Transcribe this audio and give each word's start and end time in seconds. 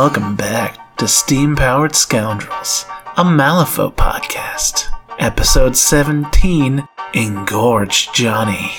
Welcome 0.00 0.36
back 0.36 0.96
to 0.98 1.08
Steam 1.08 1.56
Powered 1.56 1.96
Scoundrels, 1.96 2.84
a 3.16 3.24
Malifaux 3.24 3.92
podcast. 3.92 4.86
Episode 5.18 5.76
17 5.76 6.86
Engorge 7.14 8.12
Johnny. 8.12 8.70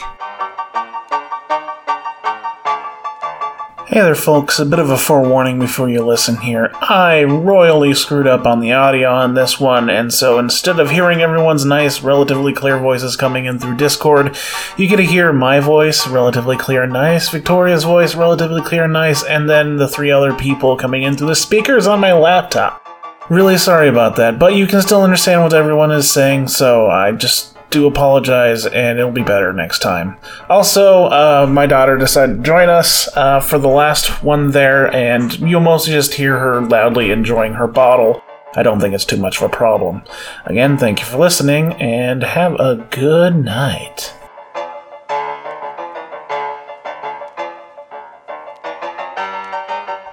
Hey 3.91 4.02
there, 4.02 4.13
folks. 4.13 4.59
A 4.59 4.67
bit 4.67 4.77
of 4.77 4.91
a 4.91 4.99
forewarning 4.99 5.57
before 5.57 5.89
you 5.89 6.05
listen 6.05 6.38
here. 6.38 6.70
I 6.75 7.23
royally 7.23 7.95
screwed 7.95 8.27
up 8.27 8.45
on 8.45 8.59
the 8.59 8.71
audio 8.71 9.09
on 9.09 9.34
this 9.34 9.59
one, 9.59 9.89
and 9.89 10.13
so 10.13 10.38
instead 10.38 10.80
of 10.80 10.91
hearing 10.91 11.23
everyone's 11.23 11.66
nice, 11.66 12.03
relatively 12.03 12.53
clear 12.53 12.77
voices 12.77 13.16
coming 13.16 13.45
in 13.45 13.57
through 13.57 13.77
Discord, 13.77 14.38
you 14.77 14.88
get 14.88 14.97
to 14.97 15.02
hear 15.02 15.33
my 15.33 15.59
voice, 15.59 16.07
relatively 16.07 16.55
clear 16.55 16.83
and 16.83 16.94
nice, 16.94 17.30
Victoria's 17.30 17.83
voice, 17.83 18.13
relatively 18.13 18.61
clear 18.61 18.83
and 18.83 18.94
nice, 18.94 19.23
and 19.23 19.49
then 19.49 19.77
the 19.77 19.88
three 19.88 20.11
other 20.11 20.35
people 20.35 20.77
coming 20.77 21.02
in 21.02 21.17
through 21.17 21.30
the 21.30 21.35
speakers 21.35 21.88
on 21.88 21.99
my 21.99 22.13
laptop. 22.13 22.85
Really 23.31 23.58
sorry 23.58 23.89
about 23.89 24.16
that, 24.17 24.38
but 24.38 24.53
you 24.53 24.67
can 24.67 24.83
still 24.83 25.02
understand 25.02 25.41
what 25.41 25.55
everyone 25.55 25.91
is 25.91 26.11
saying, 26.11 26.49
so 26.49 26.85
I 26.85 27.11
just 27.13 27.58
do 27.70 27.88
apologize, 27.88 28.66
and 28.66 29.00
it'll 29.00 29.12
be 29.12 29.23
better 29.23 29.53
next 29.53 29.80
time. 29.80 30.17
Also, 30.50 31.06
uh, 31.06 31.48
my 31.50 31.67
daughter 31.67 31.98
decided 31.98 32.38
to 32.38 32.44
join 32.44 32.70
us 32.70 33.08
uh, 33.16 33.39
for 33.39 33.59
the 33.59 33.67
last 33.67 34.23
one 34.23 34.52
there, 34.52 34.94
and 34.94 35.39
you'll 35.39 35.61
mostly 35.61 35.94
just 35.94 36.16
hear 36.16 36.39
her 36.39 36.61
loudly 36.61 37.11
enjoying 37.11 37.53
her 37.53 37.67
bottle. 37.67 38.23
I 38.56 38.64
don't 38.64 38.80
think 38.80 38.95
it's 38.95 39.06
too 39.06 39.17
much 39.17 39.38
of 39.38 39.44
a 39.44 39.50
problem. 39.50 40.02
Again, 40.45 40.78
thank 40.78 41.00
you 41.00 41.06
for 41.06 41.17
listening, 41.17 41.73
and 41.73 42.23
have 42.23 42.56
a 42.56 42.88
good 42.89 43.36
night. 43.36 44.14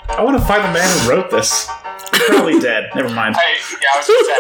I 0.09 0.23
want 0.23 0.39
to 0.39 0.45
find 0.45 0.65
the 0.65 0.73
man 0.73 1.01
who 1.01 1.11
wrote 1.11 1.31
this. 1.31 1.69
He's 2.13 2.29
probably 2.29 2.59
dead. 2.61 2.91
Never 2.95 3.11
mind. 3.11 3.37
Hey, 3.37 3.57
yeah, 3.83 3.95
I 3.95 3.99
was 3.99 4.07
gonna 4.07 4.25
say 4.25 4.39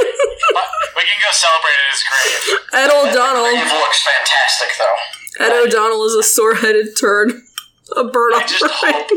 we 0.97 1.03
can 1.03 1.19
go 1.23 1.31
celebrate 1.33 1.77
at 1.77 1.91
his 1.93 2.03
grave. 2.07 2.43
Ed 2.73 2.91
O'Donnell. 2.91 3.51
Grave 3.51 3.73
looks 3.73 4.01
fantastic, 4.03 4.71
though. 4.79 4.99
Ed 5.45 5.53
O'Donnell 5.53 6.05
is 6.05 6.15
a 6.15 6.23
sore-headed 6.23 6.97
turd. 6.97 7.33
A 7.95 8.05
bird 8.05 8.33
I 8.35 8.43
on 8.43 8.49
just 8.49 8.65
hope, 8.67 9.11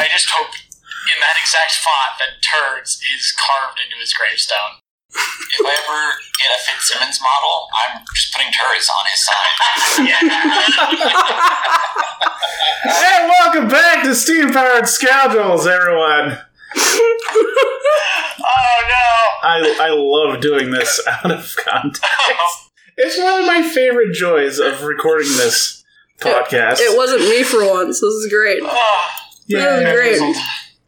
I 0.00 0.08
just 0.10 0.28
hope 0.30 0.50
in 1.06 1.18
that 1.22 1.38
exact 1.38 1.74
font 1.78 2.18
that 2.18 2.42
turds 2.42 2.98
is 3.14 3.32
carved 3.36 3.78
into 3.78 3.94
his 4.00 4.12
gravestone. 4.12 4.82
If 5.14 5.64
I 5.64 5.72
ever 5.86 6.18
get 6.36 6.50
a 6.50 6.58
Fitzsimmons 6.60 7.20
model, 7.22 7.68
I'm 7.72 8.02
just 8.14 8.34
putting 8.34 8.50
turds 8.52 8.90
on 8.90 9.06
his 9.08 9.22
sign. 9.22 9.54
Hey, 12.86 13.26
welcome 13.26 13.68
back 13.68 14.04
to 14.04 14.14
Steam 14.14 14.52
Powered 14.52 14.86
Scoundrels, 14.88 15.66
everyone. 15.66 16.38
Oh 18.48 18.82
no! 18.88 19.48
I, 19.48 19.76
I 19.80 19.88
love 19.90 20.40
doing 20.40 20.70
this 20.70 21.00
out 21.06 21.30
of 21.30 21.54
context. 21.64 22.04
It's 22.98 23.18
one 23.18 23.40
of 23.42 23.46
my 23.46 23.60
favorite 23.62 24.14
joys 24.14 24.58
of 24.58 24.82
recording 24.82 25.28
this 25.36 25.84
podcast. 26.18 26.78
It 26.80 26.96
wasn't 26.96 27.20
me 27.28 27.42
for 27.42 27.62
once. 27.70 28.00
This 28.00 28.04
is 28.14 28.32
great. 28.32 28.60
Oh, 28.64 29.08
That 29.50 29.84
was 29.84 29.92
great. 29.94 30.36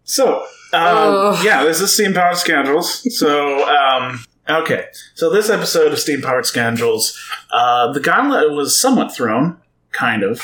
So, 0.05 0.37
um, 0.39 0.47
Oh. 0.73 1.43
yeah, 1.45 1.65
this 1.65 1.83
is 1.83 1.93
Steam 1.93 2.15
Powered 2.15 2.39
Scoundrels. 2.39 3.15
So, 3.19 3.69
um, 3.69 4.25
okay. 4.49 4.87
So, 5.17 5.29
this 5.29 5.51
episode 5.51 5.93
of 5.93 5.99
Steam 5.99 6.23
Powered 6.23 6.47
Scoundrels, 6.47 7.15
uh, 7.53 7.93
the 7.93 8.01
gauntlet 8.01 8.53
was 8.53 8.81
somewhat 8.81 9.15
thrown, 9.15 9.59
kind 9.93 10.23
of, 10.23 10.41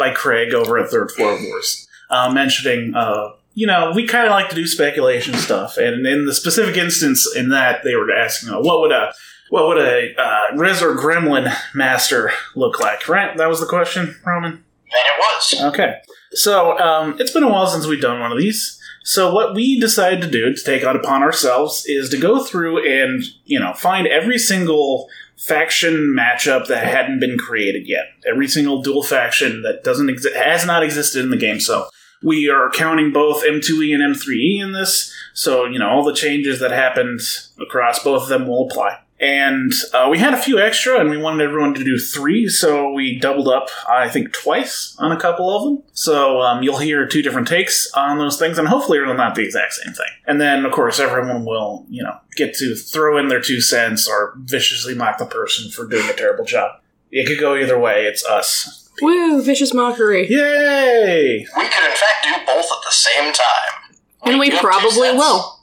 by 0.00 0.10
Craig 0.12 0.52
over 0.54 0.76
at 0.76 0.90
Third 0.90 1.12
Floor 1.12 1.38
Wars, 1.40 1.86
uh, 2.10 2.32
mentioning, 2.32 2.96
uh, 2.96 3.28
you 3.56 3.66
know, 3.66 3.90
we 3.94 4.06
kind 4.06 4.26
of 4.26 4.32
like 4.32 4.50
to 4.50 4.54
do 4.54 4.66
speculation 4.66 5.32
stuff, 5.32 5.78
and 5.78 6.06
in 6.06 6.26
the 6.26 6.34
specific 6.34 6.76
instance 6.76 7.26
in 7.34 7.48
that, 7.48 7.82
they 7.84 7.96
were 7.96 8.12
asking, 8.12 8.50
uh, 8.50 8.60
what 8.60 8.80
would 8.80 8.92
a 8.92 9.14
what 9.48 9.66
would 9.66 9.78
a 9.78 10.14
uh, 10.14 10.52
or 10.52 10.94
Gremlin 10.94 11.50
master 11.74 12.30
look 12.54 12.78
like? 12.80 13.08
Right? 13.08 13.34
That 13.34 13.48
was 13.48 13.60
the 13.60 13.66
question, 13.66 14.14
Roman. 14.26 14.52
and 14.52 14.62
it 14.92 15.18
was. 15.18 15.54
Okay. 15.72 15.94
So, 16.32 16.78
um, 16.78 17.16
it's 17.18 17.30
been 17.30 17.44
a 17.44 17.48
while 17.48 17.66
since 17.66 17.86
we've 17.86 18.00
done 18.00 18.20
one 18.20 18.30
of 18.30 18.36
these. 18.36 18.78
So, 19.04 19.32
what 19.32 19.54
we 19.54 19.80
decided 19.80 20.20
to 20.20 20.30
do 20.30 20.52
to 20.52 20.62
take 20.62 20.84
on 20.84 20.94
upon 20.94 21.22
ourselves 21.22 21.84
is 21.86 22.10
to 22.10 22.18
go 22.18 22.44
through 22.44 22.86
and, 22.86 23.22
you 23.46 23.58
know, 23.58 23.72
find 23.72 24.06
every 24.06 24.36
single 24.36 25.08
faction 25.38 26.14
matchup 26.14 26.66
that 26.66 26.86
hadn't 26.86 27.20
been 27.20 27.38
created 27.38 27.88
yet. 27.88 28.04
Every 28.28 28.48
single 28.48 28.82
dual 28.82 29.02
faction 29.02 29.62
that 29.62 29.82
doesn't 29.82 30.10
exist, 30.10 30.36
has 30.36 30.66
not 30.66 30.82
existed 30.82 31.24
in 31.24 31.30
the 31.30 31.38
game. 31.38 31.58
So, 31.58 31.88
we 32.22 32.48
are 32.48 32.70
counting 32.70 33.12
both 33.12 33.44
M2E 33.44 33.94
and 33.94 34.14
M3E 34.14 34.62
in 34.62 34.72
this. 34.72 35.12
So, 35.32 35.66
you 35.66 35.78
know, 35.78 35.88
all 35.88 36.04
the 36.04 36.14
changes 36.14 36.60
that 36.60 36.70
happened 36.70 37.20
across 37.60 38.02
both 38.02 38.22
of 38.22 38.28
them 38.28 38.46
will 38.46 38.66
apply. 38.66 38.98
And 39.18 39.72
uh, 39.94 40.08
we 40.10 40.18
had 40.18 40.34
a 40.34 40.38
few 40.38 40.58
extra, 40.58 41.00
and 41.00 41.08
we 41.08 41.16
wanted 41.16 41.42
everyone 41.42 41.72
to 41.74 41.84
do 41.84 41.98
three, 41.98 42.48
so 42.48 42.92
we 42.92 43.18
doubled 43.18 43.48
up, 43.48 43.68
I 43.88 44.10
think, 44.10 44.32
twice 44.34 44.94
on 44.98 45.10
a 45.10 45.18
couple 45.18 45.56
of 45.56 45.64
them. 45.64 45.82
So 45.92 46.42
um, 46.42 46.62
you'll 46.62 46.76
hear 46.78 47.06
two 47.06 47.22
different 47.22 47.48
takes 47.48 47.90
on 47.92 48.18
those 48.18 48.38
things, 48.38 48.58
and 48.58 48.68
hopefully 48.68 48.98
it'll 48.98 49.14
not 49.14 49.34
be 49.34 49.42
the 49.42 49.46
exact 49.46 49.72
same 49.72 49.94
thing. 49.94 50.10
And 50.26 50.38
then, 50.38 50.66
of 50.66 50.72
course, 50.72 51.00
everyone 51.00 51.46
will, 51.46 51.86
you 51.88 52.02
know, 52.02 52.18
get 52.36 52.54
to 52.56 52.74
throw 52.74 53.16
in 53.16 53.28
their 53.28 53.40
two 53.40 53.62
cents 53.62 54.06
or 54.06 54.34
viciously 54.36 54.94
mock 54.94 55.16
the 55.16 55.24
person 55.24 55.70
for 55.70 55.86
doing 55.86 56.08
a 56.10 56.14
terrible 56.14 56.44
job. 56.44 56.78
It 57.10 57.26
could 57.26 57.40
go 57.40 57.56
either 57.56 57.78
way. 57.78 58.04
It's 58.04 58.24
us. 58.26 58.85
Woo! 59.02 59.42
Vicious 59.42 59.74
mockery. 59.74 60.26
Yay! 60.28 61.46
We 61.56 61.62
could, 61.62 61.84
in 61.84 61.96
fact, 61.96 62.24
do 62.24 62.32
both 62.46 62.66
at 62.66 62.84
the 62.84 62.92
same 62.92 63.32
time. 63.32 63.96
And 64.24 64.38
we 64.38 64.50
Make 64.50 64.60
probably 64.60 65.10
will. 65.12 65.60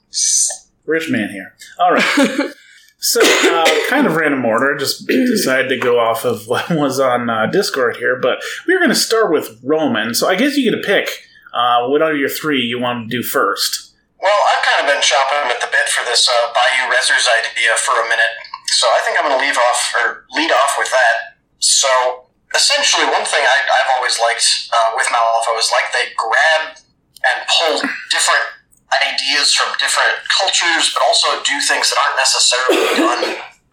Rich 0.85 1.09
man 1.09 1.29
here. 1.29 1.55
All 1.79 1.93
right. 1.93 2.53
So, 3.05 3.19
uh, 3.19 3.67
kind 3.89 4.07
of 4.07 4.15
random 4.15 4.45
order. 4.45 4.77
Just 4.77 5.05
decided 5.07 5.67
to 5.67 5.77
go 5.77 5.99
off 5.99 6.23
of 6.23 6.47
what 6.47 6.71
was 6.71 7.01
on 7.01 7.29
uh, 7.29 7.47
Discord 7.47 7.97
here, 7.97 8.15
but 8.17 8.41
we 8.65 8.73
are 8.73 8.79
going 8.79 8.87
to 8.91 8.95
start 8.95 9.29
with 9.29 9.59
Roman. 9.61 10.13
So, 10.13 10.29
I 10.29 10.35
guess 10.35 10.55
you 10.55 10.71
get 10.71 10.77
to 10.77 10.87
pick 10.87 11.09
uh, 11.53 11.87
what 11.87 12.01
are 12.01 12.15
your 12.15 12.29
three 12.29 12.61
you 12.61 12.79
want 12.79 13.09
to 13.09 13.17
do 13.17 13.21
first. 13.21 13.93
Well, 14.21 14.39
I've 14.55 14.63
kind 14.63 14.87
of 14.87 14.87
been 14.87 15.03
chomping 15.03 15.51
at 15.51 15.59
the 15.59 15.67
bit 15.67 15.89
for 15.89 16.05
this 16.05 16.29
uh, 16.29 16.53
Bayou 16.53 16.89
Rezzers 16.89 17.27
idea 17.43 17.75
for 17.75 17.91
a 17.91 18.07
minute, 18.07 18.33
so 18.67 18.87
I 18.87 19.01
think 19.03 19.19
I'm 19.19 19.27
going 19.27 19.37
to 19.37 19.45
leave 19.45 19.57
off 19.57 19.93
or 19.99 20.25
lead 20.31 20.51
off 20.51 20.75
with 20.77 20.89
that. 20.89 21.35
So, 21.59 22.22
essentially, 22.55 23.05
one 23.09 23.25
thing 23.25 23.41
I, 23.41 23.57
I've 23.65 23.91
always 23.97 24.17
liked 24.21 24.69
uh, 24.71 24.93
with 24.95 25.07
Malifaux 25.09 25.57
is 25.59 25.69
like 25.73 25.89
they 25.93 26.13
grab 26.17 26.77
and 27.25 27.37
pull 27.49 27.81
different 28.13 28.45
ideas 29.01 29.53
from 29.53 29.73
different 29.81 30.21
cultures, 30.29 30.93
but 30.93 31.01
also 31.01 31.41
do 31.41 31.57
things 31.65 31.89
that 31.89 31.97
aren't 31.97 32.17
necessarily 32.17 32.81
done 32.93 33.23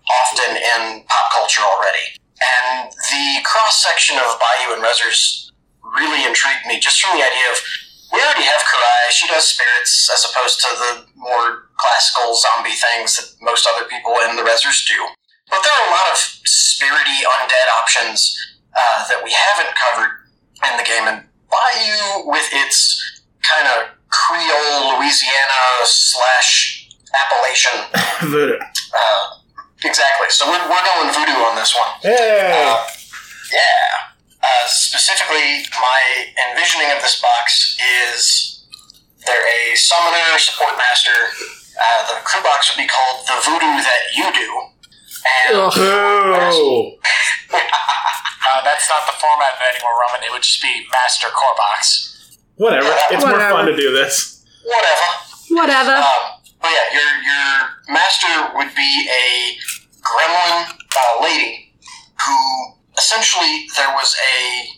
often 0.08 0.50
in 0.56 1.04
pop 1.06 1.26
culture 1.36 1.62
already. 1.62 2.16
And 2.40 2.88
the 2.88 3.44
cross 3.44 3.84
section 3.84 4.16
of 4.16 4.40
Bayou 4.40 4.74
and 4.74 4.82
Rezzers 4.82 5.52
really 5.84 6.24
intrigued 6.24 6.64
me, 6.64 6.80
just 6.80 7.00
from 7.00 7.18
the 7.18 7.24
idea 7.24 7.46
of 7.52 7.60
we 8.10 8.18
already 8.18 8.48
have 8.48 8.64
Kirai. 8.66 9.12
She 9.12 9.28
does 9.28 9.46
spirits 9.46 10.10
as 10.10 10.26
opposed 10.26 10.58
to 10.66 10.70
the 10.74 10.92
more 11.14 11.70
classical 11.78 12.34
zombie 12.34 12.74
things 12.74 13.14
that 13.14 13.28
most 13.44 13.68
other 13.70 13.86
people 13.86 14.16
in 14.26 14.34
the 14.34 14.42
Rezzers 14.42 14.82
do. 14.86 14.98
But 15.50 15.62
there 15.62 15.70
are 15.70 15.86
a 15.86 15.94
lot 15.94 16.10
of 16.10 16.18
spirity 16.46 17.22
undead 17.22 17.68
options 17.82 18.34
uh, 18.76 19.04
that 19.08 19.20
we 19.24 19.32
haven't 19.32 19.72
covered 19.76 20.12
in 20.70 20.76
the 20.76 20.84
game, 20.84 21.06
and 21.08 21.24
Bayou, 21.50 22.28
with 22.30 22.46
its 22.52 23.22
kind 23.42 23.66
of 23.66 23.90
Creole 24.10 24.96
Louisiana 24.98 25.82
slash 25.84 26.88
Appalachian, 27.10 27.78
Voodoo. 28.30 28.58
uh, 28.58 29.24
exactly. 29.84 30.28
So 30.30 30.46
we're, 30.46 30.62
we're 30.70 30.84
going 30.86 31.10
voodoo 31.14 31.40
on 31.46 31.56
this 31.56 31.74
one. 31.74 31.90
Hey! 32.02 32.52
Uh, 32.54 32.86
yeah. 33.52 34.10
Uh, 34.42 34.66
specifically, 34.68 35.64
my 35.80 36.00
envisioning 36.50 36.90
of 36.94 37.02
this 37.02 37.20
box 37.20 37.76
is 38.06 38.64
they're 39.26 39.46
a 39.46 39.76
summoner 39.76 40.38
support 40.38 40.76
master. 40.78 41.12
Uh, 41.76 42.14
the 42.14 42.20
crew 42.24 42.42
box 42.42 42.70
would 42.70 42.80
be 42.80 42.88
called 42.88 43.26
the 43.26 43.36
voodoo 43.44 43.74
that 43.82 44.02
you 44.14 44.30
do. 44.32 44.48
And 45.48 45.56
Ugh. 45.56 45.74
Boo! 45.74 46.98
uh, 47.52 48.62
that's 48.64 48.88
not 48.88 49.06
the 49.06 49.16
format 49.18 49.54
of 49.54 49.60
it 49.60 49.74
anymore, 49.76 49.94
Roman. 50.00 50.22
It 50.26 50.30
would 50.32 50.42
just 50.42 50.62
be 50.62 50.86
Master 50.92 51.28
Core 51.28 51.56
Box. 51.56 52.38
Whatever. 52.56 52.88
It's 53.10 53.24
more 53.24 53.38
fun 53.38 53.66
to 53.66 53.76
do 53.76 53.92
this. 53.92 54.44
whatever. 54.64 55.08
Whatever. 55.50 55.94
Um, 55.96 56.40
but 56.60 56.70
yeah, 56.70 56.92
your 56.92 57.10
your 57.24 57.94
master 57.94 58.52
would 58.54 58.74
be 58.76 59.08
a 59.10 59.56
gremlin 60.02 60.68
uh, 60.68 61.22
lady 61.22 61.72
who 62.26 62.36
essentially 62.98 63.66
there 63.76 63.88
was 63.94 64.14
a 64.20 64.68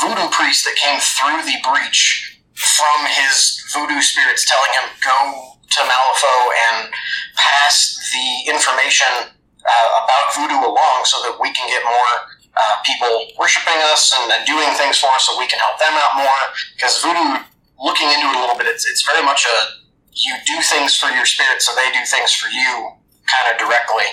voodoo 0.00 0.28
priest 0.30 0.64
that 0.64 0.76
came 0.76 1.00
through 1.00 1.42
the 1.44 1.56
breach 1.64 2.38
from 2.54 3.06
his 3.08 3.64
voodoo 3.72 4.00
spirits 4.00 4.44
telling 4.46 4.70
him 4.72 4.88
go 5.02 5.56
to 5.70 5.80
Malifaux 5.80 6.44
and 6.70 6.92
pass 7.34 7.96
the 8.12 8.52
information 8.52 9.32
uh, 9.62 9.88
about 10.02 10.26
voodoo 10.34 10.62
along 10.66 11.06
so 11.06 11.22
that 11.22 11.38
we 11.40 11.50
can 11.54 11.66
get 11.70 11.82
more 11.86 12.12
uh, 12.52 12.76
people 12.84 13.32
worshiping 13.38 13.78
us 13.94 14.12
and, 14.12 14.30
and 14.30 14.44
doing 14.44 14.68
things 14.76 14.98
for 14.98 15.08
us 15.14 15.24
so 15.24 15.38
we 15.38 15.46
can 15.46 15.58
help 15.58 15.78
them 15.78 15.94
out 15.96 16.18
more 16.18 16.42
because 16.76 17.00
voodoo 17.00 17.40
looking 17.80 18.10
into 18.12 18.28
it 18.28 18.36
a 18.36 18.40
little 18.40 18.58
bit 18.58 18.66
it's, 18.66 18.86
it's 18.86 19.02
very 19.06 19.24
much 19.24 19.46
a 19.46 19.82
you 20.14 20.34
do 20.46 20.60
things 20.62 20.94
for 20.94 21.08
your 21.10 21.24
spirit, 21.24 21.62
so 21.62 21.72
they 21.74 21.90
do 21.90 22.04
things 22.04 22.32
for 22.32 22.48
you, 22.48 22.92
kind 23.26 23.52
of 23.52 23.58
directly. 23.58 24.04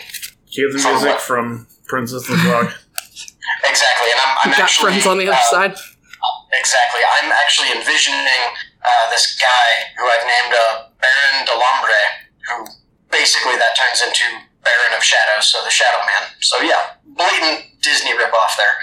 Cue 0.52 0.72
the 0.72 0.80
music 0.80 1.20
what? 1.20 1.22
from 1.22 1.68
Princess 1.88 2.28
and 2.30 2.40
the 2.40 2.44
Frog. 2.44 2.74
Exactly, 3.66 4.08
and 4.14 4.20
I'm, 4.24 4.38
I'm 4.46 4.52
Got 4.52 4.72
actually 4.72 4.84
friends 4.88 5.06
on 5.06 5.18
the 5.18 5.28
other 5.28 5.36
uh, 5.36 5.52
side. 5.52 5.76
Exactly, 6.54 7.02
I'm 7.20 7.30
actually 7.34 7.76
envisioning 7.76 8.56
uh, 8.80 9.10
this 9.12 9.36
guy 9.36 9.70
who 9.98 10.06
I've 10.06 10.24
named 10.24 10.54
uh, 10.56 10.88
Baron 10.96 11.44
de 11.44 11.52
Lombre, 11.60 12.04
who 12.48 12.56
basically 13.12 13.58
that 13.60 13.76
turns 13.76 14.00
into 14.00 14.48
Baron 14.64 14.94
of 14.98 15.04
Shadows, 15.04 15.48
so 15.48 15.64
the 15.64 15.72
Shadow 15.72 16.00
Man. 16.06 16.30
So 16.42 16.62
yeah, 16.62 16.98
blatant 17.06 17.82
Disney 17.82 18.12
ripoff 18.12 18.58
there. 18.58 18.76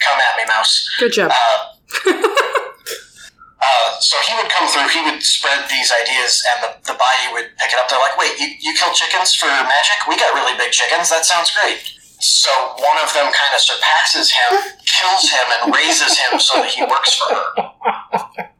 Come 0.00 0.18
at 0.18 0.36
me, 0.36 0.44
mouse. 0.48 0.88
Good 0.98 1.12
job. 1.12 1.30
Uh, 1.30 1.58
uh, 3.62 3.88
so 4.00 4.18
he 4.26 4.34
would 4.34 4.50
come 4.50 4.66
through, 4.68 4.88
he 4.88 5.00
would 5.06 5.22
spread 5.22 5.68
these 5.70 5.92
ideas, 5.92 6.42
and 6.52 6.64
the, 6.64 6.70
the 6.92 6.98
Bayou 6.98 7.38
would 7.38 7.54
pick 7.56 7.70
it 7.70 7.78
up. 7.78 7.88
They're 7.88 8.02
like, 8.02 8.18
wait, 8.18 8.34
you, 8.38 8.50
you 8.60 8.74
kill 8.74 8.92
chickens 8.92 9.34
for 9.34 9.46
magic? 9.46 10.08
We 10.08 10.16
got 10.18 10.34
really 10.34 10.58
big 10.58 10.72
chickens. 10.72 11.08
That 11.10 11.24
sounds 11.24 11.54
great. 11.54 11.78
So 12.18 12.50
one 12.78 12.98
of 13.02 13.12
them 13.14 13.30
kind 13.30 13.52
of 13.54 13.60
surpasses 13.60 14.30
him, 14.30 14.58
kills 14.86 15.30
him, 15.30 15.46
and 15.54 15.74
raises 15.74 16.18
him 16.18 16.40
so 16.40 16.58
that 16.62 16.70
he 16.70 16.82
works 16.82 17.14
for 17.14 17.34
her. 17.34 18.48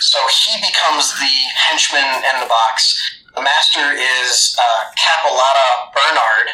So 0.00 0.18
he 0.28 0.60
becomes 0.60 1.12
the 1.12 1.34
henchman 1.54 2.24
in 2.24 2.40
the 2.40 2.46
box. 2.46 2.96
The 3.36 3.44
master 3.44 3.92
is 3.92 4.56
uh, 4.56 4.80
Capolata 4.96 5.92
Bernard, 5.92 6.48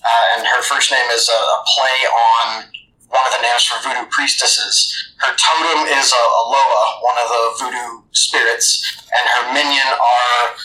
uh, 0.00 0.24
and 0.32 0.46
her 0.46 0.62
first 0.62 0.90
name 0.90 1.04
is 1.12 1.28
a, 1.28 1.36
a 1.36 1.58
play 1.76 1.98
on 2.08 2.64
one 3.12 3.20
of 3.28 3.32
the 3.36 3.42
names 3.44 3.64
for 3.68 3.76
voodoo 3.84 4.08
priestesses. 4.08 4.88
Her 5.20 5.36
totem 5.36 5.84
is 5.92 6.08
a, 6.10 6.16
a 6.16 6.42
Loa, 6.48 6.84
one 7.04 7.18
of 7.20 7.28
the 7.28 7.42
voodoo 7.60 8.08
spirits, 8.12 8.80
and 9.12 9.28
her 9.28 9.52
minion 9.52 9.84
are 9.92 10.56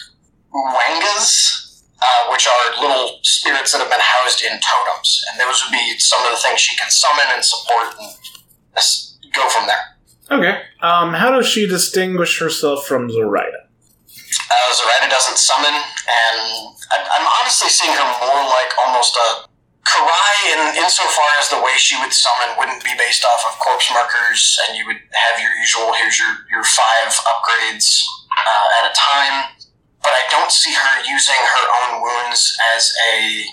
Uwangas, 0.56 1.84
uh, 2.00 2.32
which 2.32 2.48
are 2.48 2.82
little 2.82 3.20
spirits 3.24 3.74
that 3.74 3.80
have 3.80 3.92
been 3.92 4.00
housed 4.00 4.42
in 4.44 4.56
totems. 4.64 5.22
And 5.30 5.42
those 5.42 5.62
would 5.66 5.76
be 5.76 6.00
some 6.00 6.24
of 6.24 6.32
the 6.32 6.38
things 6.38 6.62
she 6.62 6.78
can 6.78 6.90
summon 6.90 7.28
and 7.36 7.44
support 7.44 7.92
and 8.00 8.08
go 9.36 9.50
from 9.50 9.68
there. 9.68 9.84
Okay. 10.32 10.62
Um, 10.82 11.14
how 11.14 11.32
does 11.32 11.48
she 11.48 11.68
distinguish 11.68 12.40
herself 12.40 12.88
from 12.88 13.10
Zoraida? 13.12 13.67
Uh, 14.48 14.70
Zoraida 14.72 15.12
doesn't 15.12 15.38
summon, 15.38 15.72
and 15.72 16.40
I'm, 16.92 17.28
honestly 17.40 17.68
seeing 17.68 17.92
her 17.92 18.08
more 18.24 18.44
like 18.48 18.72
almost 18.86 19.16
a 19.16 19.48
Kirai 19.88 20.36
in 20.52 20.84
insofar 20.84 21.28
as 21.40 21.50
the 21.50 21.60
way 21.64 21.72
she 21.80 21.96
would 22.00 22.12
summon 22.12 22.56
wouldn't 22.60 22.84
be 22.84 22.92
based 22.98 23.24
off 23.24 23.44
of 23.48 23.60
corpse 23.60 23.88
markers, 23.92 24.60
and 24.68 24.76
you 24.76 24.86
would 24.86 25.00
have 25.12 25.40
your 25.40 25.52
usual 25.64 25.94
here's 25.94 26.20
your, 26.20 26.32
your 26.52 26.64
five 26.64 27.12
upgrades 27.28 28.04
uh, 28.36 28.80
at 28.84 28.92
a 28.92 28.94
time. 28.96 29.56
But 30.04 30.12
I 30.12 30.24
don't 30.30 30.52
see 30.52 30.74
her 30.74 30.94
using 31.08 31.40
her 31.40 31.66
own 31.84 32.02
wounds 32.04 32.56
as 32.76 32.92
a 33.12 33.44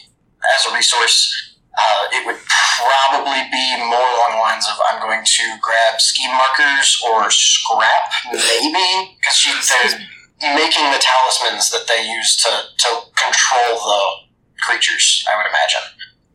as 0.58 0.66
a 0.70 0.74
resource. 0.74 1.54
Uh, 1.74 2.06
it 2.14 2.26
would 2.26 2.38
probably 2.78 3.42
be 3.50 3.66
more 3.78 4.06
along 4.14 4.38
the 4.38 4.42
lines 4.42 4.66
of 4.70 4.78
I'm 4.86 5.02
going 5.02 5.24
to 5.24 5.44
grab 5.60 6.00
scheme 6.00 6.30
markers 6.30 7.02
or 7.02 7.30
scrap, 7.30 8.10
maybe, 8.30 9.18
because 9.18 9.34
she 9.34 9.50
making 10.52 10.84
the 10.92 11.00
talismans 11.00 11.72
that 11.72 11.88
they 11.88 12.04
use 12.04 12.36
to, 12.44 12.52
to 12.84 12.88
control 13.16 13.80
the 13.80 14.02
creatures, 14.60 15.24
I 15.24 15.40
would 15.40 15.48
imagine. 15.48 15.84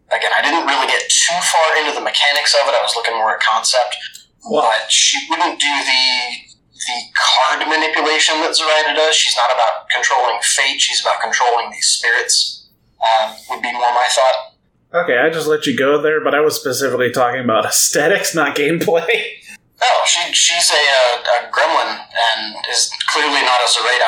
Again, 0.10 0.34
I 0.34 0.42
didn't 0.42 0.66
really 0.66 0.90
get 0.90 1.06
too 1.06 1.38
far 1.54 1.78
into 1.78 1.94
the 1.94 2.02
mechanics 2.02 2.58
of 2.58 2.66
it. 2.66 2.74
I 2.74 2.82
was 2.82 2.98
looking 2.98 3.14
more 3.14 3.38
at 3.38 3.42
concept, 3.42 3.94
but 4.42 4.90
she 4.90 5.18
wouldn't 5.30 5.60
do 5.62 5.74
the 5.86 6.50
the 6.80 7.00
card 7.12 7.68
manipulation 7.68 8.40
that 8.40 8.56
Zoraida 8.56 8.96
does. 8.96 9.14
She's 9.14 9.36
not 9.36 9.52
about 9.52 9.90
controlling 9.92 10.40
fate. 10.42 10.80
She's 10.80 11.02
about 11.02 11.20
controlling 11.22 11.70
these 11.72 11.86
spirits. 11.86 12.68
Um, 13.00 13.36
would 13.50 13.62
be 13.62 13.72
more 13.72 13.94
my 13.94 14.08
thought. 14.10 14.56
Okay, 14.94 15.18
I 15.18 15.30
just 15.30 15.48
let 15.48 15.68
you 15.68 15.78
go 15.78 16.02
there, 16.02 16.24
but 16.24 16.34
I 16.34 16.40
was 16.40 16.56
specifically 16.56 17.12
talking 17.12 17.42
about 17.42 17.66
aesthetics, 17.74 18.34
not 18.34 18.56
gameplay. 18.56 19.40
Oh, 19.82 20.04
she 20.06 20.34
she's 20.34 20.70
a, 20.72 20.74
uh, 20.74 21.48
a 21.48 21.52
gremlin 21.52 21.98
and 21.98 22.56
is 22.70 22.90
clearly 23.08 23.42
not 23.42 23.62
a 23.64 23.68
Zoraida. 23.68 24.06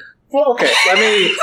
Well, 0.28 0.52
okay. 0.52 0.72
Let 0.88 0.98
me 0.98 1.34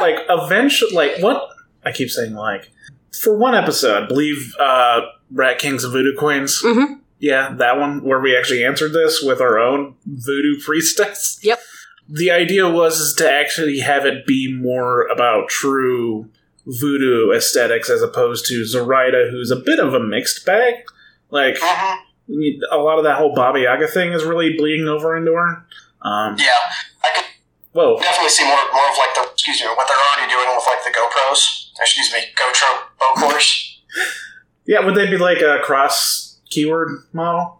like 0.00 0.16
eventually 0.28 0.90
like 0.94 1.18
what 1.20 1.48
I 1.84 1.92
keep 1.92 2.10
saying 2.10 2.34
like 2.34 2.70
for 3.12 3.38
one 3.38 3.54
episode, 3.54 4.02
I 4.02 4.06
believe 4.06 4.52
uh 4.58 5.02
Rat 5.30 5.58
Kings 5.58 5.84
of 5.84 5.92
Voodoo 5.92 6.14
Coins. 6.16 6.60
Mhm. 6.62 6.98
Yeah, 7.20 7.54
that 7.58 7.78
one 7.78 8.02
where 8.04 8.18
we 8.20 8.36
actually 8.36 8.64
answered 8.64 8.92
this 8.92 9.22
with 9.22 9.40
our 9.40 9.58
own 9.58 9.94
voodoo 10.06 10.60
priestess. 10.60 11.38
Yep. 11.44 11.60
The 12.08 12.32
idea 12.32 12.68
was 12.68 12.98
is 12.98 13.14
to 13.14 13.30
actually 13.30 13.78
have 13.78 14.04
it 14.04 14.26
be 14.26 14.52
more 14.52 15.06
about 15.06 15.48
true 15.48 16.28
voodoo 16.66 17.30
aesthetics 17.30 17.88
as 17.88 18.02
opposed 18.02 18.44
to 18.46 18.66
Zoraida, 18.66 19.28
who's 19.30 19.52
a 19.52 19.56
bit 19.56 19.78
of 19.78 19.94
a 19.94 20.00
mixed 20.00 20.44
bag. 20.44 20.74
Like 21.32 21.56
Mm-hmm. 21.56 22.60
a 22.70 22.78
lot 22.78 22.98
of 22.98 23.04
that 23.04 23.18
whole 23.18 23.34
Baba 23.34 23.58
Yaga 23.58 23.88
thing 23.88 24.12
is 24.12 24.22
really 24.22 24.54
bleeding 24.56 24.86
over 24.86 25.16
into 25.16 25.32
her. 25.32 25.66
Um, 26.06 26.36
Yeah, 26.38 26.54
I 27.02 27.10
could 27.16 27.24
whoa, 27.72 27.98
definitely 27.98 28.30
see 28.30 28.44
more 28.46 28.62
more 28.72 28.86
of 28.92 28.96
like 29.00 29.14
the 29.18 29.26
excuse 29.32 29.60
me 29.60 29.66
what 29.74 29.88
they're 29.88 30.04
already 30.14 30.30
doing 30.30 30.46
with 30.54 30.64
like 30.70 30.84
the 30.86 30.94
GoPros. 30.94 31.72
Excuse 31.80 32.12
me, 32.12 32.20
Gautraeux 32.38 32.78
Bokors. 33.00 33.48
Yeah, 34.64 34.78
would 34.86 34.94
they 34.94 35.10
be 35.10 35.18
like 35.18 35.42
a 35.42 35.58
cross 35.58 36.38
keyword 36.48 37.02
model? 37.12 37.58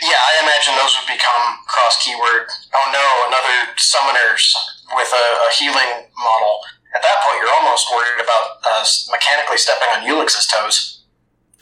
Yeah, 0.00 0.14
I 0.14 0.46
imagine 0.46 0.78
those 0.78 0.94
would 0.94 1.10
become 1.10 1.58
cross 1.66 1.98
keyword. 2.06 2.46
Oh 2.70 2.86
no, 2.94 3.02
another 3.26 3.74
summoners 3.74 4.54
with 4.94 5.10
a, 5.10 5.24
a 5.42 5.50
healing 5.58 6.06
model. 6.14 6.60
At 6.94 7.02
that 7.02 7.18
point, 7.26 7.42
you're 7.42 7.50
almost 7.50 7.90
worried 7.90 8.22
about 8.22 8.62
uh, 8.62 8.84
mechanically 9.10 9.58
stepping 9.58 9.88
on 9.90 10.06
Ulix's 10.06 10.46
toes. 10.46 10.95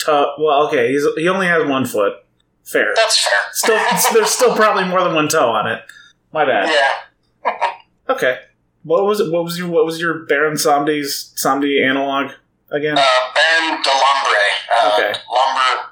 Uh, 0.06 0.26
well, 0.38 0.66
okay, 0.68 0.90
he's, 0.92 1.06
he 1.16 1.28
only 1.28 1.46
has 1.46 1.66
one 1.68 1.86
foot. 1.86 2.14
Fair. 2.64 2.92
That's 2.96 3.22
fair. 3.22 3.32
Still, 3.52 3.78
there's 4.14 4.30
still 4.30 4.54
probably 4.56 4.84
more 4.84 5.02
than 5.02 5.14
one 5.14 5.28
toe 5.28 5.50
on 5.50 5.70
it. 5.70 5.82
My 6.32 6.44
bad. 6.44 6.68
Yeah. 6.70 7.52
Okay. 8.08 8.38
What 8.82 9.04
was 9.04 9.20
it? 9.20 9.30
What 9.32 9.44
was 9.44 9.58
your 9.58 9.68
What 9.68 9.84
was 9.86 10.00
your 10.00 10.24
Baron 10.26 10.54
Samedi's 10.54 11.32
Samedi 11.36 11.82
analog 11.82 12.32
again? 12.70 12.98
Uh, 12.98 13.02
Baron 13.34 13.82
de. 13.82 13.90
Uh, 13.90 14.92
Okay. 14.92 15.18
Lombre 15.30 15.84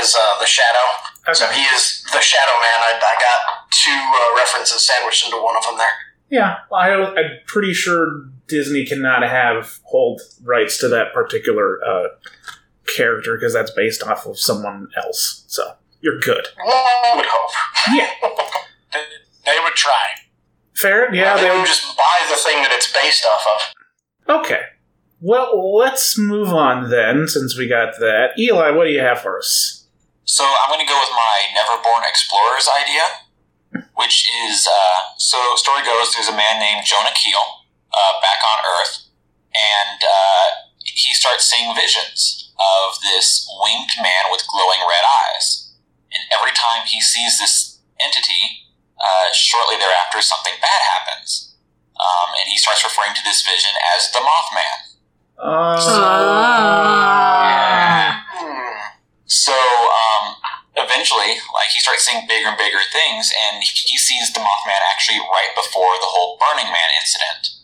is 0.00 0.16
uh, 0.18 0.38
the 0.40 0.46
shadow. 0.46 1.32
So 1.32 1.46
he 1.46 1.62
is 1.74 2.04
the 2.12 2.20
Shadow 2.20 2.52
Man. 2.60 2.78
I, 2.78 2.92
I 3.02 3.14
got 3.20 3.70
two 3.72 3.90
uh, 3.90 4.36
references 4.36 4.86
sandwiched 4.86 5.24
into 5.24 5.42
one 5.42 5.56
of 5.56 5.64
them 5.64 5.76
there. 5.76 5.90
Yeah, 6.30 6.58
I, 6.72 6.90
I'm 6.92 7.38
pretty 7.46 7.72
sure 7.72 8.26
Disney 8.48 8.84
cannot 8.84 9.22
have 9.22 9.78
hold 9.84 10.20
rights 10.42 10.78
to 10.78 10.88
that 10.88 11.12
particular 11.12 11.80
uh, 11.84 12.08
character 12.86 13.36
because 13.36 13.52
that's 13.52 13.70
based 13.70 14.02
off 14.02 14.26
of 14.26 14.38
someone 14.38 14.88
else. 14.96 15.44
So 15.48 15.74
you're 16.00 16.20
good. 16.20 16.46
One 16.56 17.16
would 17.18 17.26
hope. 17.28 17.50
Yeah. 17.92 18.10
They, 18.92 19.02
they 19.44 19.58
would 19.62 19.74
try. 19.74 20.04
Fair. 20.74 21.12
Yeah. 21.12 21.36
they 21.36 21.42
They 21.42 21.50
would 21.50 21.58
would 21.58 21.66
just 21.66 21.96
buy 21.96 22.24
the 22.30 22.36
thing 22.36 22.62
that 22.62 22.72
it's 22.72 22.90
based 22.90 23.26
off 23.26 23.44
of. 24.26 24.40
Okay. 24.40 24.62
Well, 25.20 25.74
let's 25.74 26.16
move 26.16 26.48
on 26.48 26.88
then, 26.88 27.26
since 27.26 27.58
we 27.58 27.66
got 27.66 27.98
that. 27.98 28.38
Eli, 28.38 28.70
what 28.70 28.84
do 28.84 28.90
you 28.90 29.00
have 29.00 29.20
for 29.20 29.38
us? 29.38 29.86
So 30.24 30.44
I'm 30.44 30.70
going 30.70 30.86
to 30.86 30.90
go 30.90 30.98
with 30.98 31.10
my 31.10 31.36
Neverborn 31.56 32.08
Explorers 32.08 32.68
idea, 32.80 33.84
which 33.94 34.28
is 34.46 34.68
uh, 34.70 35.02
so 35.18 35.38
story 35.56 35.82
goes 35.84 36.14
there's 36.14 36.28
a 36.28 36.36
man 36.36 36.60
named 36.60 36.86
Jonah 36.86 37.14
Keel 37.14 37.66
uh, 37.92 38.20
back 38.20 38.38
on 38.44 38.64
Earth, 38.80 39.08
and 39.54 40.00
uh, 40.02 40.46
he 40.84 41.14
starts 41.14 41.44
seeing 41.50 41.74
visions 41.74 42.45
of 42.58 43.00
this 43.00 43.46
winged 43.60 43.92
man 44.00 44.32
with 44.32 44.46
glowing 44.48 44.80
red 44.80 45.04
eyes. 45.04 45.74
And 46.12 46.24
every 46.32 46.52
time 46.52 46.86
he 46.86 47.00
sees 47.00 47.38
this 47.38 47.80
entity, 48.00 48.66
uh, 48.96 49.32
shortly 49.32 49.76
thereafter 49.76 50.20
something 50.22 50.54
bad 50.60 50.80
happens. 50.80 51.54
Um, 51.96 52.34
and 52.40 52.48
he 52.48 52.56
starts 52.56 52.84
referring 52.84 53.14
to 53.16 53.24
this 53.24 53.44
vision 53.44 53.72
as 53.96 54.12
the 54.12 54.20
Mothman. 54.20 54.96
Uh. 55.36 55.76
Hmm. 58.32 58.76
So 59.24 59.52
um, 59.52 60.36
eventually, 60.76 61.40
like 61.52 61.68
he 61.72 61.80
starts 61.80 62.04
seeing 62.04 62.26
bigger 62.28 62.48
and 62.48 62.56
bigger 62.56 62.80
things, 62.92 63.32
and 63.32 63.64
he 63.64 63.96
sees 63.96 64.32
the 64.32 64.40
Mothman 64.40 64.80
actually 64.92 65.20
right 65.20 65.52
before 65.56 65.96
the 66.00 66.08
whole 66.08 66.40
Burning 66.40 66.72
Man 66.72 66.90
incident. 67.00 67.56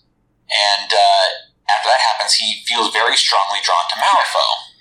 And 0.52 0.92
uh, 0.92 1.26
after 1.72 1.88
that 1.88 2.00
happens, 2.12 2.36
he 2.36 2.60
feels 2.68 2.92
very 2.92 3.16
strongly 3.16 3.60
drawn 3.64 3.88
to 3.88 3.96
Malifaux, 3.96 4.71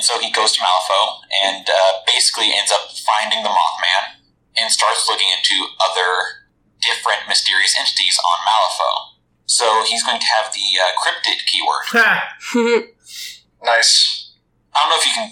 and 0.00 0.04
so 0.08 0.16
he 0.16 0.32
goes 0.32 0.56
to 0.56 0.64
Malifaux 0.64 1.20
and 1.44 1.68
uh, 1.68 2.00
basically 2.08 2.48
ends 2.56 2.72
up 2.72 2.88
finding 3.04 3.44
the 3.44 3.52
Mothman 3.52 4.16
and 4.56 4.72
starts 4.72 5.04
looking 5.12 5.28
into 5.28 5.68
other 5.76 6.40
different 6.80 7.28
mysterious 7.28 7.76
entities 7.78 8.16
on 8.16 8.36
Malifaux. 8.48 9.20
So 9.44 9.84
he's 9.84 10.00
going 10.02 10.20
to 10.20 10.26
have 10.26 10.48
the 10.56 10.64
uh, 10.80 10.88
cryptid 10.96 11.44
keyword. 11.44 11.84
Nice. 13.62 14.32
I 14.74 14.80
don't 14.80 14.88
know 14.88 14.96
if 14.96 15.04
you 15.06 15.12
can 15.12 15.28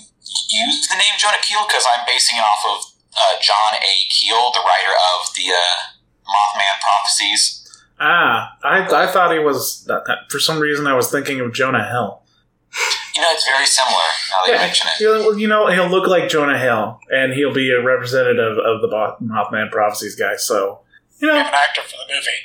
use 0.69 0.87
the 0.89 0.97
name 0.97 1.17
Jonah 1.19 1.41
Keel 1.41 1.65
because 1.67 1.87
I'm 1.89 2.05
basing 2.07 2.37
it 2.37 2.41
off 2.45 2.61
of 2.77 2.93
uh, 3.17 3.41
John 3.41 3.73
A. 3.81 3.95
Keel, 4.11 4.53
the 4.53 4.61
writer 4.61 4.93
of 5.17 5.33
the 5.35 5.49
uh, 5.49 5.97
Mothman 6.29 6.77
prophecies. 6.81 7.65
Ah, 7.99 8.57
I, 8.63 9.05
I 9.05 9.07
thought 9.11 9.33
he 9.33 9.39
was. 9.39 9.85
that- 9.87 10.05
that- 10.07 10.31
For 10.31 10.39
some 10.39 10.61
reason, 10.61 10.87
I 10.87 10.93
was 10.95 11.11
thinking 11.11 11.41
of 11.41 11.55
Jonah 11.55 11.89
Hill. 11.89 12.23
You 13.19 13.27
know, 13.27 13.35
it's 13.35 13.43
very 13.51 13.67
similar 13.67 14.07
now 14.31 14.47
that 14.47 14.53
you 14.55 14.63
mention 14.63 14.87
it. 14.87 14.95
He'll, 15.03 15.35
you 15.35 15.49
know, 15.51 15.67
he'll 15.75 15.91
look 15.91 16.07
like 16.07 16.31
Jonah 16.31 16.55
Hill, 16.59 17.01
and 17.11 17.35
he'll 17.35 17.51
be 17.53 17.75
a 17.75 17.83
representative 17.83 18.55
of 18.63 18.79
the 18.79 18.87
Bo- 18.87 19.19
Mothman 19.19 19.75
prophecies 19.75 20.15
guy. 20.15 20.37
So, 20.39 20.87
you 21.19 21.27
know, 21.27 21.35
have 21.35 21.51
an 21.51 21.59
actor 21.59 21.83
for 21.83 21.99
the 21.99 22.07
movie. 22.15 22.39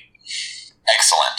Excellent. 0.90 1.38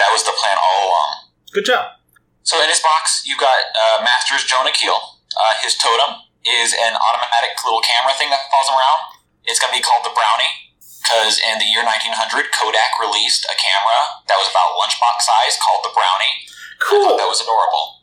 That 0.00 0.08
was 0.10 0.24
the 0.24 0.32
plan 0.32 0.56
all 0.56 0.88
along. 0.88 1.28
good 1.52 1.68
job. 1.68 2.00
So 2.42 2.56
in 2.64 2.72
his 2.72 2.80
box, 2.80 3.22
you've 3.28 3.38
got 3.38 3.60
uh, 3.76 4.00
Masters 4.00 4.48
Jonah 4.48 4.72
Keel. 4.72 4.96
Uh, 5.36 5.54
his 5.60 5.76
totem 5.76 6.24
is 6.42 6.72
an 6.72 6.96
automatic 6.96 7.52
little 7.62 7.84
camera 7.84 8.16
thing 8.16 8.32
that 8.32 8.48
follows 8.48 8.68
him 8.72 8.80
around. 8.80 9.00
It's 9.44 9.60
going 9.60 9.70
to 9.70 9.78
be 9.78 9.84
called 9.84 10.08
the 10.08 10.14
Brownie 10.16 10.72
because 11.04 11.36
in 11.36 11.60
the 11.60 11.68
year 11.68 11.84
1900, 11.84 12.16
Kodak 12.56 12.96
released 12.96 13.44
a 13.44 13.54
camera 13.60 14.24
that 14.26 14.40
was 14.40 14.48
about 14.48 14.72
lunchbox 14.80 15.20
size 15.28 15.60
called 15.60 15.84
the 15.84 15.92
Brownie. 15.92 16.32
I 16.48 16.80
Cool. 16.80 17.12
thought 17.12 17.20
that 17.20 17.28
was 17.28 17.44
adorable. 17.44 17.99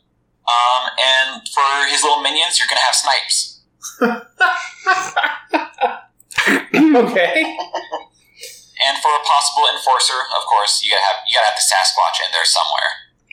Um, 0.48 0.88
and 0.96 1.48
for 1.48 1.86
his 1.92 2.02
little 2.02 2.22
minions, 2.22 2.58
you're 2.58 2.68
going 2.68 2.80
to 2.80 2.86
have 2.88 2.96
Snipes. 2.96 3.60
okay. 6.38 7.58
And 8.80 8.96
for 9.02 9.10
a 9.10 9.22
possible 9.26 9.66
enforcer, 9.74 10.14
of 10.38 10.44
course, 10.46 10.82
you 10.84 10.90
gotta 10.92 11.02
have 11.02 11.16
you 11.28 11.34
gotta 11.36 11.46
have 11.46 11.56
the 11.56 11.62
Sasquatch 11.66 12.24
in 12.24 12.30
there 12.32 12.44
somewhere. 12.44 12.90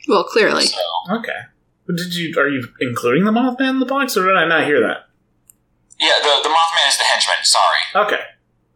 Well, 0.08 0.24
clearly. 0.24 0.66
So 0.66 0.80
Okay. 1.10 1.38
But 1.86 1.96
Did 1.96 2.14
you 2.14 2.34
are 2.38 2.48
you 2.48 2.66
including 2.80 3.24
the 3.24 3.30
Mothman 3.30 3.70
in 3.70 3.78
the 3.78 3.86
box, 3.86 4.16
or 4.16 4.24
did 4.26 4.36
I 4.36 4.46
not 4.48 4.64
hear 4.64 4.80
that? 4.80 5.06
yeah, 6.00 6.18
the 6.20 6.40
the 6.42 6.48
Mothman 6.48 6.88
is 6.88 6.98
the 6.98 7.04
henchman. 7.04 7.36
Sorry. 7.44 8.06
Okay, 8.06 8.20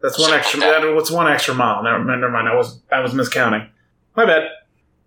that's 0.01 0.17
one 0.17 0.29
Should've 0.29 0.39
extra. 0.39 0.59
put 0.61 0.65
that. 0.67 0.81
That, 0.81 0.93
what's 0.95 1.11
one 1.11 1.27
extra 1.29 1.53
mile? 1.53 1.83
Never, 1.83 2.03
never 2.05 2.29
mind. 2.29 2.47
I 2.47 2.55
was 2.55 2.81
I 2.91 3.01
was 3.01 3.11
miscounting. 3.13 3.69
My 4.15 4.25
bad. 4.25 4.43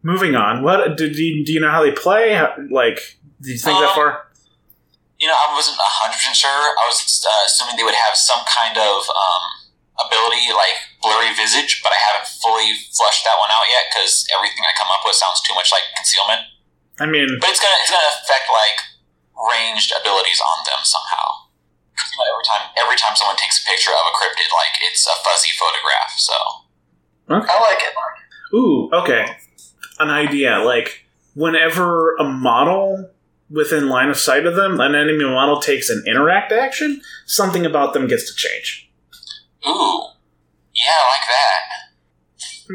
Moving 0.03 0.35
on. 0.35 0.63
What 0.63 0.99
did 0.99 1.17
you, 1.17 1.47
do 1.47 1.53
you 1.55 1.61
know 1.61 1.71
how 1.71 1.83
they 1.83 1.91
play? 1.93 2.35
How, 2.35 2.55
like, 2.71 3.19
do 3.45 3.53
you 3.53 3.61
think 3.61 3.77
that 3.77 3.93
Um, 3.93 3.97
far? 3.97 4.11
You 5.21 5.29
know, 5.29 5.37
I 5.37 5.53
wasn't 5.53 5.77
hundred 5.79 6.17
percent 6.19 6.35
sure. 6.37 6.51
I 6.51 6.85
was 6.89 6.99
uh, 7.05 7.31
assuming 7.47 7.77
they 7.77 7.87
would 7.87 7.95
have 7.97 8.17
some 8.17 8.43
kind 8.49 8.75
of 8.81 9.07
um, 9.13 9.45
ability, 10.01 10.51
like 10.51 10.75
blurry 11.05 11.31
visage, 11.37 11.85
but 11.85 11.95
I 11.95 12.01
haven't 12.03 12.27
fully 12.43 12.75
flushed 12.91 13.23
that 13.29 13.39
one 13.39 13.53
out 13.53 13.69
yet 13.71 13.87
because 13.93 14.27
everything 14.35 14.65
I 14.67 14.75
come 14.75 14.91
up 14.91 15.07
with 15.07 15.15
sounds 15.15 15.39
too 15.45 15.55
much 15.55 15.71
like 15.71 15.87
concealment. 15.95 16.51
I 16.99 17.07
mean, 17.07 17.31
But 17.39 17.55
it's 17.55 17.63
gonna 17.63 17.79
it's 17.85 17.93
gonna 17.95 18.13
affect 18.21 18.51
like 18.51 18.79
ranged 19.37 19.95
abilities 19.95 20.43
on 20.43 20.59
them 20.67 20.83
somehow. 20.83 21.47
You 21.95 22.17
know, 22.19 22.27
every 22.35 22.47
time 22.47 22.65
every 22.75 22.99
time 22.99 23.15
someone 23.15 23.39
takes 23.39 23.63
a 23.63 23.65
picture 23.71 23.95
of 23.95 24.05
a 24.11 24.15
cryptid, 24.19 24.51
like 24.51 24.75
it's 24.83 25.07
a 25.07 25.15
fuzzy 25.23 25.55
photograph. 25.55 26.13
So 26.19 26.35
okay. 27.31 27.47
I 27.51 27.57
like 27.63 27.83
it. 27.83 27.95
Ooh, 28.55 28.91
okay. 28.93 29.25
An 29.99 30.11
idea. 30.11 30.59
Like, 30.59 31.07
whenever 31.35 32.15
a 32.17 32.25
model 32.25 33.11
within 33.51 33.89
line 33.89 34.11
of 34.11 34.17
sight 34.17 34.47
of 34.47 34.57
them, 34.57 34.81
an 34.81 34.95
enemy 34.95 35.25
model 35.25 35.61
takes 35.61 35.91
an 35.91 36.03
interact 36.07 36.53
action, 36.53 37.01
something 37.27 37.65
about 37.67 37.93
them 37.93 38.07
gets 38.07 38.27
to 38.29 38.35
change. 38.35 38.91
ooh, 39.67 40.03
yeah, 40.75 40.93
I 40.93 41.11
like 41.13 41.29
that. 41.29 41.61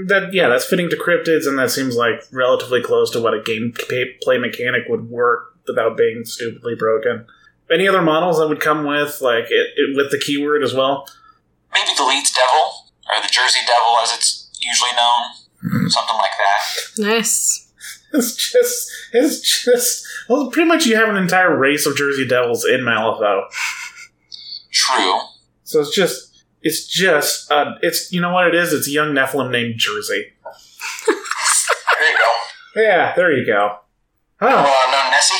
That 0.07 0.33
yeah, 0.33 0.49
that's 0.49 0.65
fitting 0.65 0.89
to 0.89 0.95
cryptids, 0.95 1.47
and 1.47 1.57
that 1.57 1.71
seems 1.71 1.95
like 1.95 2.21
relatively 2.31 2.81
close 2.81 3.09
to 3.11 3.21
what 3.21 3.33
a 3.33 3.39
gameplay 3.39 4.39
mechanic 4.39 4.83
would 4.87 5.09
work 5.09 5.55
without 5.67 5.97
being 5.97 6.25
stupidly 6.25 6.75
broken. 6.75 7.25
Any 7.71 7.87
other 7.87 8.01
models 8.01 8.39
that 8.39 8.47
would 8.47 8.59
come 8.59 8.85
with 8.85 9.19
like 9.21 9.45
it, 9.49 9.67
it 9.75 9.95
with 9.95 10.11
the 10.11 10.19
keyword 10.19 10.63
as 10.63 10.73
well? 10.73 11.07
maybe 11.73 11.91
the 11.95 12.05
Leeds 12.05 12.31
Devil 12.31 12.91
or 13.09 13.21
the 13.21 13.29
Jersey 13.29 13.59
Devil, 13.65 13.97
as 14.03 14.13
it's 14.13 14.49
usually 14.61 14.91
known, 14.91 15.21
hmm. 15.61 15.87
something 15.87 16.15
like 16.15 16.31
that. 16.37 17.15
Nice. 17.15 17.68
It's 18.13 18.35
just 18.35 18.91
it's 19.13 19.63
just 19.63 20.03
well, 20.27 20.49
pretty 20.49 20.67
much 20.67 20.87
you 20.87 20.95
have 20.95 21.09
an 21.09 21.15
entire 21.15 21.55
race 21.55 21.85
of 21.85 21.95
Jersey 21.95 22.27
Devils 22.27 22.65
in 22.65 22.81
Malifaux. 22.81 23.43
True. 24.71 25.19
So 25.63 25.81
it's 25.81 25.93
just, 25.93 26.43
it's 26.61 26.87
just, 26.87 27.51
uh, 27.51 27.73
it's 27.81 28.11
you 28.11 28.21
know 28.21 28.33
what 28.33 28.47
it 28.47 28.55
is. 28.55 28.73
It's 28.73 28.87
a 28.87 28.91
young 28.91 29.13
Nephilim 29.13 29.51
named 29.51 29.75
Jersey. 29.77 30.33
There 31.05 32.11
you 32.11 32.17
go. 32.17 32.81
Yeah, 32.81 33.13
there 33.15 33.31
you 33.31 33.45
go. 33.45 33.77
Oh, 34.41 34.47
uh, 34.47 34.91
no 34.91 35.11
Nessie? 35.11 35.35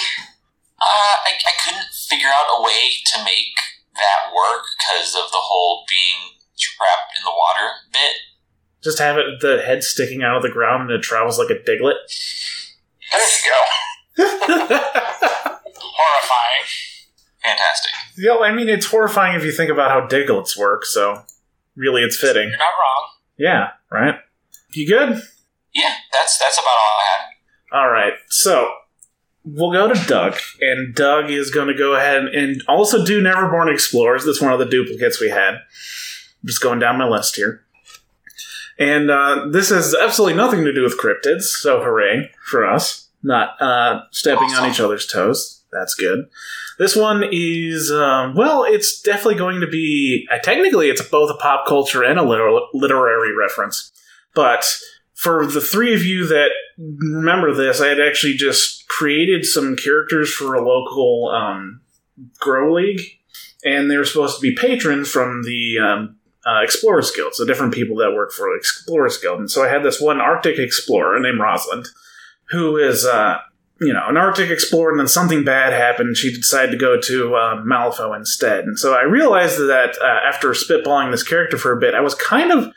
Uh, 0.78 1.16
I, 1.26 1.32
I 1.34 1.54
couldn't 1.64 1.90
figure 1.94 2.28
out 2.28 2.60
a 2.60 2.64
way 2.64 3.02
to 3.14 3.24
make 3.24 3.56
that 3.96 4.34
work 4.36 4.66
because 4.78 5.16
of 5.16 5.32
the 5.32 5.40
whole 5.40 5.86
being 5.88 6.36
trapped 6.58 7.16
in 7.18 7.24
the 7.24 7.32
water 7.32 7.72
bit. 7.94 8.29
Just 8.84 9.00
have 9.00 9.18
it 9.18 9.42
the 9.42 9.62
head 9.62 9.84
sticking 9.84 10.24
out 10.24 10.38
of 10.38 10.42
the 10.42 10.50
ground 10.50 10.84
and 10.84 10.92
it 10.92 11.04
travels 11.04 11.38
like 11.38 11.50
a 11.50 11.56
Diglett. 11.56 11.96
There 13.12 13.22
you 13.22 13.50
go. 13.50 14.66
Horrifying. 15.76 16.66
Fantastic. 17.44 17.92
yeah, 18.18 18.38
I 18.38 18.54
mean 18.54 18.70
it's 18.70 18.86
horrifying 18.86 19.36
if 19.36 19.44
you 19.44 19.52
think 19.52 19.72
about 19.72 19.92
how 19.92 20.08
Digletts 20.08 20.58
work. 20.58 20.86
So 20.86 21.24
really, 21.76 22.02
it's 22.04 22.18
fitting. 22.18 22.50
You're 22.50 22.58
not 22.58 22.66
wrong. 22.66 23.10
Yeah, 23.38 23.70
right. 23.92 24.16
You 24.72 24.88
good? 24.88 25.22
Yeah, 25.74 25.94
that's 26.14 26.38
that's 26.38 26.58
about 26.58 26.68
all 26.68 26.98
I 27.00 27.06
had. 27.12 27.80
All 27.80 27.90
right. 27.92 28.14
So 28.28 28.72
we'll 29.46 29.72
go 29.72 29.92
to 29.92 30.08
Doug, 30.08 30.38
and 30.62 30.94
Doug 30.94 31.30
is 31.30 31.50
going 31.50 31.68
to 31.68 31.74
go 31.74 31.96
ahead 31.96 32.26
and 32.26 32.62
also 32.68 33.06
do 33.06 33.22
Neverborn 33.22 33.72
Explorers. 33.72 34.26
That's 34.26 34.42
one 34.42 34.52
of 34.54 34.60
the 34.60 34.66
duplicates 34.66 35.20
we 35.22 35.30
had. 35.30 35.56
I'm 35.56 36.48
just 36.48 36.62
going 36.62 36.80
down 36.80 36.98
my 36.98 37.08
list 37.08 37.36
here. 37.36 37.64
And 38.80 39.12
uh, 39.12 39.48
this 39.52 39.70
has 39.70 39.94
absolutely 39.94 40.38
nothing 40.38 40.64
to 40.64 40.74
do 40.74 40.84
with 40.84 40.98
cryptids, 40.98 41.44
so 41.44 41.82
hooray 41.82 42.32
for 42.46 42.66
us. 42.66 43.10
Not 43.22 43.62
uh, 43.62 44.04
stepping 44.12 44.50
on 44.52 44.70
each 44.70 44.80
other's 44.80 45.06
toes. 45.06 45.64
That's 45.72 45.94
good. 45.94 46.30
This 46.80 46.96
one 46.96 47.26
is, 47.30 47.92
um, 47.92 48.36
well, 48.36 48.64
it's 48.64 49.02
definitely 49.02 49.36
going 49.36 49.60
to 49.60 49.68
be, 49.68 50.26
uh, 50.32 50.38
technically, 50.40 50.90
it's 50.90 51.06
both 51.10 51.30
a 51.30 51.36
pop 51.36 51.68
culture 51.68 52.04
and 52.04 52.18
a 52.18 52.24
liter- 52.24 52.58
literary 52.74 53.36
reference. 53.36 53.92
But 54.34 54.66
for 55.14 55.46
the 55.46 55.60
three 55.60 55.94
of 55.94 56.06
you 56.06 56.26
that 56.28 56.52
remember 56.78 57.54
this, 57.54 57.82
I 57.82 57.88
had 57.88 58.00
actually 58.00 58.36
just 58.36 58.88
created 58.88 59.44
some 59.44 59.76
characters 59.76 60.34
for 60.34 60.56
a 60.56 60.66
local 60.66 61.30
um, 61.36 61.82
Grow 62.40 62.74
League, 62.74 63.02
and 63.66 63.92
they 63.92 63.98
were 63.98 64.06
supposed 64.06 64.38
to 64.38 64.42
be 64.42 64.56
patrons 64.56 65.12
from 65.12 65.44
the 65.44 65.78
um, 65.80 66.19
uh, 66.46 66.62
Explorers 66.64 67.12
Guild, 67.12 67.36
so 67.36 67.46
different 67.46 67.74
people 67.74 67.98
that 67.98 68.14
work 68.14 68.32
for 68.32 68.56
Explorers 68.56 69.18
Guild. 69.18 69.40
And 69.40 69.52
so 69.52 69.64
I 69.64 69.70
had 69.70 69.84
this 69.84 70.00
one 70.00 70.22
Arctic 70.22 70.58
explorer 70.58 71.20
named 71.20 71.40
Rosalind, 71.40 71.88
who 72.50 72.78
is, 72.78 73.06
uh, 73.06 73.38
you 73.82 73.94
know, 73.94 74.04
an 74.08 74.18
Arctic 74.18 74.50
explorer, 74.50 74.92
and 74.92 75.00
then 75.00 75.08
something 75.08 75.44
bad 75.44 75.74
happened. 75.74 76.18
She 76.18 76.34
decided 76.34 76.72
to 76.72 76.78
go 76.78 77.00
to 77.00 77.36
uh, 77.36 78.14
instead. 78.16 78.66
And 78.66 78.80
so 78.80 78.94
I 78.94 79.04
realized 79.04 79.58
that 79.58 79.98
uh, 80.02 80.28
after 80.28 80.50
spitballing 80.52 81.12
this 81.12 81.24
character 81.24 81.58
for 81.58 81.72
a 81.72 81.80
bit, 81.80 81.94
I 81.94 82.02
was 82.02 82.16
kind 82.16 82.52
of 82.52 82.74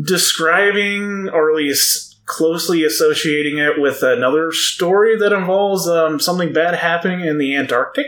describing, 0.00 1.28
or 1.32 1.50
at 1.50 1.56
least 1.56 2.24
closely 2.24 2.84
associating 2.84 3.58
it 3.58 3.80
with 3.80 4.02
another 4.02 4.52
story 4.52 5.16
that 5.18 5.32
involves 5.32 5.86
um, 5.86 6.18
something 6.18 6.52
bad 6.52 6.74
happening 6.74 7.20
in 7.20 7.38
the 7.38 7.54
Antarctic. 7.56 8.06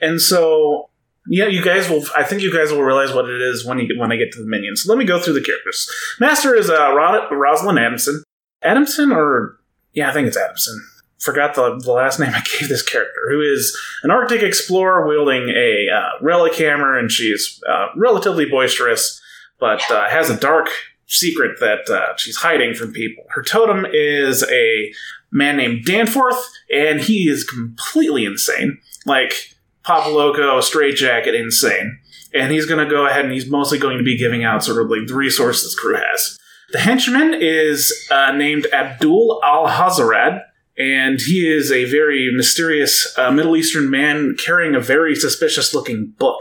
And 0.00 0.20
so, 0.20 0.90
yeah, 1.28 1.46
you 1.46 1.62
guys 1.62 1.88
will. 1.88 2.04
I 2.16 2.24
think 2.24 2.42
you 2.42 2.52
guys 2.52 2.72
will 2.72 2.82
realize 2.82 3.12
what 3.12 3.28
it 3.28 3.40
is 3.40 3.64
when 3.64 3.78
you 3.78 3.98
when 3.98 4.10
I 4.10 4.16
get 4.16 4.32
to 4.32 4.40
the 4.40 4.48
minions. 4.48 4.82
So 4.82 4.92
let 4.92 4.98
me 4.98 5.04
go 5.04 5.20
through 5.20 5.34
the 5.34 5.40
characters. 5.42 5.88
Master 6.18 6.54
is 6.54 6.68
uh, 6.68 6.92
Rosalind 7.30 7.78
Adamson. 7.78 8.24
Adamson, 8.62 9.12
or 9.12 9.58
yeah, 9.92 10.10
I 10.10 10.12
think 10.12 10.26
it's 10.26 10.36
Adamson. 10.36 10.84
Forgot 11.20 11.54
the, 11.54 11.78
the 11.78 11.92
last 11.92 12.18
name 12.20 12.32
I 12.34 12.42
gave 12.42 12.68
this 12.68 12.82
character, 12.82 13.20
who 13.28 13.40
is 13.40 13.76
an 14.02 14.10
Arctic 14.10 14.42
explorer 14.42 15.06
wielding 15.06 15.48
a 15.50 15.86
uh, 15.94 16.10
relic 16.20 16.54
hammer, 16.56 16.98
and 16.98 17.10
she's 17.10 17.62
uh, 17.68 17.86
relatively 17.96 18.46
boisterous, 18.46 19.20
but 19.60 19.82
uh, 19.90 20.08
has 20.08 20.28
a 20.28 20.36
dark 20.36 20.68
secret 21.06 21.60
that 21.60 21.88
uh, 21.88 22.16
she's 22.16 22.36
hiding 22.36 22.74
from 22.74 22.92
people. 22.92 23.24
Her 23.28 23.42
totem 23.42 23.86
is 23.92 24.42
a 24.50 24.92
man 25.30 25.56
named 25.56 25.84
Danforth, 25.84 26.44
and 26.74 27.00
he 27.00 27.28
is 27.28 27.44
completely 27.44 28.24
insane. 28.24 28.78
Like 29.06 29.54
Papa 29.84 30.08
Loco, 30.08 30.58
insane. 30.58 31.98
And 32.34 32.50
he's 32.50 32.66
going 32.66 32.84
to 32.84 32.90
go 32.90 33.06
ahead 33.06 33.24
and 33.24 33.32
he's 33.32 33.50
mostly 33.50 33.78
going 33.78 33.98
to 33.98 34.04
be 34.04 34.16
giving 34.16 34.44
out 34.44 34.64
sort 34.64 34.82
of 34.82 34.90
like 34.90 35.06
the 35.06 35.14
resources 35.14 35.74
crew 35.74 35.96
has. 35.96 36.38
The 36.72 36.78
henchman 36.78 37.34
is 37.38 37.92
uh, 38.10 38.32
named 38.32 38.66
Abdul 38.72 39.40
Al 39.44 39.66
Hazarad, 39.68 40.42
and 40.78 41.20
he 41.20 41.46
is 41.46 41.70
a 41.70 41.84
very 41.84 42.30
mysterious 42.34 43.12
uh, 43.18 43.30
Middle 43.30 43.56
Eastern 43.56 43.90
man 43.90 44.36
carrying 44.42 44.74
a 44.74 44.80
very 44.80 45.14
suspicious 45.14 45.74
looking 45.74 46.14
book. 46.18 46.40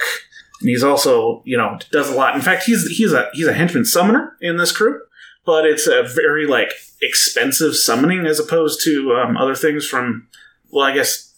And 0.61 0.69
he's 0.69 0.83
also, 0.83 1.41
you 1.43 1.57
know, 1.57 1.77
does 1.91 2.09
a 2.09 2.15
lot. 2.15 2.35
In 2.35 2.41
fact, 2.41 2.63
he's 2.63 2.87
he's 2.95 3.11
a 3.11 3.29
he's 3.33 3.47
a 3.47 3.53
henchman 3.53 3.83
summoner 3.83 4.37
in 4.39 4.55
this 4.55 4.71
crew, 4.71 5.01
but 5.45 5.65
it's 5.65 5.87
a 5.87 6.03
very 6.03 6.45
like 6.45 6.71
expensive 7.01 7.75
summoning 7.75 8.25
as 8.25 8.39
opposed 8.39 8.81
to 8.85 9.11
um, 9.13 9.35
other 9.35 9.55
things 9.55 9.85
from. 9.85 10.27
Well, 10.69 10.85
I 10.85 10.93
guess 10.93 11.30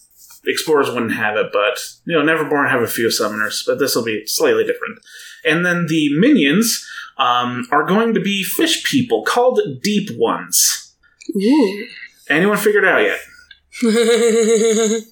explorers 0.45 0.89
wouldn't 0.89 1.13
have 1.13 1.35
it, 1.37 1.47
but 1.53 1.79
you 2.05 2.13
know, 2.17 2.21
Neverborn 2.23 2.69
have 2.69 2.81
a 2.81 2.87
few 2.87 3.07
summoners, 3.07 3.63
but 3.65 3.79
this 3.79 3.95
will 3.95 4.03
be 4.03 4.25
slightly 4.25 4.63
different. 4.63 4.99
And 5.45 5.65
then 5.65 5.87
the 5.87 6.09
minions 6.19 6.85
um, 7.17 7.67
are 7.71 7.83
going 7.85 8.13
to 8.13 8.19
be 8.21 8.43
fish 8.43 8.83
people 8.83 9.23
called 9.23 9.59
Deep 9.81 10.09
Ones. 10.17 10.95
Ooh. 11.35 11.85
Anyone 12.29 12.57
figured 12.57 12.83
it 12.83 12.89
out 12.89 13.01
yet? 13.01 13.19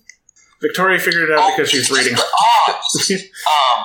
Victoria 0.61 0.99
figured 0.99 1.29
it 1.29 1.37
out 1.37 1.51
because 1.55 1.69
she's 1.71 1.89
reading. 1.89 2.13
Oh, 2.17 2.79
is 2.95 3.07
this, 3.07 3.21
um, 3.21 3.83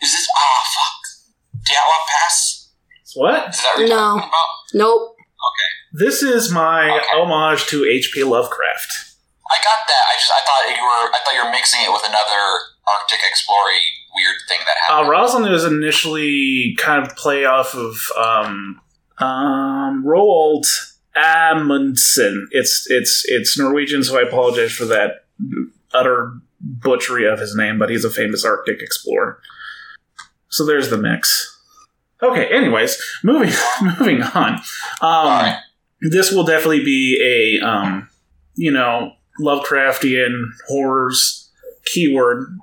is 0.00 0.12
this? 0.12 0.28
Oh, 0.36 0.62
fuck. 0.74 1.60
Dyatlov 1.62 2.06
Pass. 2.08 2.70
what? 3.14 3.48
Is 3.50 3.56
that 3.58 3.74
what 3.76 3.88
No. 3.88 4.16
about? 4.16 4.30
nope. 4.74 5.12
Okay. 5.12 6.04
This 6.04 6.22
is 6.22 6.50
my 6.50 6.88
Okay. 6.90 7.06
homage 7.12 7.66
to 7.66 7.84
H.P. 7.84 8.24
Lovecraft. 8.24 9.05
I 9.50 9.56
got 9.62 9.86
that. 9.86 10.02
I 10.10 10.14
just 10.18 10.32
I 10.32 10.40
thought 10.44 10.62
you 10.76 10.82
were 10.82 11.10
I 11.14 11.18
thought 11.24 11.34
you 11.34 11.44
were 11.44 11.50
mixing 11.50 11.80
it 11.84 11.92
with 11.92 12.02
another 12.04 12.42
Arctic 12.88 13.20
exploring 13.26 13.80
weird 14.14 14.36
thing 14.48 14.58
that 14.66 14.76
Uh, 14.88 14.94
happened. 14.94 15.10
Rosalind 15.10 15.52
was 15.52 15.64
initially 15.64 16.74
kind 16.78 17.06
of 17.06 17.16
play 17.16 17.44
off 17.44 17.74
of 17.74 17.96
um, 18.16 18.80
um, 19.18 20.04
Roald 20.04 20.66
Amundsen. 21.14 22.48
It's 22.50 22.86
it's 22.90 23.24
it's 23.26 23.58
Norwegian, 23.58 24.02
so 24.04 24.18
I 24.18 24.22
apologize 24.22 24.72
for 24.72 24.84
that 24.86 25.24
utter 25.92 26.32
butchery 26.60 27.26
of 27.26 27.38
his 27.38 27.54
name, 27.54 27.78
but 27.78 27.90
he's 27.90 28.04
a 28.04 28.10
famous 28.10 28.44
Arctic 28.44 28.80
explorer. 28.80 29.40
So 30.48 30.64
there's 30.64 30.90
the 30.90 30.98
mix. 30.98 31.52
Okay. 32.22 32.46
Anyways, 32.46 33.00
moving 33.22 33.52
moving 33.82 34.22
on. 34.22 34.54
Um, 35.00 35.26
right. 35.28 35.58
this 36.00 36.32
will 36.32 36.44
definitely 36.44 36.84
be 36.84 37.58
a 37.60 37.66
um, 37.66 38.08
you 38.54 38.70
know 38.72 39.12
Lovecraftian 39.40 40.42
horrors 40.68 41.50
keyword, 41.84 42.58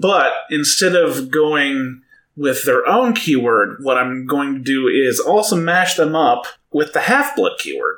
but 0.00 0.32
instead 0.50 0.94
of 0.94 1.30
going 1.30 2.02
with 2.36 2.64
their 2.64 2.86
own 2.86 3.14
keyword, 3.14 3.78
what 3.82 3.98
I'm 3.98 4.26
going 4.26 4.54
to 4.54 4.60
do 4.60 4.88
is 4.88 5.20
also 5.20 5.56
mash 5.56 5.96
them 5.96 6.14
up 6.14 6.46
with 6.72 6.92
the 6.92 7.00
half 7.00 7.36
blood 7.36 7.52
keyword. 7.58 7.96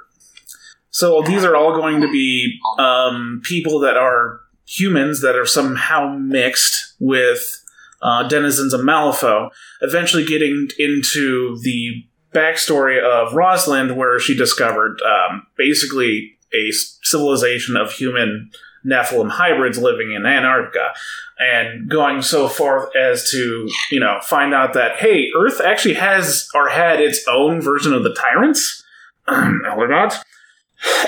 So 0.91 1.23
these 1.23 1.45
are 1.45 1.57
all 1.57 1.75
going 1.75 2.00
to 2.02 2.11
be 2.11 2.59
um, 2.79 3.41
people 3.45 3.79
that 3.81 3.97
are 3.97 4.41
humans 4.67 5.21
that 5.23 5.37
are 5.37 5.47
somehow 5.47 6.17
mixed 6.19 6.95
with 6.99 7.62
uh, 8.02 8.29
denizens 8.29 8.75
of 8.75 8.81
Malifaux, 8.81 9.50
eventually 9.81 10.25
getting 10.25 10.69
into 10.79 11.59
the 11.62 12.05
backstory 12.35 13.00
of 13.00 13.35
Rosalind, 13.35 13.97
where 13.97 14.19
she 14.19 14.37
discovered 14.37 15.00
um, 15.02 15.47
basically 15.57 16.38
a 16.54 16.71
civilization 17.02 17.76
of 17.76 17.92
human 17.92 18.50
Nephilim 18.85 19.30
hybrids 19.30 19.78
living 19.78 20.12
in 20.12 20.26
Antarctica, 20.26 20.92
and 21.38 21.88
going 21.88 22.21
so 22.23 22.49
far 22.49 22.90
as 22.97 23.30
to 23.30 23.68
you 23.90 24.00
know 24.00 24.18
find 24.23 24.52
out 24.52 24.73
that 24.75 24.97
hey, 24.97 25.30
Earth 25.37 25.61
actually 25.61 25.94
has 25.94 26.49
or 26.54 26.68
had 26.68 27.00
its 27.00 27.26
own 27.28 27.61
version 27.61 27.92
of 27.92 28.02
the 28.02 28.14
tyrants, 28.14 28.85
elder 29.28 29.88
gods. 29.88 30.16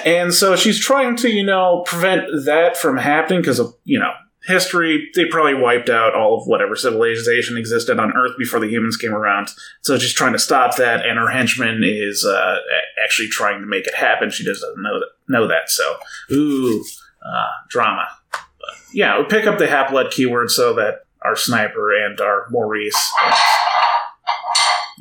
And 0.04 0.32
so 0.32 0.54
she's 0.54 0.78
trying 0.78 1.16
to, 1.16 1.28
you 1.28 1.44
know, 1.44 1.82
prevent 1.86 2.26
that 2.44 2.76
from 2.76 2.96
happening 2.96 3.40
because 3.40 3.58
of, 3.58 3.74
you 3.84 3.98
know, 3.98 4.12
history. 4.46 5.10
They 5.14 5.26
probably 5.26 5.54
wiped 5.54 5.88
out 5.90 6.14
all 6.14 6.40
of 6.40 6.46
whatever 6.46 6.76
civilization 6.76 7.57
existed 7.57 7.98
on 7.98 8.12
Earth 8.16 8.33
before 8.38 8.61
the 8.61 8.68
humans 8.68 8.96
came 8.96 9.12
around. 9.14 9.48
So 9.83 9.98
she's 9.98 10.12
trying 10.12 10.33
to 10.35 10.38
stop 10.38 10.76
that, 10.76 11.04
and 11.07 11.18
her 11.18 11.28
henchman 11.30 11.83
is 11.85 12.24
uh, 12.24 12.59
actually 13.02 13.28
trying 13.28 13.61
to 13.61 13.66
make 13.66 13.87
it 13.87 13.94
happen. 13.94 14.30
She 14.30 14.44
just 14.44 14.61
doesn't 14.62 14.83
know 14.83 14.98
that. 15.00 15.09
Know 15.28 15.46
that. 15.48 15.70
So, 15.70 15.96
ooh, 16.33 16.85
uh, 17.24 17.48
drama. 17.70 18.07
But 18.30 18.74
yeah, 18.92 19.18
we 19.18 19.24
pick 19.24 19.46
up 19.46 19.59
the 19.59 19.66
Hapled 19.66 20.11
keyword 20.11 20.50
so 20.50 20.74
that 20.74 21.00
our 21.22 21.35
sniper 21.37 21.90
and 22.04 22.20
our 22.20 22.46
Maurice, 22.50 23.11
uh, 23.24 23.35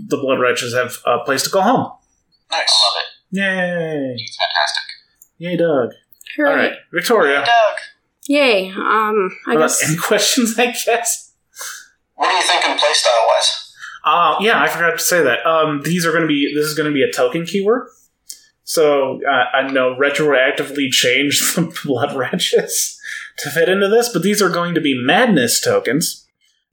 the 0.07 0.17
Blood 0.17 0.39
Wretches, 0.39 0.73
have 0.73 0.97
a 1.05 1.19
place 1.25 1.43
to 1.43 1.49
go 1.49 1.61
home. 1.61 1.91
I 2.51 2.57
Nice. 2.59 2.81
love 2.83 2.93
it. 3.01 3.37
Yay! 3.39 4.15
It's 4.17 4.37
fantastic. 4.37 4.83
Yay, 5.39 5.57
Doug. 5.57 5.89
All 5.89 6.45
Hooray. 6.45 6.55
right, 6.55 6.73
Victoria. 6.93 7.39
Doug, 7.39 7.77
Yay. 8.27 8.69
Um, 8.69 9.29
I 9.47 9.55
Uh, 9.55 9.59
guess. 9.59 9.87
any 9.87 9.97
questions? 10.01 10.57
I 10.57 10.67
guess. 10.67 11.33
what 12.15 12.29
are 12.29 12.37
you 12.37 12.43
thinking 12.43 12.71
playstyle 12.71 13.27
wise? 13.27 13.59
Uh, 14.05 14.35
yeah, 14.41 14.61
I 14.61 14.67
forgot 14.67 14.91
to 14.91 15.03
say 15.03 15.21
that. 15.23 15.45
Um, 15.45 15.81
these 15.83 16.05
are 16.05 16.11
going 16.11 16.23
to 16.23 16.27
be. 16.27 16.51
This 16.53 16.65
is 16.65 16.75
going 16.75 16.89
to 16.89 16.93
be 16.93 17.03
a 17.03 17.11
token 17.11 17.45
keyword. 17.45 17.87
So 18.65 19.19
uh, 19.29 19.57
I 19.57 19.71
know 19.71 19.95
retroactively 19.95 20.89
changed 20.89 21.55
the 21.55 21.73
blood 21.85 22.15
wretches 22.15 22.99
to 23.39 23.49
fit 23.49 23.69
into 23.69 23.87
this, 23.89 24.09
but 24.09 24.23
these 24.23 24.41
are 24.41 24.49
going 24.49 24.73
to 24.75 24.81
be 24.81 24.93
madness 25.05 25.59
tokens, 25.61 26.25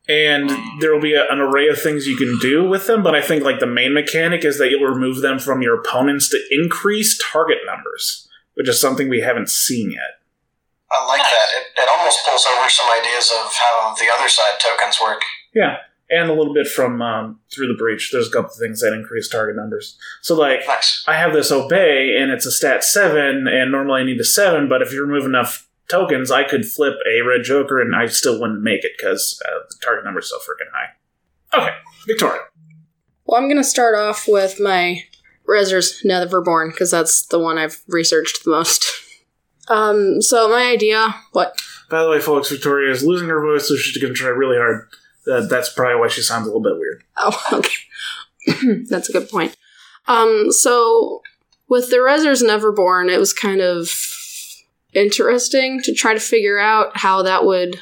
and 0.08 0.50
there 0.80 0.92
will 0.94 1.00
be 1.00 1.14
a, 1.14 1.24
an 1.30 1.40
array 1.40 1.68
of 1.68 1.80
things 1.80 2.06
you 2.06 2.16
can 2.16 2.38
do 2.38 2.64
with 2.68 2.86
them. 2.86 3.02
But 3.02 3.14
I 3.14 3.22
think 3.22 3.44
like 3.44 3.58
the 3.60 3.66
main 3.66 3.92
mechanic 3.94 4.44
is 4.44 4.58
that 4.58 4.70
you'll 4.70 4.88
remove 4.88 5.20
them 5.20 5.38
from 5.40 5.62
your 5.62 5.80
opponents 5.80 6.28
to 6.30 6.40
increase 6.50 7.20
target 7.32 7.58
numbers, 7.66 8.28
which 8.54 8.68
is 8.68 8.80
something 8.80 9.08
we 9.08 9.20
haven't 9.20 9.50
seen 9.50 9.90
yet. 9.90 10.19
I 10.92 11.06
like 11.06 11.22
that. 11.22 11.48
It, 11.56 11.82
it 11.82 11.88
almost 11.88 12.24
pulls 12.26 12.46
over 12.46 12.68
some 12.68 12.90
ideas 12.90 13.30
of 13.30 13.52
how 13.54 13.94
the 13.94 14.10
other 14.12 14.28
side 14.28 14.58
tokens 14.60 14.98
work. 15.00 15.22
Yeah, 15.54 15.76
and 16.10 16.28
a 16.28 16.34
little 16.34 16.52
bit 16.52 16.66
from 16.66 17.00
um, 17.00 17.40
through 17.52 17.68
the 17.68 17.78
breach. 17.78 18.10
There's 18.12 18.28
a 18.28 18.30
couple 18.30 18.50
things 18.50 18.80
that 18.80 18.92
increase 18.92 19.28
target 19.28 19.56
numbers. 19.56 19.96
So 20.22 20.36
like 20.36 20.60
Nice. 20.66 21.04
I 21.06 21.16
have 21.16 21.32
this 21.32 21.52
obey 21.52 22.16
and 22.20 22.30
it's 22.30 22.46
a 22.46 22.52
stat 22.52 22.82
seven, 22.82 23.46
and 23.46 23.70
normally 23.70 24.02
I 24.02 24.04
need 24.04 24.20
a 24.20 24.24
seven, 24.24 24.68
but 24.68 24.82
if 24.82 24.92
you 24.92 25.04
remove 25.04 25.24
enough 25.24 25.68
tokens, 25.88 26.30
I 26.30 26.44
could 26.44 26.66
flip 26.66 26.94
a 27.06 27.26
red 27.26 27.44
joker 27.44 27.80
and 27.80 27.94
I 27.94 28.06
still 28.06 28.40
wouldn't 28.40 28.62
make 28.62 28.84
it 28.84 28.92
because 28.96 29.40
uh, 29.46 29.60
the 29.68 29.76
target 29.82 30.04
number 30.04 30.20
is 30.20 30.30
so 30.30 30.38
freaking 30.38 30.70
high. 30.72 31.60
Okay, 31.62 31.76
Victoria. 32.06 32.42
Well, 33.24 33.40
I'm 33.40 33.46
going 33.48 33.56
to 33.58 33.64
start 33.64 33.94
off 33.94 34.26
with 34.26 34.58
my 34.60 35.04
Rezzer's 35.48 36.02
Neverborn 36.04 36.70
because 36.70 36.90
that's 36.90 37.26
the 37.26 37.38
one 37.38 37.58
I've 37.58 37.82
researched 37.88 38.44
the 38.44 38.50
most. 38.50 38.86
Um, 39.70 40.20
so 40.20 40.50
my 40.50 40.66
idea, 40.66 41.14
what? 41.32 41.54
By 41.88 42.02
the 42.02 42.10
way, 42.10 42.20
folks, 42.20 42.50
Victoria 42.50 42.90
is 42.90 43.04
losing 43.04 43.28
her 43.28 43.40
voice, 43.40 43.68
so 43.68 43.76
she's 43.76 43.96
going 44.02 44.12
to 44.12 44.18
try 44.18 44.28
really 44.28 44.56
hard. 44.56 44.88
Uh, 45.30 45.46
that's 45.46 45.72
probably 45.72 45.98
why 45.98 46.08
she 46.08 46.22
sounds 46.22 46.46
a 46.46 46.50
little 46.50 46.62
bit 46.62 46.76
weird. 46.76 47.04
Oh, 47.16 47.42
okay. 47.52 48.84
That's 48.88 49.08
a 49.08 49.12
good 49.12 49.28
point. 49.28 49.54
Um, 50.08 50.50
so 50.50 51.22
with 51.68 51.90
the 51.90 51.98
Rezzer's 51.98 52.42
Neverborn, 52.42 53.12
it 53.12 53.18
was 53.18 53.32
kind 53.32 53.60
of 53.60 53.90
interesting 54.94 55.80
to 55.82 55.94
try 55.94 56.14
to 56.14 56.20
figure 56.20 56.58
out 56.58 56.96
how 56.96 57.22
that 57.22 57.44
would 57.44 57.80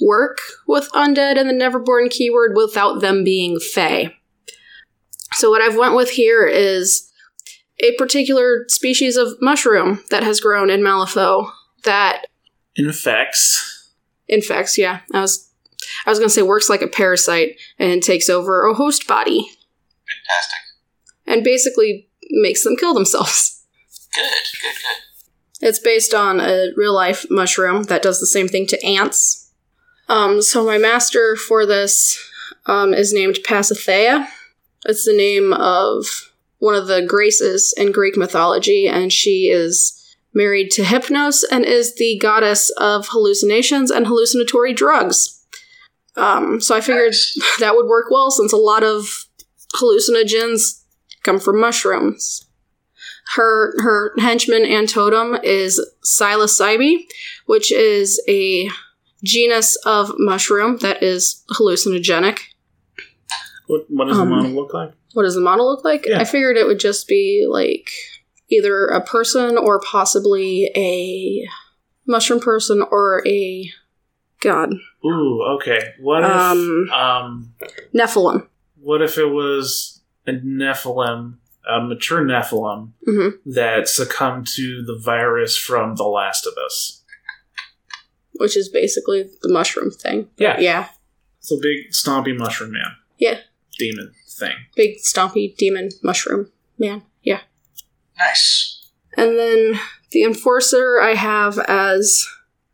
work 0.00 0.38
with 0.66 0.90
undead 0.92 1.38
and 1.38 1.48
the 1.48 1.54
Neverborn 1.54 2.10
keyword 2.10 2.56
without 2.56 3.00
them 3.00 3.22
being 3.22 3.60
Fey. 3.60 4.16
So 5.34 5.50
what 5.50 5.62
I've 5.62 5.76
went 5.76 5.94
with 5.94 6.10
here 6.10 6.46
is 6.46 7.07
a 7.80 7.92
particular 7.96 8.64
species 8.68 9.16
of 9.16 9.40
mushroom 9.40 10.02
that 10.10 10.22
has 10.22 10.40
grown 10.40 10.70
in 10.70 10.80
Malifaux 10.80 11.50
that 11.84 12.26
Infects. 12.76 13.92
infects, 14.28 14.78
yeah. 14.78 15.00
I 15.12 15.20
was 15.20 15.50
I 16.06 16.10
was 16.10 16.18
gonna 16.18 16.28
say 16.28 16.42
works 16.42 16.68
like 16.68 16.82
a 16.82 16.86
parasite 16.88 17.56
and 17.78 18.02
takes 18.02 18.28
over 18.28 18.66
a 18.66 18.74
host 18.74 19.06
body 19.06 19.40
Fantastic. 20.06 20.60
and 21.26 21.42
basically 21.44 22.08
makes 22.30 22.62
them 22.64 22.76
kill 22.76 22.94
themselves. 22.94 23.64
Good, 24.14 24.22
good, 24.62 24.74
good. 24.82 25.68
It's 25.68 25.78
based 25.80 26.14
on 26.14 26.40
a 26.40 26.70
real 26.76 26.94
life 26.94 27.26
mushroom 27.30 27.84
that 27.84 28.02
does 28.02 28.20
the 28.20 28.26
same 28.26 28.48
thing 28.48 28.66
to 28.68 28.84
ants. 28.86 29.52
Um, 30.08 30.40
so 30.40 30.64
my 30.64 30.78
master 30.78 31.36
for 31.36 31.66
this 31.66 32.18
um, 32.66 32.94
is 32.94 33.12
named 33.12 33.38
Pasithea. 33.44 34.28
It's 34.86 35.04
the 35.04 35.16
name 35.16 35.52
of 35.52 36.04
one 36.58 36.74
of 36.74 36.86
the 36.86 37.02
Graces 37.02 37.74
in 37.76 37.92
Greek 37.92 38.16
mythology, 38.16 38.86
and 38.88 39.12
she 39.12 39.48
is 39.48 39.94
married 40.34 40.70
to 40.72 40.82
Hypnos 40.82 41.42
and 41.50 41.64
is 41.64 41.94
the 41.96 42.18
goddess 42.20 42.70
of 42.78 43.08
hallucinations 43.08 43.90
and 43.90 44.06
hallucinatory 44.06 44.72
drugs. 44.72 45.44
Um, 46.16 46.60
so 46.60 46.76
I 46.76 46.80
figured 46.80 47.14
that 47.60 47.74
would 47.74 47.86
work 47.86 48.06
well 48.10 48.30
since 48.30 48.52
a 48.52 48.56
lot 48.56 48.82
of 48.82 49.26
hallucinogens 49.76 50.82
come 51.22 51.38
from 51.38 51.60
mushrooms. 51.60 52.44
Her 53.34 53.74
her 53.82 54.14
henchman 54.18 54.64
and 54.64 54.88
totem 54.88 55.36
is 55.42 55.84
psilocybe, 56.02 57.04
which 57.46 57.70
is 57.70 58.22
a 58.26 58.70
genus 59.22 59.76
of 59.84 60.12
mushroom 60.18 60.78
that 60.78 61.02
is 61.02 61.44
hallucinogenic. 61.52 62.38
What, 63.66 63.84
what 63.90 64.08
does 64.08 64.18
Um, 64.18 64.30
the 64.30 64.34
model 64.36 64.50
look 64.52 64.72
like? 64.72 64.92
What 65.14 65.22
does 65.22 65.34
the 65.34 65.40
model 65.40 65.66
look 65.70 65.84
like? 65.84 66.06
Yeah. 66.06 66.20
I 66.20 66.24
figured 66.24 66.56
it 66.56 66.66
would 66.66 66.80
just 66.80 67.08
be 67.08 67.46
like 67.48 67.90
either 68.50 68.86
a 68.86 69.00
person 69.00 69.56
or 69.58 69.80
possibly 69.80 70.70
a 70.76 71.48
mushroom 72.06 72.40
person 72.40 72.82
or 72.90 73.22
a 73.26 73.70
god 74.40 74.72
Ooh, 75.04 75.42
okay. 75.56 75.92
What 76.00 76.24
if 76.24 76.30
Um, 76.30 76.90
um, 76.90 77.54
Nephilim. 77.94 78.46
what 78.80 79.02
if 79.02 79.18
it 79.18 79.26
was 79.26 80.00
a 80.26 80.32
Nephilim, 80.32 81.36
a 81.68 81.80
mature 81.82 82.24
Nephilim 82.24 82.92
hmm 83.04 83.28
that 83.46 83.88
succumbed 83.88 84.46
to 84.56 84.82
the 84.86 84.98
virus 85.02 85.56
from 85.56 85.96
The 85.96 86.04
Last 86.04 86.46
of 86.46 86.54
Us? 86.64 87.02
Which 88.36 88.56
is 88.56 88.68
basically 88.68 89.28
the 89.42 89.48
mushroom 89.52 89.90
thing. 89.90 90.28
Yeah. 90.36 90.58
Yeah. 90.60 90.88
It's 91.40 91.52
a 91.52 91.56
big 91.56 91.90
stompy 91.92 92.36
mushroom 92.36 92.72
man. 92.72 92.96
Yeah. 93.18 93.38
demon 93.78 94.12
thing. 94.38 94.54
Big 94.76 94.98
stompy 94.98 95.56
demon 95.56 95.90
mushroom 96.02 96.50
man. 96.78 97.02
Yeah. 97.22 97.40
Nice. 98.18 98.90
And 99.16 99.38
then 99.38 99.78
the 100.12 100.24
enforcer 100.24 101.00
I 101.00 101.14
have 101.14 101.58
as 101.58 102.24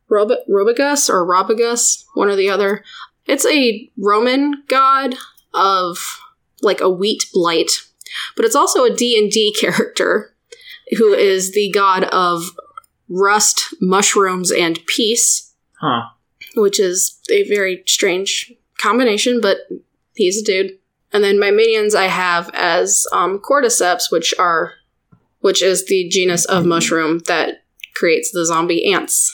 Rob- 0.09 0.31
Robagus 0.49 1.09
or 1.09 1.27
Robagus, 1.27 2.05
one 2.15 2.29
or 2.29 2.37
the 2.37 2.51
other. 2.51 2.85
It's 3.27 3.47
a 3.47 3.91
Roman 3.99 4.63
god 4.69 5.15
of 5.55 5.97
like 6.63 6.81
a 6.81 6.91
wheat 6.91 7.25
blight, 7.33 7.71
but 8.37 8.45
it's 8.45 8.55
also 8.57 8.85
a 8.85 8.95
D&D 8.95 9.55
character 9.61 10.35
who 10.99 11.13
is 11.15 11.53
the 11.53 11.71
god 11.73 12.05
of 12.05 12.51
rust, 13.09 13.75
mushrooms, 13.81 14.51
and 14.51 14.79
peace, 14.87 15.53
Huh. 15.81 16.09
which 16.57 16.79
is 16.79 17.19
a 17.31 17.47
very 17.49 17.83
strange 17.87 18.53
combination, 18.79 19.41
but 19.41 19.59
he's 20.15 20.41
a 20.43 20.45
dude. 20.45 20.79
And 21.15 21.25
then 21.25 21.39
my 21.39 21.51
minions 21.51 21.95
I 21.95 22.09
have 22.09 22.51
as 22.53 23.07
um, 23.13 23.39
cordyceps, 23.39 24.11
which 24.13 24.35
are 24.39 24.75
which 25.41 25.63
is 25.63 25.87
the 25.87 26.09
genus 26.09 26.45
of 26.47 26.67
mushroom 26.67 27.21
that 27.27 27.63
creates 27.95 28.31
the 28.33 28.45
zombie 28.45 28.93
ants 28.93 29.31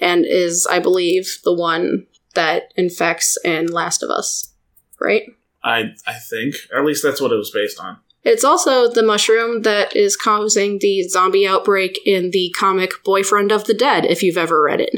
and 0.00 0.24
is, 0.24 0.66
I 0.70 0.78
believe, 0.78 1.38
the 1.44 1.52
one 1.52 2.06
that 2.34 2.72
infects 2.76 3.36
in 3.44 3.66
Last 3.66 4.02
of 4.02 4.08
Us. 4.10 4.54
Right? 5.00 5.24
I 5.62 5.92
I 6.06 6.14
think, 6.14 6.54
or 6.72 6.78
at 6.80 6.86
least 6.86 7.02
that's 7.02 7.20
what 7.20 7.30
it 7.32 7.36
was 7.36 7.50
based 7.50 7.78
on. 7.78 7.98
It's 8.24 8.44
also 8.44 8.88
the 8.90 9.02
mushroom 9.02 9.62
that 9.62 9.94
is 9.94 10.16
causing 10.16 10.78
the 10.80 11.02
zombie 11.04 11.46
outbreak 11.46 11.98
in 12.04 12.30
the 12.30 12.52
comic 12.58 12.90
Boyfriend 13.04 13.52
of 13.52 13.64
the 13.64 13.74
Dead, 13.74 14.04
if 14.06 14.22
you've 14.22 14.36
ever 14.36 14.62
read 14.62 14.80
it. 14.80 14.94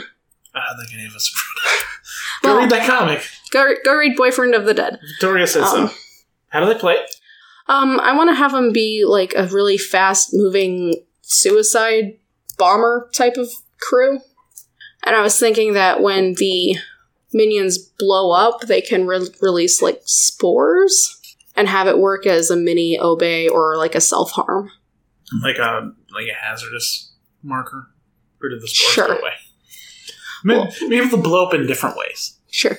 I 0.55 0.61
don't 0.69 0.79
think 0.87 0.95
any 0.95 1.07
of 1.07 1.15
us. 1.15 1.31
Go 2.43 2.51
Well- 2.51 2.59
read 2.61 2.71
that 2.71 2.87
comic. 2.89 3.23
Go, 3.51 3.75
go 3.85 3.97
read 3.97 4.17
Boyfriend 4.17 4.55
of 4.55 4.65
the 4.65 4.75
Dead. 4.75 4.99
Victoria 5.19 5.47
says 5.47 5.65
Um, 5.65 5.89
so. 5.89 5.95
How 6.51 6.61
do 6.61 6.67
they 6.73 6.79
play? 6.79 6.97
Um, 7.67 7.99
I 8.01 8.17
want 8.17 8.31
to 8.31 8.35
have 8.35 8.53
him 8.55 8.73
be 8.73 9.05
like 9.07 9.33
a 9.37 9.47
really 9.47 9.79
fast 9.79 10.31
moving 10.33 10.95
suicide 11.23 12.19
bomber 12.59 13.09
type 13.15 13.37
of 13.37 13.49
crew. 13.81 14.21
And 15.05 15.17
I 15.17 15.23
was 15.23 15.39
thinking 15.39 15.73
that 15.75 16.03
when 16.03 16.35
the 16.35 16.77
minions 17.33 17.79
blow 17.79 18.33
up, 18.33 18.63
they 18.63 18.81
can 18.81 19.07
re- 19.07 19.29
release 19.41 19.81
like 19.81 20.03
spores 20.05 21.17
and 21.57 21.69
have 21.69 21.87
it 21.87 21.99
work 21.99 22.27
as 22.27 22.51
a 22.51 22.57
mini 22.57 22.99
obey 23.01 23.49
or 23.49 23.77
like 23.77 23.95
a 23.95 24.01
self 24.01 24.33
harm. 24.33 24.71
Like 25.43 25.59
a 25.59 25.93
like 26.13 26.27
a 26.27 26.35
hazardous 26.45 27.13
marker, 27.43 27.89
or 28.43 28.49
did 28.49 28.61
the 28.61 28.67
spores 28.69 28.93
Sure. 28.95 29.07
go 29.07 29.19
away? 29.21 29.33
Maybe, 30.43 30.59
Well- 30.61 30.73
maybe 30.89 31.07
they'll 31.07 31.23
blow 31.23 31.47
up 31.47 31.55
in 31.55 31.67
different 31.67 31.97
ways. 31.97 32.37
Sure. 32.51 32.77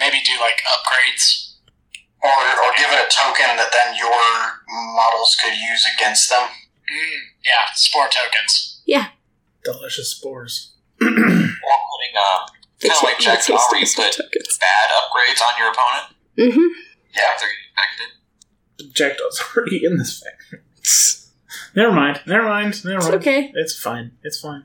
Maybe 0.00 0.16
do 0.26 0.32
like 0.40 0.60
upgrades. 0.66 1.43
Or, 2.24 2.30
or 2.32 2.70
give 2.78 2.88
it 2.90 3.04
a 3.04 3.08
token 3.12 3.56
that 3.60 3.68
then 3.70 3.94
your 3.96 4.10
models 4.96 5.36
could 5.42 5.52
use 5.52 5.84
against 5.96 6.30
them. 6.30 6.48
Mm, 6.48 7.20
yeah, 7.44 7.68
spore 7.74 8.08
tokens. 8.08 8.80
Yeah. 8.86 9.08
Delicious 9.64 10.10
spores. 10.10 10.72
Or 11.02 11.08
putting 11.08 12.16
um, 12.16 12.40
They 12.80 12.88
kind 12.88 12.96
of 12.98 13.02
like 13.04 13.12
can't 13.18 13.22
Jack's 13.22 13.46
taste 13.46 13.68
Power, 13.70 13.78
you 13.78 13.86
put 13.86 14.12
tokens. 14.12 14.58
bad 14.58 14.90
upgrades 14.90 15.40
on 15.42 15.58
your 15.58 15.68
opponent. 15.68 16.16
Mm-hmm. 16.38 16.68
Yeah. 17.14 17.22
They're 17.40 17.48
getting 17.48 17.72
affected. 17.76 18.94
Jack 18.94 19.18
Daw's 19.18 19.42
already 19.56 19.84
in 19.84 19.98
this 19.98 20.22
factory. 20.22 20.60
Never 21.76 21.92
mind. 21.92 22.20
Never 22.26 22.44
mind. 22.46 22.84
Never 22.84 22.96
It's 22.98 23.04
mind. 23.08 23.20
okay. 23.20 23.52
It's 23.54 23.78
fine. 23.78 24.12
It's 24.22 24.40
fine. 24.40 24.64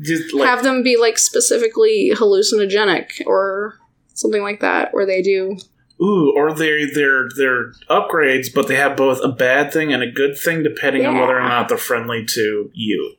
Just 0.00 0.32
like 0.34 0.46
have 0.48 0.62
them 0.62 0.82
be 0.84 0.96
like 0.96 1.18
specifically 1.18 2.12
hallucinogenic 2.14 3.26
or 3.26 3.78
something 4.14 4.42
like 4.42 4.60
that, 4.60 4.92
where 4.94 5.06
they 5.06 5.22
do. 5.22 5.56
Ooh, 6.02 6.32
or 6.36 6.52
they're 6.54 6.86
they're 6.92 7.28
they're 7.36 7.72
upgrades, 7.90 8.48
but 8.54 8.68
they 8.68 8.76
have 8.76 8.96
both 8.96 9.20
a 9.22 9.28
bad 9.28 9.72
thing 9.72 9.92
and 9.92 10.02
a 10.02 10.10
good 10.10 10.38
thing, 10.38 10.62
depending 10.62 11.06
on 11.06 11.18
whether 11.18 11.38
or 11.38 11.42
not 11.48 11.68
they're 11.68 11.78
friendly 11.78 12.24
to 12.26 12.70
you. 12.74 13.14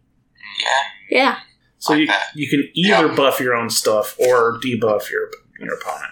Yeah. 0.61 1.17
Yeah. 1.17 1.39
So 1.77 1.93
Like 1.93 1.99
you 2.01 2.07
that. 2.07 2.23
you 2.35 2.49
can 2.49 2.69
either 2.75 3.07
Yeah. 3.07 3.15
buff 3.15 3.39
your 3.39 3.55
own 3.55 3.69
stuff 3.69 4.15
or 4.19 4.59
debuff 4.59 5.09
your 5.09 5.29
your 5.59 5.75
opponent. 5.75 6.11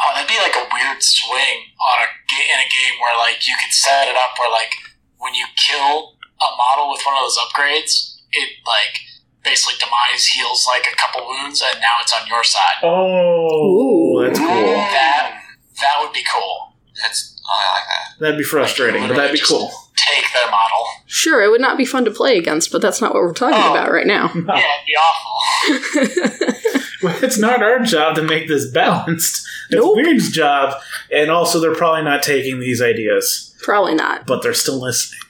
Oh, 0.00 0.12
that'd 0.14 0.28
be 0.28 0.38
like 0.38 0.54
a 0.54 0.68
weird 0.72 1.02
swing 1.02 1.58
on 1.80 1.98
a 2.04 2.06
in 2.06 2.58
a 2.60 2.68
game 2.68 3.00
where 3.00 3.16
like 3.16 3.46
you 3.48 3.54
could 3.60 3.72
set 3.72 4.06
it 4.08 4.16
up 4.16 4.38
where 4.38 4.50
like 4.50 4.72
when 5.18 5.34
you 5.34 5.44
kill 5.56 6.14
a 6.40 6.48
model 6.56 6.90
with 6.92 7.02
one 7.04 7.16
of 7.16 7.22
those 7.24 7.38
upgrades, 7.38 8.14
it 8.32 8.48
like 8.66 9.00
basically 9.42 9.74
demise 9.80 10.26
heals 10.26 10.66
like 10.68 10.86
a 10.86 10.94
couple 10.96 11.26
wounds, 11.26 11.62
and 11.64 11.80
now 11.80 11.96
it's 12.00 12.12
on 12.12 12.26
your 12.28 12.44
side. 12.44 12.78
Oh, 12.82 14.20
Ooh. 14.20 14.24
that's 14.26 14.38
cool. 14.38 14.46
That 14.46 15.37
that 15.80 15.96
would 16.00 16.12
be 16.12 16.24
cool. 16.32 16.74
That's 17.02 17.40
oh, 17.48 17.52
I 17.52 17.78
like 17.78 17.84
that. 17.88 18.20
That'd 18.20 18.38
be 18.38 18.44
frustrating, 18.44 19.06
but 19.08 19.16
that'd 19.16 19.32
be 19.32 19.40
cool. 19.46 19.70
Take 19.96 20.24
their 20.32 20.46
model. 20.50 20.84
Sure, 21.06 21.42
it 21.42 21.50
would 21.50 21.60
not 21.60 21.76
be 21.78 21.84
fun 21.84 22.04
to 22.04 22.10
play 22.10 22.36
against, 22.38 22.70
but 22.72 22.80
that's 22.82 23.00
not 23.00 23.14
what 23.14 23.22
we're 23.22 23.32
talking 23.32 23.58
Oh. 23.60 23.72
about 23.72 23.90
right 23.92 24.06
now. 24.06 24.30
Yeah, 24.34 24.40
it'd 24.40 24.86
be 24.86 24.96
awful. 24.96 26.54
Well, 27.00 27.16
it's 27.22 27.38
not 27.38 27.62
our 27.62 27.78
job 27.78 28.16
to 28.16 28.22
make 28.22 28.48
this 28.48 28.72
balanced. 28.72 29.46
It's 29.70 29.76
Nope. 29.80 29.94
Wyrd's 29.98 30.32
job, 30.32 30.74
and 31.12 31.30
also 31.30 31.60
they're 31.60 31.72
probably 31.74 32.02
not 32.02 32.24
taking 32.24 32.58
these 32.58 32.82
ideas, 32.82 33.54
Probably 33.62 33.94
not. 33.94 34.26
but 34.26 34.42
they're 34.42 34.52
still 34.52 34.80
listening. 34.80 35.20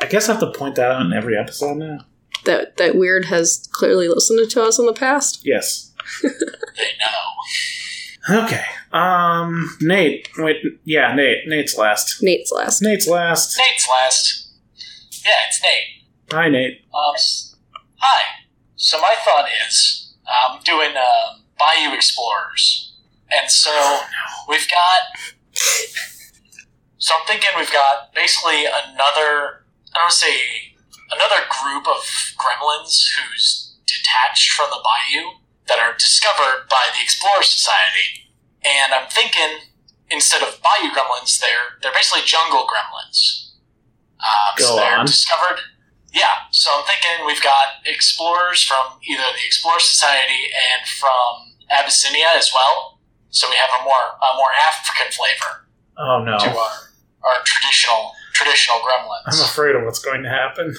I 0.00 0.06
guess 0.06 0.28
I 0.28 0.32
have 0.34 0.40
to 0.40 0.52
point 0.52 0.76
that 0.76 0.92
out 0.92 1.04
in 1.04 1.12
every 1.12 1.36
episode 1.36 1.78
now. 1.78 2.04
That 2.44 2.76
that 2.76 2.94
Weird 2.94 3.24
has 3.24 3.68
clearly 3.72 4.06
listened 4.06 4.48
to 4.48 4.62
us 4.62 4.78
in 4.78 4.86
the 4.86 4.92
past. 4.92 5.40
Yes. 5.44 5.92
They 6.22 6.28
know. 6.28 7.16
Okay. 8.28 8.64
Um, 8.92 9.76
Nate. 9.80 10.28
Wait. 10.36 10.56
Yeah, 10.84 11.14
Nate. 11.14 11.46
Nate's 11.46 11.76
last. 11.76 12.22
Nate's 12.22 12.52
last. 12.52 12.82
Nate's 12.82 13.08
last. 13.08 13.58
Nate's 13.58 13.88
last. 13.88 14.48
Yeah, 15.24 15.32
it's 15.48 15.62
Nate. 15.62 16.32
Hi, 16.32 16.48
Nate. 16.48 16.84
Um, 16.94 17.14
hi. 17.96 18.22
So 18.76 18.98
my 19.00 19.14
thought 19.24 19.46
is, 19.68 20.14
I'm 20.28 20.60
doing 20.62 20.96
um, 20.96 21.42
Bayou 21.58 21.94
Explorers, 21.94 22.94
and 23.30 23.50
so 23.50 23.70
we've 24.48 24.68
got. 24.68 25.32
So 26.98 27.14
I'm 27.18 27.26
thinking 27.26 27.50
we've 27.56 27.72
got 27.72 28.14
basically 28.14 28.64
another. 28.66 29.64
I 29.92 29.94
don't 29.94 30.04
want 30.04 30.10
to 30.12 30.16
say 30.16 30.36
another 31.10 31.42
group 31.48 31.86
of 31.88 32.02
gremlins 32.38 33.10
who's 33.16 33.74
detached 33.86 34.52
from 34.52 34.70
the 34.70 34.78
bayou 34.78 35.39
that 35.70 35.78
are 35.78 35.94
discovered 35.94 36.66
by 36.68 36.90
the 36.92 37.00
Explorer 37.02 37.42
Society, 37.46 38.26
and 38.66 38.92
I'm 38.92 39.08
thinking 39.08 39.70
instead 40.10 40.42
of 40.42 40.58
bayou 40.60 40.90
gremlins, 40.90 41.38
they're 41.40 41.78
they're 41.80 41.94
basically 41.94 42.26
jungle 42.26 42.66
gremlins. 42.66 43.54
Um, 44.20 44.52
Go 44.58 44.64
so 44.64 44.76
they're 44.76 44.98
on. 44.98 45.06
discovered 45.06 45.60
yeah, 46.12 46.50
so 46.50 46.70
I'm 46.74 46.84
thinking 46.84 47.24
we've 47.24 47.40
got 47.42 47.86
explorers 47.86 48.62
from 48.66 48.98
either 49.08 49.22
the 49.22 49.46
Explorer 49.46 49.78
Society 49.78 50.50
and 50.50 50.82
from 50.88 51.54
Abyssinia 51.70 52.26
as 52.34 52.50
well. 52.52 52.98
So 53.30 53.48
we 53.48 53.54
have 53.56 53.70
a 53.80 53.84
more 53.84 54.18
a 54.18 54.36
more 54.36 54.50
African 54.68 55.12
flavor 55.12 55.68
Oh 55.96 56.24
no. 56.24 56.36
to 56.36 56.50
our, 56.50 56.72
our 57.22 57.36
traditional 57.44 58.10
traditional 58.34 58.78
gremlins. 58.82 59.38
I'm 59.38 59.44
afraid 59.46 59.76
of 59.76 59.84
what's 59.84 60.00
going 60.00 60.22
to 60.24 60.28
happen. 60.28 60.74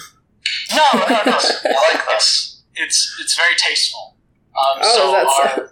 No, 0.76 0.86
no, 0.94 1.08
no. 1.08 1.38
I 1.40 1.94
like 1.94 2.02
It's 2.10 2.62
it's 2.76 3.18
it's 3.22 3.36
very 3.36 3.56
tasteful. 3.56 4.18
Um, 4.56 4.80
Oh, 4.82 4.96
so 4.96 5.12
that's- 5.12 5.58
our 5.60 5.72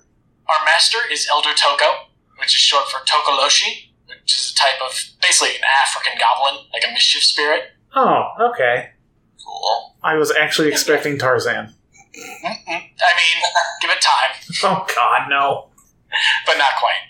our 0.50 0.66
master 0.66 0.98
is 1.12 1.28
Elder 1.30 1.54
Toko, 1.54 2.08
which 2.40 2.56
is 2.56 2.62
short 2.62 2.90
for 2.90 3.00
Tokoloshi, 3.06 3.92
which 4.08 4.34
is 4.36 4.52
a 4.52 4.56
type 4.56 4.82
of 4.82 4.98
basically 5.22 5.56
an 5.56 5.62
African 5.86 6.14
goblin, 6.20 6.66
like 6.74 6.84
a 6.88 6.92
mischief 6.92 7.24
spirit. 7.24 7.72
Oh, 7.96 8.24
okay. 8.40 8.92
Cool. 9.46 9.96
I 10.04 10.16
was 10.16 10.32
actually 10.32 10.70
expecting 10.70 11.18
Tarzan. 11.20 11.76
I 12.16 13.12
mean, 13.20 13.44
give 13.82 13.92
it 13.92 14.02
time. 14.02 14.36
Oh 14.64 14.86
God, 14.96 15.30
no. 15.30 15.70
but 16.46 16.58
not 16.58 16.72
quite. 16.80 17.06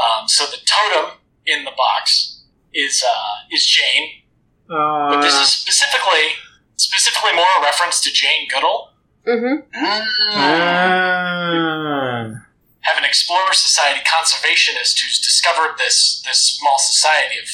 Um, 0.00 0.26
so 0.28 0.46
the 0.46 0.56
totem 0.64 1.18
in 1.46 1.64
the 1.64 1.72
box 1.76 2.42
is 2.72 3.04
uh, 3.06 3.34
is 3.52 3.66
Jane, 3.66 4.22
but 4.68 5.20
this 5.20 5.34
Uh, 5.34 5.42
is 5.42 5.48
specifically 5.52 6.32
specifically 6.76 7.32
more 7.34 7.46
a 7.58 7.62
reference 7.62 8.00
to 8.00 8.10
Jane 8.10 8.48
Goodall. 8.48 8.89
Mm-hmm. 9.26 9.70
that. 9.72 10.02
uh, 10.36 12.40
Have 12.80 12.98
an 12.98 13.04
Explorer 13.04 13.52
Society 13.52 14.00
conservationist 14.06 14.98
who's 15.00 15.20
discovered 15.20 15.76
this 15.78 16.22
this 16.24 16.38
small 16.58 16.76
society 16.78 17.36
of 17.38 17.48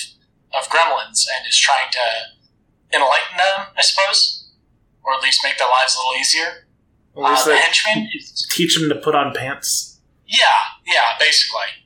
of 0.63 0.69
gremlins 0.71 1.27
and 1.37 1.47
is 1.49 1.59
trying 1.59 1.91
to 1.91 1.99
enlighten 2.95 3.37
them, 3.37 3.67
I 3.77 3.83
suppose, 3.83 4.49
or 5.03 5.15
at 5.15 5.23
least 5.23 5.41
make 5.45 5.59
their 5.59 5.69
lives 5.69 5.95
a 5.95 5.99
little 5.99 6.21
easier. 6.21 6.67
what 7.13 7.33
was 7.33 7.43
Uh, 7.43 7.45
the 7.47 7.51
that? 7.53 7.63
henchman 7.65 8.09
Teach 8.51 8.79
them 8.79 8.89
to 8.89 8.95
put 8.97 9.15
on 9.15 9.35
pants. 9.35 9.99
Yeah, 10.27 10.47
yeah, 10.87 11.17
basically. 11.19 11.85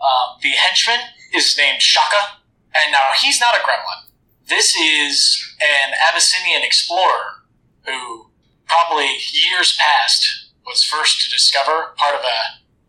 Um, 0.00 0.38
the 0.42 0.50
henchman 0.50 1.00
is 1.34 1.56
named 1.58 1.82
Shaka, 1.82 2.38
and 2.74 2.92
now 2.92 3.10
he's 3.20 3.40
not 3.40 3.54
a 3.56 3.58
gremlin. 3.58 4.10
This 4.46 4.74
is 4.76 5.54
an 5.60 5.94
Abyssinian 6.08 6.62
explorer 6.62 7.42
who, 7.84 8.27
probably 8.68 9.16
years 9.32 9.76
past, 9.80 10.50
was 10.66 10.84
first 10.84 11.20
to 11.22 11.30
discover 11.30 11.94
part 11.96 12.14
of 12.14 12.20
a 12.20 12.38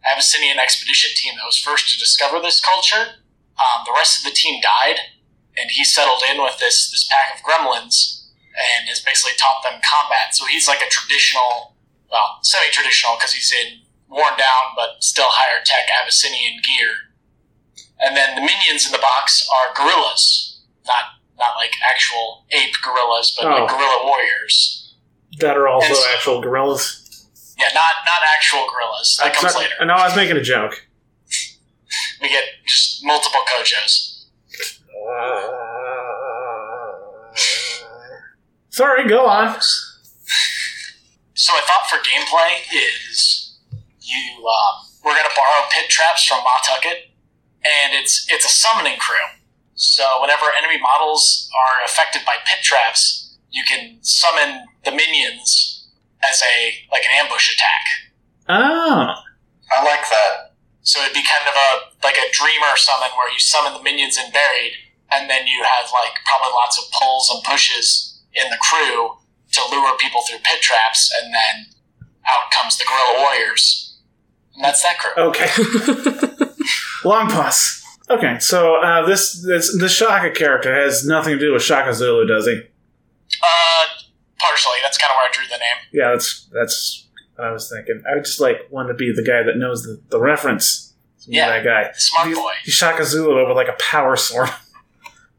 Abyssinian 0.07 0.59
expedition 0.59 1.11
team 1.15 1.35
that 1.37 1.45
was 1.45 1.57
first 1.57 1.89
to 1.91 1.99
discover 1.99 2.39
this 2.39 2.59
culture. 2.61 3.15
um, 3.59 3.83
the 3.85 3.91
rest 3.91 4.17
of 4.19 4.23
the 4.23 4.31
team 4.35 4.61
died, 4.61 4.99
and 5.57 5.69
he 5.71 5.83
settled 5.83 6.23
in 6.31 6.41
with 6.41 6.57
this 6.59 6.89
this 6.91 7.03
pack 7.11 7.35
of 7.35 7.43
gremlins 7.43 8.23
and 8.55 8.87
has 8.87 9.01
basically 9.01 9.35
taught 9.37 9.63
them 9.63 9.81
combat. 9.83 10.31
So 10.35 10.45
he's 10.45 10.67
like 10.67 10.81
a 10.81 10.87
traditional, 10.89 11.75
well, 12.09 12.39
semi-traditional 12.41 13.15
because 13.17 13.33
he's 13.33 13.51
in 13.51 13.79
worn 14.07 14.35
down 14.37 14.71
but 14.75 15.03
still 15.03 15.27
higher 15.29 15.59
tech 15.63 15.87
Abyssinian 16.01 16.61
gear. 16.63 16.91
And 17.99 18.15
then 18.15 18.35
the 18.35 18.41
minions 18.41 18.85
in 18.85 18.91
the 18.93 18.97
box 19.03 19.47
are 19.51 19.73
gorillas, 19.75 20.61
not 20.87 21.19
not 21.37 21.55
like 21.55 21.71
actual 21.83 22.45
ape 22.51 22.75
gorillas, 22.81 23.35
but 23.35 23.45
Oh. 23.45 23.49
like 23.59 23.69
gorilla 23.69 24.05
warriors. 24.05 24.88
That 25.37 25.55
are 25.55 25.67
also 25.67 25.93
actual 26.13 26.41
gorillas. 26.41 27.25
Yeah, 27.57 27.67
not 27.73 27.93
not 28.05 28.21
actual 28.35 28.65
gorillas. 28.71 29.19
That 29.21 29.35
comes 29.35 29.55
later. 29.55 29.73
I 29.79 29.85
know 29.85 29.93
I 29.93 30.07
was 30.07 30.15
making 30.15 30.37
a 30.37 30.41
joke. 30.41 30.87
We 32.21 32.29
get 32.29 32.43
just 32.65 33.05
multiple 33.05 33.41
kojos. 33.47 34.25
Sorry, 38.69 39.07
go 39.07 39.25
on. 39.25 39.59
So 41.33 41.53
I 41.53 41.61
thought 41.61 41.89
for 41.89 41.97
gameplay 42.03 42.61
is 42.73 43.57
you 44.01 44.45
um, 44.47 44.85
we're 45.03 45.15
gonna 45.15 45.29
borrow 45.35 45.67
pit 45.71 45.89
traps 45.89 46.25
from 46.25 46.39
Mah 46.43 46.61
Tucket, 46.65 47.11
and 47.63 47.93
it's 47.93 48.25
it's 48.29 48.45
a 48.45 48.49
summoning 48.49 48.97
crew. 48.97 49.15
So 49.75 50.19
whenever 50.21 50.45
enemy 50.57 50.79
models 50.81 51.49
are 51.55 51.85
affected 51.85 52.23
by 52.25 52.35
pit 52.45 52.59
traps, 52.63 53.37
you 53.51 53.63
can 53.67 53.99
summon 54.01 54.65
the 54.85 54.91
minions 54.91 55.87
as 56.23 56.41
a 56.41 56.73
like 56.91 57.03
an 57.03 57.25
ambush 57.25 57.53
attack. 57.53 57.85
Oh. 58.49 59.13
I 59.71 59.83
like 59.83 60.09
that. 60.09 60.55
So 60.81 61.01
it'd 61.01 61.13
be 61.13 61.23
kind 61.23 61.47
of 61.47 61.53
a 61.53 61.69
like 62.03 62.17
a 62.17 62.31
dreamer 62.31 62.75
summon 62.75 63.09
where 63.15 63.31
you 63.31 63.39
summon 63.39 63.73
the 63.73 63.83
minions 63.83 64.17
in 64.17 64.31
buried, 64.31 64.73
and 65.11 65.29
then 65.29 65.47
you 65.47 65.63
have 65.63 65.89
like 65.93 66.17
probably 66.25 66.53
lots 66.55 66.77
of 66.77 66.85
pulls 66.91 67.29
and 67.29 67.43
pushes 67.43 68.19
in 68.33 68.49
the 68.49 68.57
crew 68.57 69.17
to 69.51 69.61
lure 69.71 69.97
people 69.97 70.21
through 70.27 70.39
pit 70.39 70.61
traps, 70.61 71.11
and 71.21 71.33
then 71.33 71.65
out 72.27 72.51
comes 72.51 72.77
the 72.77 72.85
guerrilla 72.85 73.21
warriors, 73.21 73.99
and 74.55 74.63
that's 74.63 74.81
that 74.81 74.97
crew. 74.99 75.23
Okay. 75.23 75.49
Long 77.05 77.29
pause. 77.29 77.83
Okay, 78.09 78.39
so 78.39 78.75
uh, 78.77 79.05
this 79.05 79.43
this 79.45 79.77
the 79.77 79.87
Shaka 79.87 80.31
character 80.31 80.73
has 80.73 81.05
nothing 81.05 81.33
to 81.33 81.39
do 81.39 81.53
with 81.53 81.61
Shaka 81.61 81.93
Zulu, 81.93 82.25
does 82.25 82.47
he? 82.47 82.61
That's 84.81 84.97
kind 84.97 85.11
of 85.11 85.15
where 85.15 85.27
I 85.27 85.31
drew 85.31 85.45
the 85.47 85.57
name. 85.57 85.77
Yeah, 85.93 86.11
that's 86.11 86.47
that's 86.51 87.07
what 87.35 87.47
I 87.47 87.51
was 87.51 87.69
thinking. 87.69 88.03
I 88.09 88.19
just 88.19 88.39
like 88.39 88.67
want 88.69 88.87
to 88.89 88.93
be 88.93 89.11
the 89.15 89.23
guy 89.23 89.43
that 89.43 89.57
knows 89.57 89.83
the, 89.83 90.01
the 90.09 90.19
reference. 90.19 90.93
So 91.17 91.27
Yeah. 91.31 91.49
that 91.49 91.63
guy. 91.63 91.89
Smart 91.93 92.27
He's- 92.27 92.39
boy. 92.39 92.51
He's 92.63 92.73
Shaka 92.73 93.03
Zulu 93.05 93.35
but 93.35 93.47
with 93.47 93.57
like 93.57 93.67
a 93.67 93.77
power 93.79 94.15
sword. 94.15 94.49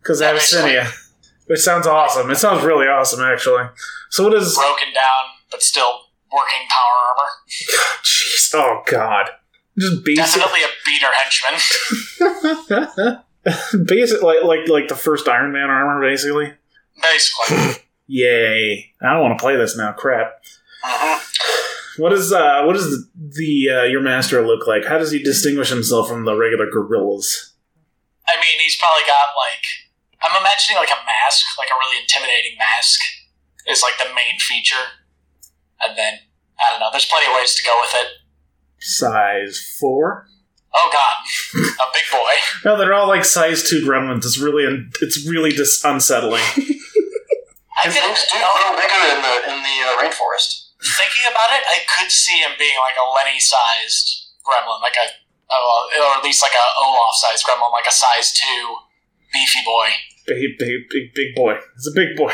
Because 0.02 0.22
Abyssinia. 0.22 0.88
Which 1.46 1.61
sounds 1.61 1.87
awesome. 1.87 2.30
It 2.30 2.37
sounds 2.37 2.64
really 2.64 2.87
awesome, 2.87 3.20
actually. 3.20 3.64
So 4.09 4.24
what 4.24 4.33
is? 4.33 4.54
Broken 4.56 4.94
down, 4.94 5.24
but 5.50 5.62
still 5.62 5.92
working 6.33 6.66
power 6.70 6.96
armor. 7.11 7.28
Jeez, 8.02 8.54
oh 8.54 8.83
god, 8.87 9.28
just 9.78 10.02
basic, 10.02 10.24
Definitely 10.24 10.61
a 10.62 10.68
beater 10.87 11.12
henchman. 13.44 13.85
basic 13.85 14.22
like 14.22 14.42
like 14.42 14.68
like 14.68 14.88
the 14.88 14.94
first 14.96 15.28
Iron 15.28 15.52
Man 15.52 15.68
armor, 15.68 16.00
basically. 16.00 16.54
Basically. 17.02 17.83
Yay! 18.11 18.90
I 19.01 19.12
don't 19.12 19.23
want 19.23 19.38
to 19.38 19.42
play 19.42 19.55
this 19.55 19.77
now. 19.77 19.92
Crap. 19.92 20.42
hmm 20.83 22.03
What 22.03 22.12
is 22.12 22.33
uh 22.33 22.64
what 22.64 22.73
does 22.75 22.90
the, 22.90 23.07
the 23.14 23.70
uh, 23.70 23.85
your 23.85 24.03
master 24.03 24.44
look 24.44 24.66
like? 24.66 24.85
How 24.85 24.99
does 24.99 25.12
he 25.12 25.23
distinguish 25.23 25.68
himself 25.70 26.09
from 26.09 26.25
the 26.25 26.35
regular 26.35 26.66
gorillas? 26.68 27.55
I 28.27 28.35
mean, 28.35 28.59
he's 28.62 28.77
probably 28.77 29.07
got 29.07 29.31
like 29.38 29.62
I'm 30.27 30.35
imagining 30.37 30.77
like 30.77 30.90
a 30.90 30.99
mask, 31.07 31.46
like 31.57 31.68
a 31.70 31.79
really 31.79 32.03
intimidating 32.03 32.59
mask, 32.59 32.99
is 33.68 33.81
like 33.81 33.94
the 33.99 34.12
main 34.12 34.40
feature, 34.40 34.99
and 35.81 35.96
then 35.96 36.14
I 36.59 36.73
don't 36.73 36.81
know. 36.81 36.88
There's 36.90 37.07
plenty 37.07 37.31
of 37.31 37.37
ways 37.38 37.55
to 37.55 37.62
go 37.62 37.79
with 37.81 37.94
it. 37.94 38.09
Size 38.81 39.77
four? 39.79 40.27
Oh 40.75 40.90
God, 40.92 41.62
a 41.64 41.87
big 41.94 42.11
boy. 42.11 42.33
No, 42.64 42.77
they're 42.77 42.92
all 42.92 43.09
like 43.09 43.25
size 43.25 43.68
two 43.70 43.85
gremlins. 43.87 44.25
It's 44.25 44.38
really 44.38 44.64
it's 45.01 45.27
really 45.29 45.51
dis- 45.53 45.85
unsettling. 45.85 46.42
I 47.80 47.88
And 47.88 47.92
could, 47.96 48.04
things 48.04 48.28
do 48.28 48.36
grow 48.36 48.76
bigger 48.76 49.02
in 49.16 49.20
the 49.24 49.34
in 49.48 49.58
the 49.64 49.76
uh, 49.88 50.00
rainforest. 50.04 50.76
thinking 50.84 51.24
about 51.32 51.50
it, 51.56 51.64
I 51.64 51.80
could 51.88 52.12
see 52.12 52.38
him 52.40 52.52
being 52.58 52.76
like 52.76 52.96
a 52.96 53.06
Lenny-sized 53.08 54.36
gremlin, 54.44 54.80
like 54.80 54.96
a, 54.96 55.08
oh, 55.50 55.88
or 55.96 56.18
at 56.18 56.24
least 56.24 56.42
like 56.42 56.52
a 56.52 56.66
Olaf-sized 56.84 57.44
gremlin, 57.44 57.72
like 57.72 57.88
a 57.88 57.92
size 57.92 58.32
two 58.32 58.76
beefy 59.32 59.60
boy, 59.64 59.88
big, 60.26 60.58
big, 60.58 60.88
big, 60.90 61.14
big 61.14 61.34
boy. 61.34 61.56
It's 61.76 61.88
a 61.88 61.94
big 61.94 62.16
boy. 62.16 62.32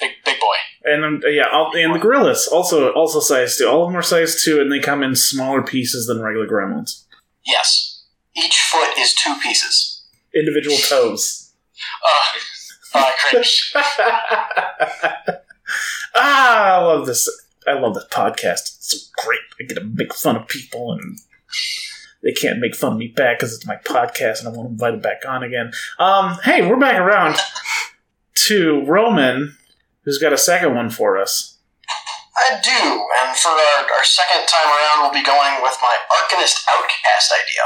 big 0.00 0.10
big 0.24 0.40
boy. 0.40 0.56
And 0.84 1.04
um, 1.04 1.22
yeah, 1.26 1.46
all, 1.52 1.72
and 1.76 1.94
the 1.94 1.98
gorillas 1.98 2.48
also 2.48 2.92
also 2.92 3.20
size 3.20 3.56
two. 3.56 3.68
All 3.68 3.84
of 3.84 3.88
them 3.90 3.98
are 3.98 4.02
size 4.02 4.42
two, 4.42 4.60
and 4.60 4.70
they 4.70 4.80
come 4.80 5.02
in 5.02 5.14
smaller 5.14 5.62
pieces 5.62 6.06
than 6.06 6.20
regular 6.20 6.46
gremlins. 6.46 7.04
Yes. 7.46 8.02
Each 8.34 8.58
foot 8.60 8.96
is 8.98 9.14
two 9.14 9.34
pieces. 9.42 10.04
Individual 10.34 10.78
toes. 10.78 11.52
Uh, 12.02 12.38
I 12.94 13.12
cringe. 13.18 13.72
ah, 16.14 16.76
I 16.76 16.78
love 16.78 17.06
this. 17.06 17.28
I 17.66 17.74
love 17.78 17.94
this 17.94 18.06
podcast. 18.10 18.76
It's 18.76 18.92
so 18.92 19.24
great. 19.24 19.40
I 19.60 19.64
get 19.64 19.74
to 19.74 19.84
make 19.84 20.14
fun 20.14 20.36
of 20.36 20.48
people, 20.48 20.92
and 20.92 21.18
they 22.22 22.32
can't 22.32 22.58
make 22.58 22.74
fun 22.74 22.92
of 22.92 22.98
me 22.98 23.08
back 23.08 23.38
because 23.38 23.54
it's 23.54 23.66
my 23.66 23.76
podcast, 23.76 24.40
and 24.40 24.48
I 24.48 24.56
want 24.56 24.68
to 24.68 24.72
invite 24.72 24.92
them 24.92 25.00
back 25.00 25.22
on 25.26 25.42
again. 25.42 25.72
Um, 25.98 26.38
hey, 26.44 26.66
we're 26.68 26.78
back 26.78 27.00
around 27.00 27.36
to 28.46 28.84
Roman, 28.86 29.56
who's 30.04 30.18
got 30.18 30.32
a 30.32 30.38
second 30.38 30.74
one 30.74 30.90
for 30.90 31.18
us. 31.18 31.58
I 32.34 32.60
do, 32.64 32.70
and 32.72 33.36
for 33.36 33.50
our, 33.50 33.98
our 33.98 34.04
second 34.04 34.48
time 34.48 34.66
around, 34.66 35.02
we'll 35.02 35.12
be 35.12 35.24
going 35.24 35.62
with 35.62 35.76
my 35.82 35.96
Arcanist 36.16 36.64
Outcast 36.74 37.32
idea. 37.32 37.62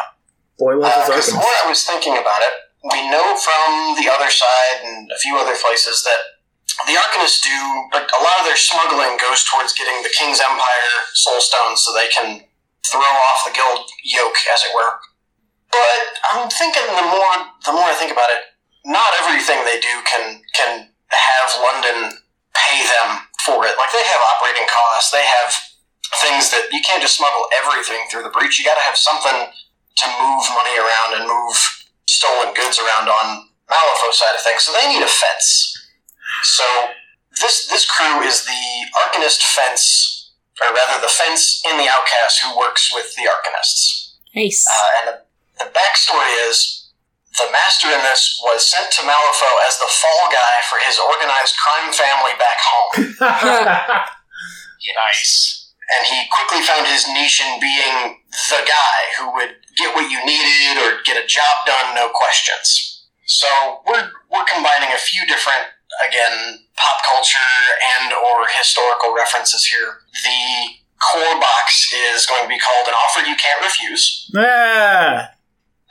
Boy 0.58 0.74
his 0.74 1.06
Because 1.06 1.26
the 1.28 1.34
more 1.34 1.44
I 1.64 1.68
was 1.68 1.84
thinking 1.84 2.16
about 2.18 2.42
it, 2.42 2.65
we 2.92 3.10
know 3.10 3.34
from 3.36 3.98
the 3.98 4.06
other 4.10 4.30
side 4.30 4.78
and 4.84 5.10
a 5.10 5.18
few 5.18 5.36
other 5.38 5.56
places 5.58 6.06
that 6.06 6.36
the 6.84 6.94
Arcanists 6.94 7.40
do, 7.40 7.58
but 7.90 8.04
a 8.04 8.20
lot 8.20 8.36
of 8.38 8.44
their 8.44 8.58
smuggling 8.58 9.16
goes 9.16 9.42
towards 9.48 9.72
getting 9.72 10.02
the 10.04 10.12
King's 10.12 10.44
Empire 10.44 10.92
soul 11.16 11.40
stones 11.40 11.82
so 11.82 11.90
they 11.90 12.12
can 12.12 12.44
throw 12.84 13.00
off 13.00 13.48
the 13.48 13.56
guild 13.56 13.88
yoke, 14.04 14.38
as 14.52 14.62
it 14.62 14.70
were. 14.76 15.00
But 15.72 16.20
I'm 16.30 16.48
thinking 16.52 16.86
the 16.94 17.08
more 17.10 17.34
the 17.64 17.74
more 17.74 17.88
I 17.90 17.96
think 17.98 18.12
about 18.12 18.30
it, 18.30 18.54
not 18.84 19.16
everything 19.24 19.64
they 19.64 19.80
do 19.80 19.94
can 20.06 20.42
can 20.54 20.92
have 21.10 21.48
London 21.58 22.12
pay 22.54 22.76
them 22.86 23.24
for 23.44 23.66
it. 23.66 23.74
Like 23.74 23.90
they 23.90 24.04
have 24.04 24.22
operating 24.36 24.68
costs, 24.68 25.10
they 25.10 25.24
have 25.24 25.50
things 26.22 26.52
that 26.54 26.70
you 26.70 26.80
can't 26.86 27.02
just 27.02 27.18
smuggle 27.18 27.48
everything 27.56 28.06
through 28.10 28.22
the 28.22 28.32
breach. 28.32 28.58
You 28.58 28.64
got 28.64 28.78
to 28.78 28.86
have 28.86 28.96
something 28.96 29.50
to 29.50 30.06
move 30.22 30.44
money 30.54 30.76
around 30.78 31.18
and 31.18 31.24
move 31.26 31.56
stolen 32.08 32.54
goods 32.54 32.78
around 32.78 33.08
on 33.08 33.48
Malifaux 33.70 34.12
side 34.12 34.34
of 34.34 34.42
things. 34.42 34.62
So 34.62 34.72
they 34.72 34.86
need 34.88 35.02
a 35.02 35.10
fence. 35.10 35.74
So 36.42 36.64
this 37.40 37.68
this 37.68 37.88
crew 37.88 38.22
is 38.22 38.44
the 38.44 38.64
Arcanist 39.04 39.42
fence, 39.42 40.32
or 40.62 40.72
rather 40.72 41.00
the 41.00 41.12
fence 41.12 41.62
in 41.68 41.76
the 41.76 41.88
Outcast 41.88 42.42
who 42.42 42.56
works 42.56 42.90
with 42.94 43.14
the 43.16 43.28
Arcanists. 43.28 44.14
Nice. 44.34 44.64
Uh, 44.66 44.88
and 44.98 45.04
the, 45.08 45.64
the 45.64 45.70
backstory 45.72 46.48
is 46.48 46.90
the 47.38 47.48
master 47.52 47.88
in 47.88 48.00
this 48.00 48.40
was 48.42 48.70
sent 48.70 48.90
to 48.92 49.02
Malifaux 49.02 49.56
as 49.68 49.78
the 49.78 49.88
fall 49.88 50.28
guy 50.32 50.62
for 50.68 50.78
his 50.78 50.98
organized 50.98 51.56
crime 51.56 51.92
family 51.92 52.32
back 52.38 52.58
home. 52.60 53.14
Nice. 54.94 55.65
And 55.94 56.06
he 56.06 56.26
quickly 56.34 56.62
found 56.66 56.86
his 56.86 57.06
niche 57.08 57.40
in 57.44 57.60
being 57.60 58.18
the 58.50 58.62
guy 58.66 58.98
who 59.18 59.32
would 59.34 59.54
get 59.76 59.94
what 59.94 60.10
you 60.10 60.18
needed 60.26 60.82
or 60.82 60.98
get 61.04 61.16
a 61.22 61.26
job 61.26 61.66
done, 61.66 61.94
no 61.94 62.08
questions. 62.14 63.04
So 63.26 63.46
we're 63.86 64.10
we're 64.30 64.44
combining 64.44 64.90
a 64.94 64.98
few 64.98 65.26
different 65.26 65.66
again 66.06 66.66
pop 66.76 66.98
culture 67.06 67.38
and 67.98 68.12
or 68.12 68.46
historical 68.58 69.14
references 69.14 69.64
here. 69.66 69.98
The 70.24 70.74
core 71.12 71.38
box 71.40 71.92
is 71.92 72.26
going 72.26 72.42
to 72.42 72.48
be 72.48 72.58
called 72.58 72.88
an 72.88 72.94
offer 72.94 73.20
you 73.26 73.36
can't 73.36 73.62
refuse. 73.62 74.30
ah, 74.36 75.30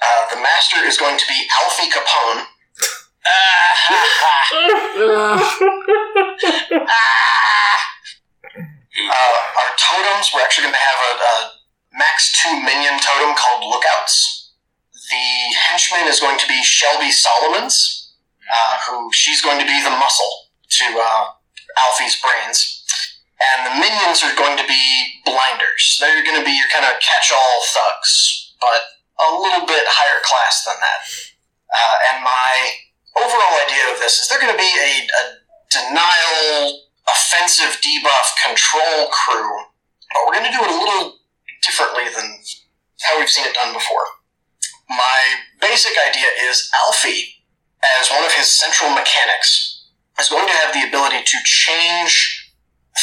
Uh, 0.01 0.27
the 0.35 0.41
master 0.41 0.83
is 0.85 0.97
going 0.97 1.17
to 1.17 1.25
be 1.27 1.47
Alfie 1.63 1.89
Capone. 1.89 2.45
Ugh. 4.97 5.41
Uh, 8.95 9.11
our 9.11 9.71
totems, 9.75 10.31
we're 10.31 10.39
actually 10.39 10.71
going 10.71 10.77
to 10.77 10.79
have 10.79 11.01
a, 11.03 11.13
a 11.19 11.35
max 11.99 12.31
two 12.39 12.55
minion 12.63 12.95
totem 13.03 13.35
called 13.35 13.67
Lookouts. 13.67 14.53
The 15.11 15.27
henchman 15.67 16.07
is 16.07 16.19
going 16.19 16.39
to 16.39 16.47
be 16.47 16.63
Shelby 16.63 17.11
Solomons, 17.11 18.15
uh, 18.47 18.77
who 18.87 19.11
she's 19.11 19.41
going 19.41 19.59
to 19.59 19.67
be 19.67 19.83
the 19.83 19.91
muscle 19.91 20.49
to 20.79 20.85
uh, 20.95 21.23
Alfie's 21.77 22.15
brains. 22.23 22.83
And 23.35 23.67
the 23.67 23.75
minions 23.83 24.23
are 24.23 24.33
going 24.39 24.55
to 24.57 24.63
be 24.63 24.83
blinders. 25.25 25.99
They're 25.99 26.23
going 26.23 26.39
to 26.39 26.47
be 26.47 26.55
your 26.55 26.71
kind 26.71 26.87
of 26.87 26.95
catch 27.03 27.35
all 27.35 27.61
thugs, 27.67 28.55
but 28.63 28.79
a 29.19 29.29
little 29.35 29.67
bit 29.67 29.83
higher 29.91 30.23
class 30.23 30.63
than 30.63 30.79
that. 30.79 30.99
Uh, 31.67 31.95
and 32.11 32.23
my 32.23 32.79
overall 33.19 33.55
idea 33.67 33.91
of 33.91 33.99
this 33.99 34.23
is 34.23 34.31
they're 34.31 34.39
going 34.39 34.55
to 34.55 34.57
be 34.57 34.71
a, 34.71 34.91
a 35.03 35.23
denial, 35.67 36.84
offensive 37.09 37.79
debuff 37.81 38.27
control 38.43 39.09
crew, 39.09 39.49
but 40.13 40.21
we're 40.25 40.33
going 40.33 40.51
to 40.51 40.57
do 40.57 40.63
it 40.63 40.71
a 40.71 40.79
little 40.79 41.19
differently 41.61 42.05
than 42.13 42.39
how 43.01 43.19
we've 43.19 43.29
seen 43.29 43.45
it 43.45 43.53
done 43.53 43.73
before. 43.73 44.05
My 44.89 45.41
basic 45.61 45.93
idea 46.07 46.27
is 46.49 46.69
Alfie, 46.85 47.41
as 47.99 48.09
one 48.09 48.23
of 48.23 48.31
his 48.31 48.47
central 48.47 48.89
mechanics, 48.91 49.85
is 50.19 50.29
going 50.29 50.47
to 50.47 50.53
have 50.53 50.73
the 50.73 50.87
ability 50.87 51.23
to 51.25 51.37
change 51.43 52.53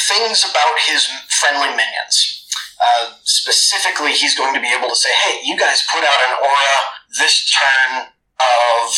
things 0.08 0.44
about 0.44 0.78
his 0.86 1.06
friendly 1.28 1.68
minions. 1.68 2.46
Uh, 2.82 3.12
specifically, 3.22 4.12
he's 4.12 4.36
going 4.36 4.54
to 4.54 4.60
be 4.60 4.72
able 4.72 4.88
to 4.88 4.96
say, 4.96 5.10
hey, 5.22 5.40
you 5.44 5.56
guys 5.58 5.84
put 5.92 6.02
out 6.02 6.20
an 6.28 6.36
aura 6.42 6.78
this 7.18 7.50
turn 7.52 8.06
of, 8.40 8.90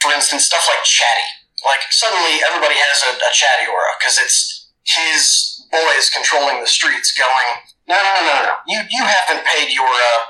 for 0.00 0.12
instance, 0.12 0.44
stuff 0.44 0.66
like 0.68 0.82
chatty. 0.82 1.45
Like, 1.66 1.82
suddenly 1.90 2.38
everybody 2.46 2.78
has 2.78 3.02
a, 3.02 3.18
a 3.18 3.30
chatty 3.34 3.66
aura 3.66 3.98
because 3.98 4.22
it's 4.22 4.70
his 4.86 5.66
boys 5.74 6.06
controlling 6.14 6.62
the 6.62 6.70
streets 6.70 7.10
going, 7.10 7.66
no, 7.90 7.98
no, 7.98 8.14
no, 8.22 8.36
no. 8.46 8.54
You, 8.70 8.86
you 8.86 9.02
haven't 9.02 9.42
paid 9.42 9.74
your, 9.74 9.90
uh, 9.90 10.20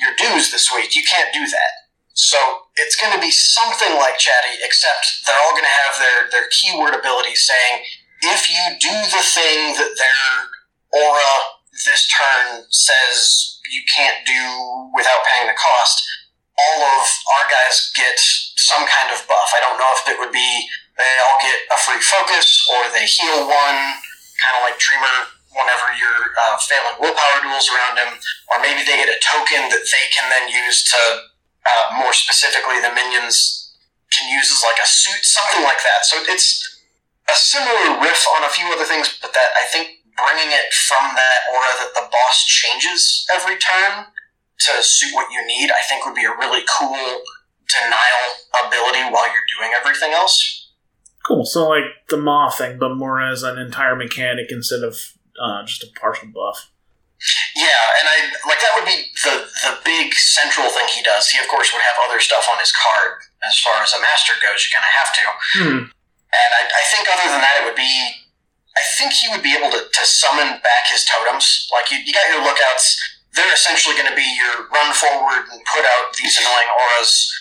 your 0.00 0.16
dues 0.16 0.48
this 0.48 0.72
week. 0.72 0.96
You 0.96 1.04
can't 1.04 1.32
do 1.36 1.44
that. 1.44 1.72
So 2.16 2.40
it's 2.80 2.96
going 2.96 3.12
to 3.12 3.20
be 3.20 3.30
something 3.30 3.92
like 4.00 4.16
Chatty, 4.16 4.56
except 4.64 5.28
they're 5.28 5.36
all 5.44 5.52
going 5.52 5.68
to 5.68 5.78
have 5.84 5.94
their, 6.00 6.18
their 6.32 6.48
keyword 6.48 6.96
ability 6.96 7.36
saying, 7.36 7.84
if 8.24 8.48
you 8.48 8.64
do 8.80 8.96
the 9.12 9.20
thing 9.20 9.76
that 9.76 9.92
their 10.00 10.32
aura 10.96 11.56
this 11.84 12.08
turn 12.08 12.64
says 12.70 13.60
you 13.70 13.82
can't 13.84 14.24
do 14.24 14.90
without 14.96 15.20
paying 15.28 15.48
the 15.48 15.58
cost, 15.58 16.00
all 16.56 16.80
of 16.80 17.04
our 17.36 17.50
guys 17.52 17.92
get 17.94 18.16
some 18.16 18.86
kind 18.88 19.12
of 19.12 19.20
buff. 19.28 19.52
I 19.52 19.60
don't 19.60 19.76
know 19.76 19.92
if 19.92 20.08
it 20.08 20.18
would 20.18 20.32
be 20.32 20.66
they 20.96 21.12
all 21.28 21.38
get 21.40 21.58
a 21.72 21.78
free 21.84 22.00
focus 22.00 22.64
or 22.72 22.88
they 22.92 23.04
heal 23.04 23.44
one, 23.44 23.80
kind 24.40 24.56
of 24.56 24.64
like 24.64 24.80
Dreamer 24.80 25.36
whenever 25.56 25.88
you're 25.96 26.36
uh, 26.36 26.56
failing 26.68 26.96
willpower 27.00 27.40
duels 27.40 27.68
around 27.72 27.96
him, 27.96 28.20
or 28.52 28.60
maybe 28.60 28.84
they 28.84 29.00
get 29.00 29.08
a 29.08 29.16
token 29.24 29.72
that 29.72 29.84
they 29.88 30.04
can 30.12 30.28
then 30.28 30.52
use 30.52 30.84
to, 30.92 31.00
uh, 31.64 31.96
more 31.96 32.12
specifically, 32.12 32.76
the 32.80 32.92
minions 32.92 33.72
can 34.12 34.28
use 34.28 34.52
as 34.52 34.60
like 34.60 34.80
a 34.80 34.88
suit, 34.88 35.24
something 35.24 35.64
like 35.64 35.80
that. 35.80 36.04
So 36.04 36.20
it's 36.28 36.60
a 37.28 37.34
similar 37.34 38.00
riff 38.04 38.22
on 38.36 38.44
a 38.44 38.52
few 38.52 38.68
other 38.68 38.84
things, 38.84 39.16
but 39.20 39.32
that 39.32 39.50
I 39.56 39.64
think 39.72 40.04
bringing 40.16 40.52
it 40.52 40.72
from 40.72 41.12
that 41.12 41.38
aura 41.52 41.72
that 41.84 41.92
the 41.92 42.08
boss 42.08 42.36
changes 42.46 43.26
every 43.32 43.56
turn 43.58 44.08
to 44.60 44.72
suit 44.82 45.12
what 45.12 45.28
you 45.32 45.44
need, 45.44 45.70
I 45.70 45.84
think 45.88 46.06
would 46.06 46.16
be 46.16 46.24
a 46.24 46.36
really 46.36 46.64
cool 46.64 47.20
denial 47.68 48.26
ability 48.64 49.04
while 49.12 49.28
you're 49.28 49.50
doing 49.58 49.72
everything 49.76 50.12
else. 50.12 50.55
Cool. 51.26 51.44
So 51.44 51.68
like 51.68 52.06
the 52.08 52.16
Maw 52.16 52.50
thing, 52.50 52.78
but 52.78 52.94
more 52.94 53.20
as 53.20 53.42
an 53.42 53.58
entire 53.58 53.96
mechanic 53.96 54.46
instead 54.50 54.84
of 54.86 54.94
uh, 55.34 55.66
just 55.66 55.82
a 55.82 55.90
partial 55.98 56.28
buff. 56.30 56.70
Yeah, 57.56 57.82
and 57.98 58.06
I 58.06 58.16
like 58.46 58.60
that 58.60 58.76
would 58.76 58.86
be 58.86 59.10
the 59.24 59.48
the 59.64 59.74
big 59.82 60.12
central 60.14 60.68
thing 60.68 60.86
he 60.92 61.02
does. 61.02 61.32
He 61.32 61.40
of 61.40 61.48
course 61.48 61.72
would 61.72 61.82
have 61.82 61.96
other 62.06 62.20
stuff 62.20 62.46
on 62.52 62.60
his 62.60 62.70
card 62.70 63.24
as 63.42 63.58
far 63.58 63.82
as 63.82 63.96
a 63.96 64.00
master 64.00 64.36
goes. 64.38 64.62
You 64.62 64.70
kind 64.70 64.86
of 64.86 64.94
have 64.94 65.10
to. 65.16 65.24
Hmm. 65.56 65.82
And 66.36 66.50
I, 66.52 66.62
I 66.68 66.84
think 66.92 67.08
other 67.08 67.26
than 67.32 67.40
that, 67.40 67.58
it 67.58 67.64
would 67.64 67.78
be. 67.78 67.90
I 68.76 68.84
think 69.00 69.16
he 69.16 69.32
would 69.32 69.40
be 69.40 69.56
able 69.56 69.72
to, 69.72 69.88
to 69.88 70.02
summon 70.04 70.60
back 70.60 70.92
his 70.92 71.08
totems. 71.08 71.66
Like 71.72 71.90
you, 71.90 71.96
you 72.04 72.12
got 72.12 72.28
your 72.28 72.44
lookouts. 72.44 73.00
They're 73.32 73.56
essentially 73.56 73.96
going 73.96 74.12
to 74.12 74.14
be 74.14 74.28
your 74.36 74.68
run 74.68 74.92
forward 74.92 75.48
and 75.48 75.64
put 75.64 75.80
out 75.80 76.12
these 76.20 76.36
annoying 76.36 76.68
auras. 76.68 77.32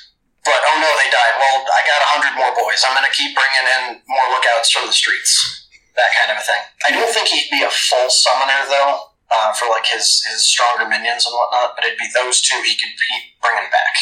But 0.46 0.62
oh 0.62 0.78
no, 0.78 0.90
they 1.02 1.10
died. 1.10 1.36
Well, 1.42 1.66
I 1.66 1.82
got 1.90 2.00
a 2.06 2.10
hundred 2.14 2.38
more 2.38 2.54
boys. 2.54 2.86
I'm 2.86 2.94
going 2.94 3.10
to 3.10 3.12
keep 3.18 3.34
bringing 3.34 3.66
in 3.66 3.84
more 4.06 4.30
lookouts 4.30 4.70
from 4.70 4.86
the 4.86 4.94
streets. 4.94 5.66
That 5.98 6.14
kind 6.14 6.30
of 6.30 6.38
a 6.38 6.46
thing. 6.46 6.62
I 6.86 6.94
don't 6.94 7.10
think 7.10 7.34
he'd 7.34 7.50
be 7.50 7.66
a 7.66 7.72
full 7.72 8.10
summoner 8.14 8.68
though, 8.70 9.10
uh, 9.34 9.54
for 9.58 9.68
like 9.74 9.90
his 9.90 10.22
his 10.30 10.46
stronger 10.46 10.86
minions 10.86 11.26
and 11.26 11.34
whatnot. 11.34 11.74
But 11.76 11.90
it'd 11.90 11.98
be 11.98 12.08
those 12.14 12.42
two 12.46 12.62
he 12.62 12.78
could 12.78 12.94
keep 12.94 13.42
bringing 13.42 13.72
back. 13.74 13.96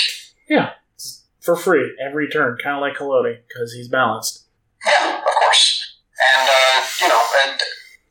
Yeah, 0.49 0.67
for 1.39 1.55
free 1.55 1.95
every 2.03 2.27
turn, 2.27 2.57
kind 2.57 2.75
of 2.75 2.81
like 2.81 2.97
Haloti, 2.99 3.39
because 3.47 3.73
he's 3.73 3.87
balanced. 3.87 4.43
Yeah, 4.85 5.17
of 5.17 5.35
course. 5.39 5.95
And 6.19 6.49
uh, 6.49 6.77
you 6.99 7.07
know, 7.07 7.23
and 7.45 7.59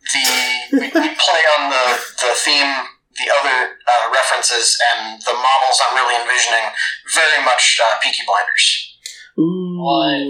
the 0.09 0.25
we, 0.73 0.87
we 0.89 1.09
play 1.19 1.43
on 1.59 1.71
the 1.71 1.87
the 2.23 2.33
theme, 2.37 2.73
the 3.19 3.29
other 3.41 3.77
uh, 3.77 4.11
references, 4.13 4.79
and 4.95 5.21
the 5.23 5.33
models 5.33 5.81
I'm 5.85 5.95
really 5.97 6.21
envisioning 6.21 6.73
very 7.15 7.45
much 7.45 7.81
uh, 7.83 7.99
Peaky 8.03 8.23
Blinders. 8.27 8.99
Ooh, 9.39 9.81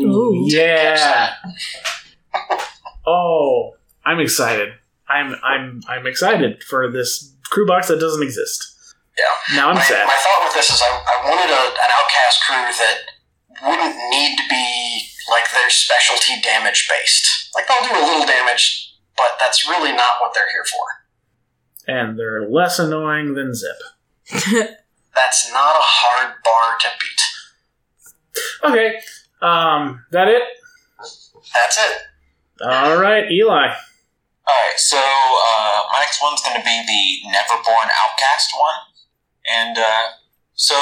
Ooh. 0.07 0.45
yeah. 0.49 1.35
oh, 3.07 3.75
I'm 4.05 4.21
excited. 4.21 4.75
I'm 5.09 5.35
I'm 5.43 5.83
I'm 5.89 6.07
excited 6.07 6.63
for 6.63 6.91
this 6.91 7.35
crew 7.45 7.67
box 7.67 7.89
that 7.89 8.01
doesn't 8.01 8.23
exist. 8.23 8.73
Yeah. 9.19 9.57
Now 9.57 9.69
I'm 9.69 9.77
my, 9.77 9.83
sad. 9.83 10.07
my 10.07 10.17
thought 10.17 10.41
with 10.45 10.55
this 10.55 10.71
is 10.71 10.81
I, 10.81 10.89
I 10.89 11.17
wanted 11.29 11.53
a, 11.53 11.63
an 11.69 11.91
outcast 11.93 12.37
crew 12.49 12.65
that 12.81 12.99
wouldn't 13.61 13.97
need 14.11 14.37
to 14.39 14.45
be 14.49 15.05
like 15.31 15.51
their 15.53 15.69
specialty 15.69 16.41
damage 16.41 16.89
based. 16.89 17.51
Like 17.55 17.69
they'll 17.69 17.85
do 17.85 17.93
a 17.93 18.01
little 18.01 18.27
damage, 18.27 18.97
but 19.17 19.37
that's 19.39 19.69
really 19.69 19.93
not 19.93 20.21
what 20.21 20.33
they're 20.35 20.51
here 20.51 20.65
for. 20.65 21.02
And 21.87 22.19
they're 22.19 22.49
less 22.49 22.79
annoying 22.79 23.35
than 23.35 23.55
Zip. 23.55 23.77
That's 25.15 25.53
not 25.53 25.77
a 25.77 25.85
hard 25.85 26.35
bar 26.45 26.79
to 26.81 26.89
beat. 27.01 27.23
Okay, 28.65 29.01
um, 29.43 30.05
that 30.11 30.29
it. 30.29 30.43
That's 31.55 31.79
it. 31.79 31.99
All 32.65 32.97
right, 32.97 33.31
Eli. 33.31 33.75
Alright, 34.43 34.79
so 34.79 34.99
uh, 34.99 35.83
my 35.93 36.01
next 36.01 36.23
one's 36.23 36.43
going 36.43 36.59
to 36.59 36.65
be 36.65 36.83
the 36.87 37.29
Neverborn 37.31 37.89
Outcast 37.91 38.51
one. 38.59 38.81
And 39.49 39.79
uh, 39.79 40.19
so 40.55 40.75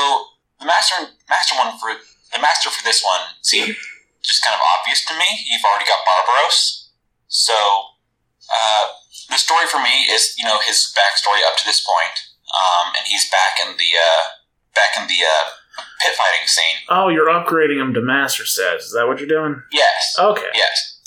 the 0.61 0.67
master 0.67 1.13
master 1.29 1.57
one 1.57 1.79
for 1.79 1.91
the 2.33 2.41
master 2.41 2.71
for 2.71 2.85
this 2.85 3.05
one 3.05 3.21
seemed 3.43 3.77
just 4.23 4.45
kind 4.45 4.55
of 4.55 4.61
obvious 4.79 5.05
to 5.07 5.15
me. 5.15 5.27
You've 5.51 5.65
already 5.65 5.87
got 5.87 6.01
Barbaros. 6.05 6.91
So 7.29 7.55
uh, 8.49 8.87
the 9.31 9.39
story 9.39 9.67
for 9.67 9.79
me 9.81 10.11
is, 10.11 10.35
you 10.37 10.45
know, 10.45 10.59
his 10.61 10.93
backstory 10.93 11.47
up 11.47 11.57
to 11.59 11.65
this 11.65 11.81
point. 11.81 12.19
Um, 12.51 12.93
and 12.99 13.07
he's 13.07 13.31
back 13.31 13.63
in 13.63 13.79
the 13.79 13.91
uh, 13.95 14.23
back 14.75 14.99
in 14.99 15.07
the 15.07 15.23
uh, 15.23 15.55
pit 16.03 16.19
fighting 16.19 16.51
scene. 16.51 16.83
Oh, 16.91 17.09
you're 17.09 17.31
upgrading 17.31 17.79
him 17.79 17.95
to 17.95 18.03
master 18.03 18.43
stats. 18.43 18.91
Is 18.91 18.93
that 18.93 19.07
what 19.07 19.23
you're 19.23 19.31
doing? 19.31 19.63
Yes. 19.71 20.19
Okay. 20.19 20.51
Yes. 20.55 20.99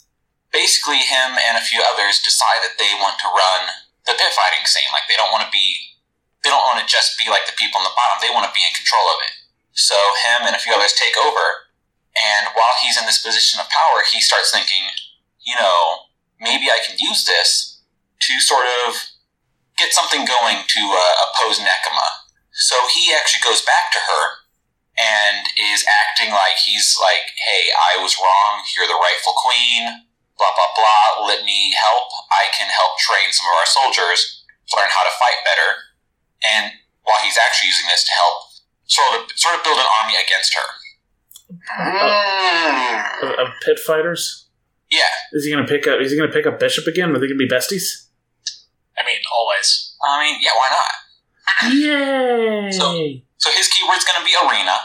Basically, 0.56 1.04
him 1.04 1.36
and 1.36 1.60
a 1.60 1.66
few 1.66 1.84
others 1.84 2.24
decide 2.24 2.64
that 2.64 2.80
they 2.80 2.96
want 2.96 3.20
to 3.20 3.28
run 3.28 3.76
the 4.08 4.16
pit 4.16 4.32
fighting 4.32 4.64
scene. 4.64 4.88
Like 4.96 5.12
they 5.12 5.20
don't 5.20 5.36
want 5.36 5.44
to 5.44 5.52
be, 5.52 6.00
they 6.46 6.50
don't 6.54 6.64
want 6.64 6.80
to 6.80 6.88
just 6.88 7.20
be 7.20 7.28
like 7.28 7.44
the 7.44 7.58
people 7.60 7.84
on 7.84 7.88
the 7.88 7.98
bottom. 7.98 8.24
They 8.24 8.32
want 8.32 8.48
to 8.48 8.56
be 8.56 8.64
in 8.64 8.72
control 8.72 9.04
of 9.12 9.20
it. 9.28 9.36
So 9.76 9.98
him 10.24 10.48
and 10.48 10.56
a 10.56 10.62
few 10.62 10.72
others 10.72 10.94
take 10.94 11.18
over, 11.18 11.74
and 12.14 12.54
while 12.54 12.78
he's 12.80 12.96
in 12.96 13.10
this 13.10 13.20
position 13.20 13.60
of 13.60 13.68
power, 13.74 14.06
he 14.06 14.22
starts 14.22 14.54
thinking, 14.54 14.86
you 15.42 15.58
know, 15.58 16.08
maybe 16.38 16.70
I 16.70 16.78
can 16.86 16.96
use 17.02 17.26
this 17.26 17.73
to 18.28 18.34
sort 18.40 18.66
of 18.88 18.96
get 19.78 19.94
something 19.94 20.26
going 20.26 20.64
to 20.68 20.82
uh, 20.94 21.14
oppose 21.28 21.60
Nekima. 21.60 22.08
So 22.54 22.76
he 22.94 23.14
actually 23.14 23.42
goes 23.42 23.66
back 23.66 23.90
to 23.94 24.00
her 24.00 24.24
and 24.94 25.50
is 25.58 25.82
acting 25.90 26.30
like 26.30 26.62
he's 26.62 26.94
like, 27.02 27.34
hey, 27.42 27.74
I 27.74 27.98
was 27.98 28.18
wrong. 28.22 28.62
You're 28.78 28.88
the 28.88 29.00
rightful 29.00 29.34
queen. 29.34 30.06
Blah 30.38 30.54
blah 30.54 30.72
blah. 30.78 31.26
Let 31.26 31.46
me 31.46 31.74
help. 31.74 32.10
I 32.30 32.50
can 32.54 32.70
help 32.70 32.98
train 33.02 33.34
some 33.34 33.50
of 33.50 33.58
our 33.58 33.70
soldiers 33.70 34.46
to 34.70 34.78
learn 34.78 34.90
how 34.94 35.04
to 35.06 35.14
fight 35.18 35.42
better. 35.46 35.94
And 36.46 36.78
while 37.04 37.22
he's 37.26 37.38
actually 37.38 37.74
using 37.74 37.90
this 37.90 38.06
to 38.06 38.14
help 38.14 38.54
sort 38.86 39.18
of 39.18 39.32
sort 39.36 39.58
of 39.58 39.64
build 39.64 39.78
an 39.78 39.90
army 40.02 40.14
against 40.18 40.54
her. 40.54 40.68
Mm. 41.82 43.24
Of, 43.24 43.30
of 43.40 43.48
pit 43.66 43.80
fighters. 43.80 44.48
Yeah, 44.92 45.10
Is 45.32 45.46
he 45.46 45.52
gonna 45.52 45.66
pick 45.66 45.88
up? 45.88 46.00
Is 46.02 46.12
he 46.12 46.18
gonna 46.18 46.32
pick 46.32 46.46
up 46.46 46.60
Bishop 46.60 46.86
again? 46.86 47.10
Are 47.12 47.20
they 47.20 47.26
gonna 47.26 47.38
be 47.38 47.48
besties? 47.50 48.10
I 48.98 49.04
mean, 49.06 49.18
always. 49.34 49.96
I 50.04 50.24
mean, 50.24 50.40
yeah, 50.42 50.52
why 50.56 50.70
not? 50.70 50.94
Yay! 51.74 52.72
So- 52.72 52.94
So 53.38 53.52
his 53.52 53.68
keyword's 53.68 54.06
going 54.08 54.20
to 54.20 54.26
be 54.26 54.32
arena. 54.40 54.78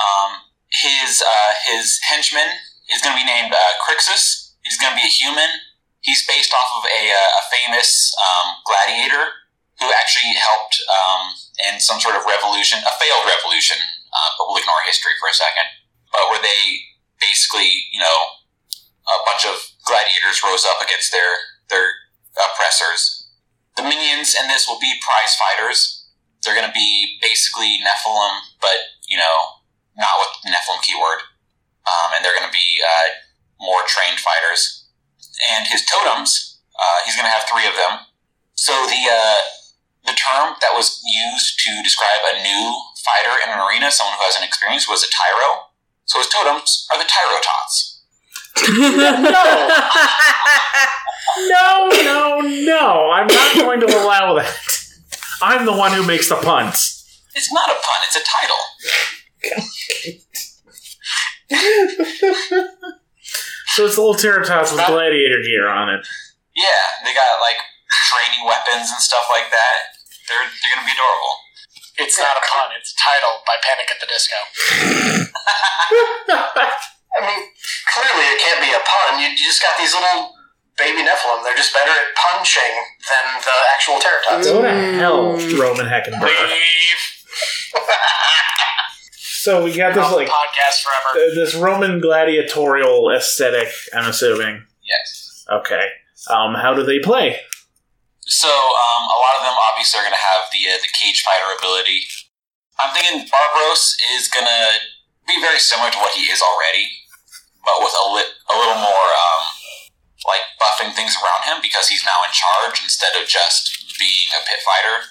Um, 0.00 0.40
his 0.72 1.20
uh, 1.20 1.52
his 1.68 2.00
henchman 2.08 2.48
is 2.88 3.02
going 3.04 3.12
to 3.12 3.20
be 3.20 3.28
named 3.28 3.52
uh, 3.52 3.60
Crixus. 3.84 4.56
He's 4.64 4.78
going 4.80 4.92
to 4.92 4.96
be 4.96 5.04
a 5.04 5.12
human. 5.12 5.60
He's 6.00 6.24
based 6.26 6.54
off 6.56 6.70
of 6.80 6.88
a, 6.88 7.02
uh, 7.12 7.40
a 7.40 7.42
famous 7.52 8.16
um, 8.16 8.56
gladiator 8.64 9.44
who 9.78 9.92
actually 9.92 10.32
helped 10.40 10.80
um, 10.88 11.36
in 11.68 11.78
some 11.80 12.00
sort 12.00 12.16
of 12.16 12.24
revolution, 12.24 12.80
a 12.80 12.92
failed 12.98 13.28
revolution, 13.28 13.76
uh, 14.10 14.30
but 14.38 14.48
we'll 14.48 14.56
ignore 14.58 14.80
history 14.88 15.12
for 15.20 15.28
a 15.28 15.34
second. 15.36 15.68
But 16.10 16.26
where 16.32 16.40
they 16.40 16.80
basically, 17.20 17.68
you 17.92 18.00
know, 18.00 18.18
a 19.12 19.20
bunch 19.28 19.44
of 19.44 19.60
gladiators 19.84 20.40
rose 20.42 20.64
up 20.64 20.80
against 20.80 21.12
their 21.12 21.36
their 21.68 21.92
oppressors. 22.40 23.21
The 23.76 23.82
minions 23.82 24.36
in 24.36 24.48
this 24.48 24.68
will 24.68 24.80
be 24.80 25.00
prize 25.00 25.34
fighters. 25.34 26.06
They're 26.42 26.54
going 26.54 26.66
to 26.66 26.74
be 26.74 27.18
basically 27.22 27.78
Nephilim, 27.80 28.52
but 28.60 28.76
you 29.08 29.16
know, 29.16 29.62
not 29.96 30.18
with 30.18 30.28
the 30.44 30.50
Nephilim 30.50 30.82
keyword, 30.82 31.20
um, 31.86 32.12
and 32.16 32.24
they're 32.24 32.36
going 32.36 32.48
to 32.48 32.52
be 32.52 32.82
uh, 32.82 33.08
more 33.60 33.82
trained 33.86 34.18
fighters. 34.18 34.84
And 35.54 35.66
his 35.66 35.86
totems, 35.86 36.60
uh, 36.76 36.98
he's 37.06 37.16
going 37.16 37.26
to 37.26 37.32
have 37.32 37.48
three 37.48 37.66
of 37.66 37.74
them. 37.74 38.06
So 38.54 38.72
the 38.86 39.02
uh, 39.08 39.40
the 40.04 40.18
term 40.18 40.58
that 40.60 40.74
was 40.74 41.00
used 41.06 41.58
to 41.62 41.82
describe 41.82 42.26
a 42.26 42.42
new 42.42 42.74
fighter 43.06 43.38
in 43.42 43.50
an 43.50 43.62
arena, 43.62 43.90
someone 43.90 44.18
who 44.18 44.24
hasn't 44.26 44.44
experienced, 44.44 44.90
was 44.90 45.02
a 45.02 45.10
tyro. 45.10 45.70
So 46.04 46.18
his 46.18 46.28
totems 46.28 46.86
are 46.92 46.98
the 46.98 47.08
tyro 47.08 47.40
tots. 48.54 48.68
no, 51.48 51.88
no, 51.88 52.40
no. 52.40 53.10
I'm 53.10 53.26
not 53.26 53.54
going 53.56 53.80
to 53.80 53.86
allow 53.86 54.34
that. 54.34 54.54
I'm 55.40 55.64
the 55.66 55.72
one 55.72 55.92
who 55.92 56.06
makes 56.06 56.28
the 56.28 56.36
puns. 56.36 57.00
It's 57.34 57.50
not 57.52 57.68
a 57.70 57.74
pun; 57.74 58.02
it's 58.04 58.16
a 58.16 58.22
title. 58.22 58.56
So 63.72 63.86
it's 63.86 63.96
a 63.96 64.00
little 64.04 64.14
Terror 64.14 64.44
Tots 64.44 64.70
with 64.70 64.86
gladiator 64.86 65.40
gear 65.40 65.66
on 65.66 65.88
it. 65.88 66.06
Yeah, 66.54 66.84
they 67.04 67.14
got 67.14 67.40
like 67.40 67.56
training 68.12 68.44
weapons 68.44 68.90
and 68.92 69.00
stuff 69.00 69.24
like 69.30 69.50
that. 69.50 69.96
They're 70.28 70.44
they're 70.44 70.74
gonna 70.76 70.84
be 70.84 70.92
adorable. 70.92 71.38
It's 71.96 72.18
not 72.18 72.36
a 72.36 72.40
pun. 72.52 72.68
It's 72.78 72.92
a 72.92 72.96
title 73.00 73.40
by 73.46 73.56
Panic 73.64 73.90
at 73.90 73.98
the 74.00 74.06
Disco. 74.12 74.36
I 77.12 77.26
mean, 77.26 77.40
clearly 77.92 78.24
it 78.32 78.40
can't 78.40 78.60
be 78.64 78.72
a 78.72 78.80
pun. 78.80 79.20
You, 79.20 79.28
you 79.28 79.44
just 79.44 79.60
got 79.60 79.76
these 79.78 79.92
little 79.92 80.32
baby 80.78 81.04
Nephilim. 81.04 81.44
They're 81.44 81.56
just 81.56 81.72
better 81.74 81.90
at 81.92 82.14
punching 82.16 82.72
than 83.08 83.24
the 83.44 83.56
actual 83.74 83.98
Terror 84.00 84.20
Tots. 84.24 84.46
Go 84.48 84.62
to 84.62 84.70
hell, 84.70 85.36
Roman 85.60 85.86
Heckenberg. 85.86 86.28
Leave. 86.28 87.02
So 89.42 89.64
we 89.64 89.74
got 89.74 89.90
this 89.94 90.04
Off 90.04 90.10
the 90.12 90.16
like 90.22 90.28
podcast 90.30 90.86
forever. 90.86 91.18
uh, 91.18 91.34
this 91.34 91.56
Roman 91.56 91.98
gladiatorial 92.00 93.10
aesthetic. 93.10 93.74
I'm 93.92 94.06
assuming. 94.08 94.62
Yes. 94.86 95.44
Okay. 95.50 95.82
Um, 96.30 96.54
how 96.54 96.74
do 96.74 96.84
they 96.84 97.00
play? 97.00 97.40
So 98.20 98.46
um, 98.46 99.02
a 99.02 99.18
lot 99.18 99.34
of 99.34 99.42
them 99.42 99.54
obviously 99.72 99.98
are 99.98 100.04
gonna 100.04 100.14
have 100.14 100.46
the 100.54 100.70
uh, 100.70 100.78
the 100.78 100.86
cage 100.94 101.24
fighter 101.26 101.50
ability. 101.58 102.06
I'm 102.78 102.94
thinking 102.94 103.26
Barbaros 103.26 103.96
is 104.14 104.28
gonna 104.28 104.78
be 105.26 105.40
very 105.40 105.58
similar 105.58 105.90
to 105.90 105.98
what 105.98 106.14
he 106.14 106.30
is 106.30 106.38
already, 106.40 106.86
but 107.64 107.78
with 107.80 107.94
a 107.94 108.04
lit 108.12 108.30
a 108.50 108.54
little 108.58 108.78
more 108.78 109.08
um, 109.14 109.42
like 110.26 110.44
buffing 110.58 110.94
things 110.94 111.14
around 111.18 111.46
him 111.46 111.58
because 111.62 111.88
he's 111.90 112.02
now 112.06 112.22
in 112.26 112.30
charge 112.34 112.82
instead 112.82 113.14
of 113.18 113.26
just 113.26 113.70
being 113.98 114.28
a 114.34 114.42
pit 114.46 114.62
fighter. 114.62 115.02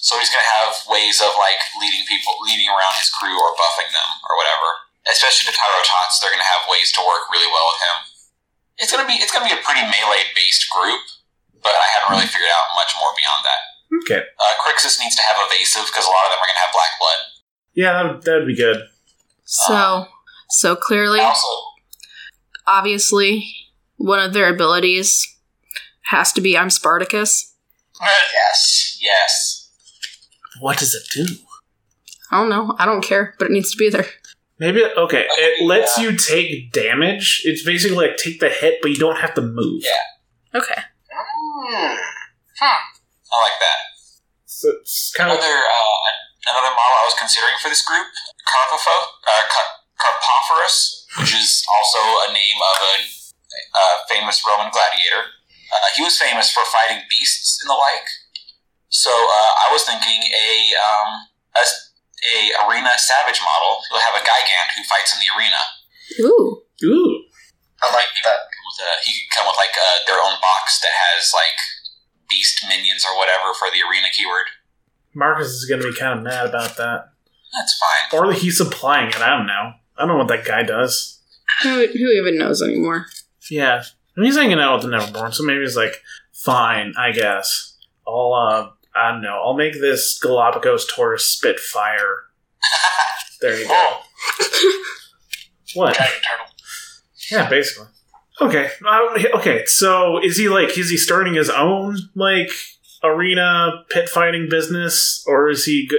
So 0.00 0.16
he's 0.16 0.32
gonna 0.32 0.46
have 0.46 0.74
ways 0.88 1.20
of 1.20 1.36
like 1.36 1.60
leading 1.76 2.06
people, 2.08 2.32
leading 2.46 2.70
around 2.72 2.96
his 2.96 3.12
crew 3.12 3.36
or 3.36 3.52
buffing 3.54 3.90
them 3.92 4.10
or 4.30 4.34
whatever. 4.40 4.68
Especially 5.08 5.48
the 5.48 5.56
Tyro 5.56 5.80
Tots, 5.84 6.20
they're 6.20 6.32
gonna 6.32 6.46
have 6.46 6.68
ways 6.68 6.92
to 6.96 7.00
work 7.04 7.28
really 7.32 7.48
well 7.48 7.66
with 7.72 7.80
him. 7.84 7.96
It's 8.80 8.90
gonna 8.92 9.08
be 9.08 9.20
it's 9.20 9.32
gonna 9.32 9.48
be 9.48 9.56
a 9.56 9.60
pretty 9.60 9.84
melee 9.84 10.28
based 10.32 10.68
group, 10.72 11.04
but 11.60 11.72
I 11.76 11.86
haven't 11.96 12.16
really 12.16 12.28
figured 12.30 12.52
out 12.52 12.72
much 12.76 12.92
more 12.96 13.12
beyond 13.12 13.44
that. 13.44 13.60
Okay. 14.02 14.22
Uh, 14.24 14.54
Crixus 14.62 14.96
needs 15.02 15.16
to 15.18 15.24
have 15.26 15.36
evasive 15.36 15.84
because 15.90 16.06
a 16.06 16.12
lot 16.12 16.30
of 16.30 16.36
them 16.36 16.40
are 16.40 16.48
gonna 16.48 16.64
have 16.64 16.72
black 16.72 16.92
blood. 16.96 17.20
Yeah, 17.74 17.90
that 17.92 18.04
would, 18.06 18.18
that 18.24 18.34
would 18.40 18.48
be 18.48 18.56
good. 18.56 18.86
so, 19.44 20.06
so 20.48 20.76
clearly, 20.76 21.20
Also, 21.20 21.48
obviously, 22.70 23.52
one 23.96 24.18
of 24.18 24.32
their 24.32 24.48
abilities 24.52 25.26
has 26.04 26.32
to 26.34 26.40
be 26.40 26.56
I'm 26.56 26.70
Spartacus. 26.70 27.54
Yes. 28.00 28.98
yes, 29.02 29.70
What 30.60 30.78
does 30.78 30.94
it 30.94 31.02
do? 31.12 31.26
I 32.30 32.38
don't 32.40 32.48
know. 32.48 32.74
I 32.78 32.86
don't 32.86 33.02
care, 33.02 33.34
but 33.38 33.48
it 33.48 33.52
needs 33.52 33.70
to 33.72 33.76
be 33.76 33.90
there. 33.90 34.06
Maybe 34.58 34.84
okay. 34.84 35.26
It 35.38 35.66
lets 35.66 35.98
Yeah. 35.98 36.04
you 36.10 36.16
take 36.16 36.72
damage. 36.72 37.42
It's 37.44 37.64
basically 37.64 37.96
like 37.96 38.16
take 38.16 38.40
the 38.40 38.48
hit, 38.48 38.78
but 38.82 38.90
you 38.90 38.96
don't 38.96 39.16
have 39.18 39.34
to 39.34 39.42
move. 39.42 39.82
Yeah. 39.82 40.58
Okay. 40.60 40.80
Hmm. 41.10 41.96
I 42.62 43.40
like 43.40 43.58
that. 43.60 43.78
So 44.46 44.68
it's 44.80 45.12
kind 45.16 45.30
of 45.30 45.38
Another 45.38 45.54
uh, 45.54 46.00
another 46.50 46.72
model 46.76 46.96
I 47.00 47.04
was 47.08 47.14
considering 47.18 47.54
for 47.62 47.68
this 47.68 47.84
group, 47.84 48.06
Carpopho, 48.44 48.90
uh, 49.28 49.42
Car- 49.48 49.76
Carpophorus, 49.96 50.99
which 51.18 51.34
is 51.34 51.64
also 51.66 51.98
a 52.28 52.32
name 52.32 52.58
of 52.62 52.76
a, 52.78 52.96
a 53.02 53.84
famous 54.06 54.42
Roman 54.46 54.70
gladiator. 54.70 55.34
Uh, 55.70 55.88
he 55.96 56.02
was 56.02 56.18
famous 56.18 56.50
for 56.50 56.62
fighting 56.66 57.02
beasts 57.10 57.58
and 57.62 57.70
the 57.70 57.74
like. 57.74 58.06
So 58.90 59.10
uh, 59.10 59.52
I 59.66 59.70
was 59.70 59.82
thinking 59.86 60.22
a 60.30 60.50
um, 60.78 61.10
a, 61.54 61.62
a 61.62 62.36
arena 62.66 62.90
savage 62.98 63.38
model. 63.42 63.82
He'll 63.90 64.02
have 64.02 64.18
a 64.18 64.22
Gigant 64.22 64.70
who 64.74 64.82
fights 64.86 65.14
in 65.14 65.22
the 65.22 65.30
arena. 65.34 65.62
Ooh. 66.26 66.62
ooh. 66.84 67.22
I 67.82 67.86
like 67.94 68.10
that. 68.26 68.40
With 68.50 68.86
a, 68.86 68.90
he 69.06 69.14
could 69.14 69.30
come 69.34 69.46
with 69.46 69.56
like 69.56 69.74
uh, 69.78 70.04
their 70.06 70.18
own 70.18 70.36
box 70.42 70.82
that 70.82 70.90
has 70.90 71.32
like 71.34 71.58
beast 72.28 72.62
minions 72.68 73.06
or 73.06 73.16
whatever 73.16 73.54
for 73.54 73.70
the 73.70 73.82
arena 73.82 74.10
keyword. 74.14 74.46
Marcus 75.14 75.48
is 75.48 75.64
going 75.66 75.80
to 75.80 75.90
be 75.90 75.96
kind 75.96 76.18
of 76.18 76.22
mad 76.22 76.46
about 76.46 76.76
that, 76.76 77.10
That's 77.54 77.74
fine. 77.78 78.20
or 78.20 78.32
he's 78.32 78.58
supplying 78.58 79.08
it. 79.08 79.16
I 79.16 79.30
don't 79.30 79.46
know. 79.46 79.72
I 80.00 80.06
don't 80.06 80.08
know 80.08 80.24
what 80.24 80.28
that 80.28 80.44
guy 80.44 80.62
does. 80.62 81.20
Who, 81.62 81.86
who 81.86 82.08
even 82.10 82.38
knows 82.38 82.62
anymore? 82.62 83.06
Yeah, 83.50 83.82
and 84.16 84.24
he's 84.24 84.36
hanging 84.36 84.58
out 84.58 84.82
with 84.82 84.90
the 84.90 84.96
Neverborn, 84.96 85.34
so 85.34 85.44
maybe 85.44 85.60
he's 85.60 85.76
like, 85.76 86.02
fine, 86.32 86.94
I 86.98 87.12
guess. 87.12 87.76
I'll 88.06 88.32
uh, 88.32 88.70
I 88.94 89.12
don't 89.12 89.22
know. 89.22 89.40
I'll 89.44 89.54
make 89.54 89.74
this 89.74 90.18
Galapagos 90.18 90.86
Taurus 90.86 91.24
Spitfire. 91.24 92.24
There 93.40 93.58
you 93.58 93.66
go. 93.66 93.98
What? 95.74 95.94
Dragon 95.94 96.14
turtle. 96.28 96.46
Yeah, 97.30 97.48
basically. 97.48 97.86
Okay. 98.40 98.70
Uh, 98.84 99.38
okay. 99.38 99.64
So 99.66 100.22
is 100.22 100.36
he 100.36 100.48
like 100.48 100.76
is 100.76 100.90
he 100.90 100.96
starting 100.96 101.34
his 101.34 101.48
own 101.48 101.96
like 102.14 102.50
arena 103.04 103.84
pit 103.90 104.08
fighting 104.08 104.48
business, 104.50 105.24
or 105.26 105.48
is 105.48 105.64
he 105.64 105.86
go- 105.88 105.96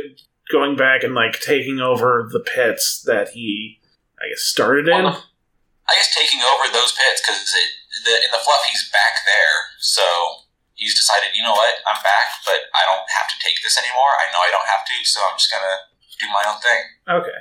going 0.51 0.75
back 0.75 1.03
and 1.03 1.13
like 1.13 1.39
taking 1.39 1.79
over 1.79 2.27
the 2.31 2.41
pits 2.41 3.01
that 3.05 3.29
he 3.29 3.79
I 4.21 4.29
guess 4.29 4.45
started 4.45 4.87
in? 4.87 5.05
I 5.05 5.93
guess 5.97 6.13
taking 6.13 6.39
over 6.45 6.69
those 6.71 6.93
pits 6.93 7.19
because 7.19 7.41
the, 8.05 8.15
in 8.21 8.31
the 8.31 8.39
fluff 8.39 8.63
he's 8.69 8.87
back 8.93 9.25
there, 9.25 9.57
so 9.81 10.05
he's 10.75 10.95
decided, 10.95 11.33
you 11.33 11.43
know 11.43 11.57
what, 11.57 11.75
I'm 11.89 12.01
back, 12.05 12.39
but 12.45 12.69
I 12.73 12.85
don't 12.85 13.05
have 13.17 13.27
to 13.33 13.37
take 13.41 13.57
this 13.63 13.77
anymore. 13.77 14.13
I 14.21 14.31
know 14.31 14.39
I 14.39 14.51
don't 14.53 14.69
have 14.69 14.85
to, 14.85 14.95
so 15.03 15.21
I'm 15.25 15.37
just 15.37 15.51
gonna 15.51 15.77
do 16.21 16.27
my 16.29 16.43
own 16.47 16.61
thing. 16.61 16.81
Okay. 17.09 17.39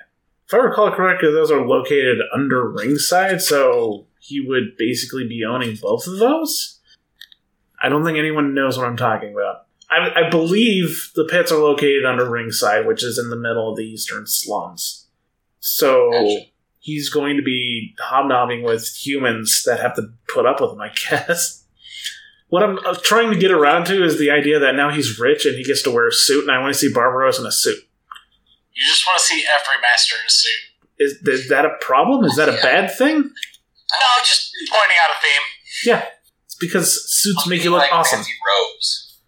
If 0.48 0.54
I 0.54 0.56
recall 0.56 0.90
correctly, 0.90 1.30
those 1.30 1.50
are 1.50 1.64
located 1.64 2.18
under 2.34 2.68
ringside, 2.68 3.40
so 3.40 4.06
he 4.18 4.40
would 4.40 4.76
basically 4.76 5.28
be 5.28 5.44
owning 5.44 5.78
both 5.80 6.06
of 6.06 6.18
those. 6.18 6.80
I 7.80 7.88
don't 7.88 8.04
think 8.04 8.18
anyone 8.18 8.54
knows 8.54 8.76
what 8.76 8.86
I'm 8.86 8.96
talking 8.96 9.32
about. 9.32 9.66
I, 9.90 10.26
I 10.26 10.30
believe 10.30 11.12
the 11.14 11.24
pits 11.24 11.50
are 11.50 11.58
located 11.58 12.04
under 12.04 12.28
ringside, 12.28 12.86
which 12.86 13.02
is 13.02 13.18
in 13.18 13.30
the 13.30 13.36
middle 13.36 13.70
of 13.70 13.76
the 13.76 13.84
eastern 13.84 14.26
slums. 14.26 15.06
So 15.58 16.10
Gotcha. 16.10 16.49
He's 16.80 17.08
going 17.10 17.36
to 17.36 17.42
be 17.42 17.94
hobnobbing 18.00 18.62
with 18.64 18.88
humans 18.88 19.62
that 19.66 19.78
have 19.80 19.94
to 19.96 20.08
put 20.28 20.46
up 20.46 20.60
with 20.60 20.72
him, 20.72 20.80
I 20.80 20.88
guess. 21.10 21.64
What 22.48 22.64
I'm 22.64 22.78
uh, 22.84 22.96
trying 23.00 23.30
to 23.30 23.38
get 23.38 23.52
around 23.52 23.86
to 23.86 24.02
is 24.04 24.18
the 24.18 24.30
idea 24.32 24.58
that 24.58 24.74
now 24.74 24.90
he's 24.90 25.20
rich 25.20 25.46
and 25.46 25.54
he 25.54 25.62
gets 25.62 25.82
to 25.82 25.90
wear 25.92 26.08
a 26.08 26.12
suit, 26.12 26.42
and 26.42 26.50
I 26.50 26.58
want 26.60 26.72
to 26.74 26.78
see 26.78 26.92
Barbaros 26.92 27.38
in 27.38 27.46
a 27.46 27.52
suit. 27.52 27.78
You 28.74 28.82
just 28.88 29.06
want 29.06 29.18
to 29.20 29.24
see 29.24 29.44
every 29.46 29.80
master 29.80 30.16
in 30.18 30.26
a 30.26 30.30
suit. 30.30 30.60
Is, 30.98 31.12
is 31.44 31.48
that 31.50 31.64
a 31.64 31.76
problem? 31.80 32.24
Is 32.24 32.34
that 32.36 32.48
a 32.48 32.52
Yeah. 32.58 32.62
bad 32.62 32.96
thing? 32.96 33.16
No, 33.22 34.08
just 34.24 34.50
pointing 34.70 34.96
out 34.98 35.10
a 35.14 35.18
theme. 35.22 35.44
Yeah, 35.84 36.04
it's 36.46 36.56
because 36.56 36.90
suits 37.10 37.46
make 37.46 37.62
you 37.62 37.70
look 37.70 37.80
like 37.82 37.92
awesome. 37.92 38.18
Fancy 38.18 38.32
robes. 38.42 39.18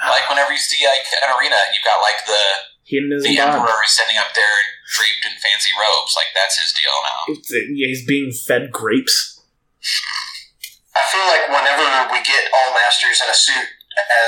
Like 0.00 0.28
whenever 0.28 0.50
you 0.52 0.58
see 0.58 0.84
like 0.86 1.04
an 1.22 1.30
arena, 1.38 1.56
you've 1.74 1.84
got 1.84 2.00
like 2.00 2.24
the 2.26 2.42
Hedonism 2.84 3.30
the 3.30 3.38
emperor 3.38 3.80
is 3.84 3.90
sitting 3.96 4.16
up 4.18 4.34
there 4.34 4.56
draped 4.92 5.24
in 5.24 5.34
fancy 5.40 5.72
robes. 5.72 6.12
Like 6.12 6.30
that's 6.36 6.60
his 6.60 6.76
deal 6.76 6.92
now. 7.00 7.20
Yeah, 7.72 7.88
he's 7.88 8.04
being 8.04 8.30
fed 8.30 8.70
grapes. 8.70 9.40
I 10.92 11.02
feel 11.08 11.24
like 11.24 11.48
whenever 11.48 12.12
we 12.12 12.20
get 12.20 12.52
all 12.52 12.76
masters 12.76 13.24
in 13.24 13.28
a 13.32 13.34
suit 13.34 13.68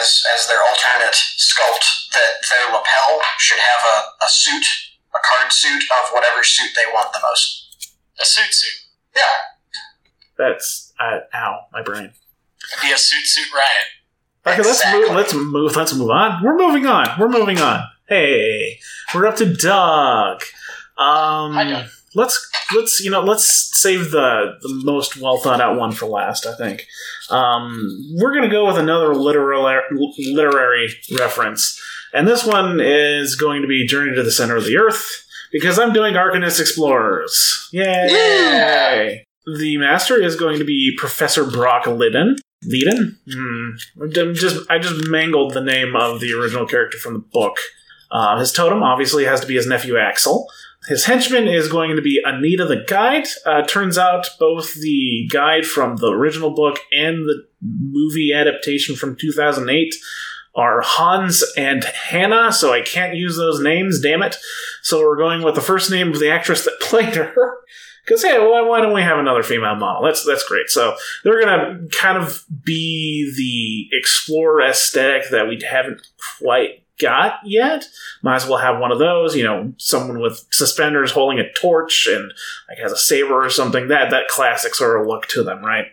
as 0.01 0.25
as 0.35 0.49
their 0.49 0.65
alternate 0.65 1.17
sculpt, 1.37 1.85
that 2.17 2.41
their 2.49 2.73
lapel 2.73 3.21
should 3.39 3.61
have 3.61 3.85
a, 3.85 4.25
a 4.25 4.29
suit, 4.29 4.65
a 5.13 5.21
card 5.21 5.53
suit 5.53 5.85
of 6.01 6.11
whatever 6.11 6.43
suit 6.43 6.73
they 6.73 6.89
want 6.89 7.13
the 7.13 7.21
most. 7.21 7.93
A 8.21 8.25
suit 8.25 8.53
suit. 8.53 8.89
Yeah. 9.15 9.37
That's 10.37 10.93
uh, 10.99 11.21
ow, 11.35 11.69
my 11.73 11.83
brain. 11.83 12.11
It'd 12.73 12.83
be 12.83 12.93
a 12.93 12.99
suit 12.99 13.27
suit 13.27 13.53
riot. 13.55 13.89
Okay, 14.47 14.63
let's 14.63 14.85
move. 14.93 15.11
Let's 15.11 15.35
move. 15.35 15.77
Let's 15.77 15.95
move 15.95 16.11
on. 16.11 16.43
We're 16.43 16.57
moving 16.57 16.87
on. 16.87 17.09
We're 17.19 17.29
moving 17.29 17.59
on. 17.59 17.85
Hey, 18.07 18.79
we're 19.15 19.27
up 19.27 19.37
to 19.37 19.55
Doug. 19.55 20.43
Um, 20.97 21.57
let's 22.15 22.51
let's 22.75 23.01
you 23.01 23.11
know 23.11 23.21
let's 23.21 23.71
save 23.79 24.11
the 24.11 24.55
the 24.61 24.81
most 24.85 25.17
well 25.17 25.39
thought 25.39 25.61
out 25.61 25.79
one 25.79 25.93
for 25.93 26.07
last. 26.07 26.47
I 26.47 26.55
think. 26.57 26.87
Um, 27.31 28.15
we're 28.17 28.35
gonna 28.35 28.51
go 28.51 28.67
with 28.67 28.79
another 28.79 29.15
literary 29.15 29.83
literary 30.19 30.89
reference, 31.19 31.81
and 32.13 32.29
this 32.29 32.45
one 32.45 32.81
is 32.81 33.37
going 33.37 33.63
to 33.63 33.69
be 33.69 33.87
Journey 33.87 34.15
to 34.15 34.23
the 34.23 34.31
Center 34.31 34.57
of 34.57 34.65
the 34.65 34.77
Earth 34.77 35.25
because 35.53 35.79
I'm 35.79 35.93
doing 35.93 36.15
Arcanist 36.15 36.61
Explorers. 36.61 37.69
Yay! 37.73 38.09
Yeah. 38.11 39.15
The 39.59 39.77
master 39.77 40.21
is 40.21 40.37
going 40.37 40.59
to 40.59 40.65
be 40.65 40.95
Professor 40.97 41.45
Brock 41.45 41.87
Lydon. 41.87 42.37
Lydon? 42.65 43.19
Hmm. 43.31 43.71
I'm 44.03 44.35
Just 44.35 44.71
I 44.71 44.79
just 44.79 45.09
mangled 45.09 45.53
the 45.53 45.61
name 45.61 45.95
of 45.95 46.21
the 46.21 46.33
original 46.33 46.67
character 46.67 46.99
from 46.99 47.15
the 47.15 47.19
book. 47.19 47.59
Uh, 48.11 48.39
his 48.39 48.53
totem 48.53 48.83
obviously 48.83 49.25
has 49.25 49.41
to 49.41 49.47
be 49.47 49.55
his 49.55 49.67
nephew 49.67 49.97
Axel. 49.99 50.47
His 50.87 51.07
henchman 51.07 51.49
is 51.49 51.69
going 51.69 51.97
to 51.97 52.03
be 52.03 52.21
Anita 52.25 52.67
the 52.67 52.85
Guide. 52.87 53.27
Uh, 53.47 53.63
turns 53.63 53.97
out 53.97 54.29
both 54.39 54.75
the 54.75 55.29
guide 55.33 55.65
from 55.65 55.97
the 55.97 56.11
original 56.11 56.51
book 56.51 56.79
and 56.93 57.25
the 57.25 57.47
movie 57.63 58.33
adaptation 58.35 58.95
from 58.95 59.17
2008 59.17 59.95
are 60.55 60.83
Hans 60.83 61.43
and 61.57 61.83
Hannah, 61.85 62.53
so 62.53 62.73
I 62.73 62.83
can't 62.83 63.17
use 63.17 63.37
those 63.37 63.61
names, 63.61 64.01
damn 64.01 64.23
it. 64.23 64.37
So 64.83 65.01
we're 65.01 65.17
going 65.17 65.43
with 65.43 65.55
the 65.55 65.61
first 65.61 65.91
name 65.91 66.09
of 66.13 66.21
the 66.21 66.31
actress 66.31 66.65
that 66.65 66.79
played 66.81 67.17
her. 67.17 67.35
Because 68.05 68.23
hey, 68.23 68.39
well, 68.39 68.69
why 68.69 68.81
don't 68.83 68.93
we 68.93 69.01
have 69.01 69.19
another 69.19 69.43
female 69.43 69.77
model? 69.77 70.05
That's 70.05 70.25
that's 70.27 70.47
great. 70.47 70.69
So 70.69 70.95
they're 71.25 71.41
gonna 71.41 71.89
kind 71.91 72.19
of 72.19 72.45
be 72.63 73.33
the 73.35 73.97
explorer 73.97 74.61
aesthetic 74.61 75.31
that 75.31 75.49
we 75.49 75.59
haven't 75.67 76.07
quite 76.39 76.84
got 77.01 77.41
yet. 77.45 77.87
Might 78.23 78.37
as 78.37 78.47
well 78.47 78.59
have 78.59 78.79
one 78.79 78.93
of 78.93 78.99
those. 78.99 79.37
You 79.37 79.45
know, 79.45 79.73
someone 79.79 80.21
with 80.21 80.47
suspenders 80.51 81.13
holding 81.13 81.39
a 81.39 81.53
torch 81.53 82.07
and 82.11 82.33
like 82.69 82.79
has 82.79 82.93
a 82.93 82.97
saber 82.97 83.45
or 83.45 83.51
something. 83.51 83.89
That 83.89 84.11
that 84.11 84.29
classic 84.29 84.75
sort 84.75 85.01
of 85.01 85.07
look 85.07 85.27
to 85.29 85.43
them, 85.43 85.65
right? 85.65 85.87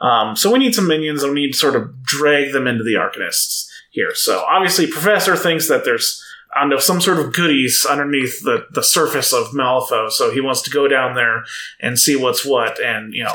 Um, 0.00 0.36
so 0.36 0.52
we 0.52 0.58
need 0.58 0.74
some 0.74 0.86
minions, 0.86 1.22
and 1.22 1.34
we 1.34 1.46
need 1.46 1.52
to 1.52 1.58
sort 1.58 1.76
of 1.76 2.02
drag 2.02 2.52
them 2.52 2.66
into 2.66 2.84
the 2.84 2.94
Arcanists 2.94 3.68
here. 3.90 4.14
So 4.14 4.44
obviously, 4.48 4.86
Professor 4.86 5.36
thinks 5.36 5.68
that 5.68 5.84
there's 5.84 6.24
I 6.54 6.60
don't 6.60 6.70
know 6.70 6.78
some 6.78 7.00
sort 7.00 7.18
of 7.18 7.34
goodies 7.34 7.86
underneath 7.88 8.42
the 8.42 8.66
the 8.70 8.82
surface 8.82 9.32
of 9.32 9.48
Malifaux, 9.48 10.10
so 10.10 10.30
he 10.30 10.40
wants 10.40 10.62
to 10.62 10.70
go 10.70 10.88
down 10.88 11.14
there 11.14 11.44
and 11.80 11.98
see 11.98 12.16
what's 12.16 12.44
what. 12.44 12.80
And 12.80 13.12
you 13.12 13.24
know, 13.24 13.34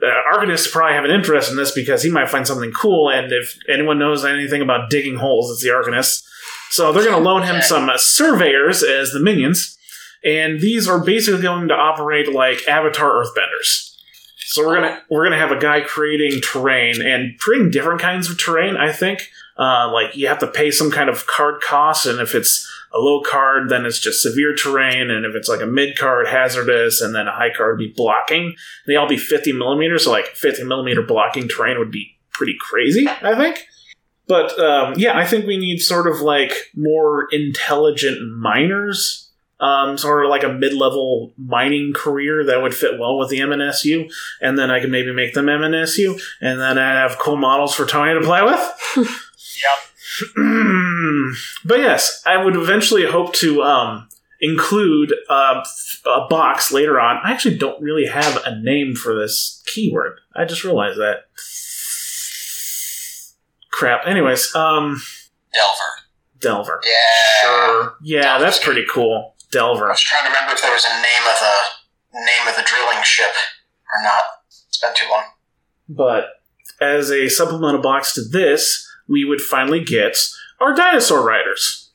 the 0.00 0.10
Arcanists 0.32 0.70
probably 0.70 0.94
have 0.94 1.04
an 1.04 1.10
interest 1.10 1.50
in 1.50 1.56
this 1.56 1.72
because 1.72 2.02
he 2.02 2.10
might 2.10 2.30
find 2.30 2.46
something 2.46 2.72
cool. 2.72 3.10
And 3.10 3.32
if 3.32 3.58
anyone 3.68 3.98
knows 3.98 4.24
anything 4.24 4.62
about 4.62 4.90
digging 4.90 5.16
holes, 5.16 5.50
it's 5.50 5.62
the 5.62 5.70
Arcanists. 5.70 6.28
So 6.72 6.90
they're 6.90 7.04
going 7.04 7.22
to 7.22 7.28
loan 7.28 7.42
him 7.42 7.60
some 7.60 7.90
uh, 7.90 7.98
surveyors 7.98 8.82
as 8.82 9.12
the 9.12 9.20
minions, 9.20 9.76
and 10.24 10.58
these 10.58 10.88
are 10.88 10.98
basically 10.98 11.42
going 11.42 11.68
to 11.68 11.74
operate 11.74 12.32
like 12.32 12.66
Avatar 12.66 13.22
Earthbenders. 13.22 13.94
So 14.38 14.66
we're 14.66 14.76
gonna 14.76 15.02
we're 15.10 15.24
gonna 15.24 15.38
have 15.38 15.52
a 15.52 15.58
guy 15.58 15.82
creating 15.82 16.40
terrain 16.40 17.02
and 17.02 17.38
creating 17.38 17.72
different 17.72 18.00
kinds 18.00 18.30
of 18.30 18.38
terrain. 18.38 18.78
I 18.78 18.90
think 18.90 19.28
uh, 19.58 19.90
like 19.92 20.16
you 20.16 20.28
have 20.28 20.38
to 20.38 20.46
pay 20.46 20.70
some 20.70 20.90
kind 20.90 21.10
of 21.10 21.26
card 21.26 21.60
cost, 21.60 22.06
and 22.06 22.20
if 22.20 22.34
it's 22.34 22.66
a 22.94 22.98
low 22.98 23.20
card, 23.20 23.68
then 23.68 23.84
it's 23.84 23.98
just 23.98 24.22
severe 24.22 24.54
terrain, 24.54 25.10
and 25.10 25.26
if 25.26 25.34
it's 25.34 25.50
like 25.50 25.60
a 25.60 25.66
mid 25.66 25.98
card, 25.98 26.26
hazardous, 26.26 27.02
and 27.02 27.14
then 27.14 27.28
a 27.28 27.32
high 27.32 27.52
card 27.54 27.76
would 27.76 27.84
be 27.84 27.92
blocking. 27.94 28.54
They 28.86 28.96
all 28.96 29.08
be 29.08 29.18
fifty 29.18 29.52
millimeters, 29.52 30.04
so 30.04 30.10
like 30.10 30.28
fifty 30.28 30.64
millimeter 30.64 31.02
blocking 31.02 31.48
terrain 31.48 31.78
would 31.78 31.90
be 31.90 32.16
pretty 32.30 32.56
crazy. 32.58 33.06
I 33.08 33.34
think. 33.34 33.66
But 34.28 34.58
um, 34.58 34.94
yeah, 34.96 35.16
I 35.16 35.26
think 35.26 35.46
we 35.46 35.56
need 35.56 35.78
sort 35.78 36.06
of 36.06 36.20
like 36.20 36.52
more 36.74 37.26
intelligent 37.32 38.20
miners, 38.36 39.30
um, 39.60 39.98
sort 39.98 40.24
of 40.24 40.30
like 40.30 40.42
a 40.42 40.52
mid-level 40.52 41.32
mining 41.36 41.92
career 41.94 42.44
that 42.44 42.62
would 42.62 42.74
fit 42.74 42.98
well 42.98 43.18
with 43.18 43.30
the 43.30 43.40
M&SU, 43.40 44.08
and 44.40 44.58
then 44.58 44.70
I 44.70 44.80
can 44.80 44.90
maybe 44.90 45.12
make 45.12 45.34
them 45.34 45.48
M&SU, 45.48 46.18
and 46.40 46.60
then 46.60 46.78
I 46.78 47.00
have 47.00 47.18
cool 47.18 47.36
models 47.36 47.74
for 47.74 47.86
Tony 47.86 48.14
to 48.14 48.24
play 48.24 48.42
with. 48.42 49.08
Yep. 49.62 50.34
but 51.64 51.78
yes, 51.78 52.22
I 52.26 52.42
would 52.42 52.56
eventually 52.56 53.06
hope 53.06 53.34
to 53.34 53.62
um, 53.62 54.08
include 54.40 55.14
a 55.28 55.62
box 56.28 56.72
later 56.72 57.00
on. 57.00 57.18
I 57.22 57.32
actually 57.32 57.56
don't 57.56 57.80
really 57.80 58.06
have 58.06 58.42
a 58.44 58.60
name 58.60 58.94
for 58.94 59.14
this 59.14 59.62
keyword. 59.66 60.18
I 60.34 60.44
just 60.44 60.64
realized 60.64 60.98
that. 60.98 61.26
Crap. 63.72 64.06
Anyways, 64.06 64.54
um, 64.54 65.00
Delver. 65.52 65.90
Delver. 66.40 66.80
Yeah. 66.84 67.40
Sure. 67.42 67.94
Yeah, 68.02 68.38
that's 68.38 68.58
pretty 68.62 68.84
cool. 68.92 69.34
Delver. 69.50 69.86
I 69.86 69.90
was 69.90 70.00
trying 70.00 70.22
to 70.24 70.28
remember 70.28 70.52
if 70.54 70.62
there 70.62 70.72
was 70.72 70.84
a 70.84 70.94
name 70.96 71.28
of 71.30 71.38
the 71.38 72.18
name 72.18 72.48
of 72.48 72.56
the 72.56 72.62
drilling 72.62 73.02
ship 73.02 73.32
or 73.94 74.02
not. 74.02 74.22
It's 74.48 74.78
been 74.80 74.92
too 74.94 75.06
long. 75.10 75.24
But 75.88 76.26
as 76.80 77.10
a 77.10 77.28
supplemental 77.28 77.80
box 77.82 78.14
to 78.14 78.22
this, 78.22 78.88
we 79.08 79.24
would 79.24 79.40
finally 79.40 79.84
get 79.84 80.16
our 80.60 80.74
dinosaur 80.74 81.22
riders. 81.26 81.90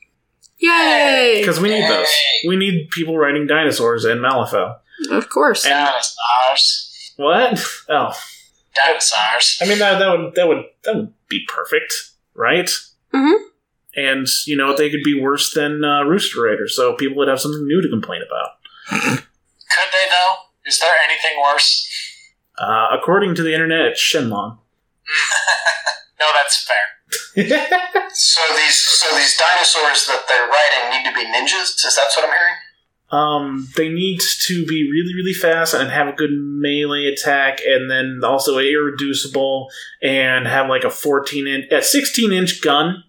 Yay! 0.60 1.36
Because 1.40 1.60
we 1.60 1.68
need 1.70 1.88
those. 1.88 2.08
We 2.46 2.56
need 2.56 2.90
people 2.90 3.16
riding 3.16 3.46
dinosaurs 3.46 4.04
in 4.04 4.18
Malifaux. 4.18 4.76
Of 5.10 5.28
course. 5.28 5.64
And- 5.64 5.72
Dinosaurs. 5.74 7.12
What? 7.16 7.64
Oh, 7.88 8.12
Dinosaurs. 8.74 9.58
I 9.62 9.66
mean 9.68 9.78
that 9.78 9.98
that 9.98 10.10
would 10.18 10.34
that 10.34 10.46
would 10.48 10.64
that 10.84 10.94
would 10.96 11.12
be 11.28 11.44
perfect, 11.48 12.10
right? 12.34 12.70
Mhm. 13.14 13.34
And 13.96 14.26
you 14.46 14.56
know 14.56 14.74
they 14.76 14.90
could 14.90 15.02
be 15.02 15.18
worse 15.20 15.52
than 15.52 15.82
uh, 15.84 16.02
Rooster 16.04 16.42
Raiders, 16.42 16.76
so 16.76 16.94
people 16.94 17.16
would 17.18 17.28
have 17.28 17.40
something 17.40 17.66
new 17.66 17.80
to 17.82 17.88
complain 17.88 18.22
about. 18.22 18.50
Could 18.90 19.90
they 19.92 20.06
though? 20.08 20.34
Is 20.66 20.78
there 20.80 20.94
anything 21.04 21.40
worse? 21.42 21.88
Uh, 22.58 22.88
according 22.92 23.34
to 23.36 23.42
the 23.42 23.52
internet, 23.54 23.86
it's 23.86 24.00
Shenlong. 24.00 24.58
No, 26.20 26.26
that's 26.34 26.66
fair. 26.66 26.86
So 28.10 28.40
these 28.56 28.74
so 28.74 29.14
these 29.16 29.36
dinosaurs 29.36 30.06
that 30.08 30.24
they're 30.28 30.48
riding 30.48 30.90
need 30.90 31.04
to 31.08 31.14
be 31.14 31.24
ninjas. 31.24 31.76
Is 31.86 31.94
that 31.94 32.10
what 32.16 32.24
I'm 32.26 32.34
hearing? 32.36 32.56
Um, 33.10 33.68
they 33.76 33.88
need 33.88 34.20
to 34.40 34.66
be 34.66 34.88
really 34.90 35.14
really 35.14 35.32
fast 35.32 35.74
and 35.74 35.90
have 35.90 36.08
a 36.08 36.12
good 36.12 36.30
melee 36.32 37.06
attack, 37.06 37.60
and 37.66 37.90
then 37.90 38.20
also 38.24 38.58
irreducible 38.58 39.68
and 40.02 40.46
have 40.46 40.68
like 40.68 40.84
a 40.84 40.90
fourteen 40.90 41.46
inch, 41.46 41.66
a 41.72 41.82
sixteen 41.82 42.32
inch 42.32 42.60
gun 42.62 43.04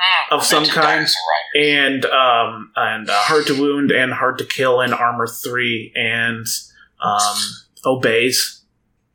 Hmm. 0.00 0.34
of 0.34 0.44
some 0.44 0.64
kind. 0.64 1.08
And 1.56 2.04
um 2.06 2.70
and 2.76 3.10
uh, 3.10 3.14
hard 3.22 3.46
to 3.48 3.60
wound 3.60 3.90
and 3.90 4.12
hard 4.12 4.38
to 4.38 4.44
kill 4.44 4.80
and 4.80 4.94
armor 4.94 5.26
three 5.26 5.92
and 5.96 6.46
um 7.02 7.36
obeys 7.84 8.62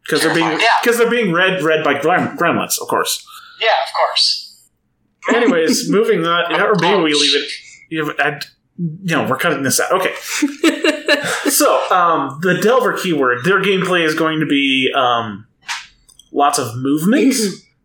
because 0.04 0.24
they're 0.24 0.34
being 0.36 0.60
Yeah. 0.60 0.68
because 0.82 0.98
they're 0.98 1.10
being 1.10 1.32
read 1.32 1.62
read 1.64 1.86
by 1.86 1.94
gremlins 1.94 2.82
of 2.82 2.90
course 2.90 3.26
Yeah, 3.62 3.70
of 3.88 3.94
course. 3.94 4.68
anyways 5.34 5.90
moving 5.98 6.26
on 6.26 6.54
or 6.60 6.76
maybe 6.82 7.02
we 7.02 7.14
leave 7.14 7.36
it 7.36 7.50
you 7.90 8.06
have, 8.18 8.42
you 8.78 9.16
know 9.16 9.28
we're 9.28 9.38
cutting 9.38 9.64
this 9.64 9.80
out 9.80 9.92
okay 9.92 10.14
so 11.50 11.92
um 11.92 12.40
the 12.42 12.60
delver 12.62 12.98
keyword 12.98 13.44
their 13.46 13.62
gameplay 13.62 14.04
is 14.04 14.16
going 14.16 14.40
to 14.40 14.46
be 14.46 14.92
um 14.96 15.46
lots 16.32 16.58
of 16.58 16.76
movement 16.78 17.36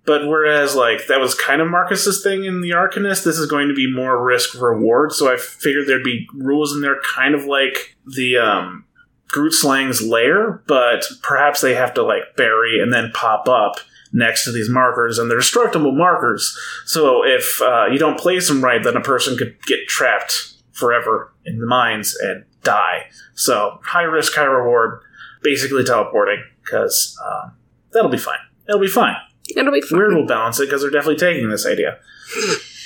but 0.09 0.27
whereas 0.27 0.75
like 0.75 1.07
that 1.09 1.21
was 1.21 1.35
kind 1.35 1.61
of 1.61 1.69
Marcus's 1.69 2.23
thing 2.23 2.47
in 2.47 2.63
the 2.63 2.71
Arcanist, 2.71 3.25
this 3.25 3.39
is 3.39 3.45
going 3.45 3.69
to 3.69 3.75
be 3.75 3.93
more 3.93 4.25
risk 4.25 4.59
reward. 4.59 5.13
So 5.13 5.31
I 5.31 5.37
figured 5.37 5.87
there'd 5.87 6.03
be 6.03 6.27
rules 6.33 6.73
in 6.73 6.81
there, 6.81 6.99
kind 7.03 7.35
of 7.35 7.45
like 7.45 7.95
the 8.07 8.39
um, 8.39 8.87
Grootslang's 9.31 10.01
lair, 10.01 10.63
but 10.67 11.05
perhaps 11.23 11.61
they 11.61 11.75
have 11.75 11.93
to 11.93 12.03
like 12.03 12.23
bury 12.39 12.81
and 12.81 12.91
then 12.91 13.11
pop 13.13 13.51
up 13.51 13.81
next 14.11 14.47
to 14.47 14.51
these 14.51 14.71
markers, 14.71 15.19
and 15.19 15.31
they're 15.31 15.41
destructible 15.41 15.93
markers. 15.93 16.59
So 16.87 17.23
if 17.23 17.61
uh, 17.61 17.89
you 17.93 17.99
don't 17.99 18.19
place 18.19 18.49
them 18.49 18.65
right, 18.65 18.83
then 18.83 18.97
a 18.97 19.03
person 19.03 19.37
could 19.37 19.63
get 19.67 19.89
trapped 19.89 20.55
forever 20.79 21.33
in 21.45 21.59
the 21.59 21.67
mines 21.67 22.17
and 22.17 22.45
die. 22.63 23.07
So 23.35 23.81
high 23.83 24.03
risk, 24.03 24.35
high 24.35 24.45
reward, 24.45 25.01
basically 25.43 25.85
teleporting 25.85 26.43
because 26.63 27.17
uh, 27.25 27.51
that'll 27.93 28.11
be 28.11 28.19
fine. 28.19 28.39
It'll 28.69 28.81
be 28.81 28.89
fine. 28.89 29.17
It'll 29.57 29.73
be 29.73 29.81
fun. 29.81 29.99
Wyrd 29.99 30.15
will 30.15 30.27
balance 30.27 30.61
it 30.61 30.67
because 30.67 30.83
they're 30.83 30.91
definitely 30.91 31.17
taking 31.17 31.49
this 31.49 31.67
idea. 31.67 31.99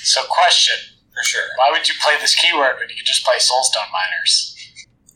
So, 0.03 0.21
question: 0.29 0.75
For 1.13 1.23
sure. 1.23 1.43
Why 1.57 1.71
would 1.71 1.87
you 1.87 1.95
play 2.01 2.13
this 2.19 2.35
keyword 2.35 2.75
when 2.79 2.89
you 2.89 2.95
could 2.95 3.05
just 3.05 3.25
play 3.25 3.35
Soulstone 3.35 3.91
Miners? 3.91 4.55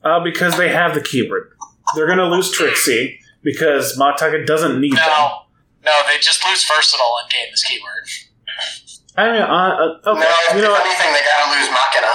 Uh, 0.03 0.19
because 0.19 0.57
they 0.57 0.69
have 0.69 0.93
the 0.93 1.01
keyword. 1.01 1.51
They're 1.95 2.05
going 2.05 2.19
to 2.19 2.27
lose 2.27 2.51
Tri-Chi 2.51 3.19
because 3.43 3.97
Mah 3.97 4.15
Tucket 4.15 4.45
doesn't 4.45 4.79
need 4.79 4.93
them. 4.93 5.07
No, 5.07 5.43
no, 5.85 6.01
they 6.07 6.19
just 6.19 6.45
lose 6.45 6.67
versatile 6.67 7.15
and 7.21 7.31
gain 7.31 7.47
this 7.51 7.63
keyword. 7.63 8.03
I 9.15 9.31
mean, 9.31 9.41
uh, 9.41 9.47
uh, 9.47 10.11
okay. 10.11 10.19
No, 10.19 10.55
you 10.55 10.61
know 10.61 10.75
if 10.75 10.77
what? 10.77 10.85
anything, 10.85 11.13
they 11.13 11.23
gotta 11.25 11.49
lose 11.57 11.69
Machina. 11.71 12.13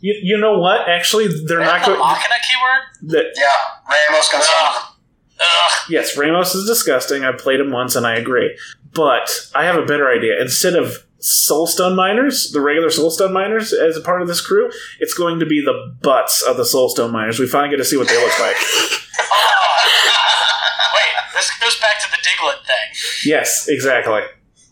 You, 0.00 0.14
you 0.22 0.38
know 0.38 0.58
what? 0.58 0.88
Actually, 0.88 1.28
they're 1.46 1.60
not 1.60 1.84
going. 1.84 1.98
the 1.98 2.04
going. 2.04 2.14
Machina 2.14 2.34
keyword? 2.46 3.12
that 3.12 3.26
Yeah, 3.36 3.50
Ramos 3.88 4.28
can 4.30 4.40
Ugh. 4.42 4.94
Ugh. 5.40 5.72
Yes, 5.88 6.16
Ramos 6.16 6.54
is 6.54 6.66
disgusting. 6.66 7.24
I 7.24 7.32
played 7.32 7.60
him 7.60 7.70
once 7.70 7.96
and 7.96 8.06
I 8.06 8.16
agree. 8.16 8.56
But 8.92 9.30
I 9.54 9.64
have 9.64 9.76
a 9.76 9.84
better 9.84 10.08
idea. 10.08 10.40
Instead 10.40 10.74
of 10.74 11.04
Soulstone 11.20 11.94
Miners, 11.96 12.52
the 12.52 12.60
regular 12.60 12.88
Soulstone 12.88 13.32
Miners, 13.32 13.72
as 13.72 13.96
a 13.96 14.00
part 14.00 14.22
of 14.22 14.28
this 14.28 14.40
crew, 14.40 14.70
it's 15.00 15.14
going 15.14 15.40
to 15.40 15.46
be 15.46 15.60
the 15.60 15.94
butts 16.02 16.42
of 16.42 16.56
the 16.56 16.62
Soulstone 16.62 17.12
Miners. 17.12 17.38
We 17.38 17.46
finally 17.46 17.70
get 17.70 17.76
to 17.78 17.84
see 17.84 17.96
what 17.96 18.08
they 18.08 18.16
look 18.16 18.38
like. 18.38 18.56
Wait, 20.94 21.12
this 21.34 21.50
goes 21.58 21.78
back 21.80 22.00
to 22.00 22.10
the 22.10 22.18
Diglett 22.18 22.64
thing. 22.66 23.24
yes, 23.24 23.68
exactly. 23.68 24.22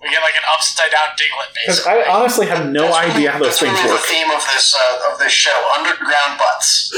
We 0.06 0.10
We 0.10 0.14
get 0.14 0.22
like 0.22 0.36
an 0.38 0.46
upside 0.54 0.90
down 0.92 1.08
Diglett, 1.18 1.50
Because 1.52 1.82
basically. 1.82 2.02
I 2.06 2.14
honestly 2.14 2.46
have 2.46 2.70
no 2.70 2.82
That's 2.86 2.96
idea 3.10 3.32
how 3.32 3.38
really- 3.38 3.50
those 3.50 3.58
that's 3.58 3.60
things 3.60 3.74
really 3.74 3.90
work. 3.90 4.00
the 4.00 4.06
theme 4.06 4.30
of 4.30 4.42
this 4.54 4.74
uh, 4.74 5.10
of 5.12 5.18
this 5.18 5.32
show: 5.32 5.56
underground 5.76 6.38
butts. 6.38 6.94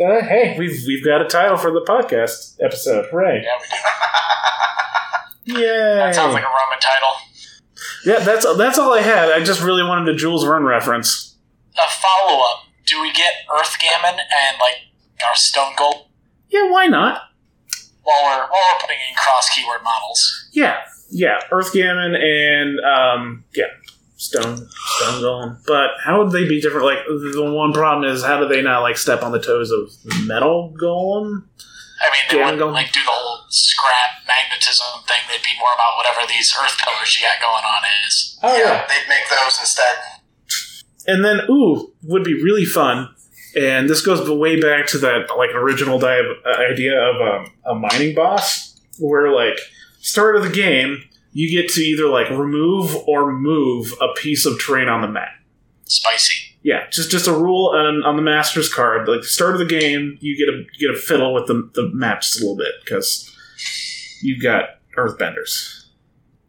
Uh, 0.00 0.24
hey, 0.24 0.56
we've 0.58 0.82
we've 0.86 1.04
got 1.04 1.20
a 1.20 1.26
title 1.28 1.56
for 1.58 1.70
the 1.70 1.82
podcast 1.82 2.56
episode. 2.62 3.06
Hooray! 3.10 3.44
yeah, 3.44 3.52
we 3.60 5.54
do. 5.54 5.60
Yay! 5.60 5.94
That 5.96 6.14
sounds 6.14 6.32
like 6.34 6.42
a 6.42 6.46
Roman 6.46 6.80
title. 6.80 7.12
yeah, 8.04 8.18
that's 8.24 8.46
that's 8.56 8.78
all 8.78 8.92
I 8.94 9.02
had. 9.02 9.30
I 9.30 9.42
just 9.44 9.60
really 9.62 9.82
wanted 9.82 10.08
a 10.12 10.16
Jules 10.16 10.44
Verne 10.44 10.64
reference. 10.64 11.36
A 11.76 11.88
follow 12.00 12.40
up. 12.40 12.64
Do 12.86 13.00
we 13.02 13.12
get 13.12 13.32
Earth 13.54 13.76
Gamin 13.78 14.18
and 14.18 14.56
like 14.58 14.76
our 15.28 15.34
Stone 15.36 15.74
Gold 15.76 16.06
Yeah, 16.48 16.70
why 16.70 16.86
not? 16.86 17.22
while 18.02 18.22
we're 18.24 18.40
while 18.48 18.60
we're 18.72 18.80
putting 18.80 18.96
in 19.08 19.14
cross 19.16 19.48
keyword 19.50 19.82
models? 19.84 20.48
Yeah, 20.52 20.78
yeah, 21.10 21.40
Earth 21.50 21.72
Gamin 21.72 22.14
and 22.16 22.80
um, 22.80 23.44
yeah, 23.54 23.66
Stone 24.16 24.56
Stone 24.56 25.22
Golem. 25.22 25.58
But 25.66 25.90
how 26.04 26.22
would 26.22 26.32
they 26.32 26.46
be 26.48 26.60
different? 26.60 26.86
Like 26.86 27.04
the 27.06 27.52
one 27.52 27.72
problem 27.72 28.10
is 28.10 28.22
how 28.24 28.40
do 28.40 28.48
they 28.48 28.62
not 28.62 28.80
like 28.80 28.96
step 28.96 29.22
on 29.22 29.32
the 29.32 29.40
toes 29.40 29.70
of 29.70 29.90
Metal 30.26 30.74
Golem? 30.80 31.44
I 32.02 32.08
mean, 32.08 32.20
they 32.30 32.38
Yeah, 32.38 32.50
wouldn't 32.50 32.72
like 32.72 32.92
do 32.92 33.00
the 33.04 33.10
whole 33.10 33.44
scrap 33.50 34.24
magnetism 34.26 34.86
thing. 35.06 35.18
They'd 35.28 35.42
be 35.42 35.56
more 35.58 35.74
about 35.74 35.96
whatever 35.98 36.26
these 36.26 36.54
Earth 36.62 36.78
pillars 36.78 37.18
you 37.20 37.26
got 37.26 37.40
going 37.40 37.64
on 37.64 37.82
is. 38.06 38.38
Oh 38.42 38.56
yeah, 38.56 38.86
they'd 38.88 39.08
make 39.08 39.28
those 39.28 39.58
instead. 39.60 39.96
And 41.06 41.24
then, 41.24 41.40
ooh, 41.50 41.92
would 42.04 42.24
be 42.24 42.34
really 42.34 42.64
fun. 42.64 43.08
And 43.58 43.88
this 43.90 44.04
goes 44.04 44.28
way 44.28 44.60
back 44.60 44.86
to 44.88 44.98
that 44.98 45.26
like 45.36 45.50
original 45.54 46.02
idea 46.04 46.96
of 46.96 47.16
um, 47.20 47.52
a 47.66 47.74
mining 47.74 48.14
boss, 48.14 48.80
where 48.98 49.32
like 49.34 49.58
start 50.00 50.36
of 50.36 50.42
the 50.42 50.50
game 50.50 51.04
you 51.32 51.50
get 51.50 51.70
to 51.72 51.80
either 51.80 52.08
like 52.08 52.28
remove 52.30 52.96
or 53.06 53.32
move 53.32 53.92
a 54.00 54.08
piece 54.14 54.46
of 54.46 54.60
terrain 54.60 54.88
on 54.88 55.00
the 55.00 55.08
map. 55.08 55.30
Spicy. 55.84 56.56
Yeah, 56.62 56.88
just 56.90 57.10
just 57.10 57.26
a 57.26 57.32
rule 57.32 57.72
on, 57.74 58.02
on 58.04 58.16
the 58.16 58.22
master's 58.22 58.72
card. 58.72 59.08
Like 59.08 59.24
start 59.24 59.54
of 59.54 59.58
the 59.60 59.66
game, 59.66 60.18
you 60.20 60.36
get 60.36 60.52
a 60.52 60.58
you 60.58 60.88
get 60.88 60.96
a 60.96 61.00
fiddle 61.00 61.32
with 61.32 61.46
the 61.46 61.70
the 61.74 61.90
map 61.94 62.20
just 62.20 62.38
a 62.38 62.40
little 62.40 62.56
bit 62.56 62.72
because 62.84 63.30
you've 64.22 64.42
got 64.42 64.80
earthbenders 64.96 65.86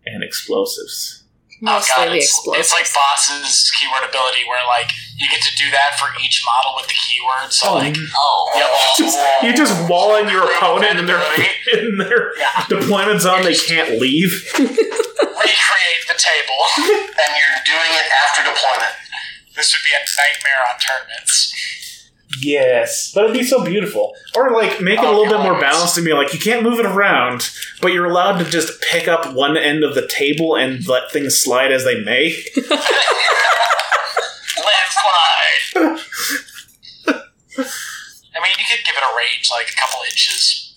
and 0.05 0.23
explosives. 0.23 1.20
Mostly 1.61 1.93
oh 1.93 1.95
god, 1.95 2.09
the 2.09 2.17
it's, 2.17 2.25
explosives. 2.25 2.59
it's 2.59 2.73
like 2.73 2.87
boss's 2.89 3.69
keyword 3.77 4.01
ability, 4.01 4.41
where 4.49 4.65
like 4.65 4.89
you 5.15 5.29
get 5.29 5.41
to 5.45 5.53
do 5.55 5.69
that 5.69 5.93
for 6.01 6.09
each 6.17 6.41
model 6.41 6.73
with 6.75 6.89
the 6.89 6.97
keyword. 6.97 7.53
So 7.53 7.69
oh, 7.69 7.75
like, 7.77 7.93
Oh, 7.95 8.51
yep, 8.57 8.69
Just, 8.97 9.17
you 9.45 9.53
just 9.53 9.77
wall 9.89 10.17
in 10.17 10.25
your 10.27 10.41
opponent 10.49 10.97
in 11.01 11.05
their 11.05 11.21
in 11.77 11.97
their 12.01 12.33
Yeah. 12.37 12.65
deployment 12.67 13.21
zone. 13.21 13.43
They 13.45 13.53
can't 13.53 14.01
leave. 14.01 14.33
recreate 14.57 16.03
the 16.09 16.17
table. 16.17 16.61
And 16.81 17.29
you're 17.37 17.61
doing 17.65 17.91
it 17.93 18.07
after 18.25 18.41
deployment. 18.41 18.97
This 19.55 19.73
would 19.73 19.83
be 19.85 19.93
a 19.93 20.01
nightmare 20.01 20.61
on 20.65 20.75
tournaments. 20.81 21.53
Yes, 22.39 23.11
but 23.13 23.25
it'd 23.25 23.35
be 23.35 23.43
so 23.43 23.63
beautiful. 23.65 24.13
Or 24.35 24.51
like 24.51 24.79
make 24.81 24.99
it 24.99 25.05
a 25.05 25.07
Oh, 25.07 25.17
little 25.21 25.37
bit 25.37 25.43
more 25.43 25.59
balanced 25.59 25.97
and 25.97 26.05
be 26.05 26.13
like 26.13 26.33
you 26.33 26.39
can't 26.39 26.63
move 26.63 26.79
it 26.79 26.85
around, 26.85 27.49
but 27.81 27.91
you're 27.93 28.05
allowed 28.05 28.37
to 28.39 28.45
just 28.49 28.81
pick 28.81 29.07
up 29.07 29.33
one 29.33 29.57
end 29.57 29.83
of 29.83 29.95
the 29.95 30.07
table 30.07 30.55
and 30.55 30.87
let 30.87 31.11
things 31.11 31.37
slide 31.37 31.71
as 31.71 31.83
they 31.83 32.01
may. 32.03 32.35
Landslide. 34.57 35.99
I 38.33 38.39
mean, 38.41 38.53
you 38.57 38.65
could 38.69 38.85
give 38.85 38.95
it 38.95 39.03
a 39.03 39.17
range, 39.17 39.49
like 39.51 39.69
a 39.69 39.75
couple 39.75 39.99
inches. 40.09 40.73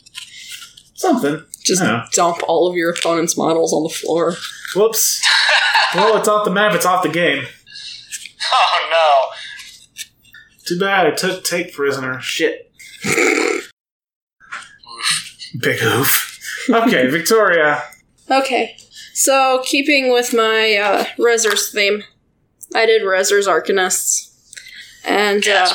Something. 0.94 1.44
Just 1.64 1.82
Yeah. 1.82 2.06
dump 2.12 2.38
all 2.48 2.68
of 2.68 2.76
your 2.76 2.90
opponent's 2.90 3.36
models 3.36 3.72
on 3.72 3.82
the 3.84 3.88
floor. 3.88 4.34
Whoops. 4.74 5.22
well, 5.94 6.16
it's 6.16 6.28
off 6.28 6.44
the 6.44 6.50
map. 6.50 6.74
It's 6.74 6.86
off 6.86 7.02
the 7.02 7.08
game. 7.08 7.44
Oh 8.52 8.88
no. 8.90 9.30
Too 10.66 10.78
bad. 10.78 11.06
I 11.06 11.10
took 11.10 11.44
take 11.44 11.72
prisoner. 11.74 12.20
Shit. 12.20 12.70
Big 15.60 15.82
oof. 15.82 16.38
Okay, 16.68 17.06
Victoria. 17.10 17.82
Okay, 18.30 18.76
so 19.12 19.62
keeping 19.64 20.10
with 20.12 20.32
my 20.32 20.76
uh, 20.76 21.04
Rezzers 21.18 21.70
theme, 21.70 22.02
I 22.74 22.86
did 22.86 23.02
Rezzers 23.02 23.46
Arcanists, 23.46 24.32
and 25.04 25.46
uh, 25.46 25.72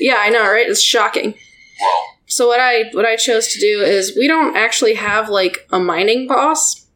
yeah, 0.00 0.16
I 0.18 0.28
know, 0.30 0.42
right? 0.42 0.68
It's 0.68 0.82
shocking. 0.82 1.34
whoa. 1.80 2.04
So 2.26 2.48
what 2.48 2.58
I 2.60 2.90
what 2.92 3.04
I 3.06 3.16
chose 3.16 3.48
to 3.52 3.60
do 3.60 3.80
is 3.80 4.16
we 4.16 4.26
don't 4.26 4.56
actually 4.56 4.94
have 4.94 5.28
like 5.28 5.68
a 5.70 5.78
mining 5.78 6.26
boss. 6.26 6.86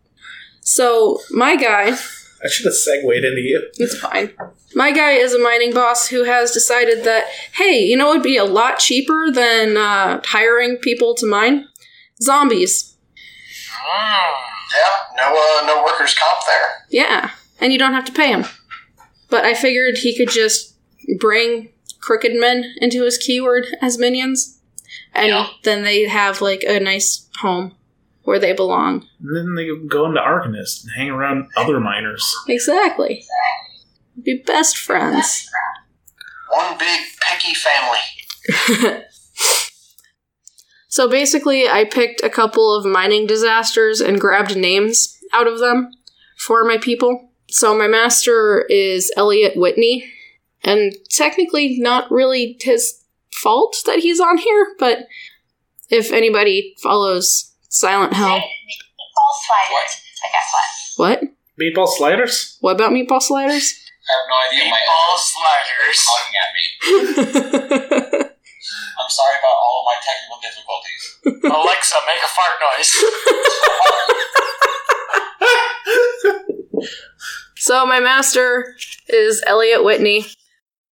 So 0.60 1.20
my 1.30 1.54
guy, 1.56 1.92
I 1.92 2.48
should 2.48 2.66
have 2.66 2.74
segued 2.74 3.04
into 3.24 3.40
you. 3.40 3.70
it's 3.78 3.96
fine. 3.96 4.32
My 4.78 4.92
guy 4.92 5.14
is 5.14 5.34
a 5.34 5.40
mining 5.40 5.74
boss 5.74 6.06
who 6.06 6.22
has 6.22 6.52
decided 6.52 7.02
that 7.02 7.24
hey, 7.54 7.80
you 7.80 7.96
know, 7.96 8.10
it'd 8.12 8.22
be 8.22 8.36
a 8.36 8.44
lot 8.44 8.78
cheaper 8.78 9.28
than 9.28 9.76
uh, 9.76 10.20
hiring 10.24 10.76
people 10.76 11.16
to 11.16 11.26
mine 11.26 11.66
zombies. 12.22 12.94
Mm. 13.84 14.32
Yeah, 14.70 15.16
no, 15.16 15.32
uh, 15.34 15.66
no 15.66 15.82
workers' 15.84 16.14
comp 16.14 16.38
there. 16.46 16.68
Yeah, 16.90 17.30
and 17.60 17.72
you 17.72 17.78
don't 17.78 17.94
have 17.94 18.04
to 18.04 18.12
pay 18.12 18.28
him. 18.28 18.44
But 19.28 19.44
I 19.44 19.54
figured 19.54 19.98
he 19.98 20.16
could 20.16 20.30
just 20.30 20.76
bring 21.18 21.70
crooked 22.00 22.38
men 22.38 22.72
into 22.80 23.02
his 23.02 23.18
keyword 23.18 23.66
as 23.82 23.98
minions, 23.98 24.60
and 25.12 25.28
Yeah. 25.30 25.48
then 25.64 25.82
they 25.82 26.06
have 26.06 26.40
like 26.40 26.62
a 26.62 26.78
nice 26.78 27.26
home 27.40 27.74
where 28.22 28.38
they 28.38 28.52
belong. 28.52 29.08
And 29.20 29.34
then 29.36 29.54
they 29.56 29.66
go 29.88 30.06
into 30.06 30.20
Arcanist 30.20 30.84
and 30.84 30.92
hang 30.96 31.10
around 31.10 31.48
other 31.56 31.80
miners. 31.80 32.32
Exactly. 32.46 33.24
Be 34.22 34.42
best 34.46 34.76
friends. 34.76 35.48
One 36.50 36.78
big 36.78 37.00
picky 37.28 37.54
family. 37.54 39.04
So 40.98 41.08
basically, 41.08 41.68
I 41.68 41.84
picked 41.84 42.24
a 42.24 42.30
couple 42.30 42.74
of 42.74 42.84
mining 42.84 43.26
disasters 43.26 44.00
and 44.00 44.20
grabbed 44.20 44.56
names 44.56 45.16
out 45.32 45.46
of 45.46 45.60
them 45.60 45.92
for 46.38 46.64
my 46.64 46.78
people. 46.78 47.30
So 47.50 47.76
my 47.78 47.86
master 47.86 48.62
is 48.68 49.12
Elliot 49.16 49.52
Whitney, 49.54 50.10
and 50.64 50.92
technically 51.10 51.78
not 51.78 52.10
really 52.10 52.56
his 52.60 53.04
fault 53.30 53.76
that 53.86 54.00
he's 54.00 54.18
on 54.18 54.38
here, 54.38 54.74
but 54.78 55.06
if 55.88 56.10
anybody 56.10 56.74
follows 56.82 57.52
Silent 57.68 58.14
Hill, 58.14 58.26
Meatball 58.26 58.40
sliders. 59.46 60.02
I 60.24 60.28
guess 60.32 60.96
what? 60.96 61.20
what? 61.20 61.30
Meatball 61.60 61.88
sliders? 61.88 62.58
What 62.60 62.72
about 62.72 62.92
meatball 62.92 63.22
sliders? 63.22 63.87
I 64.08 64.12
have 64.16 64.26
no 64.28 64.36
idea. 64.48 64.64
My 64.70 64.80
Meatball 64.80 65.12
is 65.14 65.24
sliders. 65.28 65.98
talking 66.08 66.36
at 66.40 66.50
me. 66.56 66.64
I'm 68.98 69.10
sorry 69.12 69.36
about 69.36 69.56
all 69.60 69.76
of 69.80 69.86
my 69.86 69.98
technical 70.00 70.38
difficulties. 70.40 71.02
Alexa, 71.44 71.96
make 72.08 72.22
a 72.24 72.28
fart 72.28 72.56
noise. 72.60 72.92
So 77.60 77.84
my 77.84 78.00
master 78.00 78.76
is 79.08 79.42
Elliot 79.46 79.84
Whitney. 79.84 80.24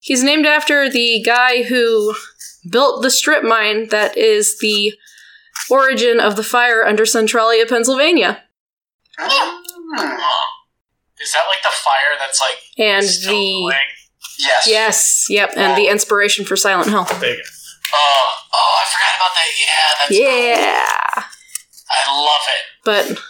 He's 0.00 0.24
named 0.24 0.44
after 0.44 0.90
the 0.90 1.22
guy 1.24 1.62
who 1.62 2.16
built 2.68 3.02
the 3.02 3.12
strip 3.12 3.44
mine 3.44 3.90
that 3.90 4.16
is 4.16 4.58
the 4.58 4.94
origin 5.70 6.18
of 6.18 6.34
the 6.34 6.42
fire 6.42 6.84
under 6.84 7.06
Centralia, 7.06 7.64
Pennsylvania. 7.66 8.42
Ah. 9.18 9.60
Is 11.22 11.32
that 11.32 11.44
like 11.48 11.62
the 11.62 11.68
fire 11.70 12.18
that's 12.18 12.40
like 12.40 12.58
And 12.78 13.04
still 13.04 13.32
the 13.32 13.52
going? 13.62 13.76
Yes. 14.38 14.66
yes, 14.66 15.26
yep, 15.30 15.52
and 15.56 15.78
the 15.78 15.88
inspiration 15.88 16.44
for 16.44 16.56
Silent 16.56 16.90
Hill. 16.90 17.04
There 17.20 17.30
you 17.30 17.36
go. 17.36 17.42
Oh, 17.94 18.30
oh, 18.52 18.74
I 18.80 18.84
forgot 18.90 19.16
about 19.16 19.34
that. 19.34 19.48
Yeah, 19.60 19.94
that's 19.98 20.18
cool. 20.18 21.24
Yeah. 21.24 21.24
I 21.90 22.20
love 22.20 22.40
it. 22.48 22.64
But 22.84 23.22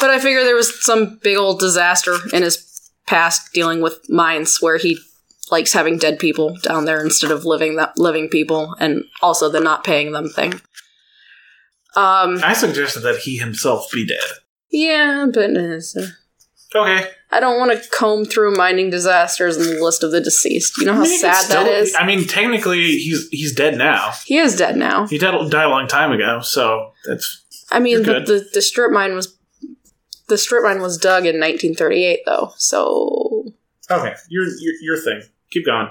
but 0.00 0.10
I 0.10 0.18
figure 0.20 0.44
there 0.44 0.54
was 0.54 0.82
some 0.84 1.18
big 1.22 1.36
old 1.36 1.60
disaster 1.60 2.16
in 2.32 2.42
his 2.42 2.90
past 3.06 3.52
dealing 3.52 3.80
with 3.82 3.98
mines 4.08 4.58
where 4.60 4.78
he 4.78 4.98
likes 5.50 5.72
having 5.72 5.98
dead 5.98 6.18
people 6.18 6.56
down 6.62 6.84
there 6.84 7.00
instead 7.02 7.30
of 7.30 7.44
living 7.44 7.76
that 7.76 7.98
living 7.98 8.28
people 8.28 8.74
and 8.80 9.04
also 9.20 9.50
the 9.50 9.60
not 9.60 9.84
paying 9.84 10.12
them 10.12 10.28
thing. 10.30 10.52
Um 11.96 12.38
I 12.42 12.54
suggested 12.54 13.00
that 13.00 13.18
he 13.18 13.36
himself 13.38 13.90
be 13.92 14.06
dead. 14.06 14.30
yeah, 14.70 15.26
but 15.32 15.50
uh, 15.56 15.80
Okay. 16.74 17.10
I 17.30 17.40
don't 17.40 17.58
want 17.58 17.72
to 17.72 17.88
comb 17.90 18.24
through 18.24 18.54
mining 18.56 18.88
disasters 18.90 19.56
and 19.56 19.66
the 19.66 19.84
list 19.84 20.02
of 20.02 20.12
the 20.12 20.20
deceased. 20.20 20.78
You 20.78 20.86
know 20.86 20.94
how 20.94 21.00
I 21.00 21.08
mean, 21.08 21.18
sad 21.20 21.34
that 21.34 21.44
still- 21.44 21.66
is? 21.66 21.94
I 21.98 22.06
mean, 22.06 22.26
technically, 22.26 22.82
he's 22.98 23.28
he's 23.28 23.54
dead 23.54 23.76
now. 23.76 24.12
he 24.24 24.38
is 24.38 24.56
dead 24.56 24.76
now. 24.76 25.06
He 25.06 25.18
died, 25.18 25.50
died 25.50 25.66
a 25.66 25.68
long 25.68 25.88
time 25.88 26.12
ago, 26.12 26.40
so 26.40 26.92
that's 27.04 27.44
I 27.70 27.80
mean, 27.80 28.02
the, 28.02 28.20
the 28.20 28.48
the 28.54 28.62
strip 28.62 28.90
mine 28.92 29.14
was 29.14 29.36
the 30.28 30.38
strip 30.38 30.62
mine 30.62 30.80
was 30.80 30.96
dug 30.98 31.24
in 31.26 31.38
1938 31.40 32.20
though. 32.24 32.52
So 32.56 33.52
okay. 33.90 34.14
Your 34.28 34.44
your, 34.44 34.74
your 34.80 34.96
thing. 34.98 35.22
Keep 35.50 35.66
going. 35.66 35.88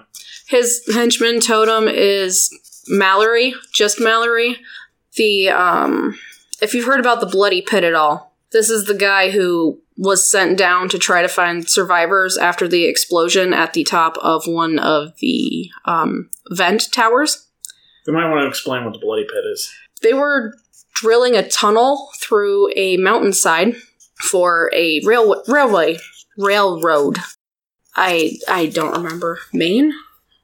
His 0.47 0.83
henchman 0.93 1.39
totem 1.39 1.87
is 1.87 2.49
Mallory, 2.87 3.53
just 3.73 3.99
Mallory. 3.99 4.57
The 5.15 5.49
um 5.49 6.17
if 6.61 6.73
you've 6.73 6.85
heard 6.85 6.99
about 6.99 7.19
the 7.19 7.25
bloody 7.27 7.61
pit 7.61 7.83
at 7.83 7.93
all, 7.93 8.26
This 8.51 8.69
is 8.69 8.85
the 8.85 8.93
guy 8.93 9.31
who 9.31 9.81
was 9.97 10.29
sent 10.29 10.57
down 10.57 10.89
to 10.89 10.99
try 10.99 11.21
to 11.21 11.27
find 11.27 11.67
survivors 11.67 12.37
after 12.37 12.67
the 12.67 12.85
explosion 12.85 13.53
at 13.53 13.73
the 13.73 13.83
top 13.83 14.17
of 14.21 14.47
one 14.47 14.79
of 14.79 15.17
the 15.19 15.69
um, 15.85 16.29
vent 16.51 16.91
towers. 16.91 17.47
You 18.05 18.13
might 18.13 18.29
want 18.29 18.43
to 18.43 18.47
explain 18.47 18.85
what 18.85 18.93
the 18.93 18.99
bloody 18.99 19.23
pit 19.23 19.43
is. 19.53 19.73
They 20.01 20.13
were 20.13 20.53
drilling 20.93 21.35
a 21.35 21.47
tunnel 21.47 22.09
through 22.19 22.71
a 22.75 22.97
mountainside 22.97 23.75
for 24.15 24.71
a 24.73 25.01
rail- 25.03 25.43
railway 25.47 25.97
railroad. 26.37 27.17
I 27.95 28.37
I 28.47 28.67
don't 28.67 28.93
remember 28.93 29.39
Maine. 29.53 29.91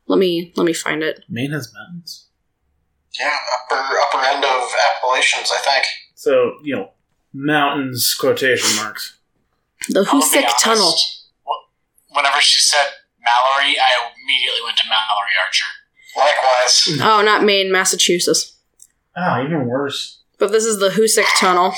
Let 0.08 0.20
me 0.20 0.52
let 0.56 0.66
me 0.66 0.74
find 0.74 1.04
it. 1.04 1.24
Maine 1.30 1.52
has 1.52 1.72
mountains. 1.74 2.28
Yeah, 3.20 3.38
upper 3.54 3.82
upper 4.00 4.26
end 4.26 4.44
of 4.44 4.70
Appalachians, 4.98 5.52
I 5.54 5.60
think. 5.60 5.86
So, 6.16 6.54
you 6.64 6.76
know, 6.76 6.92
mountains, 7.34 8.16
quotation 8.20 8.76
marks. 8.76 9.18
The 9.90 10.00
I'm 10.00 10.06
gonna 10.06 10.32
be 10.32 10.38
Hoosac. 10.40 10.60
Tunnel. 10.62 10.96
Whenever 12.10 12.40
she 12.40 12.60
said 12.60 12.86
Mallory, 13.20 13.76
I 13.80 14.12
immediately 14.16 14.62
went 14.64 14.78
to 14.78 14.84
Mallory 14.88 15.34
Archer. 15.44 15.66
Likewise. 16.16 17.00
Oh, 17.02 17.24
not 17.24 17.44
Maine, 17.44 17.72
Massachusetts. 17.72 18.56
Ah, 19.16 19.44
even 19.44 19.66
worse. 19.68 20.20
But 20.38 20.52
this 20.52 20.66
is 20.66 20.80
the 20.80 20.90
Hoosac 20.90 21.26
Tunnel. 21.40 21.74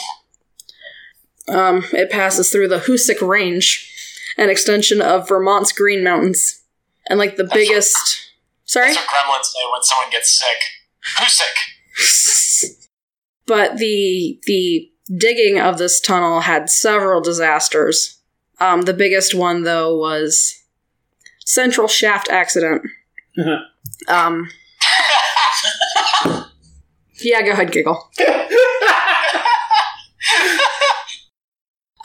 Um, 1.47 1.85
it 1.93 2.09
passes 2.09 2.51
through 2.51 2.67
the 2.67 2.79
Hoosac 2.79 3.25
Range, 3.25 3.91
an 4.37 4.49
extension 4.49 5.01
of 5.01 5.27
Vermont's 5.27 5.71
Green 5.71 6.03
Mountains, 6.03 6.63
and 7.07 7.19
like 7.19 7.37
the 7.37 7.49
biggest. 7.53 8.31
Sorry. 8.65 8.93
That's 8.93 9.05
what 9.05 9.07
gremlins 9.07 9.45
say 9.45 9.59
when 9.71 9.83
someone 9.83 10.09
gets 10.09 10.39
sick. 10.39 10.57
Who's 11.19 11.33
sick? 11.33 12.77
but 13.47 13.77
the 13.77 14.39
the 14.45 14.91
digging 15.15 15.59
of 15.59 15.77
this 15.77 15.99
tunnel 15.99 16.41
had 16.41 16.69
several 16.69 17.21
disasters. 17.21 18.19
Um, 18.59 18.83
the 18.83 18.93
biggest 18.93 19.35
one 19.35 19.63
though 19.63 19.97
was 19.97 20.63
central 21.45 21.87
shaft 21.87 22.29
accident. 22.29 22.83
um, 24.07 24.49
yeah, 27.21 27.41
go 27.41 27.51
ahead, 27.51 27.71
giggle. 27.71 28.11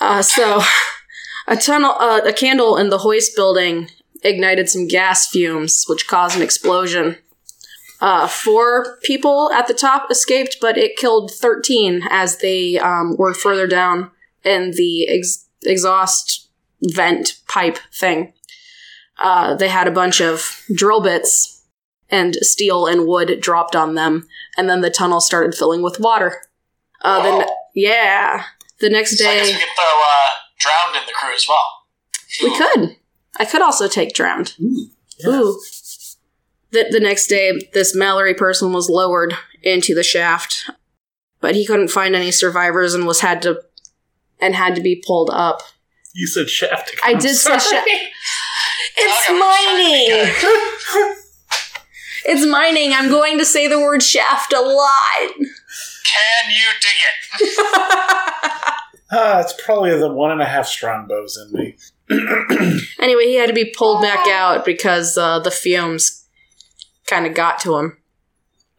Uh, 0.01 0.23
so, 0.23 0.63
a 1.47 1.57
tunnel, 1.57 1.95
uh, 2.01 2.23
a 2.25 2.33
candle 2.33 2.77
in 2.79 2.89
the 2.89 2.99
hoist 2.99 3.37
building 3.37 3.89
ignited 4.23 4.69
some 4.69 4.89
gas 4.89 5.29
fumes, 5.29 5.85
which 5.89 6.09
caused 6.09 6.37
an 6.37 6.43
explosion. 6.43 7.19
Uh, 8.01 8.27
four 8.27 8.97
people 9.03 9.51
at 9.53 9.67
the 9.67 9.75
top 9.75 10.11
escaped, 10.11 10.57
but 10.61 10.79
it 10.79 10.97
killed 10.97 11.31
13 11.31 12.03
as 12.09 12.39
they 12.39 12.79
um, 12.79 13.15
were 13.19 13.35
further 13.35 13.67
down 13.67 14.11
in 14.43 14.71
the 14.73 15.07
ex- 15.09 15.47
exhaust 15.65 16.49
vent 16.83 17.39
pipe 17.47 17.79
thing. 17.93 18.33
Uh, 19.19 19.55
they 19.55 19.69
had 19.69 19.87
a 19.87 19.91
bunch 19.93 20.21
of 20.21 20.63
drill 20.75 21.03
bits 21.03 21.63
and 22.09 22.37
steel 22.37 22.87
and 22.87 23.07
wood 23.07 23.39
dropped 23.41 23.77
on 23.77 23.95
them, 23.95 24.27
and 24.57 24.69
then 24.69 24.81
the 24.81 24.91
tunnel 24.91 25.21
started 25.21 25.55
filling 25.55 25.83
with 25.83 26.01
water. 26.01 26.41
Uh, 27.03 27.23
then, 27.23 27.49
yeah. 27.75 28.45
The 28.81 28.89
next 28.89 29.19
So 29.19 29.29
I 29.29 29.35
guess 29.37 29.47
day, 29.47 29.53
we 29.55 29.59
could 29.61 29.69
throw 29.77 29.85
uh, 29.85 30.29
drowned 30.59 30.97
in 30.97 31.03
the 31.07 31.13
crew 31.13 31.35
as 31.35 31.47
well. 31.49 31.67
we 32.43 32.57
could. 32.57 32.97
I 33.39 33.45
could 33.45 33.63
also 33.63 33.89
take 33.89 34.15
drowned. 34.15 34.55
Ooh. 35.27 35.61
The, 36.73 36.87
the 36.91 37.01
next 37.01 37.27
day, 37.27 37.69
this 37.73 37.95
Mallory 37.95 38.35
person 38.35 38.73
was 38.73 38.89
lowered 38.89 39.35
into 39.63 39.95
the 39.95 40.03
shaft, 40.03 40.71
but 41.41 41.55
he 41.55 41.67
couldn't 41.67 41.89
find 41.89 42.15
any 42.15 42.31
survivors 42.31 42.95
and 42.95 43.07
was 43.07 43.21
had 43.21 43.43
to 43.43 43.63
and 44.41 44.55
had 44.55 44.75
to 44.77 44.81
be 44.81 45.03
pulled 45.05 45.31
up. 45.31 45.63
You 46.15 46.27
said 46.27 46.49
shaft. 46.49 46.93
I 47.05 47.13
I'm 47.13 47.19
did 47.19 47.37
say 47.37 47.59
shaft. 47.59 47.89
It's 48.97 49.29
Okay, 49.29 49.35
we're 49.35 49.41
mining. 49.41 50.09
it's 52.25 52.47
mining. 52.47 52.93
I'm 52.93 53.09
going 53.09 53.39
to 53.39 53.45
say 53.45 53.69
the 53.69 53.79
word 53.79 54.03
shaft 54.03 54.53
a 54.53 54.61
lot. 54.61 55.35
Can 55.37 56.51
you 56.51 56.69
dig 56.81 57.49
it? 57.49 58.75
Ah, 59.13 59.41
it's 59.41 59.55
probably 59.65 59.91
the 59.99 60.13
one 60.13 60.31
and 60.31 60.41
a 60.41 60.45
half 60.45 60.67
strong 60.69 61.09
bows 61.09 61.37
in 61.37 61.53
me. 61.53 61.77
Anyway, 63.01 63.25
he 63.25 63.35
had 63.37 63.49
to 63.49 63.53
be 63.53 63.73
pulled 63.77 64.03
back 64.03 64.29
out 64.29 64.65
because 64.65 65.17
uh, 65.19 65.39
the 65.41 65.51
fumes 65.51 66.20
kind 67.11 67.27
of 67.27 67.35
got 67.35 67.59
to 67.61 67.77
him. 67.77 67.97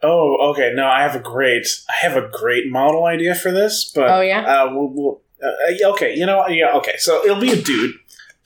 Oh, 0.02 0.50
okay. 0.50 0.72
No, 0.74 0.86
I 0.88 1.02
have 1.02 1.14
a 1.14 1.20
great, 1.20 1.66
I 1.88 1.92
have 2.04 2.16
a 2.16 2.28
great 2.28 2.68
model 2.70 3.04
idea 3.04 3.34
for 3.36 3.52
this. 3.52 3.92
But 3.94 4.10
Oh, 4.10 4.20
yeah? 4.20 4.40
uh, 4.40 4.70
we'll, 4.74 4.88
we'll, 4.92 5.20
uh, 5.44 5.90
okay. 5.92 6.16
You 6.16 6.26
know, 6.26 6.46
yeah, 6.48 6.72
okay. 6.78 6.94
So 6.98 7.22
it'll 7.24 7.40
be 7.40 7.52
a 7.52 7.62
dude, 7.62 7.94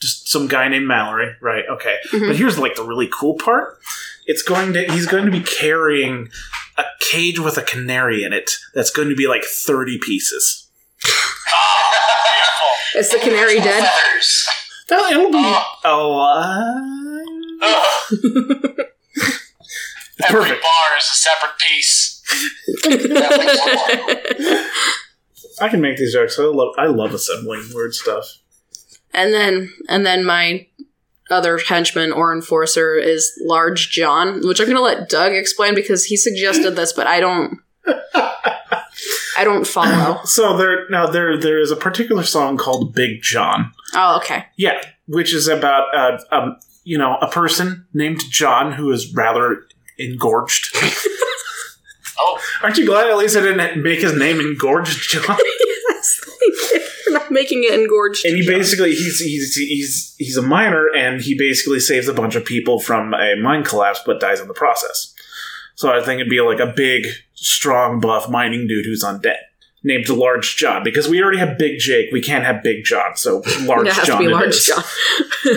just 0.00 0.28
some 0.28 0.48
guy 0.48 0.68
named 0.68 0.86
Mallory, 0.86 1.34
right? 1.40 1.64
Okay. 1.70 1.96
Mhm. 2.10 2.26
But 2.28 2.36
here's 2.36 2.58
like 2.58 2.74
the 2.74 2.82
really 2.84 3.08
cool 3.10 3.38
part. 3.38 3.78
It's 4.26 4.42
going 4.42 4.72
to, 4.74 4.84
he's 4.92 5.06
going 5.06 5.24
to 5.24 5.30
be 5.30 5.40
carrying 5.40 6.28
a 6.76 6.84
cage 7.00 7.38
with 7.38 7.56
a 7.56 7.62
canary 7.62 8.22
in 8.24 8.32
it. 8.34 8.50
That's 8.74 8.90
going 8.90 9.08
to 9.08 9.14
be 9.14 9.26
like 9.28 9.44
thirty 9.44 9.98
pieces. 9.98 10.68
Oh, 11.48 12.72
Is 12.96 13.10
the 13.10 13.18
canary 13.18 13.60
dead? 13.60 13.84
Feathers. 13.84 14.48
That'll- 14.88 15.06
It'll 15.06 15.30
be 15.30 15.38
beautiful. 15.38 15.64
alive. 15.84 17.26
Ugh. 20.22 20.26
Every 20.28 20.40
Perfect. 20.40 20.62
bar 20.62 20.96
is 20.98 21.04
a 21.04 21.14
separate 21.14 21.58
piece. 21.58 22.22
That 22.84 23.38
makes 23.38 24.48
more. 25.58 25.66
I 25.66 25.68
can 25.70 25.80
make 25.80 25.96
these 25.96 26.12
jokes. 26.12 26.38
I 26.38 26.44
love, 26.44 26.74
I 26.78 26.86
love 26.86 27.14
assembling 27.14 27.62
weird 27.72 27.94
stuff. 27.94 28.38
And 29.14 29.32
then 29.32 29.72
and 29.88 30.04
then 30.04 30.24
my 30.24 30.66
other 31.30 31.58
henchman 31.58 32.12
or 32.12 32.32
enforcer 32.34 32.94
is 32.96 33.32
Large 33.44 33.90
John, 33.90 34.46
which 34.46 34.60
I'm 34.60 34.66
gonna 34.66 34.80
let 34.80 35.08
Doug 35.08 35.32
explain 35.32 35.74
because 35.74 36.04
he 36.04 36.16
suggested 36.16 36.72
this, 36.72 36.92
but 36.92 37.06
I 37.06 37.20
don't 37.20 37.58
I 39.38 39.44
don't 39.44 39.66
follow. 39.66 40.20
So 40.24 40.56
there 40.56 40.88
now 40.90 41.06
there 41.06 41.38
there 41.38 41.58
is 41.58 41.70
a 41.70 41.76
particular 41.76 42.22
song 42.22 42.56
called 42.56 42.94
Big 42.94 43.22
John. 43.22 43.72
Oh, 43.94 44.16
okay. 44.18 44.46
Yeah, 44.56 44.80
which 45.06 45.32
is 45.34 45.48
about 45.48 45.94
uh, 45.94 46.18
um 46.30 46.56
you 46.84 46.98
know 46.98 47.16
a 47.22 47.28
person 47.30 47.86
named 47.94 48.22
John 48.30 48.72
who 48.72 48.90
is 48.92 49.14
rather 49.14 49.66
engorged. 49.98 50.74
Oh, 52.18 52.40
Aren't 52.62 52.78
you 52.78 52.86
glad 52.86 53.10
at 53.10 53.18
least 53.18 53.36
I 53.36 53.42
didn't 53.42 53.82
make 53.82 54.00
his 54.00 54.16
name 54.16 54.40
engorged 54.40 55.10
John? 55.10 55.36
yes, 55.90 56.20
thank 56.24 56.72
you 56.72 56.80
for 57.04 57.10
not 57.10 57.30
making 57.30 57.62
it 57.64 57.78
engorged. 57.78 58.24
And 58.24 58.36
he 58.38 58.46
basically 58.46 58.92
he's 58.94 59.20
he's 59.20 59.54
he's 59.54 60.14
he's 60.16 60.36
a 60.38 60.42
miner 60.42 60.88
and 60.96 61.20
he 61.20 61.36
basically 61.36 61.78
saves 61.78 62.08
a 62.08 62.14
bunch 62.14 62.34
of 62.34 62.42
people 62.46 62.80
from 62.80 63.12
a 63.12 63.36
mine 63.36 63.64
collapse 63.64 64.00
but 64.06 64.18
dies 64.18 64.40
in 64.40 64.48
the 64.48 64.54
process. 64.54 65.14
So 65.74 65.92
I 65.92 66.02
think 66.02 66.20
it'd 66.20 66.30
be 66.30 66.40
like 66.40 66.58
a 66.58 66.72
big, 66.74 67.06
strong, 67.34 68.00
buff 68.00 68.30
mining 68.30 68.66
dude 68.66 68.86
who's 68.86 69.04
undead. 69.04 69.36
Named 69.84 70.08
Large 70.08 70.56
John, 70.56 70.82
because 70.84 71.08
we 71.08 71.22
already 71.22 71.38
have 71.38 71.58
Big 71.58 71.78
Jake, 71.78 72.10
we 72.12 72.22
can't 72.22 72.44
have 72.46 72.62
Big 72.62 72.82
John, 72.84 73.14
so 73.14 73.42
Large 73.60 73.88
it 73.88 73.92
has 73.92 74.06
John. 74.06 74.22
to 74.22 74.26
be 74.26 74.32
Large 74.32 74.48
is. 74.48 74.64
John. 74.64 74.82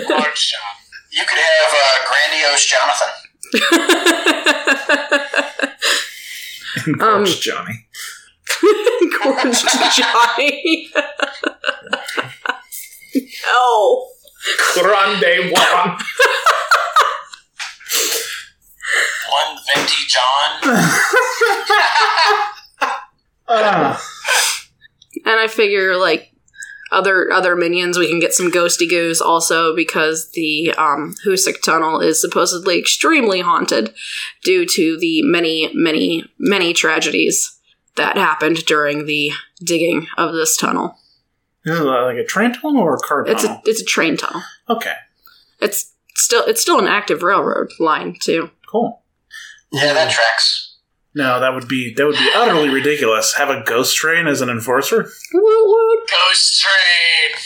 large 0.09 0.51
John. 0.51 0.75
You 1.09 1.23
could 1.25 1.39
have 1.39 1.73
uh, 1.73 2.09
Grandiose 2.09 2.65
Jonathan. 2.65 4.28
Engorged 6.89 7.35
Um, 7.35 7.41
Johnny. 7.41 7.87
engorged 9.01 9.67
Johnny. 9.95 10.89
no. 13.45 14.07
Grande 14.73 15.51
one. 15.51 15.97
One 19.31 19.57
venti 19.73 20.01
John. 20.07 20.79
Ah. 23.51 23.99
And 25.25 25.39
I 25.39 25.47
figure 25.47 25.97
like 25.97 26.28
other 26.91 27.31
other 27.31 27.55
minions 27.55 27.97
we 27.97 28.07
can 28.07 28.19
get 28.19 28.33
some 28.33 28.51
ghosty 28.51 28.89
goos 28.89 29.21
also 29.21 29.75
because 29.75 30.31
the 30.31 30.71
um 30.77 31.15
Hoosac 31.25 31.61
tunnel 31.61 31.99
is 31.99 32.19
supposedly 32.19 32.79
extremely 32.79 33.41
haunted 33.41 33.93
due 34.43 34.65
to 34.65 34.97
the 34.99 35.21
many 35.23 35.71
many 35.73 36.25
many 36.39 36.73
tragedies 36.73 37.59
that 37.95 38.17
happened 38.17 38.65
during 38.65 39.05
the 39.05 39.31
digging 39.63 40.07
of 40.17 40.33
this 40.33 40.55
tunnel. 40.57 40.97
This 41.65 41.77
is 41.77 41.85
like 41.85 42.17
a 42.17 42.25
train 42.25 42.53
tunnel 42.53 42.81
or 42.81 42.95
a 42.95 42.99
car 42.99 43.23
tunnel? 43.23 43.35
It's 43.35 43.43
a 43.45 43.61
it's 43.65 43.81
a 43.81 43.85
train 43.85 44.17
tunnel. 44.17 44.41
okay, 44.69 44.93
It's 45.61 45.93
still 46.15 46.43
it's 46.45 46.61
still 46.61 46.79
an 46.79 46.87
active 46.87 47.21
railroad 47.23 47.71
line 47.79 48.15
too. 48.21 48.49
cool. 48.67 49.03
Yeah, 49.71 49.93
that 49.93 50.11
tracks. 50.11 50.68
No, 51.15 51.39
that 51.39 51.53
would 51.53 51.67
be 51.67 51.93
that 51.95 52.05
would 52.05 52.15
be 52.17 52.29
utterly 52.35 52.69
ridiculous. 52.69 53.33
Have 53.35 53.49
a 53.49 53.63
ghost 53.65 53.95
train 53.95 54.27
as 54.27 54.41
an 54.41 54.49
enforcer. 54.49 55.09
Woot 55.33 55.67
woot. 55.67 55.99
Ghost 56.09 56.61
train. 56.61 57.41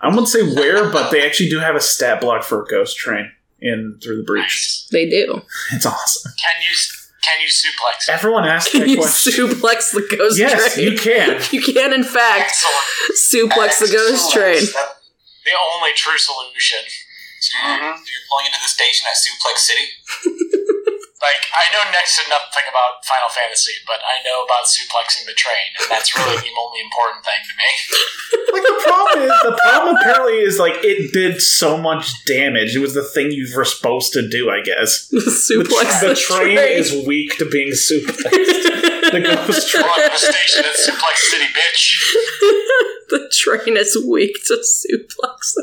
I 0.00 0.08
wouldn't 0.08 0.28
say 0.28 0.42
where, 0.54 0.90
but 0.90 1.10
they 1.10 1.24
actually 1.24 1.50
do 1.50 1.58
have 1.60 1.76
a 1.76 1.80
stat 1.80 2.20
block 2.20 2.42
for 2.42 2.62
a 2.62 2.66
ghost 2.66 2.96
train 2.96 3.30
in 3.60 3.98
through 4.02 4.16
the 4.18 4.22
breach. 4.24 4.42
Nice. 4.42 4.88
They 4.90 5.08
do. 5.08 5.42
It's 5.72 5.86
awesome. 5.86 6.32
Can 6.42 6.62
you 6.62 6.74
Can 7.22 7.40
you 7.42 7.48
suplex? 7.48 8.08
it? 8.08 8.12
Everyone 8.12 8.44
asks 8.46 8.72
Can 8.72 8.80
that 8.80 8.88
you 8.88 8.96
question. 8.96 9.46
suplex 9.48 9.92
the 9.92 10.16
ghost 10.16 10.38
yes, 10.38 10.74
train? 10.74 10.90
you 10.92 10.98
can. 10.98 11.40
You 11.52 11.60
can, 11.62 11.92
in 11.92 12.02
fact, 12.02 12.54
Excellent. 13.10 13.50
suplex 13.52 13.78
the 13.78 13.92
ghost 13.92 14.32
train. 14.32 14.62
The 14.64 15.52
only 15.74 15.90
true 15.94 16.18
solution. 16.18 16.78
So 17.40 17.56
you're, 17.66 17.76
you're 17.76 18.24
pulling 18.30 18.46
into 18.46 18.58
the 18.62 18.68
station 18.68 19.06
at 19.08 19.16
Suplex 19.16 19.58
City. 19.58 19.86
Like, 21.20 21.52
I 21.52 21.68
know 21.68 21.84
next 21.92 22.16
to 22.16 22.24
nothing 22.32 22.64
about 22.64 23.04
Final 23.04 23.28
Fantasy, 23.28 23.76
but 23.84 24.00
I 24.00 24.24
know 24.24 24.40
about 24.40 24.64
suplexing 24.64 25.28
the 25.28 25.36
train, 25.36 25.68
and 25.76 25.90
that's 25.92 26.16
really 26.16 26.40
the 26.40 26.48
only 26.56 26.80
important 26.80 27.24
thing 27.24 27.40
to 27.44 27.54
me. 27.56 27.70
Like 28.50 28.62
the 28.62 28.82
problem 28.82 29.22
is, 29.22 29.32
the 29.44 29.60
problem 29.62 29.94
apparently 29.94 30.38
is 30.38 30.58
like 30.58 30.82
it 30.82 31.12
did 31.12 31.40
so 31.40 31.78
much 31.78 32.24
damage. 32.24 32.74
It 32.74 32.80
was 32.80 32.94
the 32.94 33.04
thing 33.04 33.30
you 33.30 33.46
were 33.54 33.64
supposed 33.64 34.12
to 34.14 34.28
do, 34.28 34.50
I 34.50 34.60
guess. 34.60 35.08
suplex 35.14 36.00
the, 36.00 36.08
the, 36.08 36.14
train, 36.16 36.58
is 36.58 37.06
weak 37.06 37.38
to 37.38 37.48
being 37.48 37.68
suplexed. 37.68 38.26
the 39.12 39.22
ghost 39.22 39.68
train. 39.68 39.84
Run 39.84 40.10
the 40.10 40.18
station 40.18 40.64
at 40.64 40.74
Suplex 40.74 41.16
City, 41.30 41.46
bitch. 41.46 42.00
the 43.10 43.30
train 43.32 43.76
is 43.76 43.96
weak 44.04 44.34
to 44.46 44.54
suplex. 44.54 45.54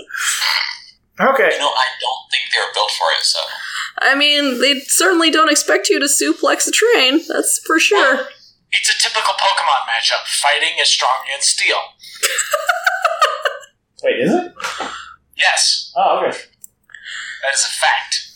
Okay. 1.20 1.50
You 1.52 1.60
know, 1.60 1.74
I 1.74 1.88
don't 2.00 2.24
think 2.32 2.44
they 2.54 2.60
were 2.62 2.74
built 2.74 2.92
for 2.92 3.08
it, 3.20 3.24
so. 3.24 3.40
I 4.00 4.16
mean, 4.16 4.60
they 4.62 4.80
certainly 4.82 5.32
don't 5.32 5.50
expect 5.52 5.90
you 5.90 6.00
to 6.00 6.06
suplex 6.06 6.68
a 6.68 6.72
train. 6.72 7.22
That's 7.28 7.60
for 7.66 7.80
sure. 7.80 8.28
It's 8.72 8.90
a 8.90 8.98
typical 9.02 9.34
Pokemon 9.34 9.88
matchup. 9.90 10.26
Fighting 10.28 10.76
is 10.82 10.90
strong 10.90 11.18
against 11.26 11.50
steel. 11.50 11.78
Wait, 14.04 14.20
is 14.20 14.32
it? 14.34 14.54
Yes, 15.36 15.92
Oh, 15.96 16.18
okay. 16.20 16.38
that 17.44 17.54
is 17.54 17.64
a 17.64 17.68
fact. 17.70 18.28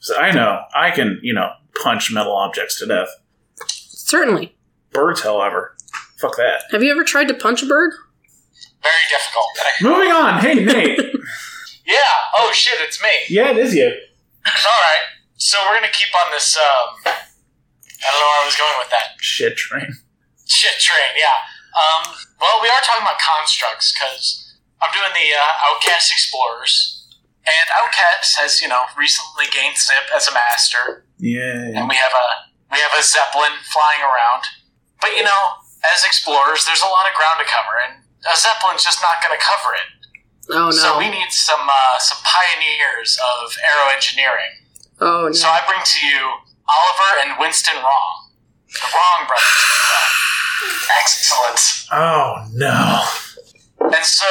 So 0.00 0.16
I 0.16 0.32
know 0.32 0.62
I 0.74 0.90
can, 0.90 1.20
you 1.22 1.32
know, 1.32 1.50
punch 1.82 2.10
metal 2.12 2.34
objects 2.34 2.78
to 2.80 2.86
death. 2.86 3.08
Certainly. 3.68 4.56
Birds, 4.92 5.22
however, 5.22 5.76
fuck 6.18 6.36
that. 6.36 6.62
Have 6.72 6.82
you 6.82 6.90
ever 6.90 7.04
tried 7.04 7.28
to 7.28 7.34
punch 7.34 7.62
a 7.62 7.66
bird? 7.66 7.92
Very 8.82 8.94
difficult. 9.08 9.46
Moving 9.82 10.12
on. 10.12 10.40
Hey, 10.40 10.54
Nate. 10.64 11.00
Yeah. 11.86 11.98
Oh 12.38 12.50
shit, 12.54 12.80
it's 12.80 13.02
me. 13.02 13.10
yeah, 13.28 13.50
it 13.50 13.58
is 13.58 13.74
you. 13.74 13.92
All 14.46 14.80
right. 14.84 15.04
So 15.36 15.58
we're 15.66 15.74
gonna 15.80 15.92
keep 15.92 16.12
on 16.14 16.30
this. 16.32 16.56
Um, 16.56 16.86
I 17.08 18.06
don't 18.12 18.20
know 18.20 18.28
where 18.28 18.42
I 18.44 18.48
was 18.48 18.56
going 18.56 18.76
with 18.78 18.90
that. 18.92 19.16
Shit 19.20 19.56
train. 19.56 19.88
Shit 20.46 20.76
train. 20.80 21.12
Yeah. 21.16 21.38
Um, 21.74 22.14
well, 22.40 22.60
we 22.62 22.68
are 22.68 22.82
talking 22.84 23.02
about 23.02 23.18
constructs 23.18 23.90
because 23.92 24.54
I'm 24.82 24.92
doing 24.92 25.10
the 25.16 25.28
uh, 25.34 25.66
Outcast 25.72 26.12
Explorers, 26.12 27.08
and 27.48 27.66
Outcast 27.80 28.36
has 28.38 28.60
you 28.60 28.68
know 28.68 28.84
recently 28.96 29.48
gained 29.50 29.76
Zip 29.80 30.06
as 30.14 30.28
a 30.28 30.34
master, 30.36 31.08
Yeah. 31.18 31.74
and 31.80 31.88
we 31.88 31.96
have 31.96 32.12
a 32.12 32.26
we 32.70 32.78
have 32.78 32.92
a 32.94 33.02
Zeppelin 33.02 33.56
flying 33.72 34.04
around. 34.04 34.44
But 35.00 35.16
you 35.16 35.24
know, 35.24 35.42
as 35.82 36.04
explorers, 36.04 36.64
there's 36.68 36.84
a 36.84 36.88
lot 36.92 37.08
of 37.08 37.16
ground 37.16 37.40
to 37.42 37.48
cover, 37.48 37.74
and 37.80 38.04
a 38.28 38.36
Zeppelin's 38.36 38.84
just 38.84 39.00
not 39.02 39.18
going 39.24 39.34
to 39.36 39.42
cover 39.42 39.74
it. 39.74 39.88
Oh 40.50 40.68
no. 40.68 40.70
So 40.70 40.98
we 40.98 41.08
need 41.08 41.30
some 41.30 41.64
uh, 41.64 41.98
some 41.98 42.18
pioneers 42.24 43.18
of 43.20 43.56
aero 43.58 43.88
engineering. 43.92 44.52
oh 45.00 45.26
no! 45.26 45.32
So. 45.32 45.48
I 45.48 45.64
bring 45.66 45.80
to 45.80 45.98
you 46.06 46.20
Oliver 46.68 47.10
and 47.24 47.30
Winston 47.40 47.76
Wrong, 47.76 48.16
the 48.68 48.88
Wrong 48.92 49.20
brothers. 49.26 49.60
Excellent. 51.00 51.60
Oh 51.92 52.44
no. 52.52 53.04
And 53.84 54.04
so, 54.04 54.28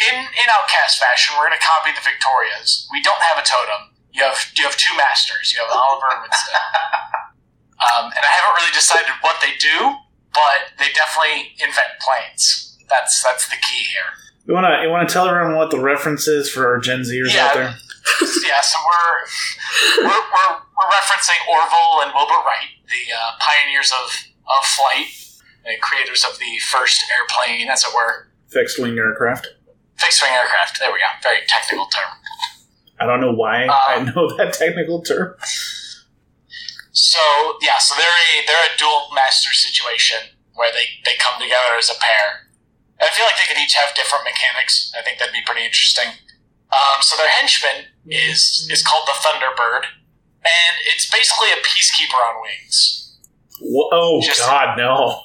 in 0.00 0.16
in 0.16 0.46
Outcast 0.48 1.00
fashion, 1.00 1.34
we're 1.36 1.48
going 1.48 1.58
to 1.58 1.64
copy 1.64 1.92
the 1.92 2.04
Victorias. 2.04 2.88
We 2.92 3.02
don't 3.02 3.20
have 3.20 3.38
a 3.38 3.46
totem. 3.46 3.92
You 4.12 4.24
have 4.24 4.36
you 4.56 4.64
have 4.64 4.76
two 4.76 4.94
masters. 4.96 5.52
You 5.52 5.60
have 5.64 5.72
Oliver 5.72 6.08
and 6.12 6.20
Winston. 6.28 6.54
um, 7.88 8.04
and 8.12 8.22
I 8.24 8.30
haven't 8.40 8.54
really 8.60 8.74
decided 8.76 9.12
what 9.24 9.40
they 9.40 9.56
do, 9.56 9.96
but 10.32 10.76
they 10.80 10.92
definitely 10.92 11.56
invent 11.60 12.00
planes. 12.00 12.76
That's 12.88 13.22
that's 13.22 13.48
the 13.48 13.56
key 13.56 13.84
here. 13.88 14.12
You 14.46 14.54
wanna 14.54 14.80
you 14.82 14.90
wanna 14.90 15.08
tell 15.08 15.28
everyone 15.28 15.54
what 15.56 15.70
the 15.70 15.78
reference 15.80 16.26
is 16.26 16.48
for 16.50 16.66
our 16.66 16.78
Gen 16.78 17.00
Zers 17.02 17.34
Yeah. 17.34 17.46
out 17.46 17.54
there? 17.54 17.74
yeah, 18.46 18.60
so 18.60 18.78
we're 18.84 20.04
we're, 20.04 20.08
we're, 20.10 20.54
we're 20.58 20.90
referencing 20.90 21.38
Orville 21.48 22.02
and 22.02 22.12
Wilbur 22.14 22.42
Wright, 22.44 22.68
the 22.88 23.14
uh, 23.14 23.32
pioneers 23.38 23.92
of, 23.92 24.10
of 24.46 24.64
flight, 24.64 25.06
the 25.64 25.76
creators 25.80 26.24
of 26.24 26.38
the 26.38 26.58
first 26.58 27.04
airplane, 27.14 27.68
as 27.68 27.84
it 27.84 27.94
were. 27.94 28.28
Fixed 28.48 28.80
wing 28.80 28.98
aircraft. 28.98 29.48
Fixed 29.98 30.20
wing 30.22 30.32
aircraft. 30.32 30.80
There 30.80 30.90
we 30.92 30.98
go. 30.98 31.04
Very 31.22 31.38
technical 31.46 31.86
term. 31.86 32.10
I 32.98 33.06
don't 33.06 33.20
know 33.20 33.32
why 33.32 33.66
Uh, 33.66 33.72
I 33.72 34.02
know 34.02 34.28
that 34.36 34.52
technical 34.54 35.02
term. 35.02 35.36
So 36.92 37.20
yeah, 37.62 37.78
so 37.78 37.94
they're 37.96 38.06
a 38.08 38.46
they're 38.46 38.66
a 38.74 38.78
dual 38.78 39.08
master 39.14 39.52
situation 39.52 40.18
where 40.54 40.70
they, 40.72 40.84
they 41.04 41.16
come 41.18 41.40
together 41.40 41.78
as 41.78 41.88
a 41.88 41.98
pair. 42.00 42.48
And 43.02 43.10
I 43.10 43.12
feel 43.12 43.26
like 43.26 43.34
they 43.34 43.50
could 43.50 43.58
each 43.58 43.74
have 43.74 43.90
different 43.98 44.22
mechanics. 44.22 44.94
I 44.96 45.02
think 45.02 45.18
that'd 45.18 45.34
be 45.34 45.42
pretty 45.44 45.66
interesting. 45.66 46.06
Um, 46.70 47.02
so 47.02 47.16
their 47.18 47.28
henchman 47.28 47.90
is 48.06 48.68
is 48.70 48.80
called 48.86 49.04
the 49.10 49.18
Thunderbird, 49.18 49.90
and 50.46 50.74
it's 50.94 51.10
basically 51.10 51.50
a 51.50 51.58
peacekeeper 51.66 52.14
on 52.16 52.40
wings. 52.40 53.18
Wha- 53.60 53.90
Oh 53.92 54.22
Just- 54.22 54.40
God, 54.40 54.78
no! 54.78 55.20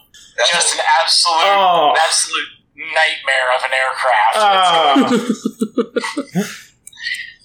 Just 0.50 0.74
an 0.74 0.82
absolute 1.02 1.38
Oh. 1.46 1.94
an 1.94 2.02
absolute 2.02 2.50
nightmare 2.76 3.50
of 3.56 3.62
an 3.64 3.74
aircraft. 3.74 4.36
Ah. 4.36 4.94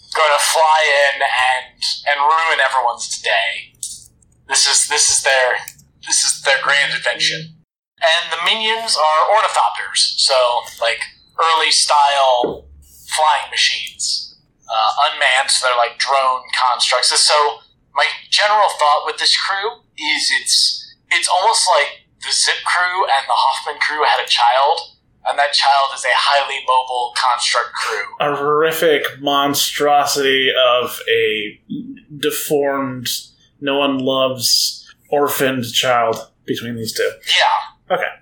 It's 0.03 0.15
going 0.15 0.39
to 0.39 0.45
fly 0.45 0.81
in 1.13 1.23
and 1.23 1.83
and 2.09 2.21
ruin 2.21 2.59
everyone's 2.61 3.21
day. 3.23 3.73
This 4.49 4.67
is 4.67 4.89
this 4.89 5.09
is 5.11 5.23
their 5.23 5.57
this 6.07 6.25
is 6.25 6.43
their 6.43 6.61
grand 6.63 6.93
invention. 6.95 7.62
And 8.03 8.33
the 8.35 8.43
minions 8.45 8.97
are 8.99 9.21
ornithopters, 9.31 10.19
so 10.19 10.35
like 10.81 10.99
early 11.39 11.71
style 11.71 12.67
flying 12.83 13.51
machines, 13.51 14.39
uh, 14.67 14.91
unmanned. 15.07 15.51
So 15.51 15.67
they're 15.67 15.77
like 15.77 15.99
drone 15.99 16.43
constructs. 16.51 17.15
So 17.15 17.59
my 17.95 18.07
general 18.31 18.69
thought 18.79 19.05
with 19.07 19.19
this 19.19 19.37
crew 19.37 19.87
is 19.97 20.31
it's 20.41 20.97
it's 21.11 21.29
almost 21.29 21.69
like 21.69 22.03
the 22.25 22.33
Zip 22.33 22.65
crew 22.65 23.05
and 23.05 23.25
the 23.27 23.35
Hoffman 23.35 23.81
crew 23.81 24.03
had 24.05 24.25
a 24.25 24.29
child, 24.29 24.81
and 25.27 25.39
that 25.39 25.53
child 25.53 25.91
is 25.95 26.05
a 26.05 26.15
highly 26.15 26.59
mobile 26.67 27.13
construct 27.17 27.73
crew. 27.75 28.07
a 28.21 28.37
horrific 28.37 29.21
monstrosity 29.21 30.51
of 30.57 31.01
a 31.09 31.61
deformed, 32.19 33.09
no 33.61 33.79
one 33.79 33.99
loves, 33.99 34.87
orphaned 35.11 35.71
child 35.73 36.17
between 36.47 36.77
these 36.77 36.93
two. 36.93 37.11
Yeah. 37.27 37.73
Okay. 37.93 38.13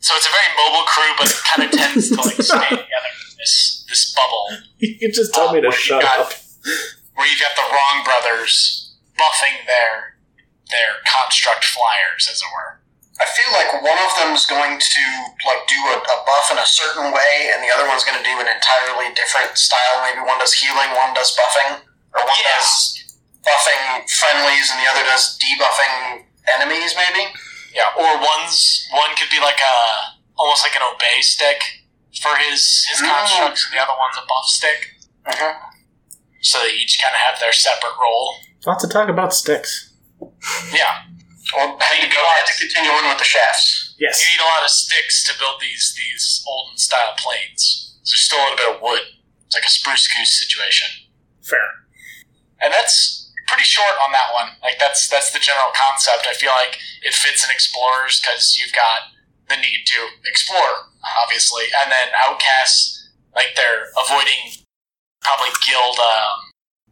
So 0.00 0.16
it's 0.16 0.26
a 0.26 0.32
very 0.32 0.50
mobile 0.56 0.86
crew, 0.88 1.10
but 1.18 1.26
it 1.30 1.40
kind 1.44 1.62
of 1.64 1.70
tends 1.78 2.08
to 2.10 2.16
like 2.20 2.40
stay 2.40 2.68
together 2.74 3.10
in 3.14 3.36
this 3.38 3.84
this 3.88 4.14
bubble 4.14 4.44
You 4.78 5.10
just 5.12 5.34
told 5.34 5.52
me 5.54 5.60
to 5.60 5.68
um, 5.68 5.70
where 5.70 5.78
you 5.78 5.84
shut 5.84 6.02
got- 6.02 6.20
up. 6.20 6.32
where 7.14 7.26
you've 7.28 7.40
got 7.40 7.54
the 7.56 7.66
wrong 7.68 8.04
brothers 8.04 8.96
buffing 9.18 9.60
their 9.68 10.16
their 10.70 11.02
construct 11.04 11.64
flyers, 11.66 12.30
as 12.30 12.38
it 12.40 12.50
were. 12.54 12.78
I 13.20 13.26
feel 13.36 13.50
like 13.52 13.82
one 13.84 13.98
of 14.00 14.10
them's 14.16 14.46
going 14.48 14.78
to 14.80 15.04
like 15.44 15.62
do 15.68 15.76
a, 15.92 15.96
a 16.00 16.16
buff 16.24 16.48
in 16.54 16.56
a 16.56 16.64
certain 16.64 17.12
way, 17.12 17.52
and 17.52 17.60
the 17.60 17.68
other 17.74 17.84
one's 17.90 18.06
going 18.06 18.16
to 18.16 18.24
do 18.24 18.32
an 18.40 18.48
entirely 18.48 19.12
different 19.12 19.58
style. 19.60 20.00
Maybe 20.06 20.24
one 20.24 20.38
does 20.40 20.54
healing, 20.56 20.88
one 20.96 21.12
does 21.12 21.36
buffing, 21.36 21.84
or 22.16 22.22
one 22.24 22.38
Yeah. 22.40 22.56
does 22.56 23.04
buffing 23.44 24.08
friendlies, 24.08 24.72
and 24.72 24.78
the 24.80 24.88
other 24.88 25.04
does 25.04 25.36
debuffing 25.36 26.24
enemies. 26.56 26.94
Maybe. 26.96 27.28
Yeah, 27.74 27.88
or 27.96 28.18
one's 28.18 28.88
one 28.92 29.14
could 29.16 29.30
be 29.30 29.38
like 29.40 29.60
a 29.60 29.76
almost 30.38 30.64
like 30.64 30.74
an 30.74 30.82
obey 30.82 31.20
stick 31.20 31.62
for 32.20 32.34
his 32.36 32.86
his 32.90 33.00
Mm. 33.00 33.08
constructs, 33.08 33.64
and 33.66 33.72
the 33.78 33.82
other 33.82 33.94
one's 33.98 34.16
a 34.18 34.26
buff 34.26 34.46
stick. 34.46 34.96
Mm-hmm. 35.26 35.70
So 36.42 36.58
they 36.64 36.72
each 36.72 36.98
kind 37.00 37.14
of 37.14 37.20
have 37.20 37.38
their 37.38 37.52
separate 37.52 37.94
role. 38.00 38.34
Lots 38.66 38.82
of 38.84 38.90
talk 38.90 39.08
about 39.08 39.32
sticks. 39.34 39.92
Yeah, 40.72 41.04
Well, 41.56 41.78
hey, 41.80 42.08
go 42.08 42.20
ahead 42.20 42.46
to 42.46 42.54
continue 42.58 42.90
on 42.90 43.08
with 43.08 43.18
the 43.18 43.24
shafts. 43.24 43.94
Yes. 43.98 44.20
you 44.20 44.28
need 44.36 44.42
a 44.44 44.48
lot 44.48 44.62
of 44.64 44.70
sticks 44.70 45.22
to 45.24 45.38
build 45.38 45.60
these 45.60 45.94
these 45.96 46.42
olden 46.48 46.76
style 46.78 47.14
planes. 47.16 47.96
There's 48.04 48.20
still 48.20 48.38
a 48.38 48.42
little 48.50 48.56
bit 48.56 48.74
of 48.76 48.82
wood. 48.82 49.00
It's 49.46 49.54
like 49.56 49.64
a 49.64 49.68
spruce 49.68 50.08
goose 50.08 50.38
situation. 50.38 50.88
Fair. 51.42 51.60
and 52.60 52.72
that's 52.72 53.19
pretty 53.50 53.66
short 53.66 53.98
on 54.06 54.14
that 54.14 54.30
one. 54.32 54.54
Like 54.62 54.78
that's 54.78 55.10
that's 55.10 55.34
the 55.34 55.42
general 55.42 55.74
concept. 55.74 56.30
I 56.30 56.34
feel 56.38 56.54
like 56.54 56.78
it 57.02 57.12
fits 57.14 57.42
in 57.44 57.50
explorers 57.50 58.22
because 58.22 58.54
you've 58.56 58.72
got 58.72 59.10
the 59.50 59.56
need 59.58 59.82
to 59.90 59.98
explore, 60.30 60.86
obviously, 61.26 61.64
and 61.82 61.90
then 61.90 62.08
outcasts 62.14 63.10
like 63.34 63.58
they're 63.58 63.90
avoiding 64.06 64.62
probably 65.20 65.50
guild 65.66 65.98
um, 65.98 66.38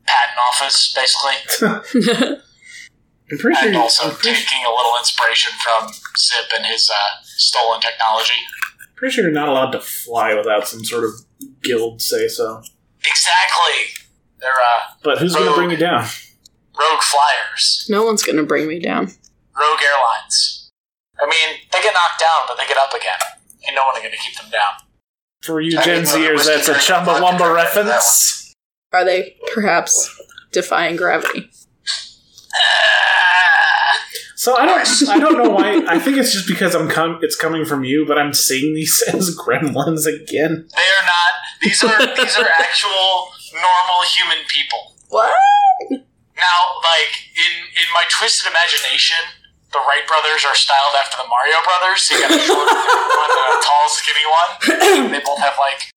patent 0.05 0.39
office 0.51 0.93
basically, 0.95 1.39
I'm 3.31 3.39
pretty 3.39 3.59
and 3.63 3.75
you- 3.75 3.81
also 3.81 4.11
pretty, 4.11 4.37
taking 4.39 4.65
a 4.67 4.71
little 4.75 4.93
inspiration 4.99 5.53
from 5.63 5.89
Zip 6.19 6.47
and 6.57 6.67
his 6.67 6.91
uh, 6.91 7.23
stolen 7.23 7.81
technology. 7.81 8.35
pretty 8.97 9.15
sure 9.15 9.25
you're 9.25 9.33
not 9.33 9.49
allowed 9.49 9.71
to 9.73 9.81
fly 9.81 10.35
without 10.35 10.67
some 10.67 10.85
sort 10.85 11.05
of 11.05 11.11
guild 11.63 12.01
say 12.03 12.27
so. 12.29 12.63
Exactly, 13.05 14.05
they're 14.41 14.51
uh, 14.51 14.91
But 15.05 15.19
who's 15.19 15.35
going 15.35 15.49
to 15.49 15.55
bring 15.55 15.71
you 15.71 15.77
down? 15.77 16.07
Rogue 16.79 17.03
flyers. 17.03 17.87
no 17.91 18.05
one's 18.05 18.23
gonna 18.23 18.45
bring 18.45 18.69
me 18.69 18.79
down. 18.79 19.07
Rogue 19.59 19.81
Airlines. 19.83 20.71
I 21.21 21.27
mean, 21.27 21.59
they 21.73 21.83
get 21.83 21.93
knocked 21.93 22.21
down, 22.21 22.47
but 22.47 22.57
they 22.59 22.67
get 22.67 22.77
up 22.79 22.95
again. 22.95 23.19
Ain't 23.67 23.75
no 23.75 23.85
one 23.87 23.97
going 23.97 24.11
to 24.13 24.17
keep 24.17 24.37
them 24.39 24.51
down. 24.51 24.71
For 25.43 25.61
you 25.61 25.77
I 25.79 25.83
Gen 25.83 26.05
didn't 26.05 26.15
know 26.15 26.23
there 26.23 26.37
Zers, 26.37 26.47
that's 26.47 26.69
a 26.69 26.75
any 26.75 27.05
vodka 27.05 27.11
Chumbawamba 27.11 27.55
reference. 27.55 28.55
Are 28.93 29.05
they 29.05 29.37
perhaps 29.53 30.23
defying 30.53 30.95
gravity? 30.97 31.51
So 34.37 34.57
I 34.57 34.67
don't, 34.67 35.09
I 35.11 35.19
don't 35.19 35.37
know 35.37 35.51
why. 35.51 35.85
I 35.89 35.99
think 35.99 36.17
it's 36.17 36.33
just 36.33 36.47
because 36.47 36.75
I'm 36.75 36.89
com- 36.89 37.19
it's 37.23 37.35
coming 37.35 37.65
from 37.65 37.83
you, 37.83 38.07
but 38.07 38.19
I'm 38.19 38.33
seeing 38.33 38.73
these 38.73 39.03
as 39.13 39.37
gremlins 39.37 40.07
again. 40.07 40.69
they 40.77 40.83
are 40.83 41.05
not. 41.05 41.33
These 41.61 41.83
are 41.83 41.99
these 42.17 42.39
are 42.39 42.47
actual 42.61 43.29
normal 43.53 44.05
human 44.07 44.39
people. 44.47 44.95
What? 45.09 45.35
Now, 46.39 46.59
like 46.87 47.13
in 47.37 47.53
in 47.77 47.89
my 47.93 48.05
twisted 48.09 48.47
imagination, 48.51 49.19
the 49.73 49.79
Wright 49.83 50.07
brothers 50.07 50.45
are 50.47 50.55
styled 50.55 50.95
after 50.99 51.17
the 51.19 51.29
Mario 51.29 51.59
brothers. 51.67 52.03
So 52.07 52.15
you 52.15 52.23
got 52.23 52.31
a 52.31 52.39
short 52.47 52.69
one 52.71 53.31
and 53.35 53.51
a 53.59 53.61
tall, 53.63 53.87
skinny 53.91 54.27
one. 54.31 55.11
They 55.13 55.21
both 55.25 55.39
have 55.43 55.59
like 55.59 55.91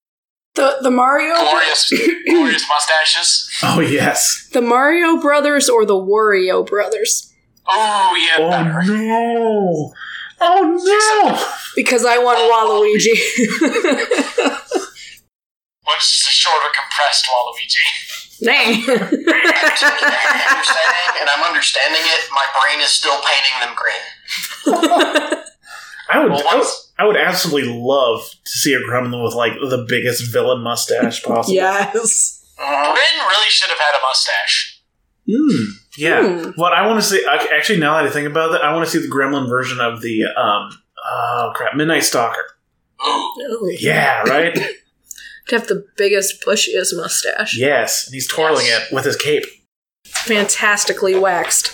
The 0.55 0.77
the 0.81 0.91
Mario 0.91 1.35
glorious, 1.35 1.93
glorious 2.27 2.65
mustaches. 2.67 3.49
Oh 3.63 3.79
yes. 3.79 4.49
the 4.51 4.61
Mario 4.61 5.21
brothers 5.21 5.69
or 5.69 5.85
the 5.85 5.93
Wario 5.95 6.65
brothers? 6.65 7.31
Oh 7.67 8.15
yeah, 8.17 8.37
Oh 8.43 8.49
better. 8.49 8.81
no. 8.83 9.93
Oh 10.41 10.63
no. 10.83 11.47
Because 11.75 12.03
I 12.03 12.17
want 12.17 12.39
oh, 12.41 12.49
Waluigi. 12.51 13.15
One's 15.87 16.09
just 16.11 16.27
a 16.27 16.31
shorter, 16.31 16.67
compressed 16.73 17.25
Waluigi. 17.27 17.85
nah. 18.41 18.51
I'm 18.51 18.75
taking 18.75 18.89
everything 18.89 20.47
you're 20.51 20.63
saying, 20.65 21.11
and 21.21 21.29
I'm 21.29 21.43
understanding 21.47 22.01
it. 22.03 22.21
My 22.31 22.45
brain 22.61 22.79
is 22.81 22.89
still 22.89 23.19
painting 23.21 23.57
them 23.61 23.75
green. 23.75 24.03
I 26.09 26.19
would, 26.23 26.31
Well, 26.31 26.39
I 26.41 26.55
would, 26.55 26.59
once- 26.59 26.91
I 26.99 27.05
would 27.05 27.17
absolutely 27.17 27.71
love 27.73 28.21
to 28.43 28.51
see 28.51 28.73
a 28.73 28.79
gremlin 28.79 29.23
with 29.23 29.33
like 29.33 29.53
the 29.53 29.85
biggest 29.87 30.31
villain 30.31 30.61
mustache 30.61 31.23
possible. 31.23 31.55
yes. 31.55 32.37
Bryn 32.57 33.25
really 33.27 33.49
should 33.49 33.69
have 33.69 33.79
had 33.79 33.95
a 33.95 34.01
mustache. 34.03 34.81
Hmm. 35.29 35.65
Yeah. 35.97 36.21
Hmm. 36.43 36.49
What 36.55 36.73
I 36.73 36.85
want 36.87 37.01
to 37.01 37.07
see, 37.07 37.25
actually, 37.27 37.79
now 37.79 37.95
that 37.95 38.05
I 38.05 38.09
think 38.11 38.27
about 38.27 38.53
it, 38.53 38.61
I 38.61 38.73
want 38.73 38.85
to 38.85 38.91
see 38.91 38.99
the 39.05 39.13
gremlin 39.13 39.47
version 39.49 39.79
of 39.79 40.01
the 40.01 40.25
um. 40.37 40.69
Oh 41.03 41.51
crap! 41.55 41.75
Midnight 41.75 42.03
Stalker. 42.03 42.43
Yeah. 43.79 44.21
Right. 44.23 44.57
To 45.47 45.57
have 45.57 45.67
the 45.67 45.85
biggest, 45.97 46.43
bushiest 46.45 46.95
mustache. 46.95 47.57
yes, 47.57 48.05
and 48.05 48.13
he's 48.13 48.27
twirling 48.27 48.65
Yes. 48.67 48.87
it 48.91 48.93
with 48.95 49.05
his 49.05 49.15
cape. 49.15 49.45
Fantastically 50.05 51.15
waxed. 51.15 51.73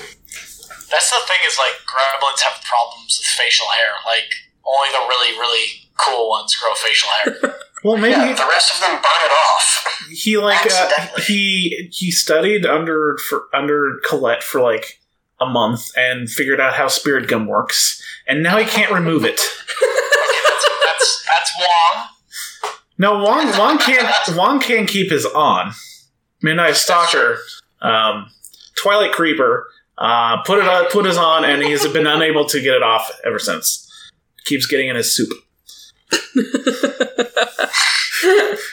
That's 0.90 1.10
the 1.10 1.18
thing 1.28 1.38
is 1.46 1.58
like 1.58 1.74
gremlins 1.86 2.40
have 2.42 2.64
problems 2.64 3.20
with 3.20 3.28
facial 3.28 3.68
hair. 3.76 3.92
Like 4.06 4.30
only 4.66 4.90
the 4.92 5.06
really 5.10 5.38
really 5.38 5.66
cool 6.00 6.30
ones 6.30 6.56
grow 6.56 6.74
facial 6.76 7.10
hair. 7.10 7.56
Well, 7.84 7.96
maybe 7.96 8.14
Yeah, 8.16 8.34
the 8.34 8.48
rest 8.50 8.74
of 8.74 8.82
them 8.82 8.96
burn 8.96 9.22
it 9.24 9.32
off. 9.32 10.08
he 10.12 10.36
like 10.38 10.66
uh, 10.66 10.90
he 11.22 11.90
he 11.94 12.10
studied 12.10 12.66
under 12.66 13.18
for 13.30 13.44
under 13.54 14.00
Colette 14.04 14.42
for 14.42 14.60
like 14.62 15.00
a 15.40 15.46
month 15.46 15.92
and 15.96 16.28
figured 16.28 16.60
out 16.60 16.74
how 16.74 16.88
spirit 16.88 17.28
gum 17.28 17.46
works, 17.46 18.02
and 18.28 18.42
now 18.42 18.58
he 18.58 18.66
can't 18.66 18.92
remove 18.92 19.24
it. 19.26 19.40
okay, 19.40 20.40
that's 20.50 20.66
that's 20.86 21.26
that's 21.28 21.52
Wong. 21.60 22.08
No, 22.98 23.24
Wong 23.24 23.48
Wong 23.58 23.78
can't 23.78 24.12
Wong 24.36 24.60
can't 24.60 24.88
keep 24.88 25.12
his 25.12 25.26
on. 25.26 25.74
Midnight 26.42 26.76
Stalker, 26.76 27.40
um, 27.82 28.30
Twilight 28.76 29.12
Creeper, 29.12 29.68
uh, 29.98 30.42
put 30.44 30.60
it 30.60 30.68
on, 30.68 30.86
put 30.92 31.06
his 31.06 31.18
on, 31.18 31.44
and 31.46 31.64
he's 31.64 31.88
been 31.88 32.08
unable 32.08 32.46
to 32.46 32.62
get 32.62 32.76
it 32.76 32.84
off 32.84 33.10
ever 33.26 33.40
since. 33.40 33.84
Keeps 34.46 34.68
getting 34.68 34.88
in 34.88 34.96
his 34.96 35.16
soup, 35.16 35.30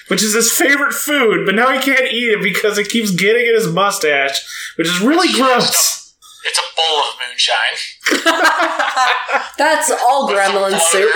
which 0.08 0.22
is 0.22 0.34
his 0.34 0.52
favorite 0.52 0.92
food, 0.92 1.46
but 1.46 1.54
now 1.54 1.72
he 1.72 1.80
can't 1.80 2.12
eat 2.12 2.30
it 2.30 2.42
because 2.42 2.78
it 2.78 2.88
keeps 2.88 3.10
getting 3.10 3.46
in 3.46 3.54
his 3.54 3.68
mustache, 3.68 4.72
which 4.76 4.88
is 4.88 5.00
really 5.00 5.32
gross. 5.32 6.14
It's 6.46 6.58
a 6.58 6.62
bowl 6.76 7.00
of 7.00 7.14
moonshine. 7.26 7.78
That's 9.58 9.90
all 9.90 10.26
With 10.28 10.36
some 10.36 10.54
gremlin 10.54 10.78
soup. 10.78 11.10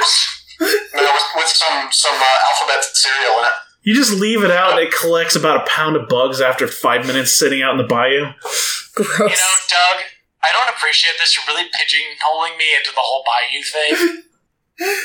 Floaters. 0.58 0.90
No, 0.94 1.02
with, 1.02 1.22
with 1.36 1.48
some 1.48 1.88
some 1.90 2.14
uh, 2.14 2.36
alphabet 2.50 2.84
cereal 2.92 3.38
in 3.38 3.44
it. 3.46 3.52
You 3.82 3.94
just 3.94 4.18
leave 4.18 4.44
it 4.44 4.50
out, 4.50 4.72
and 4.72 4.80
it 4.80 4.92
collects 4.92 5.36
about 5.36 5.62
a 5.62 5.70
pound 5.70 5.96
of 5.96 6.08
bugs 6.08 6.40
after 6.40 6.66
five 6.66 7.06
minutes 7.06 7.38
sitting 7.38 7.62
out 7.62 7.72
in 7.72 7.78
the 7.78 7.88
bayou. 7.88 8.26
Gross. 8.94 9.18
You 9.18 9.38
know, 9.38 9.54
Doug, 9.70 10.04
I 10.42 10.52
don't 10.52 10.68
appreciate 10.74 11.14
this. 11.18 11.36
You're 11.36 11.46
really 11.46 11.68
pigeonholing 11.70 12.58
me 12.58 12.66
into 12.76 12.90
the 12.90 13.00
whole 13.00 13.24
Bayou 13.24 13.62
thing. 13.62 14.22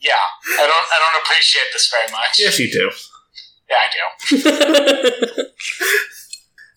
yeah, 0.00 0.14
I 0.58 0.66
don't. 0.66 0.86
I 0.88 0.98
don't 0.98 1.22
appreciate 1.22 1.72
this 1.72 1.90
very 1.90 2.10
much. 2.10 2.38
Yes, 2.38 2.58
you 2.58 2.70
do. 2.70 2.90
Yeah, 3.68 3.76
I 3.76 3.88
do. 5.36 5.44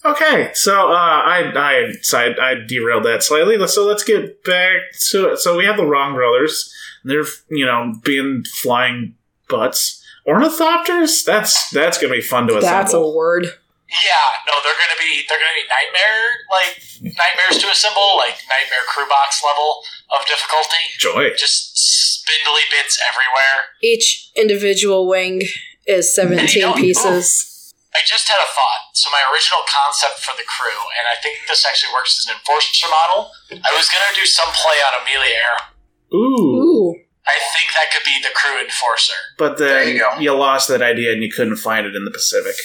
Okay, 0.05 0.51
so 0.53 0.89
uh, 0.89 0.95
I 0.95 1.53
I 1.55 1.91
side 2.01 2.37
I 2.37 2.55
derailed 2.67 3.05
that 3.05 3.23
slightly. 3.23 3.65
So 3.67 3.85
let's 3.85 4.03
get 4.03 4.43
back 4.43 4.91
to 5.11 5.31
it. 5.31 5.37
So 5.37 5.57
we 5.57 5.63
have 5.65 5.77
the 5.77 5.85
Wrong 5.85 6.13
brothers. 6.13 6.73
They're 7.03 7.25
you 7.49 7.65
know 7.65 7.93
being 8.03 8.43
flying 8.61 9.15
butts. 9.49 10.01
Ornithopters. 10.27 11.23
That's 11.25 11.69
that's 11.71 11.97
gonna 11.97 12.13
be 12.13 12.21
fun 12.21 12.47
to 12.47 12.57
assemble. 12.57 12.69
That's 12.77 12.93
a 12.93 13.01
word. 13.07 13.43
Yeah, 13.45 14.29
no, 14.47 14.53
they're 14.63 14.73
gonna 14.79 14.97
be 14.99 15.23
they're 15.27 15.37
gonna 15.37 15.59
be 15.59 15.67
nightmare 15.69 16.25
like 16.49 16.73
nightmares 17.17 17.61
to 17.61 17.69
assemble, 17.69 18.17
like 18.17 18.35
nightmare 18.49 18.85
crew 18.87 19.05
box 19.07 19.43
level 19.43 19.83
of 20.15 20.25
difficulty. 20.25 20.81
joy. 20.99 21.29
Just 21.37 21.75
spindly 21.77 22.63
bits 22.71 22.97
everywhere. 23.07 23.69
Each 23.83 24.31
individual 24.35 25.07
wing 25.07 25.43
is 25.85 26.17
And 26.17 26.31
you 26.31 26.47
17 26.47 26.61
don't- 26.61 26.77
pieces. 26.79 27.49
I 27.93 28.01
just 28.01 28.25
had 28.27 28.41
a 28.41 28.49
thought. 28.49 28.89
So 28.97 29.11
my 29.13 29.21
original 29.29 29.61
concept 29.69 30.17
for 30.25 30.33
the 30.33 30.41
crew, 30.49 30.81
and 30.97 31.05
I 31.05 31.13
think 31.21 31.45
this 31.45 31.61
actually 31.61 31.93
works 31.93 32.17
as 32.17 32.25
an 32.25 32.33
enforcer 32.41 32.89
model. 32.89 33.29
I 33.53 33.69
was 33.77 33.85
gonna 33.85 34.09
do 34.17 34.25
some 34.25 34.49
play 34.49 34.81
on 34.81 34.97
Amelia 35.05 35.29
Earhart. 35.37 35.72
Ooh, 36.13 36.17
Ooh. 36.17 36.95
I 37.25 37.39
think 37.53 37.71
that 37.73 37.91
could 37.93 38.03
be 38.05 38.19
the 38.21 38.33
crew 38.35 38.59
enforcer. 38.61 39.13
but 39.37 39.57
There 39.57 39.85
then 39.85 39.93
you 39.95 39.99
go. 39.99 40.19
you 40.19 40.33
lost 40.33 40.67
that 40.67 40.81
idea 40.81 41.13
and 41.13 41.23
you 41.23 41.31
couldn't 41.31 41.55
find 41.57 41.85
it 41.87 41.95
in 41.95 42.03
the 42.05 42.11
Pacific. 42.11 42.55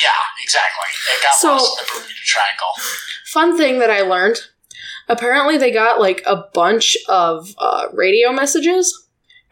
Yeah, 0.00 0.10
exactly. 0.42 0.86
It 1.14 1.22
got 1.22 1.34
So- 1.34 1.52
lost 1.52 1.80
in 1.80 1.84
the 1.86 1.92
Bermuda 1.92 2.14
Triangle. 2.24 2.72
Fun 3.26 3.56
thing 3.56 3.78
that 3.80 3.90
I 3.90 4.00
learned. 4.02 4.40
Apparently, 5.08 5.58
they 5.58 5.70
got 5.70 6.00
like 6.00 6.22
a 6.26 6.44
bunch 6.54 6.96
of 7.08 7.54
uh, 7.58 7.86
radio 7.92 8.32
messages 8.32 9.03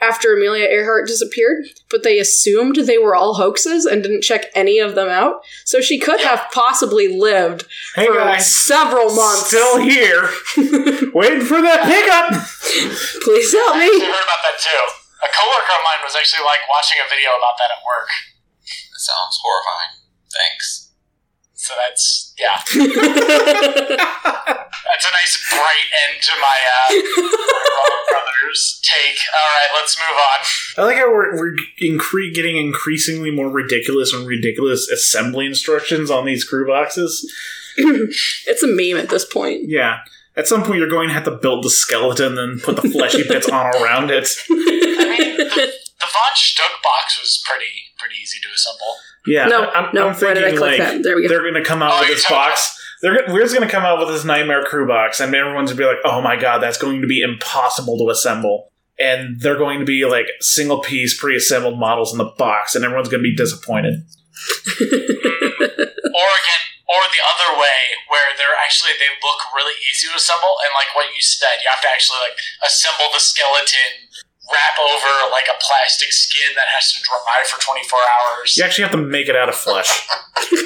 after 0.02 0.34
Amelia 0.34 0.66
Earhart 0.66 1.06
disappeared, 1.06 1.64
but 1.88 2.02
they 2.02 2.18
assumed 2.18 2.76
they 2.76 2.98
were 2.98 3.14
all 3.14 3.34
hoaxes 3.34 3.86
and 3.86 4.02
didn't 4.02 4.22
check 4.22 4.46
any 4.54 4.78
of 4.78 4.94
them 4.94 5.08
out. 5.08 5.42
So 5.64 5.80
she 5.80 5.98
could 5.98 6.20
have 6.20 6.50
possibly 6.52 7.06
lived 7.08 7.64
Hey 7.94 8.06
for 8.06 8.14
guys, 8.14 8.50
several 8.50 9.14
months. 9.14 9.46
still 9.46 9.78
here, 9.78 10.28
waiting 11.14 11.46
for 11.46 11.62
that 11.62 11.86
pickup. 11.86 12.34
Please 13.22 13.52
help 13.52 13.76
me. 13.76 13.82
I 13.82 13.86
actually 13.86 14.10
heard 14.10 14.26
about 14.26 14.42
that 14.42 14.58
too. 14.58 14.82
A 15.22 15.30
coworker 15.30 15.74
of 15.78 15.86
mine 15.86 16.02
was 16.02 16.18
actually 16.18 16.42
like 16.42 16.66
watching 16.68 16.98
a 16.98 17.06
video 17.08 17.30
about 17.38 17.54
that 17.62 17.70
at 17.70 17.78
work. 17.86 18.10
That 18.66 18.98
sounds 18.98 19.38
horrifying. 19.38 20.02
Thanks. 20.34 20.81
So 21.62 21.74
that's 21.78 22.34
yeah. 22.38 22.58
That's 24.92 25.06
a 25.06 25.12
nice 25.12 25.48
bright 25.48 25.88
end 26.10 26.22
to 26.22 26.32
my 26.40 26.58
uh, 26.74 26.88
Brothers 28.10 28.80
take. 28.82 29.18
All 29.32 29.50
right, 29.54 29.68
let's 29.74 29.96
move 29.96 30.16
on. 30.16 30.40
I 30.76 30.86
like 30.86 30.96
how 30.96 31.10
we're, 31.12 31.36
we're 31.36 31.56
incre- 31.80 32.34
getting 32.34 32.56
increasingly 32.56 33.30
more 33.30 33.48
ridiculous 33.48 34.12
and 34.12 34.26
ridiculous 34.26 34.90
assembly 34.90 35.46
instructions 35.46 36.10
on 36.10 36.24
these 36.26 36.44
crew 36.44 36.66
boxes. 36.66 37.32
it's 37.76 38.62
a 38.62 38.66
meme 38.66 39.00
at 39.02 39.08
this 39.08 39.24
point. 39.24 39.62
Yeah. 39.66 40.00
At 40.36 40.48
some 40.48 40.64
point, 40.64 40.78
you're 40.78 40.88
going 40.88 41.08
to 41.08 41.14
have 41.14 41.24
to 41.24 41.30
build 41.30 41.62
the 41.62 41.70
skeleton 41.70 42.38
and 42.38 42.60
put 42.60 42.76
the 42.76 42.88
fleshy 42.88 43.22
bits 43.22 43.48
on 43.48 43.66
around 43.76 44.10
it. 44.10 44.28
I 44.50 44.54
mean, 44.54 45.36
the, 45.36 45.44
the 45.44 46.08
Von 46.10 46.34
Schtook 46.34 46.82
box 46.82 47.20
was 47.20 47.42
pretty 47.46 47.92
pretty 47.98 48.16
easy 48.20 48.38
to 48.40 48.48
assemble. 48.52 48.96
Yeah. 49.26 49.46
No, 49.46 49.64
I- 49.64 49.72
I'm, 49.86 49.94
no, 49.94 50.08
I'm 50.08 50.14
why 50.14 50.34
did 50.34 50.44
I 50.44 50.50
click 50.50 50.60
like 50.60 50.78
that? 50.78 51.02
There 51.02 51.16
we 51.16 51.22
go. 51.22 51.28
they're 51.28 51.42
going 51.42 51.54
to 51.54 51.64
come 51.64 51.82
out 51.82 51.92
Oh, 51.94 52.00
with 52.00 52.08
this 52.08 52.22
talking 52.24 52.36
box. 52.50 52.78
They're 53.02 53.14
gonna- 53.20 53.32
we're 53.34 53.40
just 53.42 53.54
going 53.54 53.66
to 53.66 53.72
come 53.72 53.84
out 53.84 53.98
with 53.98 54.08
this 54.08 54.24
nightmare 54.24 54.64
crew 54.64 54.86
box, 54.86 55.20
and 55.20 55.34
everyone's 55.34 55.70
going 55.72 55.76
to 55.78 55.82
be 55.82 55.86
like, 55.86 55.98
"Oh 56.04 56.20
my 56.22 56.36
god, 56.36 56.58
that's 56.62 56.78
going 56.78 57.00
to 57.02 57.06
be 57.06 57.20
impossible 57.22 57.98
to 57.98 58.10
assemble." 58.10 58.70
And 59.00 59.40
they're 59.40 59.56
going 59.58 59.80
to 59.80 59.84
be 59.86 60.04
like 60.06 60.26
single 60.40 60.80
piece 60.80 61.18
pre-assembled 61.18 61.78
models 61.78 62.12
in 62.12 62.18
the 62.18 62.30
box, 62.38 62.74
and 62.76 62.84
everyone's 62.84 63.08
going 63.08 63.22
to 63.22 63.28
be 63.28 63.34
disappointed. 63.34 64.04
Or 66.12 66.28
again, 66.28 66.62
or 66.92 67.00
the 67.08 67.24
other 67.24 67.56
way, 67.56 67.80
where 68.12 68.36
they're 68.36 68.52
actually 68.60 68.92
they 69.00 69.08
look 69.24 69.40
really 69.56 69.72
easy 69.88 70.12
to 70.12 70.16
assemble, 70.20 70.60
and 70.60 70.70
like 70.76 70.92
what 70.92 71.08
you 71.08 71.22
said, 71.24 71.56
you 71.64 71.68
have 71.72 71.80
to 71.80 71.88
actually 71.88 72.20
like 72.20 72.36
assemble 72.60 73.08
the 73.16 73.22
skeleton, 73.22 74.11
wrap 74.52 74.76
over 74.78 75.30
like 75.32 75.48
a 75.48 75.56
plastic 75.64 76.12
skin 76.12 76.52
that 76.54 76.68
has 76.68 76.92
to 76.92 77.00
dry 77.02 77.42
for 77.48 77.58
twenty 77.60 77.82
four 77.88 77.98
hours. 78.04 78.54
You 78.56 78.62
actually 78.64 78.84
have 78.84 78.92
to 78.92 78.98
make 79.02 79.28
it 79.28 79.34
out 79.36 79.48
of 79.48 79.54
flesh. 79.56 80.06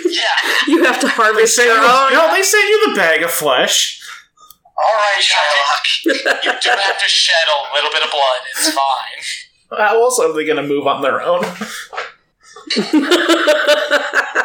Yeah. 0.06 0.38
You 0.68 0.84
have 0.84 0.98
to 1.00 1.08
harvest 1.08 1.56
send 1.56 1.68
your 1.68 1.78
own. 1.78 2.12
no, 2.12 2.30
they 2.34 2.42
send 2.42 2.68
you 2.68 2.88
the 2.88 2.94
bag 2.96 3.22
of 3.22 3.30
flesh. 3.30 4.00
All 4.78 4.94
right, 4.94 5.20
Shylock. 5.20 5.84
You 6.44 6.52
do 6.62 6.68
have 6.70 6.98
to 6.98 7.08
shed 7.08 7.46
a 7.46 7.74
little 7.74 7.90
bit 7.90 8.02
of 8.02 8.10
blood. 8.10 8.40
It's 8.50 8.70
fine. 8.72 9.22
How 9.78 10.00
else 10.02 10.18
are 10.18 10.32
they 10.32 10.44
going 10.46 10.56
to 10.56 10.62
move 10.66 10.86
on 10.86 11.02
their 11.02 11.20
own? 11.20 11.44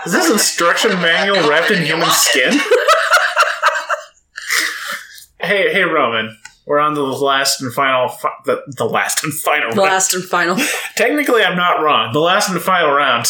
Is 0.06 0.12
this 0.14 0.30
instruction 0.30 0.92
manual 1.02 1.48
wrapped 1.50 1.72
in 1.72 1.84
human 1.86 2.10
skin? 2.10 2.54
hey, 5.42 5.72
hey, 5.74 5.84
Roman. 5.84 6.38
We're 6.66 6.80
on 6.80 6.94
to 6.96 7.02
the 7.02 7.08
last 7.08 7.62
and 7.62 7.74
final, 7.74 8.08
fi- 8.10 8.30
the, 8.46 8.62
the 8.68 8.86
last 8.86 9.24
and 9.24 9.34
final. 9.34 9.72
The 9.72 9.78
round. 9.78 9.92
last 9.92 10.14
and 10.14 10.24
final. 10.24 10.58
Technically, 10.96 11.44
I'm 11.44 11.58
not 11.58 11.82
wrong. 11.82 12.14
The 12.14 12.20
last 12.20 12.50
and 12.50 12.62
final 12.62 12.92
round. 12.92 13.26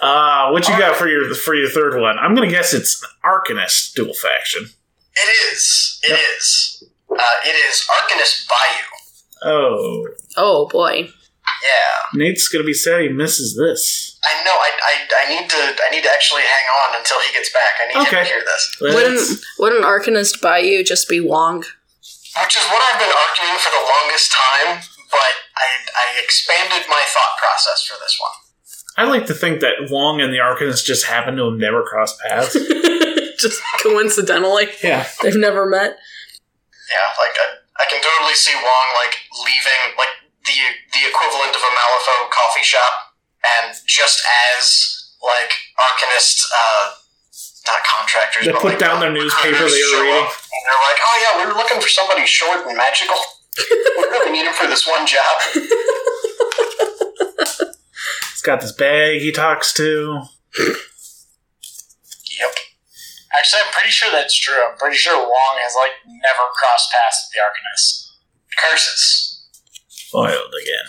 Uh, 0.00 0.50
what 0.50 0.66
you 0.66 0.78
got 0.78 0.96
for 0.96 1.06
your 1.08 1.34
for 1.34 1.54
your 1.54 1.68
third 1.68 2.00
one? 2.00 2.18
I'm 2.18 2.34
gonna 2.34 2.50
guess 2.50 2.72
it's 2.72 3.02
an 3.02 3.08
Arcanist 3.30 3.92
dual 3.94 4.14
faction. 4.14 4.64
It 5.14 5.52
is. 5.52 6.00
It 6.04 6.18
is. 6.38 6.84
Uh, 7.10 7.22
it 7.44 7.50
is 7.50 7.86
Arcanist 8.00 8.46
Bayou. 8.48 9.50
Oh, 9.52 10.06
Oh 10.38 10.68
boy. 10.68 11.08
Yeah. 11.62 12.18
Nate's 12.18 12.48
gonna 12.48 12.64
be 12.64 12.72
sad 12.72 13.02
he 13.02 13.08
misses 13.08 13.54
this. 13.56 14.18
I 14.24 14.42
know. 14.44 14.52
I, 14.52 14.70
I, 14.82 15.26
I 15.26 15.28
need 15.40 15.50
to. 15.50 15.56
I 15.56 15.90
need 15.90 16.02
to 16.04 16.10
actually 16.10 16.42
hang 16.42 16.92
on 16.92 16.98
until 16.98 17.20
he 17.20 17.32
gets 17.34 17.52
back. 17.52 17.72
I 17.82 17.86
need 17.88 17.94
him 17.94 18.00
Okay. 18.02 18.22
to 18.22 18.24
hear 18.24 18.40
this. 18.44 18.76
Wouldn't 18.80 19.40
wouldn't 19.58 19.84
Arcanist 19.84 20.40
Bayou 20.40 20.82
just 20.82 21.08
be 21.10 21.20
Wong? 21.20 21.64
Which 22.38 22.54
is 22.54 22.64
what 22.70 22.78
I've 22.86 23.00
been 23.02 23.10
arguing 23.10 23.58
for 23.58 23.74
the 23.74 23.82
longest 23.82 24.30
time. 24.30 24.86
But 25.10 25.34
I, 25.58 25.66
I 25.98 26.06
expanded 26.22 26.86
my 26.86 27.02
thought 27.10 27.34
process 27.42 27.82
for 27.82 27.98
this 27.98 28.14
one. 28.22 28.36
I 28.96 29.10
like 29.10 29.26
to 29.26 29.34
think 29.34 29.60
that 29.60 29.90
Wong 29.90 30.20
and 30.20 30.32
the 30.32 30.38
Arcanist 30.38 30.84
just 30.84 31.06
happen 31.06 31.36
to 31.36 31.50
have 31.50 31.58
never 31.58 31.82
crossed 31.82 32.20
paths. 32.20 32.54
just 33.40 33.62
coincidentally. 33.82 34.68
yeah. 34.82 35.08
They've 35.22 35.34
never 35.40 35.66
met. 35.66 35.98
Yeah, 36.90 37.08
like 37.18 37.34
I, 37.38 37.46
I 37.82 37.84
can 37.88 38.02
totally 38.02 38.34
see 38.34 38.54
Wong 38.54 38.86
like 38.98 39.14
leaving 39.46 39.96
like 39.96 40.14
the 40.44 40.58
the 40.92 41.02
equivalent 41.06 41.54
of 41.54 41.62
a 41.62 41.72
Malifaux 41.72 42.30
coffee 42.30 42.66
shop, 42.66 43.14
and 43.46 43.74
just 43.86 44.20
as 44.52 45.14
like 45.22 45.52
Arcanist, 45.78 46.44
uh, 46.50 46.92
not 47.70 47.82
contractors, 47.86 48.42
They 48.46 48.52
put 48.52 48.64
like, 48.74 48.78
down 48.82 48.98
their 49.00 49.12
newspaper 49.14 49.54
they 49.54 49.62
were 49.94 50.02
reading. 50.02 50.26
and 50.26 50.62
they're 50.66 50.84
like, 50.90 50.98
"Oh 51.06 51.16
yeah, 51.22 51.38
we 51.38 51.46
were 51.46 51.54
looking 51.58 51.78
for 51.80 51.88
somebody 51.88 52.26
short 52.26 52.66
and 52.66 52.76
magical. 52.76 53.16
we 53.58 54.04
really 54.10 54.32
need 54.32 54.46
him 54.46 54.54
for 54.54 54.66
this 54.66 54.86
one 54.86 55.06
job." 55.06 55.36
He's 58.32 58.42
got 58.42 58.60
this 58.60 58.72
bag 58.72 59.20
he 59.20 59.30
talks 59.32 59.72
to. 59.74 60.22
Yep. 60.56 60.76
Actually, 63.36 63.60
I'm 63.66 63.72
pretty 63.72 63.90
sure 63.90 64.10
that's 64.10 64.34
true. 64.38 64.56
I'm 64.66 64.76
pretty 64.78 64.96
sure 64.96 65.14
Wong 65.18 65.58
has 65.60 65.74
like 65.76 65.92
never 66.06 66.48
crossed 66.56 66.90
paths 66.90 67.28
with 67.28 67.34
the 67.36 67.42
Arcanist. 67.44 68.08
Curses. 68.56 69.36
Foiled 70.10 70.54
again. 70.62 70.88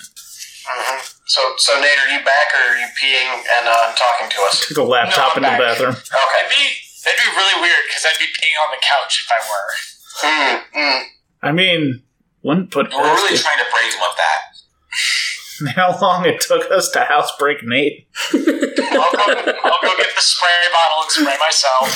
hmm 0.66 1.00
So, 1.32 1.40
so 1.56 1.80
Nate, 1.80 1.96
are 1.96 2.12
you 2.12 2.20
back 2.28 2.52
or 2.52 2.76
are 2.76 2.78
you 2.78 2.92
peeing 3.00 3.24
and 3.24 3.64
uh, 3.64 3.96
talking 3.96 4.28
to 4.36 4.40
us? 4.52 4.68
Took 4.68 4.84
a 4.84 4.84
laptop 4.84 5.40
No, 5.40 5.48
I'm 5.48 5.56
into 5.56 5.56
the 5.56 5.64
bathroom. 5.64 5.96
Okay. 5.96 6.44
That'd 6.44 6.52
be 6.52 6.64
that'd 7.08 7.24
be 7.24 7.32
really 7.40 7.56
weird 7.64 7.88
because 7.88 8.04
I'd 8.04 8.20
be 8.20 8.28
peeing 8.36 8.60
on 8.60 8.76
the 8.76 8.84
couch 8.84 9.24
if 9.24 9.32
I 9.32 9.40
were. 9.48 9.72
Hmm. 10.20 10.56
hmm. 10.76 11.00
I 11.40 11.52
mean, 11.56 12.04
wouldn't 12.44 12.72
put 12.76 12.92
We're 12.92 13.16
really 13.16 13.40
trying 13.40 13.64
to 13.64 13.70
break 13.72 13.96
him 13.96 14.04
with 14.04 14.20
that. 14.20 15.72
how 15.80 15.96
long 16.04 16.26
it 16.26 16.42
took 16.42 16.70
us 16.70 16.92
to 16.92 17.00
housebreak 17.00 17.64
Nate. 17.64 18.12
I'll 18.36 19.16
go, 19.16 19.24
I'll 19.32 19.82
go 19.88 19.96
get 19.96 20.12
the 20.12 20.20
spray 20.20 20.52
bottle 20.68 21.00
and 21.08 21.12
spray 21.16 21.38
myself. 21.40 21.88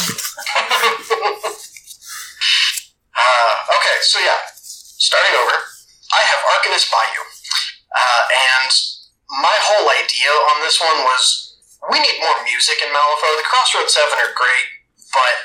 Uh, 3.16 3.56
okay, 3.80 3.96
so 4.02 4.20
yeah, 4.20 4.44
starting 4.52 5.32
over, 5.40 5.56
I 6.12 6.20
have 6.28 6.44
Arcanist 6.52 6.92
Bayou. 6.92 7.24
Uh, 7.96 8.22
and 8.60 8.76
my 9.42 9.58
whole 9.60 9.88
idea 9.92 10.32
on 10.56 10.62
this 10.64 10.80
one 10.80 11.04
was 11.08 11.56
we 11.92 12.00
need 12.00 12.18
more 12.22 12.38
music 12.46 12.80
in 12.82 12.90
Malifaux. 12.90 13.36
The 13.38 13.46
Crossroads 13.48 13.94
7 13.94 14.08
are 14.26 14.34
great, 14.34 14.68
but 15.14 15.36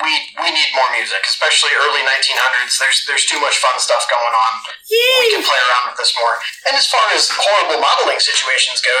we 0.00 0.12
we 0.40 0.48
need 0.50 0.70
more 0.74 0.88
music, 0.94 1.20
especially 1.28 1.70
early 1.76 2.00
1900s. 2.06 2.78
There's 2.80 3.04
there's 3.06 3.26
too 3.28 3.38
much 3.40 3.58
fun 3.60 3.76
stuff 3.78 4.06
going 4.08 4.34
on. 4.34 4.52
We 4.88 5.26
can 5.36 5.44
play 5.44 5.60
around 5.68 5.92
with 5.92 5.98
this 6.00 6.14
more. 6.16 6.38
And 6.68 6.74
as 6.76 6.86
far 6.88 7.02
as 7.12 7.28
horrible 7.30 7.78
modeling 7.82 8.18
situations 8.18 8.80
go, 8.80 8.94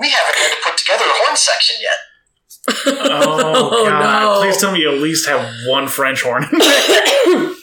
we 0.00 0.10
haven't 0.10 0.36
had 0.36 0.50
to 0.56 0.60
put 0.64 0.76
together 0.76 1.04
a 1.06 1.16
horn 1.24 1.36
section 1.38 1.76
yet. 1.80 1.98
Oh, 3.14 3.70
Oh, 3.78 3.88
God. 3.88 4.00
no. 4.02 4.40
Please 4.42 4.58
tell 4.58 4.72
me 4.72 4.80
you 4.80 4.90
at 4.92 5.00
least 5.00 5.26
have 5.28 5.44
one 5.68 5.86
French 5.88 6.22
horn. 6.22 6.44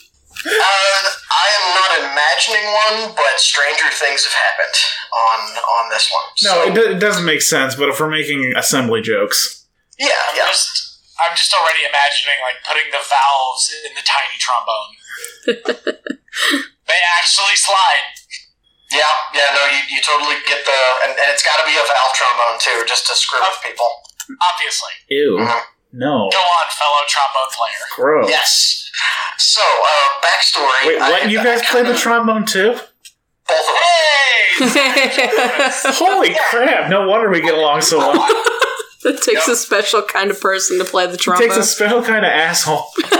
Uh, 0.46 1.10
I 1.46 1.50
am 1.62 1.66
not 1.78 1.92
imagining 2.10 2.66
one, 2.74 3.14
but 3.14 3.34
stranger 3.38 3.86
things 3.94 4.26
have 4.26 4.34
happened 4.34 4.78
on 5.14 5.40
on 5.78 5.84
this 5.94 6.10
one. 6.10 6.26
no, 6.42 6.50
So, 6.50 6.56
it, 6.66 6.74
do- 6.74 6.90
it 6.98 7.00
doesn't 7.00 7.26
make 7.26 7.42
sense, 7.46 7.76
but 7.76 7.90
if 7.90 8.00
we're 8.00 8.10
making 8.10 8.54
assembly 8.58 9.02
jokes. 9.02 9.66
yeah, 10.00 10.10
I'm 10.30 10.36
yeah. 10.38 10.48
just 10.50 10.74
I'm 11.22 11.36
just 11.38 11.54
already 11.54 11.86
imagining 11.86 12.38
like 12.42 12.60
putting 12.66 12.90
the 12.92 13.00
valves 13.06 13.64
in 13.86 13.92
the 13.94 14.04
tiny 14.04 14.38
trombone. 14.42 14.92
they 16.90 17.00
actually 17.22 17.56
slide. 17.56 18.06
Yeah, 18.92 19.10
yeah, 19.34 19.50
no, 19.56 19.64
you, 19.72 19.82
you 19.90 20.00
totally 20.06 20.38
get 20.48 20.62
the, 20.64 20.80
and, 21.04 21.12
and 21.18 21.28
it's 21.34 21.42
got 21.44 21.58
to 21.60 21.66
be 21.66 21.74
a 21.74 21.84
valve 21.84 22.14
trombone 22.16 22.60
too, 22.62 22.86
just 22.88 23.08
to 23.08 23.14
screw 23.18 23.42
with 23.42 23.58
people. 23.66 23.90
Obviously. 24.54 24.94
Ew. 25.10 25.38
Mhm. 25.42 25.62
No. 25.98 26.30
Go 26.32 26.38
on, 26.38 26.68
fellow 26.70 27.02
trombone 27.08 27.52
player. 27.56 27.86
Gross. 27.96 28.30
Yes. 28.30 28.92
So, 29.38 29.62
uh, 29.62 30.22
backstory. 30.22 30.88
Wait, 30.88 31.00
what? 31.00 31.24
I- 31.24 31.28
You 31.28 31.40
I 31.40 31.44
guys 31.44 31.62
play 31.64 31.84
the 31.84 31.94
trombone 31.96 32.46
too? 32.46 32.74
Both 33.48 33.70
of 33.70 33.76
us. 33.76 34.74
Hey! 34.74 35.92
Holy 35.94 36.36
crap! 36.50 36.90
No 36.90 37.08
wonder 37.08 37.30
we 37.30 37.42
get 37.42 37.54
along 37.56 37.82
so 37.82 37.98
well. 38.00 38.44
It 39.06 39.22
takes 39.22 39.48
a 39.48 39.56
special 39.56 40.02
kind 40.02 40.32
of 40.32 40.42
person 40.42 40.80
to 40.80 40.84
play 40.84 41.06
the 41.06 41.16
trombone. 41.16 41.44
It 41.44 41.46
trombone. 41.54 41.62
takes 41.62 41.70
a 41.70 41.76
special 41.76 42.02
kind 42.02 42.26
of 42.26 42.32
asshole. 42.32 42.88
Man, 43.04 43.12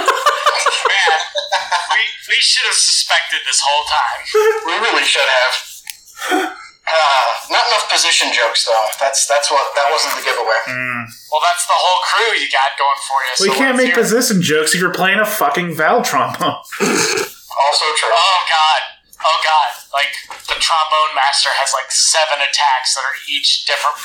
we, 1.94 2.02
we 2.28 2.36
should 2.42 2.66
have 2.66 2.74
suspected 2.74 3.42
this 3.46 3.62
whole 3.64 3.86
time. 3.86 4.26
We 4.66 4.74
really 4.90 5.04
should 5.04 5.22
have. 5.30 6.58
Uh, 6.86 7.34
not 7.50 7.66
enough 7.66 7.90
position 7.90 8.30
jokes 8.30 8.62
though. 8.66 8.86
That's 9.02 9.26
that's 9.26 9.50
what 9.50 9.74
that 9.74 9.90
wasn't 9.90 10.22
the 10.22 10.24
giveaway. 10.24 10.62
Mm. 10.70 11.10
Well, 11.34 11.42
that's 11.42 11.66
the 11.66 11.74
whole 11.74 12.02
crew 12.06 12.38
you 12.38 12.46
got 12.54 12.78
going 12.78 13.02
for 13.10 13.18
you. 13.26 13.34
We 13.42 13.50
so 13.50 13.58
can't 13.58 13.78
make 13.78 13.88
hear 13.88 13.96
position 13.96 14.40
jokes 14.42 14.76
if 14.76 14.82
you're 14.82 14.94
playing 14.94 15.20
a 15.20 15.26
fucking 15.26 15.74
valve 15.74 16.06
trombone. 16.06 16.62
Also 17.56 17.86
true. 17.96 18.12
Oh 18.12 18.40
god. 18.50 18.82
Oh 19.24 19.40
god. 19.42 19.72
Like 19.94 20.12
the 20.48 20.56
trombone 20.60 21.16
master 21.16 21.48
has 21.54 21.72
like 21.74 21.90
seven 21.90 22.40
attacks 22.44 22.96
that 22.96 23.06
are 23.08 23.16
each 23.32 23.64
different. 23.64 23.96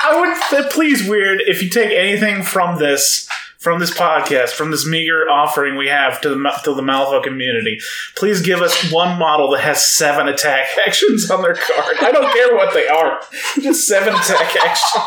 I 0.00 0.16
would 0.18 0.34
please 0.70 1.06
weird 1.06 1.42
if 1.46 1.62
you 1.62 1.68
take 1.68 1.92
anything 1.92 2.42
from 2.42 2.78
this 2.78 3.28
from 3.64 3.80
this 3.80 3.90
podcast, 3.90 4.50
from 4.50 4.70
this 4.70 4.86
meager 4.86 5.28
offering 5.30 5.74
we 5.76 5.88
have 5.88 6.20
to 6.20 6.28
the 6.28 6.36
Ma- 6.36 6.58
to 6.58 6.74
the 6.74 6.82
Malifaux 6.82 7.22
community. 7.24 7.78
Please 8.14 8.42
give 8.42 8.60
us 8.60 8.92
one 8.92 9.18
model 9.18 9.50
that 9.52 9.62
has 9.62 9.84
seven 9.96 10.28
attack 10.28 10.66
actions 10.86 11.30
on 11.30 11.40
their 11.40 11.54
card. 11.54 11.96
I 12.00 12.12
don't 12.12 12.30
care 12.32 12.54
what 12.54 12.74
they 12.74 12.86
are, 12.86 13.20
just 13.60 13.88
seven 13.88 14.14
attack 14.14 14.54
actions. 14.62 15.02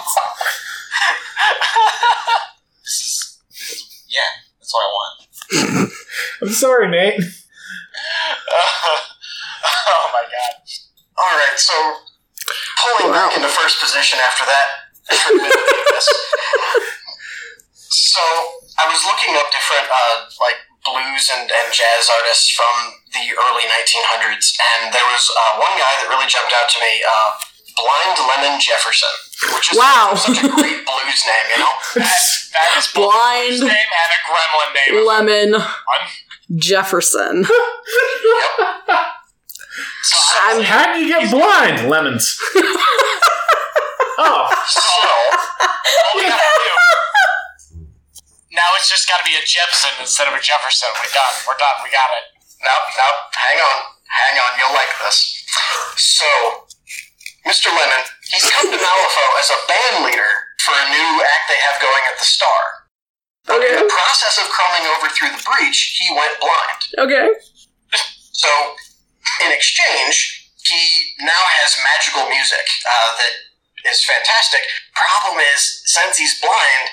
This 2.84 3.00
is, 3.00 3.38
this 3.48 3.72
is 3.74 4.06
yeah, 4.10 4.22
that's 4.60 4.74
what 4.74 4.82
I 4.82 4.90
want. 4.92 5.92
I'm 6.42 6.50
sorry, 6.50 6.90
Nate. 6.90 7.22
oh 9.76 10.10
my 10.14 10.24
god. 10.24 10.54
All 11.20 11.38
right, 11.38 11.58
so 11.58 11.74
pulling 12.82 13.12
Wow. 13.14 13.28
back 13.30 13.38
into 13.38 13.50
first 13.50 13.80
position 13.80 14.20
after 14.20 14.46
that. 14.46 14.68
This. 17.88 18.12
so 18.12 18.22
I 18.78 18.86
was 18.92 19.00
looking 19.08 19.34
up 19.40 19.48
different 19.56 19.88
uh, 19.88 20.28
like 20.44 20.60
blues 20.84 21.32
and, 21.34 21.48
and 21.50 21.68
jazz 21.74 22.08
artists 22.12 22.52
from 22.52 22.96
the 23.16 23.32
early 23.36 23.66
1900s, 23.68 24.54
and 24.60 24.92
there 24.94 25.08
was 25.12 25.24
uh, 25.32 25.60
one 25.64 25.74
guy 25.80 25.94
that 26.04 26.08
really 26.12 26.28
jumped 26.28 26.52
out 26.52 26.68
to 26.76 26.80
me. 26.84 27.00
Uh, 27.04 27.32
Blind 27.78 28.18
Lemon 28.26 28.60
Jefferson, 28.60 29.08
which 29.54 29.72
is 29.72 29.78
Wow. 29.78 30.14
such 30.18 30.38
a 30.42 30.50
great 30.50 30.82
blues 30.82 31.22
name, 31.30 31.48
you 31.54 31.60
know. 31.62 31.70
That, 32.02 32.22
that 32.58 32.74
is 32.76 32.88
Blind. 32.90 33.62
a 33.62 33.70
name 33.70 33.92
and 33.94 34.12
a 34.18 34.20
gremlin 34.26 34.70
name. 34.74 35.06
Lemon 35.06 35.62
One. 35.62 36.06
Jefferson. 36.58 37.46
So 40.04 40.18
I'm 40.42 40.64
How 40.64 40.94
do 40.94 41.00
you 41.02 41.08
get 41.10 41.30
blind? 41.30 41.88
Lemons. 41.90 42.40
oh, 44.18 44.48
So 44.68 44.82
all 44.82 46.16
we 46.16 46.24
gotta 46.24 46.42
do. 46.64 46.72
Now 48.58 48.74
it's 48.74 48.90
just 48.90 49.06
gotta 49.06 49.22
be 49.22 49.38
a 49.38 49.46
Jepson 49.46 49.94
instead 50.02 50.26
of 50.26 50.34
a 50.34 50.42
Jefferson. 50.42 50.90
We're 50.98 51.14
done. 51.14 51.36
We're 51.46 51.62
done. 51.62 51.78
We 51.86 51.94
got 51.94 52.10
it. 52.18 52.26
Nope, 52.58 52.90
nope. 52.98 53.20
Hang 53.38 53.62
on. 53.62 53.78
Hang 54.10 54.36
on. 54.42 54.52
You'll 54.58 54.74
like 54.74 54.90
this. 54.98 55.46
So, 55.94 56.66
Mr. 57.46 57.70
Lemon, 57.70 58.02
he's 58.34 58.50
come 58.50 58.74
to 58.74 58.80
Malifaux 58.82 59.32
as 59.38 59.54
a 59.54 59.60
band 59.70 60.10
leader 60.10 60.58
for 60.66 60.74
a 60.74 60.90
new 60.90 61.10
act 61.22 61.46
they 61.54 61.62
have 61.70 61.78
going 61.78 62.02
at 62.10 62.18
the 62.18 62.26
Star. 62.26 62.90
Okay. 63.48 63.78
in 63.78 63.80
the 63.80 63.88
process 63.88 64.42
of 64.42 64.50
crawling 64.52 64.84
over 64.98 65.08
through 65.14 65.32
the 65.32 65.40
breach, 65.46 65.96
he 66.02 66.10
went 66.18 66.34
blind. 66.42 66.82
Okay. 66.98 67.28
So, 68.38 68.50
in 69.42 69.50
exchange, 69.50 70.46
he 70.62 70.78
now 71.26 71.42
has 71.58 71.74
magical 71.82 72.30
music 72.30 72.62
uh, 72.86 73.18
that 73.18 73.34
is 73.90 74.06
fantastic. 74.06 74.62
Problem 74.94 75.42
is, 75.56 75.82
since 75.90 76.22
he's 76.22 76.38
blind, 76.40 76.86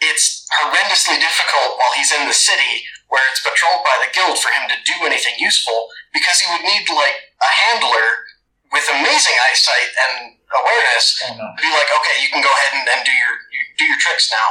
it's 0.00 0.46
horrendously 0.60 1.20
difficult 1.20 1.76
while 1.76 1.92
he's 1.96 2.12
in 2.12 2.26
the 2.26 2.34
city 2.36 2.84
where 3.08 3.22
it's 3.30 3.42
patrolled 3.42 3.82
by 3.84 3.98
the 4.00 4.10
guild 4.14 4.38
for 4.38 4.48
him 4.54 4.70
to 4.70 4.76
do 4.86 4.96
anything 5.04 5.34
useful 5.38 5.90
because 6.14 6.40
he 6.40 6.46
would 6.50 6.62
need 6.64 6.86
like 6.88 7.16
a 7.42 7.50
handler 7.68 8.24
with 8.70 8.86
amazing 8.90 9.34
eyesight 9.50 9.90
and 10.06 10.38
awareness 10.62 11.18
Oh 11.26 11.34
no. 11.34 11.42
to 11.42 11.60
be 11.62 11.70
like, 11.74 11.90
okay, 12.00 12.22
you 12.22 12.30
can 12.30 12.38
go 12.42 12.50
ahead 12.50 12.72
and, 12.80 12.86
and 12.86 13.00
do 13.02 13.12
your 13.12 13.34
you 13.50 13.62
do 13.78 13.84
your 13.86 13.98
tricks 13.98 14.30
now. 14.30 14.48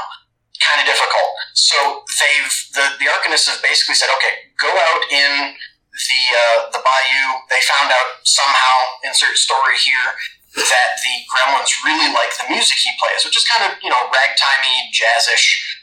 Kind 0.59 0.84
of 0.84 0.88
difficult. 0.91 1.31
So 1.55 2.03
they've 2.19 2.51
the 2.76 2.85
the 2.99 3.07
Arcanists 3.07 3.47
have 3.47 3.63
basically 3.63 3.95
said, 3.95 4.11
okay, 4.19 4.51
go 4.59 4.67
out 4.67 5.01
in 5.07 5.55
the 5.55 6.21
uh, 6.35 6.57
the 6.76 6.84
bayou. 6.84 7.26
They 7.47 7.63
found 7.63 7.91
out 7.95 8.19
somehow, 8.27 8.76
insert 9.07 9.39
story 9.39 9.80
here, 9.80 10.11
that 10.60 10.90
the 11.03 11.15
Gremlins 11.31 11.72
really 11.86 12.11
like 12.11 12.36
the 12.36 12.52
music 12.52 12.77
he 12.84 12.91
plays, 12.99 13.23
which 13.23 13.38
is 13.38 13.45
kind 13.48 13.64
of 13.72 13.77
you 13.81 13.90
know 13.90 14.10
ragtimey, 14.11 14.91
jazzish. 14.91 15.80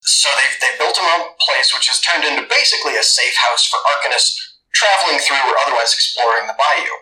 So 0.00 0.28
they've 0.38 0.56
they 0.60 0.72
built 0.78 0.96
him 0.98 1.04
a 1.04 1.34
place 1.42 1.74
which 1.74 1.88
has 1.90 2.00
turned 2.00 2.24
into 2.24 2.46
basically 2.48 2.96
a 2.96 3.02
safe 3.02 3.34
house 3.36 3.66
for 3.66 3.78
Arcanists 3.90 4.38
traveling 4.74 5.18
through 5.18 5.40
or 5.40 5.56
otherwise 5.66 5.92
exploring 5.92 6.46
the 6.46 6.54
bayou. 6.56 6.94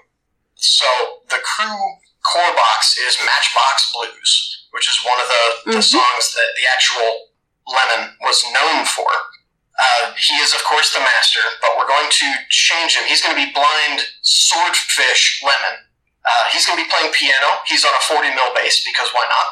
So 0.56 0.86
the 1.28 1.42
crew 1.42 1.80
core 2.24 2.54
box 2.56 2.96
is 2.96 3.18
Matchbox 3.20 3.92
Blues, 3.92 4.30
which 4.72 4.88
is 4.88 4.96
one 5.04 5.20
of 5.20 5.28
the, 5.28 5.72
the 5.72 5.78
Mhm. 5.84 5.90
songs 5.92 6.32
that 6.34 6.50
the 6.56 6.66
actual 6.66 7.28
Lemon 7.66 8.16
was 8.20 8.44
known 8.52 8.86
for. 8.86 9.10
Uh, 9.76 10.14
he 10.16 10.34
is, 10.36 10.54
of 10.54 10.62
course, 10.64 10.92
the 10.92 11.00
master, 11.00 11.40
but 11.60 11.76
we're 11.76 11.86
going 11.88 12.08
to 12.08 12.32
change 12.48 12.94
him. 12.96 13.04
He's 13.04 13.20
going 13.20 13.34
to 13.34 13.44
be 13.44 13.52
blind 13.52 14.06
swordfish 14.22 15.42
Lemon. 15.42 15.84
Uh, 16.24 16.44
he's 16.52 16.64
going 16.66 16.78
to 16.78 16.84
be 16.84 16.90
playing 16.90 17.12
piano. 17.12 17.60
He's 17.68 17.84
on 17.84 17.92
a 17.92 18.02
40 18.08 18.34
mil 18.34 18.50
bass 18.54 18.82
because 18.84 19.08
why 19.12 19.24
not? 19.28 19.46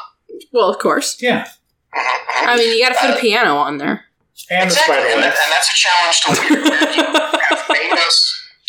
Well, 0.51 0.69
of 0.69 0.79
course. 0.79 1.17
Yeah. 1.21 1.45
Mhm, 1.93 2.01
mhm. 2.01 2.47
I 2.49 2.57
mean, 2.57 2.73
you 2.75 2.81
got 2.83 2.93
to 2.93 2.99
fit 2.99 3.17
a 3.17 3.19
piano 3.21 3.55
on 3.57 3.77
there. 3.77 4.05
And 4.49 4.65
the 4.69 4.73
Exactly, 4.73 4.95
spider 4.97 5.09
and, 5.13 5.23
that- 5.23 5.37
and 5.37 5.49
that's 5.53 5.69
a 5.69 5.77
challenge 5.77 6.17
to 6.25 6.27
Weird. 6.33 6.65
Weird, 6.65 6.95
You 6.97 7.03
have 7.05 7.63
made 7.77 7.93
us 7.93 8.17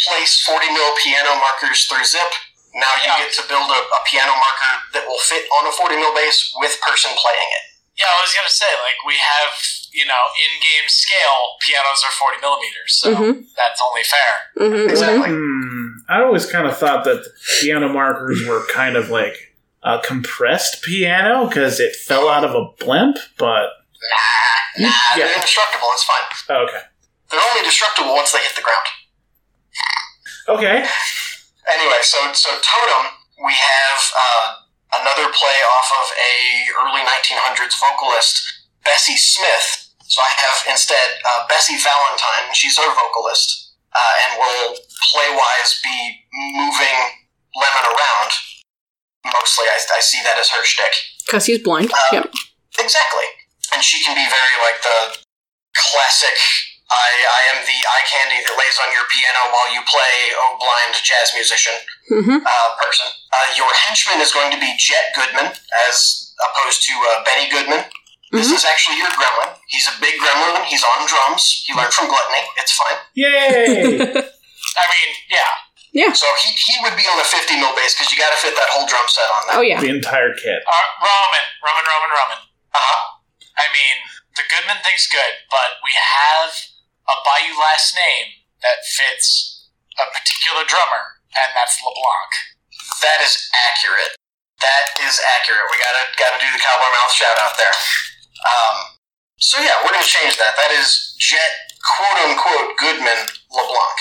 place 0.05 0.45
40 0.45 0.69
mil 0.71 0.91
piano 1.03 1.33
markers 1.41 1.87
through 1.89 2.05
Zipp. 2.05 2.33
Now 2.77 2.93
you 3.01 3.09
Yeah. 3.09 3.25
get 3.25 3.33
to 3.41 3.43
build 3.49 3.71
a, 3.73 3.81
a 3.81 4.01
piano 4.05 4.37
marker 4.37 4.73
that 4.93 5.09
will 5.09 5.19
fit 5.25 5.49
on 5.61 5.67
a 5.67 5.73
40 5.73 5.97
mil 5.97 6.13
base 6.15 6.53
with 6.61 6.77
person 6.85 7.11
playing 7.17 7.51
it. 7.57 7.65
Yeah, 7.97 8.07
I 8.11 8.23
was 8.23 8.35
gonna 8.35 8.49
say 8.51 8.67
like 8.83 8.99
we 9.07 9.15
have 9.15 9.55
you 9.93 10.05
know 10.07 10.23
in-game 10.47 10.89
scale 10.89 11.55
pianos 11.65 12.03
are 12.05 12.11
forty 12.11 12.39
millimeters, 12.41 12.99
so 13.01 13.15
Mhm. 13.15 13.45
that's 13.57 13.81
only 13.83 14.03
fair. 14.03 14.33
Mm-hmm, 14.59 14.91
Exactly. 14.91 15.29
Hmm. 15.31 15.87
I 16.09 16.23
always 16.23 16.47
kind 16.47 16.67
of 16.67 16.77
thought 16.77 17.05
that 17.05 17.25
piano 17.61 17.89
markers 17.89 18.45
were 18.47 18.67
kind 18.67 18.97
of 18.97 19.11
like 19.11 19.55
a 19.85 20.01
compressed 20.01 20.83
piano 20.83 21.47
because 21.47 21.79
it 21.79 21.95
fell 21.95 22.29
out 22.29 22.43
of 22.45 22.55
a 22.55 22.65
blimp, 22.85 23.17
but 23.39 23.71
Nah, 24.11 24.87
nah, 24.89 24.93
Yeah. 25.17 25.27
they're 25.27 25.35
indestructible. 25.37 25.89
It's 25.93 26.05
fine. 26.05 26.25
okay. 26.67 26.83
They're 27.31 27.41
only 27.41 27.63
destructible 27.63 28.15
once 28.15 28.33
they 28.33 28.41
hit 28.43 28.55
the 28.57 28.63
ground. 28.63 28.87
Okay. 30.49 30.87
Anyway, 31.73 31.99
so 32.03 32.19
so 32.35 32.51
Totem, 32.61 33.07
we 33.45 33.53
have 33.55 34.13
uh, 34.15 34.55
another 35.01 35.31
play 35.33 35.59
off 35.79 35.89
of 36.05 36.07
a 36.15 36.35
early 36.85 37.03
1900s 37.03 37.75
vocalist, 37.79 38.43
Bessie 38.85 39.17
Smith. 39.17 39.91
So 40.05 40.21
I 40.21 40.31
have 40.45 40.59
instead 40.71 41.19
uh, 41.25 41.47
Bessie 41.49 41.81
Valentine. 41.81 42.53
She's 42.53 42.79
our 42.79 42.93
vocalist, 42.93 43.75
uh, 43.97 44.15
and 44.29 44.39
will 44.39 44.77
play 45.11 45.29
wise 45.33 45.81
be 45.83 45.99
moving 46.55 46.99
Lemon 47.57 47.87
around. 47.89 48.31
Mostly, 49.25 49.65
I, 49.73 49.79
I 49.97 50.01
see 50.01 50.21
that 50.23 50.37
as 50.39 50.51
her 50.51 50.63
shtick. 50.63 50.93
Because 51.25 51.47
he's 51.47 51.63
blind. 51.63 51.91
Um, 51.93 52.21
Yep. 52.21 52.33
Exactly. 52.79 53.25
And 53.73 53.83
she 53.83 54.03
can 54.05 54.15
be 54.15 54.27
very 54.29 54.57
like 54.61 54.83
the 54.83 55.17
classic 55.75 56.37
I, 56.91 57.09
I 57.25 57.43
am 57.57 57.65
the 57.65 57.79
eye 57.81 58.05
candy 58.13 58.39
that 58.45 58.55
lays 58.61 58.77
on 58.85 58.93
your 58.93 59.09
piano 59.09 59.49
while 59.57 59.73
you 59.73 59.81
play, 59.89 60.15
oh 60.37 60.61
blind 60.61 60.95
jazz 61.01 61.33
musician 61.35 61.75
Mm-hmm. 62.13 62.45
uh, 62.45 62.69
person. 62.85 63.09
Uh, 63.33 63.49
your 63.57 63.73
henchman 63.89 64.21
is 64.21 64.29
going 64.29 64.53
to 64.53 64.61
be 64.61 64.69
Jet 64.77 65.17
Goodman, 65.17 65.57
as 65.89 65.97
opposed 66.37 66.85
to 66.85 66.93
uh, 67.01 67.25
Benny 67.25 67.49
Goodman. 67.49 67.81
This 68.29 68.53
is 68.53 68.61
actually 68.69 68.99
your 69.01 69.09
gremlin. 69.17 69.57
He's 69.73 69.89
a 69.89 69.97
big 70.05 70.19
gremlin. 70.21 70.69
He's 70.69 70.85
on 70.85 71.07
drums. 71.09 71.65
He 71.65 71.73
learned 71.73 71.95
from 71.97 72.13
Gluttony. 72.13 72.45
It's 72.61 72.77
fine. 72.77 72.99
Yay! 73.17 73.95
I 74.77 74.85
mean, 74.93 75.09
yeah. 75.33 75.49
yeah, 75.97 76.11
So 76.13 76.27
he, 76.45 76.51
he 76.53 76.75
would 76.85 76.93
be 76.99 77.07
on 77.09 77.17
a 77.17 77.25
50 77.25 77.57
mil 77.57 77.73
bass 77.79 77.95
because 77.97 78.11
you 78.13 78.19
got 78.21 78.35
to 78.35 78.41
fit 78.43 78.53
that 78.59 78.69
whole 78.75 78.85
drum 78.91 79.07
set 79.09 79.25
on 79.33 79.43
that. 79.49 79.55
oh, 79.57 79.65
yeah. 79.65 79.79
the 79.81 79.89
entire 79.89 80.35
kit. 80.37 80.61
uh, 80.67 80.87
Roman, 81.01 81.45
Roman, 81.65 81.87
Roman, 81.89 82.11
Roman. 82.13 82.41
Uh-huh. 82.75 83.01
I 83.57 83.71
mean, 83.73 83.97
the 84.37 84.45
Goodman 84.51 84.83
thing's 84.85 85.07
good, 85.09 85.41
but 85.49 85.79
we 85.87 85.95
have 85.97 86.53
a 87.09 87.15
Bayou 87.25 87.55
last 87.61 87.93
name 87.95 88.45
that 88.65 88.85
fits 88.85 89.69
a 90.01 90.07
particular 90.11 90.65
drummer, 90.65 91.21
and 91.37 91.53
that's 91.53 91.79
LeBlanc. 91.85 92.33
That 93.05 93.21
is 93.21 93.37
accurate. 93.53 94.17
That 94.65 94.87
is 95.05 95.21
accurate. 95.37 95.69
We 95.69 95.77
gotta 95.77 96.05
gotta 96.17 96.41
do 96.41 96.49
the 96.49 96.63
cowboy 96.63 96.89
mouth 96.89 97.13
shout 97.13 97.37
out 97.37 97.55
there. 97.61 97.75
Um, 98.49 98.77
so 99.37 99.61
yeah, 99.61 99.77
we're 99.85 99.93
gonna 99.93 100.09
change 100.09 100.41
that. 100.41 100.57
That 100.57 100.73
is 100.73 101.15
Jet 101.21 101.53
quote 101.85 102.19
unquote 102.25 102.77
Goodman 102.81 103.29
LeBlanc. 103.53 103.99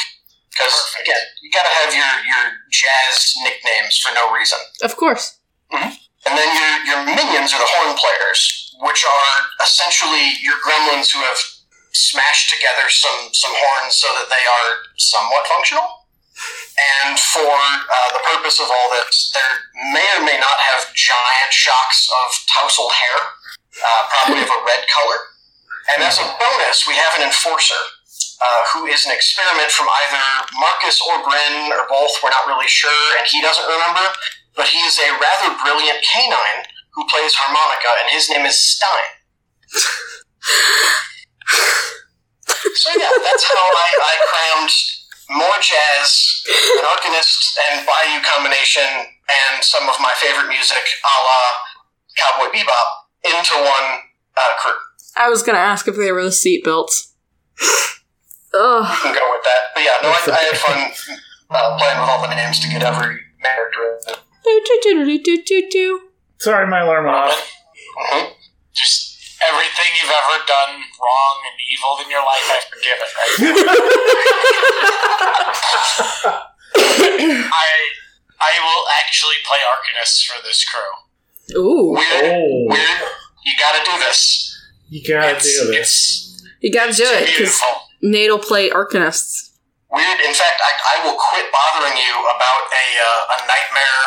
Because 0.55 0.75
again, 1.01 1.19
you 1.41 1.51
gotta 1.51 1.73
have 1.83 1.91
your 1.91 2.11
your 2.23 2.45
jazz 2.71 3.33
nicknames 3.43 3.99
for 3.99 4.13
no 4.15 4.31
reason. 4.31 4.59
Of 4.81 4.95
course. 4.95 5.39
And 5.73 6.37
then 6.37 6.49
your 6.55 6.73
your 6.87 6.99
minions 7.03 7.51
are 7.51 7.59
the 7.59 7.67
horn 7.67 7.97
players, 7.97 8.71
which 8.79 9.03
are 9.03 9.33
essentially 9.65 10.39
your 10.39 10.55
gremlins 10.63 11.11
who 11.11 11.19
have 11.19 11.41
smashed 11.93 12.49
together 12.49 12.89
some 12.89 13.33
some 13.33 13.53
horns 13.53 13.95
so 13.95 14.09
that 14.17 14.29
they 14.29 14.43
are 14.45 14.69
somewhat 14.97 15.45
functional. 15.47 15.85
And 17.05 17.13
for 17.19 17.53
uh, 17.53 18.09
the 18.17 18.23
purpose 18.25 18.57
of 18.57 18.65
all 18.67 18.89
this, 18.89 19.29
there 19.31 19.53
may 19.93 20.07
or 20.17 20.25
may 20.25 20.37
not 20.41 20.57
have 20.73 20.89
giant 20.97 21.53
shocks 21.53 22.09
of 22.09 22.29
tousled 22.49 22.89
hair, 22.89 23.17
uh, 23.85 24.03
probably 24.09 24.41
of 24.41 24.49
a 24.49 24.61
red 24.65 24.81
color. 24.89 25.19
And 25.93 26.01
as 26.01 26.17
a 26.17 26.25
bonus, 26.25 26.89
we 26.89 26.97
have 26.97 27.21
an 27.21 27.29
enforcer, 27.29 27.77
uh, 28.41 28.61
who 28.73 28.89
is 28.89 29.05
an 29.05 29.13
experiment 29.13 29.69
from 29.69 29.85
either 29.85 30.25
Marcus 30.57 30.97
or 31.05 31.21
Bryn 31.21 31.69
or 31.69 31.85
both. 31.85 32.17
We're 32.25 32.33
not 32.33 32.49
really 32.49 32.71
sure, 32.71 33.05
and 33.21 33.29
he 33.29 33.37
doesn't 33.39 33.69
remember 33.69 34.09
but 34.55 34.67
he 34.67 34.77
is 34.79 34.97
a 34.99 35.17
rather 35.17 35.57
brilliant 35.61 35.99
canine 36.05 36.65
who 36.93 37.07
plays 37.07 37.33
harmonica, 37.33 37.89
and 38.01 38.09
his 38.11 38.29
name 38.29 38.45
is 38.45 38.59
Stein. 38.59 39.09
So 42.75 42.89
yeah, 42.97 43.09
that's 43.21 43.43
how 43.43 43.55
I, 43.55 43.89
I 44.01 44.15
crammed 44.29 44.73
more 45.29 45.59
jazz, 45.61 46.43
an 46.79 46.85
Arcanist 46.85 47.57
and 47.69 47.85
Bayou 47.85 48.21
combination, 48.23 48.83
and 48.83 49.63
some 49.63 49.87
of 49.89 49.95
my 50.01 50.13
favorite 50.17 50.47
music, 50.49 50.77
a 51.03 51.13
la 51.23 51.39
Cowboy 52.17 52.51
Bebop, 52.55 52.89
into 53.25 53.53
one 53.55 54.01
uh, 54.37 54.53
crew. 54.59 54.73
I 55.15 55.29
was 55.29 55.43
going 55.43 55.55
to 55.55 55.61
ask 55.61 55.87
if 55.87 55.95
they 55.95 56.11
were 56.11 56.23
the 56.23 56.31
seat 56.31 56.63
belts. 56.63 57.13
Ugh. 58.53 58.85
You 58.89 59.01
can 59.01 59.13
go 59.15 59.31
with 59.31 59.43
that. 59.43 59.61
But 59.73 59.83
yeah, 59.83 59.97
no, 60.01 60.09
I, 60.09 60.19
I 60.31 60.43
had 60.43 60.57
fun 60.57 61.19
uh, 61.49 61.77
playing 61.77 61.99
with 61.99 62.09
all 62.09 62.21
the 62.21 62.35
names 62.35 62.59
to 62.59 62.69
get 62.69 62.83
every 62.83 63.19
character. 63.41 63.99
Sorry, 66.39 66.67
my 66.67 66.81
alarm 66.81 67.05
went 67.05 67.15
Roman, 67.15 67.29
off. 67.31 67.51
Mhm. 68.11 68.31
just 68.73 69.12
everything 69.49 69.89
you've 69.99 70.11
ever 70.13 70.37
done 70.47 70.73
wrong 70.99 71.35
and 71.49 71.55
evil 71.71 71.97
in 72.03 72.09
your 72.11 72.23
life, 72.23 72.47
I 72.47 72.59
forgive 72.69 72.97
it. 72.99 73.11
Right? 73.17 73.33
I 76.75 77.69
I 78.41 78.53
will 78.59 78.83
actually 79.03 79.35
play 79.45 79.59
Arcanist 79.63 80.25
for 80.25 80.41
this 80.43 80.63
crew. 80.67 80.93
Ooh. 81.57 81.91
Weird, 81.95 82.23
Oh, 82.25 82.65
weird. 82.69 82.99
You 83.45 83.53
gotta 83.59 83.83
do 83.85 83.97
this. 83.99 84.19
you 84.89 85.01
gotta 85.07 85.35
it's, 85.35 85.59
do 85.59 85.67
this. 85.71 86.43
You 86.61 86.71
got 86.71 86.87
to 86.91 86.95
do 86.95 87.03
it 87.03 87.25
because 87.27 87.59
beautiful. 87.59 87.75
Nate'll 88.01 88.39
play 88.39 88.69
Arcanists. 88.69 89.51
Weird. 89.91 90.19
In 90.23 90.33
fact, 90.33 90.59
I, 90.63 90.71
I 90.95 91.03
will 91.05 91.19
quit 91.19 91.51
bothering 91.51 91.97
you 91.99 92.13
about 92.23 92.63
a, 92.71 92.85
uh, 93.03 93.35
a 93.35 93.37
nightmare 93.47 94.03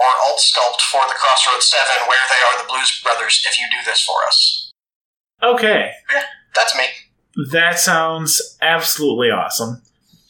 or 0.00 0.08
alt 0.26 0.40
sculpt 0.40 0.80
for 0.88 1.04
the 1.06 1.14
Crossroads 1.14 1.66
7 1.68 2.08
where 2.08 2.24
they 2.32 2.40
are 2.48 2.56
the 2.64 2.68
Blues 2.68 3.00
Brothers 3.04 3.44
if 3.46 3.58
you 3.60 3.66
do 3.70 3.76
this 3.84 4.00
for 4.00 4.16
us. 4.26 4.57
Okay, 5.42 5.92
That's 6.54 6.76
me. 6.76 6.84
that 7.52 7.78
sounds 7.78 8.56
absolutely 8.60 9.30
awesome. 9.30 9.82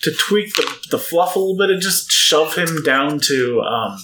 To 0.02 0.12
tweak 0.12 0.54
the, 0.54 0.76
the 0.90 0.98
fluff 0.98 1.34
a 1.34 1.38
little 1.38 1.56
bit 1.56 1.70
and 1.70 1.80
just 1.82 2.10
shove 2.10 2.54
him 2.54 2.82
down 2.82 3.18
to 3.20 3.60
um, 3.62 3.98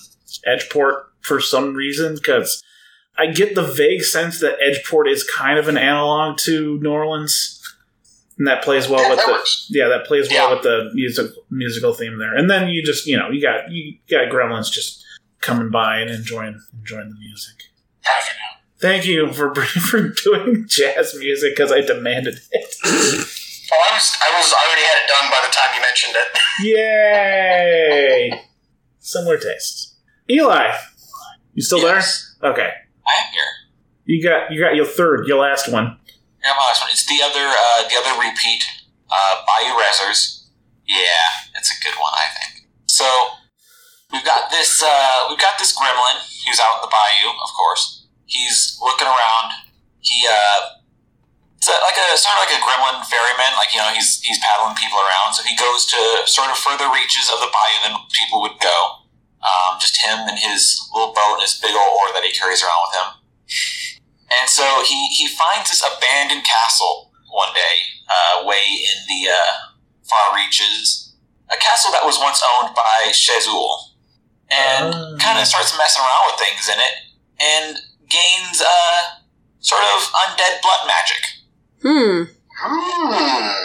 Edgeport 0.46 1.02
for 1.20 1.40
some 1.40 1.74
reason, 1.74 2.14
because 2.14 2.62
I 3.16 3.26
get 3.26 3.54
the 3.54 3.62
vague 3.62 4.02
sense 4.02 4.40
that 4.40 4.56
Edgeport 4.60 5.08
is 5.08 5.22
kind 5.24 5.58
of 5.58 5.68
an 5.68 5.76
analog 5.78 6.38
to 6.38 6.80
New 6.80 6.90
Orleans, 6.90 7.60
and 8.38 8.46
that 8.48 8.64
plays 8.64 8.88
well 8.88 9.02
Yeah, 9.02 9.10
with 9.10 9.24
the 9.24 9.32
works. 9.32 9.66
yeah 9.70 9.88
that 9.88 10.06
plays 10.06 10.28
well 10.30 10.48
Yeah. 10.48 10.54
with 10.54 10.62
the 10.64 10.90
music 10.94 11.30
musical 11.50 11.94
theme 11.94 12.18
there. 12.18 12.34
And 12.34 12.50
then 12.50 12.68
you 12.68 12.82
just 12.84 13.06
you 13.06 13.16
know 13.16 13.30
you 13.30 13.40
got 13.40 13.70
you 13.70 13.98
got 14.10 14.28
Gremlins 14.32 14.72
just 14.72 15.04
coming 15.40 15.70
by 15.70 15.98
and 16.00 16.10
enjoying 16.10 16.58
enjoying 16.76 17.10
the 17.10 17.18
music. 17.20 17.54
Thank 18.84 19.06
you 19.06 19.32
for 19.32 19.54
for 19.88 20.08
doing 20.08 20.66
jazz 20.68 21.14
music 21.18 21.56
because 21.56 21.72
I 21.72 21.80
demanded 21.80 22.38
it. 22.52 22.74
Oh, 22.84 23.80
I 23.80 23.94
was 23.96 24.12
I 24.20 24.28
was 24.36 24.52
I 24.52 24.60
already 24.66 24.84
had 24.84 24.98
it 25.00 25.08
done 25.08 25.30
by 25.32 25.40
the 25.40 25.52
time 25.56 25.70
you 25.74 25.80
mentioned 25.80 26.12
it. 26.20 26.28
Yay! 28.36 28.44
Similar 28.98 29.38
tastes. 29.38 29.96
Eli, 30.28 30.76
you 31.54 31.62
still 31.62 31.80
Yes. 31.80 32.36
there? 32.42 32.52
Okay. 32.52 32.68
I 33.08 33.12
am 33.24 33.32
here. 33.32 33.50
You 34.04 34.22
got 34.22 34.52
you 34.52 34.60
got 34.60 34.74
your 34.74 34.84
third, 34.84 35.26
your 35.26 35.40
last 35.40 35.72
one. 35.72 35.96
Yeah, 36.42 36.52
my 36.52 36.68
last 36.68 36.82
one. 36.82 36.90
It's 36.92 37.06
the 37.06 37.24
other, 37.24 37.40
uh, 37.40 37.88
the 37.88 37.96
other 37.96 38.20
repeat, 38.20 38.64
uh, 39.10 39.40
Bayou 39.48 39.80
Rezzers. 39.80 40.44
Yeah, 40.84 41.48
it's 41.56 41.72
a 41.72 41.80
good 41.82 41.94
one, 41.98 42.12
I 42.12 42.28
think. 42.36 42.68
So 42.84 43.06
we've 44.12 44.26
got 44.26 44.50
this, 44.50 44.82
uh, 44.84 45.24
we've 45.30 45.40
got 45.40 45.56
this 45.58 45.72
gremlin 45.72 46.20
who's 46.44 46.60
out 46.60 46.76
in 46.76 46.80
the 46.82 46.92
bayou, 46.92 47.30
of 47.32 47.48
course. 47.56 47.93
He's 48.34 48.74
looking 48.82 49.06
around. 49.06 49.54
He, 50.02 50.26
uh, 50.26 50.82
it's 51.56 51.70
a, 51.70 51.76
like 51.86 51.94
a 51.96 52.18
sort 52.18 52.34
of 52.34 52.42
like 52.44 52.54
a 52.58 52.60
gremlin 52.60 53.06
ferryman. 53.06 53.54
Like 53.54 53.70
you 53.70 53.78
know, 53.78 53.94
he's 53.94 54.18
he's 54.26 54.42
paddling 54.42 54.74
people 54.74 54.98
around. 54.98 55.38
So 55.38 55.46
he 55.46 55.54
goes 55.54 55.86
to 55.94 56.26
sort 56.26 56.50
of 56.50 56.58
further 56.58 56.90
reaches 56.90 57.30
of 57.30 57.38
the 57.38 57.48
bayou 57.48 57.78
than 57.86 57.94
people 58.10 58.42
would 58.42 58.58
go. 58.58 59.06
Um, 59.44 59.78
just 59.78 60.00
him 60.02 60.24
and 60.26 60.34
his 60.40 60.82
little 60.92 61.12
boat 61.14 61.38
and 61.38 61.44
his 61.46 61.54
big 61.60 61.76
old 61.76 61.92
oar 62.00 62.10
that 62.16 62.24
he 62.24 62.32
carries 62.32 62.64
around 62.64 62.80
with 62.88 62.94
him. 62.96 63.08
And 64.40 64.48
so 64.48 64.64
he, 64.88 64.96
he 65.12 65.28
finds 65.28 65.68
this 65.68 65.84
abandoned 65.84 66.44
castle 66.48 67.12
one 67.28 67.52
day, 67.52 67.76
uh, 68.08 68.42
way 68.48 68.64
in 68.64 68.98
the 69.06 69.30
uh, 69.30 69.52
far 70.08 70.34
reaches. 70.34 71.12
A 71.52 71.56
castle 71.60 71.92
that 71.92 72.04
was 72.08 72.16
once 72.18 72.40
owned 72.40 72.74
by 72.74 73.12
Shezul. 73.12 73.94
And 74.50 74.94
Oh. 74.94 75.16
kind 75.20 75.38
of 75.38 75.46
starts 75.46 75.76
messing 75.76 76.02
around 76.02 76.24
with 76.32 76.40
things 76.40 76.68
in 76.68 76.78
it 76.80 76.94
and 77.40 77.78
gains 78.14 78.62
uh, 78.62 78.98
sort 79.58 79.82
of 79.82 80.00
undead 80.22 80.62
blood 80.62 80.82
magic. 80.86 81.22
Hmm. 81.82 82.30
Hmm. 82.54 83.64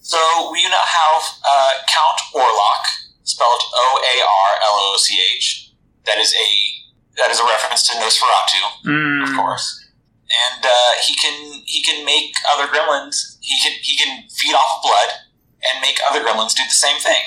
So 0.00 0.18
we 0.52 0.62
now 0.68 0.84
have 0.84 1.22
uh, 1.46 1.72
Count 1.88 2.18
Orlok, 2.34 2.84
spelled 3.22 3.62
O 3.74 3.84
A 4.02 4.14
R 4.20 4.50
L 4.62 4.76
O 4.92 4.96
C 4.98 5.16
H. 5.36 5.72
That 6.06 6.18
is 6.18 6.34
a 6.34 6.48
that 7.16 7.30
is 7.30 7.38
a 7.40 7.44
reference 7.44 7.86
to 7.88 7.92
Nosferatu, 7.96 8.62
Mm. 8.84 9.22
of 9.22 9.36
course. 9.36 9.80
And 10.28 10.66
uh, 10.66 10.92
he 11.06 11.14
can 11.14 11.62
he 11.64 11.82
can 11.82 12.04
make 12.04 12.34
other 12.52 12.66
gremlins. 12.66 13.38
He 13.40 13.56
can 13.62 13.72
he 13.82 13.96
can 13.96 14.28
feed 14.28 14.54
off 14.54 14.82
blood 14.82 15.10
and 15.62 15.80
make 15.80 15.98
other 16.10 16.20
gremlins 16.20 16.54
do 16.54 16.62
the 16.64 16.74
same 16.86 16.98
thing. 17.00 17.22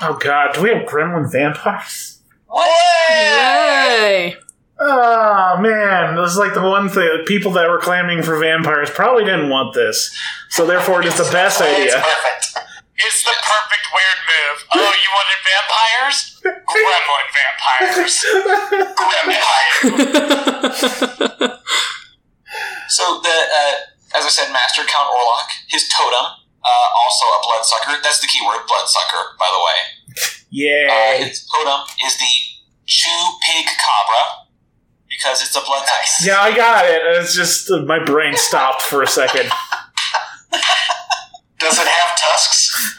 Oh 0.00 0.14
god, 0.14 0.54
do 0.54 0.62
we 0.62 0.70
have 0.70 0.86
gremlin 0.88 1.30
vampires? 1.30 2.20
What? 2.46 2.70
Yay! 3.10 4.36
Oh 4.82 5.58
man, 5.60 6.16
this 6.16 6.30
is 6.32 6.38
like 6.38 6.54
the 6.54 6.62
one 6.62 6.88
thing 6.88 7.24
people 7.26 7.52
that 7.52 7.68
were 7.68 7.78
clamoring 7.78 8.22
for 8.22 8.38
vampires 8.38 8.88
probably 8.90 9.24
didn't 9.24 9.50
want 9.50 9.74
this. 9.74 10.10
So 10.48 10.64
therefore 10.66 11.00
it 11.00 11.06
is 11.06 11.16
the 11.18 11.28
best 11.30 11.60
It's 11.60 11.68
idea. 11.68 12.00
perfect. 12.00 12.56
It's 12.96 13.22
the 13.24 13.32
perfect 13.44 13.84
weird 13.92 14.20
move. 14.24 14.64
Oh, 14.74 14.92
you 14.92 15.10
wanted 15.12 15.40
vampires? 15.44 16.40
Gremlin 16.68 17.28
vampires. 17.36 18.14
Vampire. 20.00 21.60
So 22.88 23.20
the 23.22 23.28
uh, 23.30 23.74
as 24.18 24.24
I 24.26 24.28
said, 24.28 24.52
Master 24.52 24.82
Count 24.82 25.08
Orlok, 25.08 25.48
his 25.68 25.88
totem, 25.88 26.26
uh, 26.64 26.88
also 27.04 27.24
a 27.26 27.40
bloodsucker. 27.44 28.00
That's 28.02 28.18
the 28.20 28.26
key 28.26 28.40
word, 28.44 28.66
bloodsucker. 28.66 29.36
By 29.38 29.46
the 29.52 29.60
way, 29.62 29.78
uh, 30.10 30.40
Yay. 30.50 31.28
his 31.28 31.46
totem 31.46 31.86
is 32.04 32.16
the 32.18 32.32
Chew 32.86 33.38
Pig 33.46 33.66
Cabra 33.66 34.39
because 35.10 35.42
it's 35.42 35.54
a 35.56 35.60
blood 35.60 35.84
bloodsucker. 35.84 36.24
Yeah, 36.24 36.40
I 36.40 36.56
got 36.56 36.86
it. 36.86 37.02
It's 37.20 37.34
just 37.34 37.70
uh, 37.70 37.82
my 37.82 38.02
brain 38.02 38.36
stopped 38.36 38.82
for 38.82 39.02
a 39.02 39.06
second. 39.06 39.50
Does 41.58 41.76
it 41.78 41.86
have 41.86 42.16
tusks? 42.16 42.96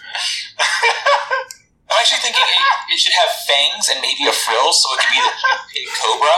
I'm 1.89 1.97
actually 1.97 2.19
thinking 2.19 2.43
it, 2.43 2.93
it 2.93 2.99
should 2.99 3.15
have 3.15 3.31
fangs 3.47 3.89
and 3.89 3.99
maybe 4.01 4.27
a 4.29 4.31
frill, 4.31 4.71
so 4.71 4.93
it 4.93 4.99
could 4.99 5.11
be 5.11 5.21
the 5.23 5.33
Pig 5.73 5.87
Cobra. 5.97 6.35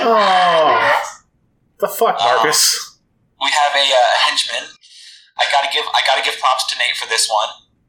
Oh. 0.00 1.02
The 1.78 1.88
fuck, 1.88 2.18
Marcus? 2.18 2.98
we 3.40 3.50
have 3.50 3.74
a 3.74 3.86
uh, 3.86 4.14
henchman. 4.26 4.66
I 5.38 5.46
gotta 5.52 5.68
give 5.70 5.86
I 5.86 6.02
gotta 6.06 6.22
give 6.22 6.38
props 6.40 6.66
to 6.70 6.78
Nate 6.78 6.96
for 6.96 7.06
this 7.06 7.30
one. 7.30 7.48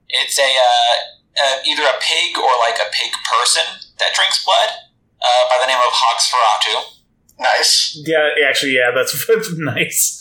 It's 0.09 0.37
a 0.37 0.45
uh, 0.45 0.93
uh, 1.41 1.57
either 1.65 1.81
a 1.83 1.97
pig 2.01 2.37
or 2.37 2.53
like 2.61 2.77
a 2.77 2.89
pig 2.93 3.13
person 3.25 3.65
that 3.97 4.13
drinks 4.13 4.45
blood 4.45 4.88
uh, 5.21 5.43
by 5.49 5.57
the 5.61 5.67
name 5.67 5.79
of 5.79 5.91
Hogsferatu. 5.93 6.99
Nice. 7.39 7.95
Yeah, 8.05 8.29
actually, 8.47 8.75
yeah, 8.75 8.91
that's, 8.93 9.25
that's 9.27 9.51
nice. 9.57 10.19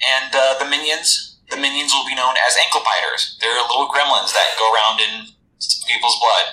And 0.00 0.34
uh, 0.34 0.58
the 0.58 0.66
minions, 0.66 1.38
the 1.50 1.56
minions 1.56 1.92
will 1.92 2.06
be 2.06 2.14
known 2.14 2.34
as 2.46 2.56
ankle 2.56 2.82
biters. 2.82 3.36
They're 3.40 3.54
little 3.54 3.88
gremlins 3.88 4.32
that 4.32 4.56
go 4.58 4.72
around 4.72 5.00
in 5.00 5.34
people's 5.86 6.18
blood. 6.18 6.46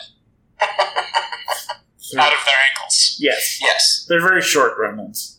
Out 2.18 2.32
of 2.32 2.40
their 2.48 2.62
ankles. 2.72 3.20
Yes. 3.20 3.60
Yes, 3.62 4.06
They're 4.08 4.24
very 4.24 4.42
short 4.42 4.80
gremlins. 4.80 5.38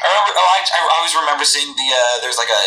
I 0.00 0.08
remember. 0.08 0.32
Oh, 0.40 0.48
I, 0.56 0.64
I 0.64 0.80
always 0.98 1.14
remember 1.14 1.44
seeing 1.44 1.74
the 1.74 1.88
uh, 1.92 2.22
there's 2.24 2.38
like 2.38 2.48
a 2.48 2.62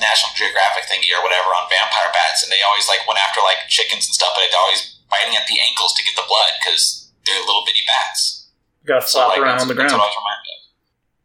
National 0.00 0.34
Geographic 0.36 0.84
thingy 0.84 1.14
or 1.14 1.22
whatever 1.22 1.48
on 1.54 1.70
vampire 1.70 2.10
bats, 2.12 2.42
and 2.42 2.50
they 2.50 2.60
always 2.66 2.88
like 2.90 3.06
went 3.06 3.20
after 3.22 3.40
like 3.40 3.62
chickens 3.72 4.04
and 4.04 4.14
stuff, 4.14 4.34
but 4.34 4.44
they're 4.50 4.60
always 4.60 5.00
biting 5.08 5.32
at 5.38 5.46
the 5.46 5.56
ankles 5.62 5.94
to 5.96 6.02
get 6.04 6.12
the 6.18 6.26
blood 6.28 6.52
because 6.60 7.01
they're 7.26 7.40
little 7.40 7.62
bitty 7.66 7.84
bats. 7.86 8.48
Gotta 8.84 9.06
So 9.06 9.28
like, 9.28 9.38
around 9.38 9.60
on 9.60 9.68
the 9.68 9.74
ground. 9.74 9.92
what 9.92 10.00
I 10.00 10.06
was 10.06 10.16
reminded 10.18 10.48
of. 10.52 10.60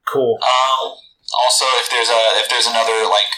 Cool. 0.05 0.37
Um, 0.41 0.93
also, 1.45 1.65
if 1.81 1.89
there's 1.89 2.09
a 2.09 2.21
if 2.39 2.49
there's 2.49 2.67
another 2.67 3.03
like 3.09 3.31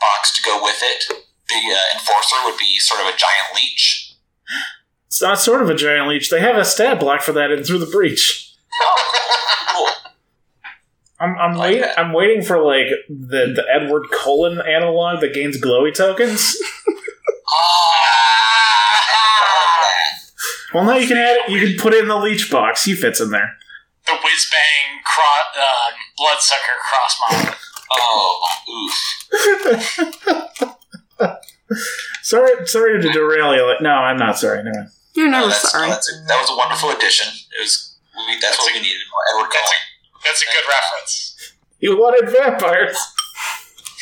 box 0.00 0.34
to 0.36 0.42
go 0.42 0.62
with 0.62 0.80
it, 0.82 1.04
the 1.48 1.60
uh, 1.72 1.94
enforcer 1.98 2.36
would 2.44 2.56
be 2.58 2.78
sort 2.78 3.00
of 3.00 3.06
a 3.06 3.16
giant 3.16 3.54
leech. 3.54 4.14
It's 5.06 5.22
not 5.22 5.38
sort 5.38 5.62
of 5.62 5.68
a 5.70 5.74
giant 5.74 6.08
leech. 6.08 6.30
They 6.30 6.40
have 6.40 6.56
a 6.56 6.64
stat 6.64 6.98
block 6.98 7.22
for 7.22 7.32
that 7.32 7.50
in 7.52 7.62
Through 7.62 7.78
the 7.78 7.86
Breach. 7.86 8.52
Cool. 9.68 9.86
I'm, 11.20 11.38
I'm, 11.38 11.56
Like 11.56 11.80
wait. 11.80 11.84
I'm 11.96 12.12
waiting 12.12 12.42
for, 12.42 12.58
like, 12.58 12.86
the, 13.08 13.52
the 13.54 13.64
Edward 13.72 14.08
Cullen 14.10 14.60
analog 14.60 15.20
that 15.20 15.32
gains 15.32 15.56
glowy 15.60 15.94
tokens. 15.94 16.56
Ah, 17.48 18.23
well, 20.74 20.84
now 20.84 20.96
you 20.96 21.06
can 21.06 21.16
add 21.16 21.36
it. 21.36 21.50
You 21.50 21.60
can 21.66 21.76
put 21.80 21.94
it 21.94 22.02
in 22.02 22.08
the 22.08 22.16
leech 22.16 22.50
box. 22.50 22.84
He 22.84 22.94
fits 22.94 23.20
in 23.20 23.30
there. 23.30 23.50
The 24.06 24.12
whiz 24.12 24.50
bang 24.50 25.00
cro- 25.04 25.62
um, 25.62 25.94
bloodsucker 26.18 26.78
cross 26.82 27.16
model. 27.30 27.54
oh, 27.92 28.90
oof. 30.60 30.80
Sorry, 32.22 32.66
sorry 32.66 33.00
to 33.00 33.12
derail 33.12 33.54
you. 33.54 33.74
No, 33.80 33.90
I'm 33.90 34.18
not 34.18 34.38
sorry. 34.38 34.62
Never 34.62 34.76
mind. 34.76 34.90
You're 35.14 35.26
No, 35.30 35.38
never 35.38 35.48
that's, 35.48 35.70
sorry. 35.70 35.88
no, 35.88 35.94
that's 35.94 36.12
a, 36.12 36.24
that 36.26 36.40
was 36.40 36.50
a 36.50 36.56
wonderful 36.56 36.90
addition. 36.90 37.28
It 37.56 37.60
was 37.60 37.96
we, 38.16 38.38
that's, 38.40 38.58
what 38.58 38.72
we 38.72 38.80
needed. 38.80 38.98
More 39.10 39.40
Edward 39.40 39.52
That's 39.52 39.70
Cullen. 39.70 39.82
That's 40.24 40.42
a 40.42 40.46
good 40.46 40.64
reference. 40.68 41.52
You 41.80 41.96
wanted 41.98 42.30
vampires. 42.30 42.98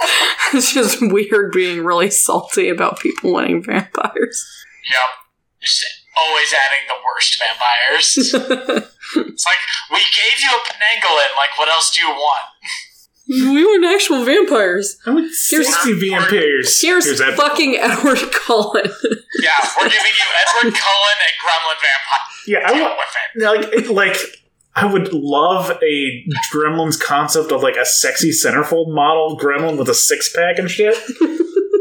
it's 0.54 0.72
just 0.72 0.98
weird 1.00 1.52
being 1.52 1.84
really 1.84 2.10
salty 2.10 2.68
about 2.68 3.00
people 3.00 3.32
wanting 3.32 3.62
vampires. 3.62 4.46
Yep. 4.90 5.27
Just 5.60 5.84
always 6.16 6.52
adding 6.52 6.86
the 6.88 6.98
worst 7.04 7.38
vampires. 7.38 8.16
it's 9.32 9.46
like, 9.46 9.62
we 9.90 9.98
gave 9.98 10.38
you 10.42 10.50
a 10.54 10.62
pangolin, 10.66 11.36
like, 11.36 11.56
what 11.58 11.68
else 11.68 11.94
do 11.94 12.00
you 12.02 12.08
want? 12.10 12.46
we 13.28 13.62
want 13.64 13.84
actual 13.84 14.24
vampires. 14.24 14.96
I 15.04 15.10
want 15.10 15.30
60 15.30 15.92
vampires. 16.08 16.80
Here's, 16.80 17.20
Edward 17.20 17.36
fucking 17.36 17.76
Edward 17.76 18.18
Cullen. 18.32 18.84
Yeah, 19.40 19.50
we're 19.78 19.84
giving 19.88 20.12
you 20.18 20.26
Edward 20.48 20.74
Cullen 20.74 21.18
and 21.22 21.34
Gremlin 21.38 21.78
Vampire. 21.78 22.26
Yeah, 22.48 22.58
I 22.66 22.72
Deal 22.74 22.82
want 22.82 22.98
with 22.98 23.70
it. 23.70 23.90
like 23.90 24.16
like 24.16 24.16
I 24.74 24.84
would 24.92 25.12
love 25.12 25.70
a 25.80 26.24
Gremlins 26.52 26.98
concept 27.00 27.52
of 27.52 27.62
like 27.62 27.76
a 27.76 27.84
sexy 27.84 28.30
centerfold 28.30 28.92
model 28.92 29.38
gremlin 29.38 29.78
with 29.78 29.88
a 29.88 29.94
six 29.94 30.34
pack 30.34 30.58
and 30.58 30.68
shit. 30.70 30.96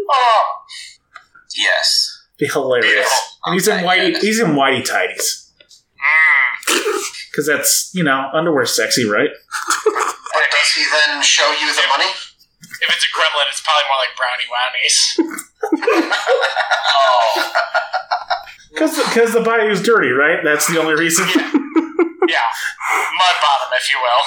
Oh, 0.10 0.44
Yes. 1.58 2.16
Be 2.38 2.47
hilarious. 2.47 3.11
And 3.45 3.53
he's 3.53 3.68
in 3.68 3.84
whitey. 3.84 4.18
He's 4.18 4.39
in 4.39 4.51
whitey 4.51 4.85
tighties 4.88 5.51
mm. 5.97 7.01
because 7.31 7.47
that's 7.47 7.91
you 7.93 8.03
know 8.03 8.30
underwear 8.34 8.65
sexy, 8.65 9.05
right? 9.05 9.30
And 9.30 10.45
does 10.51 10.72
he 10.76 10.85
then 10.91 11.23
show 11.23 11.49
you 11.59 11.73
the 11.73 11.81
money? 11.89 12.09
If 12.09 12.89
it's 12.93 13.05
a 13.05 13.09
gremlin, 13.18 13.47
it's 13.49 13.61
probably 13.61 13.85
more 13.89 13.97
like 14.03 14.15
brownie 14.15 14.47
wownies. 14.53 15.18
Oh, 16.99 17.53
Because 18.69 18.97
because 18.97 19.34
the 19.34 19.39
bayou's 19.39 19.81
dirty, 19.81 20.09
right? 20.09 20.43
That's 20.43 20.68
the 20.68 20.80
only 20.80 20.93
reason. 20.93 21.26
Yeah, 21.27 22.43
mud 23.18 23.35
bottom, 23.41 23.72
if 23.73 23.89
you 23.89 23.97
will. 24.03 24.23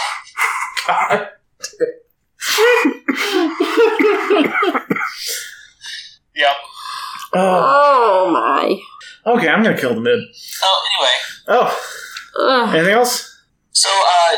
Yep. 6.34 6.56
Oh, 7.34 7.79
My. 8.60 9.32
okay, 9.34 9.48
I'm 9.48 9.62
gonna 9.62 9.78
kill 9.78 9.94
the 9.94 10.00
mid. 10.00 10.20
Oh, 10.62 10.78
anyway. 10.92 11.16
Oh, 11.48 11.68
Ugh. 12.40 12.74
anything 12.74 12.94
else? 12.94 13.26
So, 13.72 13.88
uh, 13.88 14.36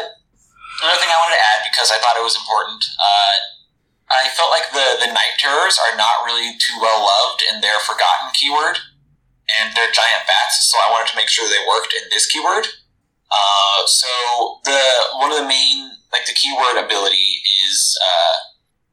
another 0.83 0.99
thing 1.01 1.11
I 1.11 1.19
wanted 1.19 1.37
to 1.37 1.45
add 1.55 1.61
because 1.67 1.91
I 1.91 1.99
thought 1.99 2.17
it 2.17 2.23
was 2.23 2.37
important. 2.39 2.85
Uh, 3.01 3.35
I 4.13 4.29
felt 4.37 4.53
like 4.53 4.69
the 4.71 5.07
the 5.07 5.13
night 5.13 5.41
terrors 5.41 5.81
are 5.81 5.97
not 5.97 6.25
really 6.25 6.53
too 6.61 6.77
well 6.81 7.01
loved 7.01 7.43
in 7.43 7.61
their 7.61 7.81
forgotten 7.81 8.31
keyword, 8.37 8.79
and 9.49 9.73
they're 9.75 9.91
giant 9.91 10.29
bats. 10.29 10.69
So 10.69 10.77
I 10.79 10.93
wanted 10.93 11.09
to 11.11 11.17
make 11.17 11.29
sure 11.33 11.49
they 11.49 11.65
worked 11.67 11.97
in 11.97 12.07
this 12.13 12.27
keyword. 12.29 12.69
Uh, 13.33 13.81
so 13.89 14.61
the 14.65 14.83
one 15.17 15.33
of 15.33 15.41
the 15.41 15.49
main 15.49 15.97
like 16.13 16.29
the 16.29 16.37
keyword 16.37 16.77
ability 16.77 17.41
is 17.65 17.97
uh, 17.97 18.35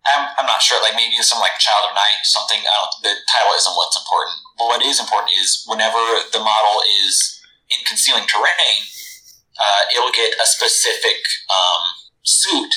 I'm, 0.08 0.24
I'm 0.40 0.48
not 0.48 0.64
sure 0.64 0.80
like 0.80 0.96
maybe 0.96 1.20
some 1.20 1.44
like 1.44 1.60
child 1.60 1.92
of 1.92 1.94
night 1.94 2.24
something. 2.24 2.60
I 2.64 2.74
don't. 2.80 2.96
The 3.04 3.14
title 3.28 3.52
isn't 3.60 3.76
what's 3.76 4.00
important. 4.00 4.40
But 4.60 4.68
what 4.68 4.84
is 4.84 5.00
important 5.00 5.32
is 5.40 5.64
whenever 5.66 5.98
the 6.36 6.40
model 6.44 6.84
is 7.08 7.40
in 7.72 7.80
concealing 7.88 8.28
terrain, 8.28 8.84
uh, 9.56 9.82
it'll 9.96 10.12
get 10.12 10.36
a 10.36 10.46
specific 10.46 11.24
um, 11.48 11.82
suit 12.24 12.74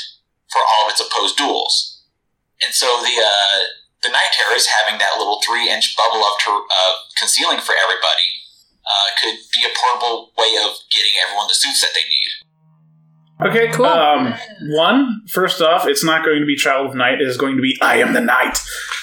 for 0.50 0.62
all 0.62 0.86
of 0.86 0.92
its 0.92 1.02
opposed 1.02 1.36
duels. 1.36 2.02
And 2.64 2.72
so 2.72 2.86
the 3.02 3.18
uh, 3.18 3.58
the 4.02 4.10
Night 4.10 4.30
Terrors 4.32 4.66
having 4.66 4.98
that 4.98 5.18
little 5.18 5.42
three 5.42 5.68
inch 5.68 5.96
bubble 5.96 6.22
of 6.24 6.32
ter- 6.40 6.54
uh, 6.70 6.92
concealing 7.18 7.58
for 7.58 7.74
everybody 7.74 8.30
uh, 8.86 9.08
could 9.20 9.34
be 9.52 9.66
a 9.66 9.72
portable 9.74 10.30
way 10.38 10.54
of 10.62 10.78
getting 10.94 11.18
everyone 11.22 11.46
the 11.48 11.54
suits 11.54 11.80
that 11.82 11.90
they 11.94 12.02
need. 12.06 12.30
Okay, 13.42 13.72
Cool. 13.72 13.86
um, 13.86 14.34
one, 14.70 15.22
first 15.28 15.60
off, 15.60 15.86
it's 15.88 16.04
not 16.04 16.24
going 16.24 16.38
to 16.38 16.46
be 16.46 16.54
Child 16.54 16.90
of 16.90 16.94
Night, 16.94 17.20
it 17.20 17.26
is 17.26 17.36
going 17.36 17.56
to 17.56 17.62
be 17.62 17.76
I 17.82 17.96
Am 17.96 18.12
the 18.12 18.20
Night. 18.20 18.58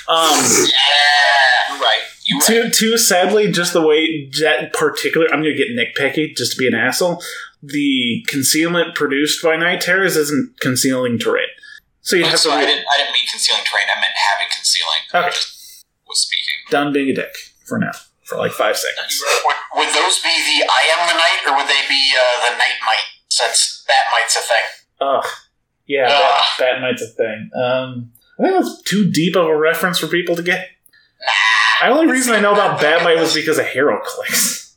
Um, 0.07 0.39
Yeah, 0.39 1.73
you're 1.73 1.79
right. 1.79 2.03
You're 2.29 2.41
two, 2.41 2.61
right. 2.63 2.73
two, 2.73 2.97
sadly, 2.97 3.51
just 3.51 3.73
the 3.73 3.81
way 3.85 4.29
that 4.41 4.71
particular, 4.73 5.27
I'm 5.33 5.41
going 5.41 5.55
to 5.55 5.57
get 5.57 5.69
nitpicky 5.75 6.35
just 6.35 6.53
to 6.53 6.57
be 6.57 6.67
an 6.67 6.75
asshole. 6.75 7.21
The 7.63 8.23
concealment 8.27 8.95
produced 8.95 9.43
by 9.43 9.55
Night 9.57 9.81
Terrors 9.81 10.15
isn't 10.15 10.59
concealing 10.61 11.17
terrain. 11.19 11.47
So 12.01 12.15
you'd 12.15 12.27
have 12.27 12.39
so 12.39 12.49
to 12.51 12.55
I 12.55 12.65
didn't. 12.65 12.85
I 12.87 12.97
didn't 12.97 13.13
mean 13.13 13.27
concealing 13.29 13.63
terrain. 13.65 13.85
I 13.95 13.99
meant 13.99 14.13
having 14.31 14.47
concealing. 14.55 15.01
I 15.13 15.17
Okay. 15.19 15.29
just 15.35 15.85
was 16.07 16.19
speaking. 16.21 16.55
done 16.71 16.93
being 16.93 17.09
a 17.09 17.13
dick 17.13 17.33
for 17.65 17.77
now, 17.77 17.91
for 18.23 18.37
like 18.37 18.51
five 18.51 18.77
seconds. 18.77 19.21
Would, 19.45 19.55
would 19.75 19.93
those 19.93 20.19
be 20.23 20.29
the 20.31 20.65
I 20.69 20.81
am 20.97 21.07
the 21.09 21.13
night, 21.19 21.41
or 21.45 21.57
would 21.57 21.67
they 21.67 21.83
be 21.89 22.13
uh, 22.17 22.49
the 22.49 22.57
night 22.57 22.79
might? 22.85 23.03
Since 23.29 23.83
that 23.87 24.09
might's 24.11 24.35
a 24.37 24.39
thing. 24.39 24.65
Ugh. 25.01 25.25
Yeah, 25.85 26.07
Ugh. 26.09 26.09
that, 26.11 26.45
that 26.59 26.81
night's 26.81 27.01
a 27.01 27.07
thing. 27.07 27.49
Um, 27.53 28.11
I 28.39 28.43
think 28.43 28.55
that's 28.63 28.81
too 28.83 29.11
deep 29.11 29.35
of 29.35 29.45
a 29.45 29.55
reference 29.57 29.99
for 29.99 30.07
people 30.07 30.35
to 30.35 30.41
get. 30.43 30.67
The 31.81 31.87
only 31.87 32.11
reason 32.11 32.33
I 32.33 32.39
know 32.39 32.53
about 32.53 32.81
Bat-Mite 32.81 33.19
was 33.19 33.33
because 33.33 33.57
of 33.57 33.65
HeroClix. 33.65 34.65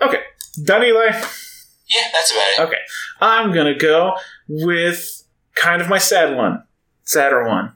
Okay, 0.00 0.20
done, 0.62 0.84
Eli. 0.84 1.06
Yeah, 1.06 2.02
that's 2.12 2.30
about 2.30 2.48
it. 2.52 2.60
Okay, 2.60 2.78
I'm 3.20 3.52
gonna 3.52 3.76
go 3.76 4.14
with 4.48 5.24
kind 5.56 5.82
of 5.82 5.88
my 5.88 5.98
sad 5.98 6.36
one, 6.36 6.62
sadder 7.02 7.44
one, 7.48 7.72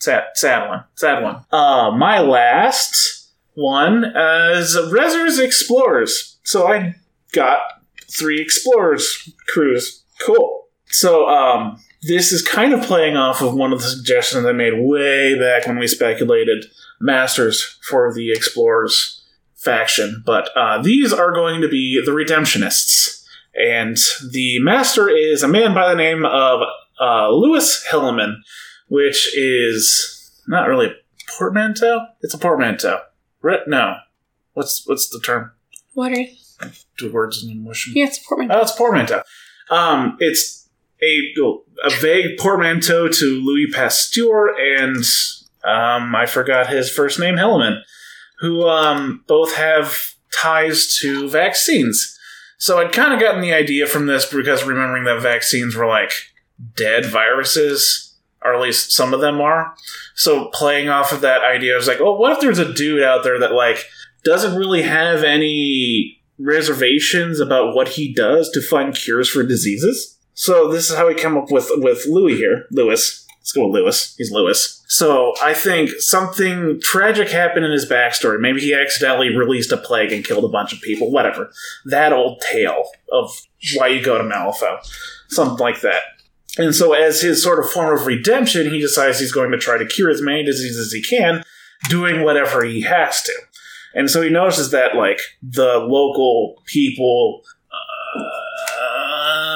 sad, 0.00 0.24
sad 0.34 0.68
one, 0.68 0.84
sad 0.96 1.22
one. 1.22 1.44
Uh, 1.52 1.92
my 1.92 2.18
last 2.18 3.30
one 3.54 4.04
is 4.04 4.76
Rezzers 4.76 5.38
Explorers. 5.38 6.38
So 6.42 6.66
I 6.66 6.96
got 7.32 7.60
three 8.10 8.40
Explorers 8.40 9.32
crews. 9.46 10.02
Cool. 10.20 10.66
So 10.86 11.28
um, 11.28 11.78
this 12.06 12.32
is 12.32 12.42
kind 12.42 12.72
of 12.72 12.82
playing 12.82 13.16
off 13.16 13.42
of 13.42 13.54
one 13.54 13.72
of 13.72 13.80
the 13.80 13.88
suggestions 13.88 14.44
I 14.44 14.52
made 14.52 14.74
way 14.76 15.38
back 15.38 15.66
when 15.66 15.78
we 15.78 15.86
speculated 15.86 16.66
masters 17.00 17.78
for 17.88 18.12
the 18.12 18.32
Explorers 18.32 19.22
faction, 19.54 20.22
but 20.24 20.50
uh, 20.56 20.82
these 20.82 21.12
are 21.12 21.32
going 21.32 21.60
to 21.62 21.68
be 21.68 22.00
the 22.04 22.12
Redemptionists. 22.12 23.24
And 23.54 23.96
the 24.32 24.58
master 24.60 25.08
is 25.08 25.42
a 25.42 25.48
man 25.48 25.74
by 25.74 25.88
the 25.88 25.94
name 25.94 26.24
of 26.24 26.60
uh, 27.00 27.30
Lewis 27.30 27.86
Hilleman, 27.90 28.36
which 28.88 29.36
is 29.36 30.42
not 30.48 30.68
really 30.68 30.86
a 30.86 30.94
portmanteau. 31.38 32.06
It's 32.20 32.34
a 32.34 32.38
portmanteau. 32.38 33.00
Re- 33.42 33.62
no, 33.66 33.96
what's 34.54 34.86
what's 34.86 35.08
the 35.08 35.20
term? 35.20 35.52
What 35.92 36.12
are 36.12 36.20
you? 36.20 36.34
Two 36.98 37.12
words 37.12 37.44
in 37.44 37.62
mush. 37.62 37.90
Yeah, 37.94 38.06
it's 38.06 38.18
a 38.18 38.22
portmanteau. 38.28 38.58
Oh, 38.58 38.62
it's 38.62 38.72
portmanteau. 38.72 39.22
Um, 39.70 40.16
it's 40.18 40.63
a 41.04 41.54
a 41.84 41.90
vague 42.00 42.38
portmanteau 42.38 43.08
to 43.08 43.40
Louis 43.40 43.66
Pasteur 43.72 44.54
and 44.58 45.04
um, 45.64 46.14
I 46.14 46.26
forgot 46.26 46.68
his 46.68 46.90
first 46.90 47.18
name, 47.18 47.36
Hilleman, 47.36 47.80
who 48.40 48.68
um, 48.68 49.24
both 49.26 49.54
have 49.56 49.96
ties 50.30 50.98
to 50.98 51.28
vaccines. 51.28 52.18
So 52.58 52.78
I'd 52.78 52.92
kind 52.92 53.12
of 53.12 53.20
gotten 53.20 53.40
the 53.40 53.52
idea 53.52 53.86
from 53.86 54.06
this 54.06 54.30
because 54.30 54.64
remembering 54.64 55.04
that 55.04 55.22
vaccines 55.22 55.74
were 55.74 55.86
like 55.86 56.12
dead 56.76 57.06
viruses, 57.06 58.14
or 58.42 58.54
at 58.54 58.60
least 58.60 58.92
some 58.92 59.14
of 59.14 59.20
them 59.20 59.40
are. 59.40 59.74
So 60.14 60.50
playing 60.52 60.88
off 60.88 61.12
of 61.12 61.22
that 61.22 61.42
idea, 61.42 61.74
I 61.74 61.76
was 61.76 61.88
like, 61.88 62.00
oh, 62.00 62.16
what 62.16 62.32
if 62.32 62.40
there's 62.40 62.58
a 62.58 62.72
dude 62.72 63.02
out 63.02 63.24
there 63.24 63.38
that 63.38 63.52
like 63.52 63.86
doesn't 64.22 64.56
really 64.56 64.82
have 64.82 65.24
any 65.24 66.20
reservations 66.38 67.40
about 67.40 67.74
what 67.74 67.88
he 67.88 68.12
does 68.12 68.50
to 68.50 68.60
find 68.60 68.94
cures 68.94 69.28
for 69.28 69.42
diseases? 69.42 70.13
So 70.34 70.70
this 70.70 70.90
is 70.90 70.96
how 70.96 71.08
we 71.08 71.14
come 71.14 71.36
up 71.36 71.50
with 71.50 71.70
with 71.76 72.06
Louis 72.06 72.36
here, 72.36 72.66
Lewis. 72.70 73.26
Let's 73.38 73.52
go 73.52 73.66
with 73.66 73.74
Lewis. 73.74 74.14
He's 74.16 74.32
Lewis. 74.32 74.82
So 74.88 75.34
I 75.42 75.54
think 75.54 75.90
something 75.98 76.80
tragic 76.80 77.28
happened 77.28 77.64
in 77.64 77.72
his 77.72 77.88
backstory. 77.88 78.40
Maybe 78.40 78.60
he 78.60 78.74
accidentally 78.74 79.36
released 79.36 79.72
a 79.72 79.76
plague 79.76 80.12
and 80.12 80.24
killed 80.24 80.44
a 80.44 80.48
bunch 80.48 80.72
of 80.72 80.80
people. 80.80 81.10
Whatever. 81.10 81.50
That 81.84 82.12
old 82.12 82.42
tale 82.50 82.84
of 83.12 83.30
why 83.74 83.88
you 83.88 84.04
go 84.04 84.18
to 84.18 84.24
Malifaux. 84.24 84.78
Something 85.28 85.58
like 85.58 85.80
that. 85.82 86.02
And 86.56 86.74
so, 86.74 86.92
as 86.92 87.20
his 87.20 87.42
sort 87.42 87.58
of 87.58 87.70
form 87.70 87.98
of 87.98 88.06
redemption, 88.06 88.70
he 88.70 88.80
decides 88.80 89.18
he's 89.18 89.32
going 89.32 89.50
to 89.50 89.58
try 89.58 89.76
to 89.76 89.86
cure 89.86 90.10
as 90.10 90.22
many 90.22 90.44
diseases 90.44 90.86
as 90.86 90.92
he 90.92 91.02
can, 91.02 91.42
doing 91.88 92.22
whatever 92.22 92.64
he 92.64 92.82
has 92.82 93.22
to. 93.22 93.32
And 93.94 94.10
so 94.10 94.22
he 94.22 94.30
notices 94.30 94.70
that, 94.70 94.96
like, 94.96 95.20
the 95.42 95.78
local 95.78 96.62
people. 96.66 97.42
Uh, 97.70 98.43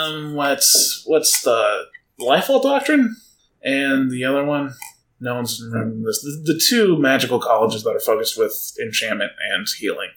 Um, 0.09 0.35
what's 0.35 1.03
what's 1.07 1.43
the 1.43 1.85
Lifevault 2.21 2.63
Doctrine? 2.63 3.17
And 3.63 4.11
the 4.11 4.25
other 4.25 4.45
one? 4.45 4.75
No 5.21 5.35
one's 5.35 5.61
remembering 5.63 6.05
this. 6.05 6.23
The, 6.23 6.53
the 6.53 6.61
two 6.61 6.97
magical 6.99 7.41
colleges 7.41 7.83
that 7.83 7.91
are 7.91 8.01
focused 8.01 8.39
with 8.39 8.73
enchantment 8.81 9.33
and 9.53 9.67
healing. 9.79 10.11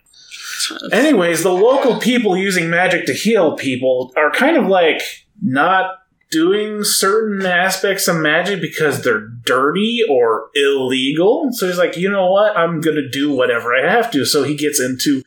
Anyways, 0.91 1.41
the 1.43 1.53
local 1.53 1.99
people 1.99 2.37
using 2.37 2.69
magic 2.69 3.05
to 3.07 3.13
heal 3.13 3.57
people 3.57 4.13
are 4.15 4.31
kind 4.31 4.57
of 4.57 4.67
like 4.67 5.01
not 5.41 5.95
doing 6.29 6.83
certain 6.83 7.45
aspects 7.45 8.07
of 8.07 8.15
magic 8.15 8.61
because 8.61 9.03
they're 9.03 9.27
dirty 9.27 10.01
or 10.09 10.49
illegal. 10.55 11.49
So 11.51 11.67
he's 11.67 11.77
like, 11.77 11.97
you 11.97 12.09
know 12.09 12.31
what? 12.31 12.55
I'm 12.55 12.79
going 12.79 12.95
to 12.95 13.09
do 13.09 13.31
whatever 13.31 13.75
I 13.75 13.91
have 13.91 14.11
to. 14.11 14.23
So 14.23 14.43
he 14.43 14.55
gets 14.55 14.79
into 14.79 15.23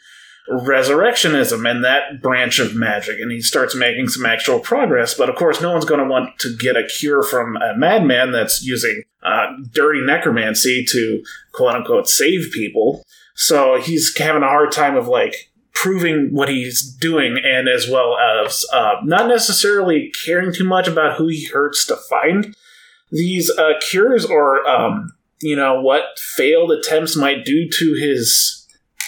resurrectionism 0.49 1.69
and 1.69 1.85
that 1.85 2.21
branch 2.21 2.59
of 2.59 2.75
magic 2.75 3.19
and 3.19 3.33
he 3.33 3.41
starts 3.41 3.75
making 3.75 4.09
some 4.09 4.27
actual 4.27 4.61
progress. 4.61 5.15
But 5.15 5.31
of 5.31 5.37
course, 5.37 5.61
no 5.61 5.73
one's 5.73 5.87
going 5.87 6.01
to 6.01 6.07
want 6.07 6.39
to 6.41 6.57
get 6.57 6.77
a 6.77 6.87
cure 6.87 7.23
from 7.23 7.57
a 7.57 7.77
madman 7.77 8.33
that's 8.33 8.63
using 8.63 9.03
uh, 9.23 9.47
dirty 9.71 10.03
necromancy 10.05 10.85
to 10.91 11.25
quote 11.53 11.75
unquote 11.75 12.09
save 12.09 12.51
people. 12.53 13.03
So 13.35 13.81
he's 13.81 14.17
having 14.19 14.43
a 14.43 14.49
hard 14.49 14.71
time 14.71 14.97
of 14.97 15.09
like 15.09 15.51
proving 15.73 16.29
what 16.33 16.49
he's 16.49 16.83
doing, 16.83 17.39
and 17.45 17.69
as 17.69 17.89
well 17.89 18.17
as 18.17 18.65
uh, 18.73 18.95
not 19.03 19.29
necessarily 19.29 20.13
caring 20.25 20.53
too 20.53 20.65
much 20.65 20.87
about 20.87 21.19
who 21.19 21.27
he 21.27 21.47
hurts 21.47 21.85
to 21.87 21.97
find 21.97 22.55
these 23.11 23.51
uh, 23.59 23.73
cures 23.81 24.25
or 24.25 24.67
um, 24.69 25.13
you 25.41 25.57
know 25.57 25.81
what 25.81 26.19
failed 26.19 26.71
attempts 26.71 27.17
might 27.17 27.45
do 27.45 27.69
to 27.69 27.95
his 27.95 28.64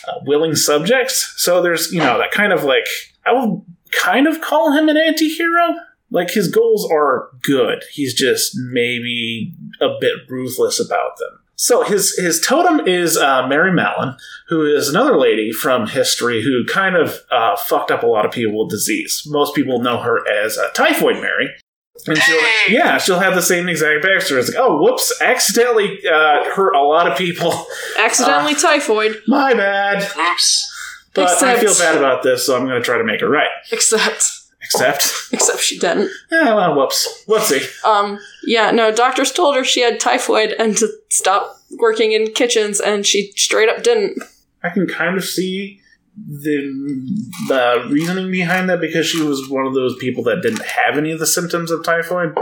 uh, 0.08 0.20
willing 0.24 0.54
subjects. 0.54 1.34
So 1.36 1.62
there's 1.62 1.92
you 1.92 2.00
know 2.00 2.18
that 2.18 2.30
kind 2.30 2.52
of 2.52 2.64
like 2.64 2.86
I 3.24 3.32
would 3.32 3.62
kind 3.90 4.26
of 4.26 4.40
call 4.40 4.72
him 4.72 4.88
an 4.88 4.96
anti-hero. 4.96 5.74
Like 6.10 6.30
his 6.30 6.48
goals 6.48 6.88
are 6.90 7.30
good. 7.42 7.82
He's 7.92 8.14
just 8.14 8.52
maybe 8.56 9.54
a 9.80 9.88
bit 10.00 10.14
ruthless 10.28 10.78
about 10.78 11.16
them. 11.18 11.40
So 11.56 11.82
his 11.82 12.16
his 12.16 12.40
totem 12.40 12.86
is 12.86 13.16
uh, 13.16 13.46
Mary 13.46 13.72
Mallon, 13.72 14.14
who 14.48 14.64
is 14.66 14.88
another 14.88 15.16
lady 15.16 15.50
from 15.52 15.88
history 15.88 16.42
who 16.42 16.64
kind 16.66 16.94
of 16.94 17.22
uh, 17.30 17.56
fucked 17.56 17.90
up 17.90 18.02
a 18.02 18.06
lot 18.06 18.26
of 18.26 18.30
people 18.30 18.62
with 18.62 18.70
disease. 18.70 19.22
Most 19.26 19.54
people 19.54 19.80
know 19.80 19.98
her 19.98 20.26
as 20.28 20.58
uh, 20.58 20.68
Typhoid 20.74 21.16
Mary. 21.16 21.48
And 22.06 22.16
she'll, 22.18 22.40
Hey! 22.40 22.72
yeah, 22.74 22.98
she'll 22.98 23.18
have 23.18 23.34
the 23.34 23.42
same 23.42 23.68
exact 23.68 24.04
backstory. 24.04 24.38
It's 24.38 24.48
like, 24.48 24.58
oh, 24.58 24.78
whoops, 24.80 25.12
accidentally 25.20 25.98
uh, 26.06 26.44
hurt 26.54 26.74
a 26.74 26.82
lot 26.82 27.10
of 27.10 27.16
people. 27.18 27.66
Accidentally 27.98 28.54
typhoid. 28.54 29.22
My 29.26 29.54
bad. 29.54 30.02
Oops. 30.16 30.72
But 31.14 31.42
I 31.42 31.58
feel 31.58 31.74
bad 31.74 31.96
about 31.96 32.22
this, 32.22 32.44
so 32.46 32.56
I'm 32.56 32.66
going 32.66 32.80
to 32.80 32.84
try 32.84 32.98
to 32.98 33.04
make 33.04 33.22
it 33.22 33.26
right. 33.26 33.48
Except, 33.72 34.22
Except, 34.60 35.32
except 35.32 35.60
she 35.60 35.78
didn't. 35.78 36.10
yeah, 36.30 36.54
well, 36.54 36.74
whoops. 36.76 37.24
Whoopsie. 37.26 37.84
Um, 37.84 38.18
yeah, 38.44 38.70
no, 38.70 38.92
doctors 38.92 39.32
told 39.32 39.56
her 39.56 39.64
she 39.64 39.80
had 39.80 39.98
typhoid 39.98 40.52
and 40.58 40.76
to 40.76 40.88
stop 41.08 41.56
working 41.78 42.12
in 42.12 42.32
kitchens, 42.32 42.80
and 42.80 43.06
she 43.06 43.32
straight 43.36 43.68
up 43.68 43.82
didn't. 43.82 44.22
I 44.62 44.68
can 44.70 44.86
kind 44.86 45.16
of 45.16 45.24
see 45.24 45.80
the 46.16 46.72
the 47.48 47.88
reasoning 47.90 48.30
behind 48.30 48.68
that 48.70 48.80
because 48.80 49.06
she 49.06 49.22
was 49.22 49.48
one 49.48 49.66
of 49.66 49.74
those 49.74 49.96
people 49.96 50.22
that 50.24 50.40
didn't 50.42 50.64
have 50.64 50.96
any 50.96 51.10
of 51.12 51.18
the 51.18 51.26
symptoms 51.26 51.70
of 51.70 51.84
typhoid, 51.84 52.34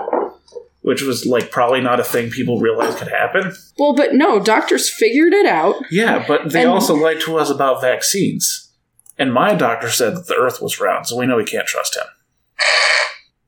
which 0.83 1.03
was 1.03 1.27
like 1.27 1.51
probably 1.51 1.81
not 1.81 1.99
a 2.01 2.05
thing 2.05 2.31
people 2.31 2.61
realized 2.61 2.99
could 2.99 3.09
happen. 3.09 3.53
Well, 3.79 3.95
but 3.95 4.15
no, 4.15 4.39
doctors 4.41 4.89
figured 4.89 5.33
it 5.33 5.47
out. 5.47 5.75
Yeah, 5.91 6.25
but 6.27 6.53
they 6.53 6.63
And- 6.63 6.71
also 6.71 6.95
lied 6.95 7.21
to 7.23 7.37
us 7.37 7.51
about 7.51 7.81
vaccines. 7.81 8.71
And 9.19 9.33
my 9.33 9.55
doctor 9.55 9.91
said 9.91 10.17
that 10.17 10.27
the 10.27 10.35
Earth 10.35 10.61
was 10.61 10.81
round, 10.81 11.07
so 11.07 11.17
we 11.17 11.27
know 11.27 11.37
we 11.37 11.45
can't 11.45 11.67
trust 11.69 11.97
him. 11.97 12.03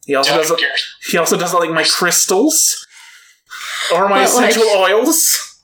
He 0.07 0.15
also 0.15 0.31
Doug, 0.31 0.43
doesn't. 0.43 0.61
you're- 0.61 0.73
He 1.11 1.19
also 1.19 1.37
doesn't 1.37 1.59
like 1.59 1.71
my 1.71 1.83
crystals 1.83 2.87
or 3.93 4.09
my 4.09 4.25
But, 4.25 4.35
like- 4.35 4.51
essential 4.51 4.69
oils. 4.77 5.56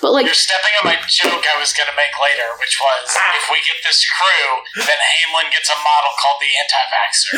But 0.00 0.12
like, 0.12 0.24
You're 0.26 0.34
stepping 0.34 0.72
on 0.80 0.84
my 0.86 0.96
joke 1.08 1.44
I 1.46 1.58
was 1.60 1.72
going 1.72 1.88
to 1.88 1.96
make 1.96 2.12
later, 2.22 2.48
which 2.60 2.78
was 2.80 3.14
Ah. 3.16 3.36
if 3.36 3.48
we 3.50 3.58
get 3.64 3.76
this 3.84 4.04
crew, 4.08 4.82
then 4.84 4.96
Hamelin 4.98 5.50
gets 5.52 5.68
a 5.70 5.76
model 5.76 6.12
called 6.20 6.40
the 6.40 6.52
anti-vaxxer. 6.56 7.34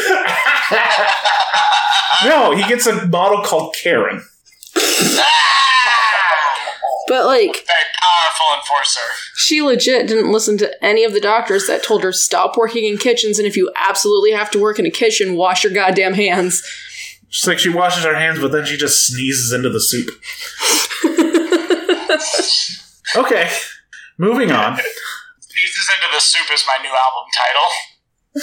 No, 2.28 2.50
he 2.56 2.62
gets 2.68 2.86
a 2.86 3.06
model 3.06 3.42
called 3.44 3.74
Karen. 3.80 4.22
but 7.06 7.24
like, 7.26 7.64
Very 7.66 7.88
powerful 8.00 8.54
enforcer. 8.58 9.00
she 9.36 9.62
legit 9.62 10.06
didn't 10.08 10.30
listen 10.32 10.58
to 10.58 10.84
any 10.84 11.04
of 11.04 11.12
the 11.12 11.20
doctors 11.20 11.66
that 11.66 11.82
told 11.82 12.02
her 12.02 12.12
stop 12.12 12.56
working 12.56 12.84
in 12.84 12.98
kitchens, 12.98 13.38
and 13.38 13.46
if 13.46 13.56
you 13.56 13.70
absolutely 13.76 14.32
have 14.32 14.50
to 14.52 14.58
work 14.60 14.78
in 14.78 14.86
a 14.86 14.90
kitchen, 14.90 15.36
wash 15.36 15.64
your 15.64 15.72
goddamn 15.72 16.14
hands. 16.14 16.62
She's 17.30 17.46
like 17.46 17.58
she 17.58 17.68
washes 17.68 18.04
her 18.04 18.14
hands, 18.14 18.40
but 18.40 18.52
then 18.52 18.64
she 18.64 18.76
just 18.76 19.06
sneezes 19.06 19.52
into 19.52 19.68
the 19.70 19.80
soup. 19.80 20.08
Okay, 23.16 23.50
moving 24.18 24.52
on. 24.52 24.76
Sneezes 25.40 25.90
into 25.96 26.08
the 26.12 26.20
soup 26.20 26.52
is 26.52 26.62
my 26.66 26.76
new 26.82 26.90
album 26.90 27.24
title. 27.34 28.42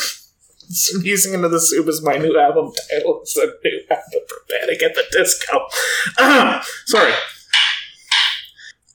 Sneezing 0.68 1.36
into 1.36 1.50
the 1.50 1.60
soup 1.60 1.88
is 1.88 2.02
my 2.02 2.18
new 2.18 2.36
album 2.36 2.74
title. 2.90 3.20
It's 3.22 3.38
a 3.38 3.46
new 3.64 3.82
album 3.92 4.22
for 4.28 4.38
Panic 4.50 4.82
at 4.82 4.96
the 4.96 5.04
Disco. 5.12 5.68
Sorry, 6.88 7.14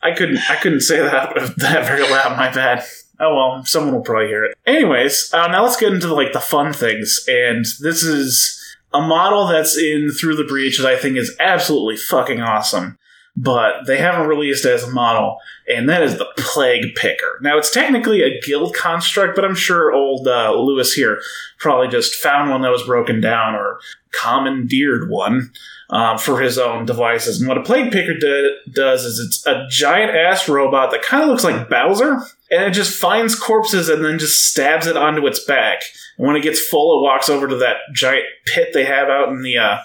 I 0.03 0.13
couldn't. 0.13 0.39
I 0.51 0.57
couldn't 0.57 0.81
say 0.81 0.99
that 0.99 1.35
that 1.59 1.87
very 1.87 2.03
loud. 2.03 2.37
My 2.37 2.53
bad. 2.53 2.85
Oh 3.21 3.35
well, 3.35 3.65
someone 3.65 3.95
will 3.95 4.03
probably 4.03 4.27
hear 4.27 4.45
it. 4.45 4.57
Anyways, 4.67 5.33
uh, 5.33 5.47
now 5.47 5.63
let's 5.63 5.77
get 5.77 5.93
into 5.93 6.13
like 6.13 6.33
the 6.33 6.41
fun 6.41 6.73
things, 6.73 7.21
and 7.29 7.65
this 7.81 8.03
is 8.03 8.61
a 8.93 9.01
model 9.01 9.47
that's 9.47 9.79
in 9.79 10.11
Through 10.11 10.37
the 10.37 10.45
Breach 10.45 10.79
that 10.79 10.87
I 10.87 10.97
think 10.99 11.17
is 11.17 11.37
absolutely 11.39 11.97
fucking 11.97 12.41
awesome. 12.41 12.99
But 13.43 13.87
they 13.87 13.97
haven't 13.97 14.29
released 14.29 14.67
as 14.67 14.83
a 14.85 14.91
model, 14.91 15.39
and 15.67 15.89
that 15.89 16.03
is 16.03 16.19
the 16.19 16.29
Plague 16.37 16.95
Picker. 16.95 17.39
Now, 17.41 17.57
it's 17.57 17.73
technically 17.73 18.23
a 18.23 18.41
guild 18.41 18.75
construct, 18.75 19.35
but 19.35 19.45
I'm 19.45 19.55
sure 19.55 19.95
old 19.95 20.29
uh, 20.29 20.53
Lewis 20.53 20.93
here 20.93 21.23
probably 21.59 21.89
just 21.89 22.17
found 22.17 22.51
one 22.51 22.61
that 22.63 22.71
was 22.71 22.83
broken 22.83 23.21
down 23.21 23.55
or 23.55 23.81
commandeered 24.13 25.09
one 25.09 25.53
um, 25.89 26.19
for 26.19 26.41
his 26.41 26.59
own 26.59 26.85
devices. 26.85 27.41
And 27.41 27.49
what 27.49 27.57
a 27.57 27.63
plague 27.63 27.93
picker 27.93 28.19
do- 28.19 28.57
does 28.73 29.05
is 29.05 29.19
it's 29.19 29.47
a 29.47 29.67
giant 29.71 30.15
ass 30.15 30.49
robot 30.49 30.91
that 30.91 31.03
kind 31.03 31.23
of 31.23 31.29
looks 31.31 31.45
like 31.45 31.71
Bowser, 31.71 32.21
and 32.51 32.65
it 32.65 32.73
just 32.73 32.99
finds 32.99 33.39
corpses 33.39 33.89
and 33.89 34.05
then 34.05 34.19
just 34.19 34.51
stabs 34.51 34.87
it 34.87 34.97
onto 34.97 35.27
its 35.27 35.43
back. 35.45 35.83
And 36.19 36.27
when 36.27 36.37
it 36.37 36.43
gets 36.43 36.61
full, 36.61 36.99
it 36.99 37.05
walks 37.05 37.31
over 37.31 37.49
to 37.49 37.57
that 37.57 37.77
giant 37.95 38.27
pit 38.45 38.71
they 38.75 38.85
have 38.85 39.09
out 39.09 39.29
in 39.29 39.43
the 39.43 39.57
uh, 39.57 39.79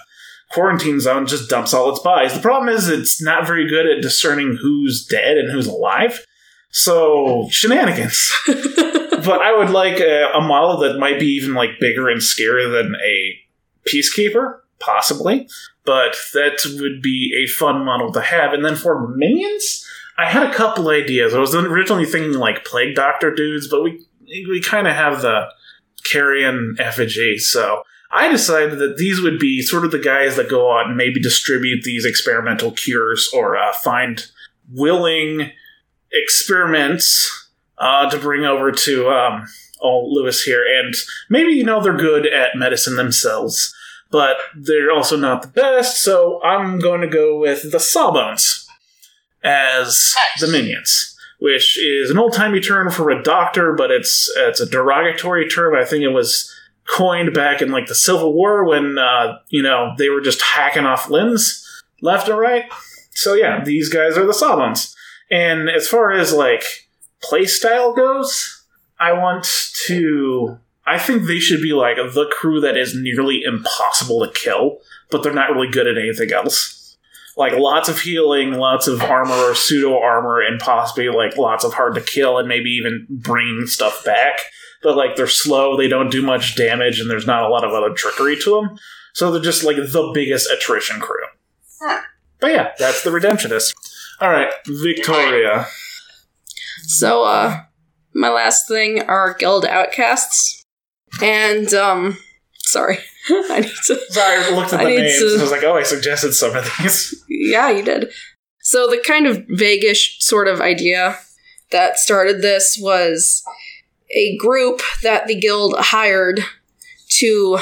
quarantine 0.50 1.00
zone, 1.00 1.26
just 1.26 1.50
dumps 1.50 1.74
all 1.74 1.90
its 1.90 2.00
bodies. 2.00 2.34
The 2.34 2.40
problem 2.40 2.68
is 2.68 2.88
it's 2.88 3.22
not 3.22 3.46
very 3.46 3.68
good 3.68 3.86
at 3.86 4.02
discerning 4.02 4.58
who's 4.60 5.06
dead 5.06 5.36
and 5.36 5.50
who's 5.50 5.66
alive. 5.66 6.24
So 6.70 7.48
shenanigans 7.50 8.32
but 9.26 9.42
I 9.42 9.56
would 9.56 9.70
like 9.70 9.98
a, 9.98 10.30
a 10.34 10.40
model 10.40 10.78
that 10.78 10.98
might 10.98 11.18
be 11.18 11.26
even 11.26 11.52
like 11.52 11.80
bigger 11.80 12.08
and 12.08 12.20
scarier 12.20 12.70
than 12.70 12.94
a 12.94 13.38
peacekeeper, 13.88 14.60
possibly. 14.78 15.48
But 15.84 16.16
that 16.32 16.64
would 16.80 17.02
be 17.02 17.32
a 17.44 17.50
fun 17.50 17.84
model 17.84 18.12
to 18.12 18.20
have. 18.20 18.52
And 18.52 18.64
then 18.64 18.76
for 18.76 19.08
minions, 19.08 19.86
I 20.16 20.26
had 20.30 20.44
a 20.44 20.54
couple 20.54 20.88
ideas. 20.88 21.34
I 21.34 21.38
was 21.38 21.54
originally 21.54 22.06
thinking 22.06 22.32
like 22.34 22.64
plague 22.64 22.94
doctor 22.94 23.34
dudes, 23.34 23.68
but 23.68 23.82
we 23.82 24.06
we 24.48 24.60
kind 24.60 24.88
of 24.88 24.94
have 24.94 25.22
the 25.22 25.46
carrion 26.04 26.76
effigy, 26.78 27.38
so. 27.38 27.82
I 28.10 28.28
decided 28.28 28.78
that 28.78 28.96
these 28.96 29.20
would 29.20 29.38
be 29.38 29.62
sort 29.62 29.84
of 29.84 29.90
the 29.90 29.98
guys 29.98 30.36
that 30.36 30.48
go 30.48 30.72
out 30.76 30.86
and 30.86 30.96
maybe 30.96 31.20
distribute 31.20 31.82
these 31.82 32.06
experimental 32.06 32.70
cures 32.70 33.30
or 33.34 33.56
uh, 33.56 33.72
find 33.72 34.26
willing 34.72 35.50
experiments 36.12 37.50
uh, 37.78 38.08
to 38.10 38.18
bring 38.18 38.44
over 38.44 38.72
to 38.72 39.08
um, 39.10 39.46
old 39.80 40.12
Lewis 40.12 40.42
here. 40.42 40.64
And 40.64 40.94
maybe, 41.28 41.52
you 41.52 41.64
know, 41.64 41.82
they're 41.82 41.96
good 41.96 42.26
at 42.26 42.56
medicine 42.56 42.96
themselves, 42.96 43.74
but 44.10 44.36
they're 44.56 44.92
also 44.92 45.16
not 45.16 45.42
the 45.42 45.48
best, 45.48 46.02
so 46.02 46.42
I'm 46.42 46.78
going 46.78 47.00
to 47.00 47.08
go 47.08 47.38
with 47.38 47.70
the 47.72 47.80
Sawbones 47.80 48.66
as 49.42 50.14
Nice. 50.16 50.40
the 50.40 50.48
minions. 50.48 51.12
Which 51.38 51.78
is 51.78 52.10
an 52.10 52.18
old 52.18 52.32
timey 52.32 52.60
term 52.60 52.90
for 52.90 53.10
a 53.10 53.22
doctor, 53.22 53.74
but 53.74 53.90
it's 53.90 54.32
it's 54.38 54.58
a 54.58 54.64
derogatory 54.64 55.46
term. 55.46 55.74
I 55.74 55.84
think 55.84 56.02
it 56.02 56.08
was 56.08 56.50
coined 56.86 57.34
back 57.34 57.60
in 57.60 57.70
like 57.70 57.86
the 57.86 57.94
Civil 57.94 58.32
War 58.32 58.64
when 58.64 58.98
uh, 58.98 59.38
you 59.48 59.62
know 59.62 59.94
they 59.98 60.08
were 60.08 60.20
just 60.20 60.42
hacking 60.42 60.86
off 60.86 61.10
limbs 61.10 61.62
left 62.00 62.28
and 62.28 62.38
right. 62.38 62.64
So 63.10 63.34
yeah, 63.34 63.62
these 63.64 63.88
guys 63.88 64.16
are 64.16 64.26
the 64.26 64.34
Sawbones. 64.34 64.94
And 65.30 65.68
as 65.68 65.88
far 65.88 66.12
as 66.12 66.32
like 66.32 66.88
playstyle 67.22 67.94
goes, 67.94 68.64
I 68.98 69.12
want 69.12 69.44
to. 69.86 70.58
I 70.88 70.98
think 70.98 71.24
they 71.26 71.40
should 71.40 71.60
be 71.60 71.72
like 71.72 71.96
the 71.96 72.30
crew 72.30 72.60
that 72.60 72.76
is 72.76 72.94
nearly 72.94 73.42
impossible 73.42 74.24
to 74.24 74.32
kill, 74.32 74.78
but 75.10 75.22
they're 75.22 75.32
not 75.32 75.50
really 75.50 75.68
good 75.68 75.88
at 75.88 75.98
anything 75.98 76.32
else. 76.32 76.96
Like 77.36 77.54
lots 77.54 77.88
of 77.88 78.00
healing, 78.00 78.52
lots 78.52 78.86
of 78.86 79.02
armor 79.02 79.34
or 79.34 79.54
pseudo 79.54 79.98
armor, 79.98 80.40
and 80.40 80.60
possibly 80.60 81.08
like 81.08 81.36
lots 81.36 81.64
of 81.64 81.74
hard 81.74 81.96
to 81.96 82.00
kill 82.00 82.38
and 82.38 82.46
maybe 82.46 82.70
even 82.70 83.06
bringing 83.10 83.66
stuff 83.66 84.04
back. 84.04 84.38
But 84.86 84.96
like 84.96 85.16
they're 85.16 85.26
slow, 85.26 85.76
they 85.76 85.88
don't 85.88 86.12
do 86.12 86.22
much 86.22 86.54
damage, 86.54 87.00
and 87.00 87.10
there's 87.10 87.26
not 87.26 87.42
a 87.42 87.48
lot 87.48 87.64
of 87.64 87.72
other 87.72 87.92
trickery 87.92 88.36
to 88.44 88.50
them. 88.60 88.78
So 89.14 89.32
they're 89.32 89.42
just 89.42 89.64
like 89.64 89.74
the 89.74 90.10
biggest 90.14 90.48
attrition 90.48 91.00
crew. 91.00 91.24
But 92.38 92.52
yeah, 92.52 92.70
that's 92.78 93.02
the 93.02 93.10
Redemptionist. 93.10 93.74
All 94.20 94.30
right, 94.30 94.52
Victoria. 94.64 95.66
So, 96.84 97.24
uh, 97.24 97.62
my 98.14 98.28
last 98.28 98.68
thing 98.68 99.02
are 99.02 99.34
guild 99.34 99.64
outcasts. 99.64 100.62
And, 101.20 101.74
um, 101.74 102.18
sorry. 102.58 102.98
I 103.28 103.62
need 103.62 103.72
to. 103.86 104.00
Sorry, 104.10 104.44
I 104.44 104.50
looked 104.50 104.72
at 104.72 104.84
the 104.84 104.88
need 104.88 104.98
names. 104.98 105.18
to- 105.18 105.30
and 105.32 105.40
I 105.40 105.42
was 105.42 105.50
like, 105.50 105.64
oh, 105.64 105.76
I 105.76 105.82
suggested 105.82 106.32
some 106.32 106.54
of 106.54 106.64
these. 106.78 107.24
Yeah, 107.28 107.70
you 107.70 107.82
did. 107.82 108.12
So, 108.60 108.86
the 108.86 109.02
kind 109.04 109.26
of 109.26 109.44
vaguish 109.48 110.18
sort 110.20 110.46
of 110.46 110.60
idea 110.60 111.18
that 111.72 111.98
started 111.98 112.40
this 112.40 112.78
was 112.80 113.42
a 114.10 114.36
group 114.36 114.82
that 115.02 115.26
the 115.26 115.38
guild 115.38 115.74
hired 115.78 116.40
to 117.08 117.58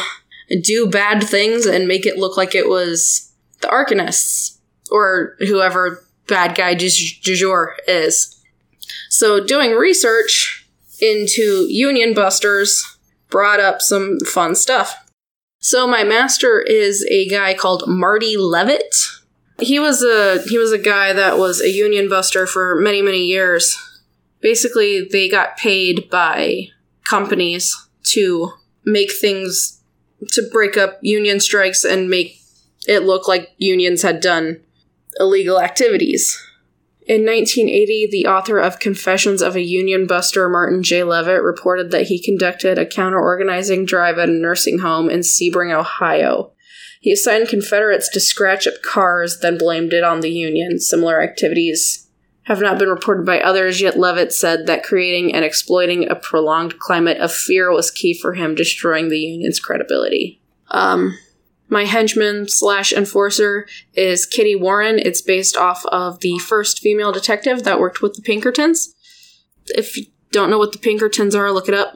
do 0.63 0.87
bad 0.87 1.23
things 1.23 1.67
and 1.67 1.89
make 1.89 2.07
it 2.07 2.19
look 2.19 2.37
like 2.37 2.55
it 2.55 2.69
was 2.69 3.33
the 3.61 3.69
Arcanists 3.69 4.59
or 4.91 5.37
whoever 5.41 6.05
bad 6.27 6.55
guy 6.55 6.75
du 6.75 6.89
jour 6.89 7.77
is. 7.89 8.43
So, 9.09 9.45
doing 9.45 9.73
research 9.73 10.67
into 11.01 11.67
Union 11.69 12.15
Busters 12.15 12.99
brought 13.31 13.61
up 13.61 13.81
some 13.81 14.19
fun 14.21 14.55
stuff. 14.55 14.97
So, 15.61 15.87
my 15.87 16.05
master 16.05 16.61
is 16.61 17.07
a 17.11 17.29
guy 17.29 17.55
called 17.55 17.85
Marty 17.87 18.37
Levitt. 18.37 18.95
He 19.61 19.79
was 19.79 20.03
a 20.03 20.43
he 20.49 20.59
was 20.59 20.73
a 20.73 20.79
guy 20.79 21.13
that 21.13 21.39
was 21.39 21.61
a 21.61 21.71
Union 21.71 22.09
Buster 22.09 22.47
for 22.47 22.77
many 22.81 23.03
many 23.03 23.25
years. 23.25 23.77
Basically, 24.45 25.09
they 25.11 25.27
got 25.27 25.57
paid 25.57 26.11
by 26.11 26.67
companies 27.09 27.89
to 28.09 28.53
make 28.85 29.11
things 29.11 29.81
to 30.33 30.47
break 30.53 30.77
up 30.77 30.99
union 31.01 31.41
strikes 31.41 31.83
and 31.83 32.11
make 32.11 32.43
it 32.87 33.05
look 33.05 33.27
like 33.27 33.55
unions 33.57 34.03
had 34.03 34.21
done 34.21 34.61
illegal 35.19 35.59
activities. 35.59 36.39
In 37.07 37.25
1980, 37.25 38.09
the 38.11 38.27
author 38.27 38.59
of 38.59 38.79
Confessions 38.79 39.41
of 39.41 39.57
a 39.57 39.63
Union 39.63 40.07
Buster, 40.07 40.47
Martin 40.51 40.83
J. 40.83 41.05
Levitt, 41.05 41.43
reported 41.43 41.91
that 41.91 42.09
he 42.09 42.23
conducted 42.23 42.77
a 42.77 42.85
counter 42.85 43.19
organizing 43.19 43.87
drive 43.87 44.19
at 44.19 44.29
a 44.29 44.33
nursing 44.33 44.81
home 44.81 45.09
in 45.09 45.21
Sebring, 45.21 45.75
Ohio. 45.75 46.53
He 47.01 47.11
assigned 47.11 47.49
Confederates 47.49 48.11
to 48.11 48.21
scratch 48.21 48.67
up 48.67 48.83
cars, 48.83 49.39
then 49.41 49.57
blamed 49.57 49.95
it 49.95 50.05
on 50.05 50.21
the 50.21 50.31
Union. 50.31 50.79
Similar 50.79 51.23
activities 51.23 52.04
have 52.45 52.61
not 52.61 52.79
been 52.79 52.89
reported 52.89 53.25
by 53.27 53.41
others, 53.41 53.81
yet 53.81 53.99
Levitt 53.99 54.33
said 54.33 54.67
that 54.67 54.83
creating 54.85 55.35
and 55.35 55.45
exploiting 55.45 56.09
a 56.09 56.15
prolonged 56.15 56.79
climate 56.79 57.19
of 57.19 57.33
fear 57.33 57.71
was 57.73 57.91
key 57.91 58.15
for 58.15 58.35
him, 58.35 58.55
destroying 58.55 59.09
the 59.09 59.19
Union's 59.19 59.59
credibility. 59.61 60.41
Um, 60.69 61.19
my 61.69 61.85
henchman 61.85 62.49
slash 62.49 62.93
enforcer 62.93 63.67
is 63.95 64.27
Kitty 64.27 64.55
Warren. 64.55 64.99
It's 64.99 65.23
based 65.23 65.57
off 65.57 65.85
of 65.87 66.21
the 66.21 66.39
first 66.39 66.81
female 66.81 67.13
detective 67.13 67.65
that 67.65 67.81
worked 67.81 68.03
with 68.03 68.15
the 68.15 68.23
Pinkertons. 68.23 68.95
If 69.69 69.97
you 69.97 70.07
don't 70.31 70.51
know 70.51 70.59
what 70.59 70.73
the 70.73 70.79
Pinkertons 70.79 71.35
are, 71.35 71.51
look 71.51 71.69
it 71.69 71.75
up. 71.75 71.95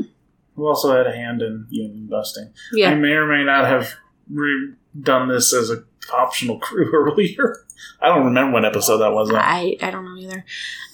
Who 0.57 0.67
also 0.67 0.97
had 0.97 1.07
a 1.07 1.13
hand 1.15 1.43
in 1.43 1.67
union 1.69 2.07
busting. 2.11 2.47
I 2.47 2.53
Yeah. 2.73 2.95
may 2.95 3.13
or 3.13 3.27
may 3.27 3.45
not 3.45 3.67
have 3.67 3.95
re- 4.33 4.73
done 5.01 5.29
this 5.29 5.53
as 5.53 5.71
a 5.71 5.85
optional 6.13 6.59
crew 6.61 6.91
earlier. 6.93 7.65
I 8.01 8.09
don't 8.09 8.25
remember 8.25 8.53
what 8.55 8.65
episode 8.65 8.99
that 8.99 9.13
was. 9.13 9.31
on. 9.31 9.37
I, 9.37 9.77
I 9.81 9.91
don't 9.91 10.05
know 10.05 10.17
either. 10.21 10.45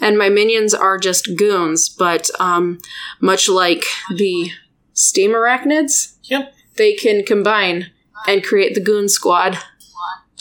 And 0.01 0.19
my 0.19 0.29
minions 0.29 0.75
are 0.75 0.99
just 0.99 1.37
goons, 1.37 1.89
but 1.89 2.31
um, 2.41 2.81
much 3.21 3.49
like 3.49 3.85
the 4.15 4.51
steam 4.93 5.33
arachnids, 5.33 6.15
Yep. 6.25 6.53
they 6.77 6.95
can 6.95 7.25
combine 7.25 7.91
and 8.27 8.43
create 8.45 8.75
the 8.75 8.81
goon 8.83 9.09
squad. 9.09 9.59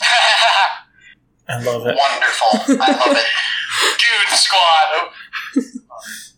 I 1.48 1.62
love 1.62 1.86
it. 1.86 1.96
Wonderful. 1.96 2.76
I 2.82 2.90
love 3.06 3.16
it. 3.16 3.26
Goon 3.98 4.36
squad. 4.38 5.10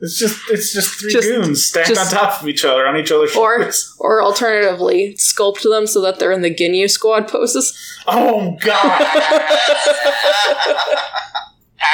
It's 0.00 0.18
just 0.18 0.38
it's 0.50 0.72
just 0.74 1.00
three 1.00 1.10
Just- 1.12 1.26
goons 1.28 1.64
stacked 1.66 1.88
just- 1.88 2.12
on 2.14 2.20
top 2.20 2.42
of 2.42 2.48
each 2.48 2.64
other 2.66 2.86
on 2.86 2.96
each 2.98 3.10
other's 3.10 3.34
Or, 3.34 3.56
shoulders. 3.58 3.94
or 3.98 4.22
alternatively, 4.22 5.14
sculpt 5.18 5.62
them 5.62 5.86
so 5.86 6.00
that 6.02 6.18
they're 6.18 6.32
in 6.32 6.42
the 6.42 6.54
Ginyu 6.54 6.90
squad 6.90 7.28
poses. 7.28 7.72
Oh 8.06 8.56
god! 8.60 9.00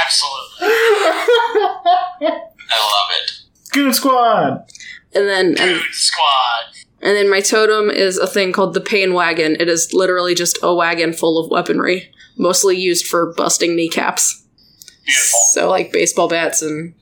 Absolutely. 0.05 0.69
I 2.21 2.31
love 2.79 3.11
it. 3.23 3.33
Goon 3.73 3.93
squad. 3.93 4.65
And 5.15 5.29
then 5.29 5.47
and, 5.49 5.57
Goon 5.59 5.83
squad. 5.93 6.65
and 7.01 7.17
then 7.17 7.29
my 7.31 7.41
totem 7.41 7.91
is 7.91 8.17
a 8.19 8.27
thing 8.27 8.53
called 8.53 8.75
the 8.75 8.81
pain 8.81 9.13
wagon. 9.15 9.57
It 9.61 9.69
is 9.69 9.93
literally 9.93 10.35
just 10.35 10.59
a 10.63 10.75
wagon 10.75 11.13
full 11.13 11.39
of 11.39 11.51
weaponry, 11.51 12.11
mostly 12.37 12.77
used 12.77 13.07
for 13.07 13.33
busting 13.35 13.77
kneecaps. 13.77 14.45
Beautiful. 15.05 15.41
So 15.53 15.69
like 15.71 15.93
baseball 15.93 16.29
bats 16.29 16.63
and 16.63 16.95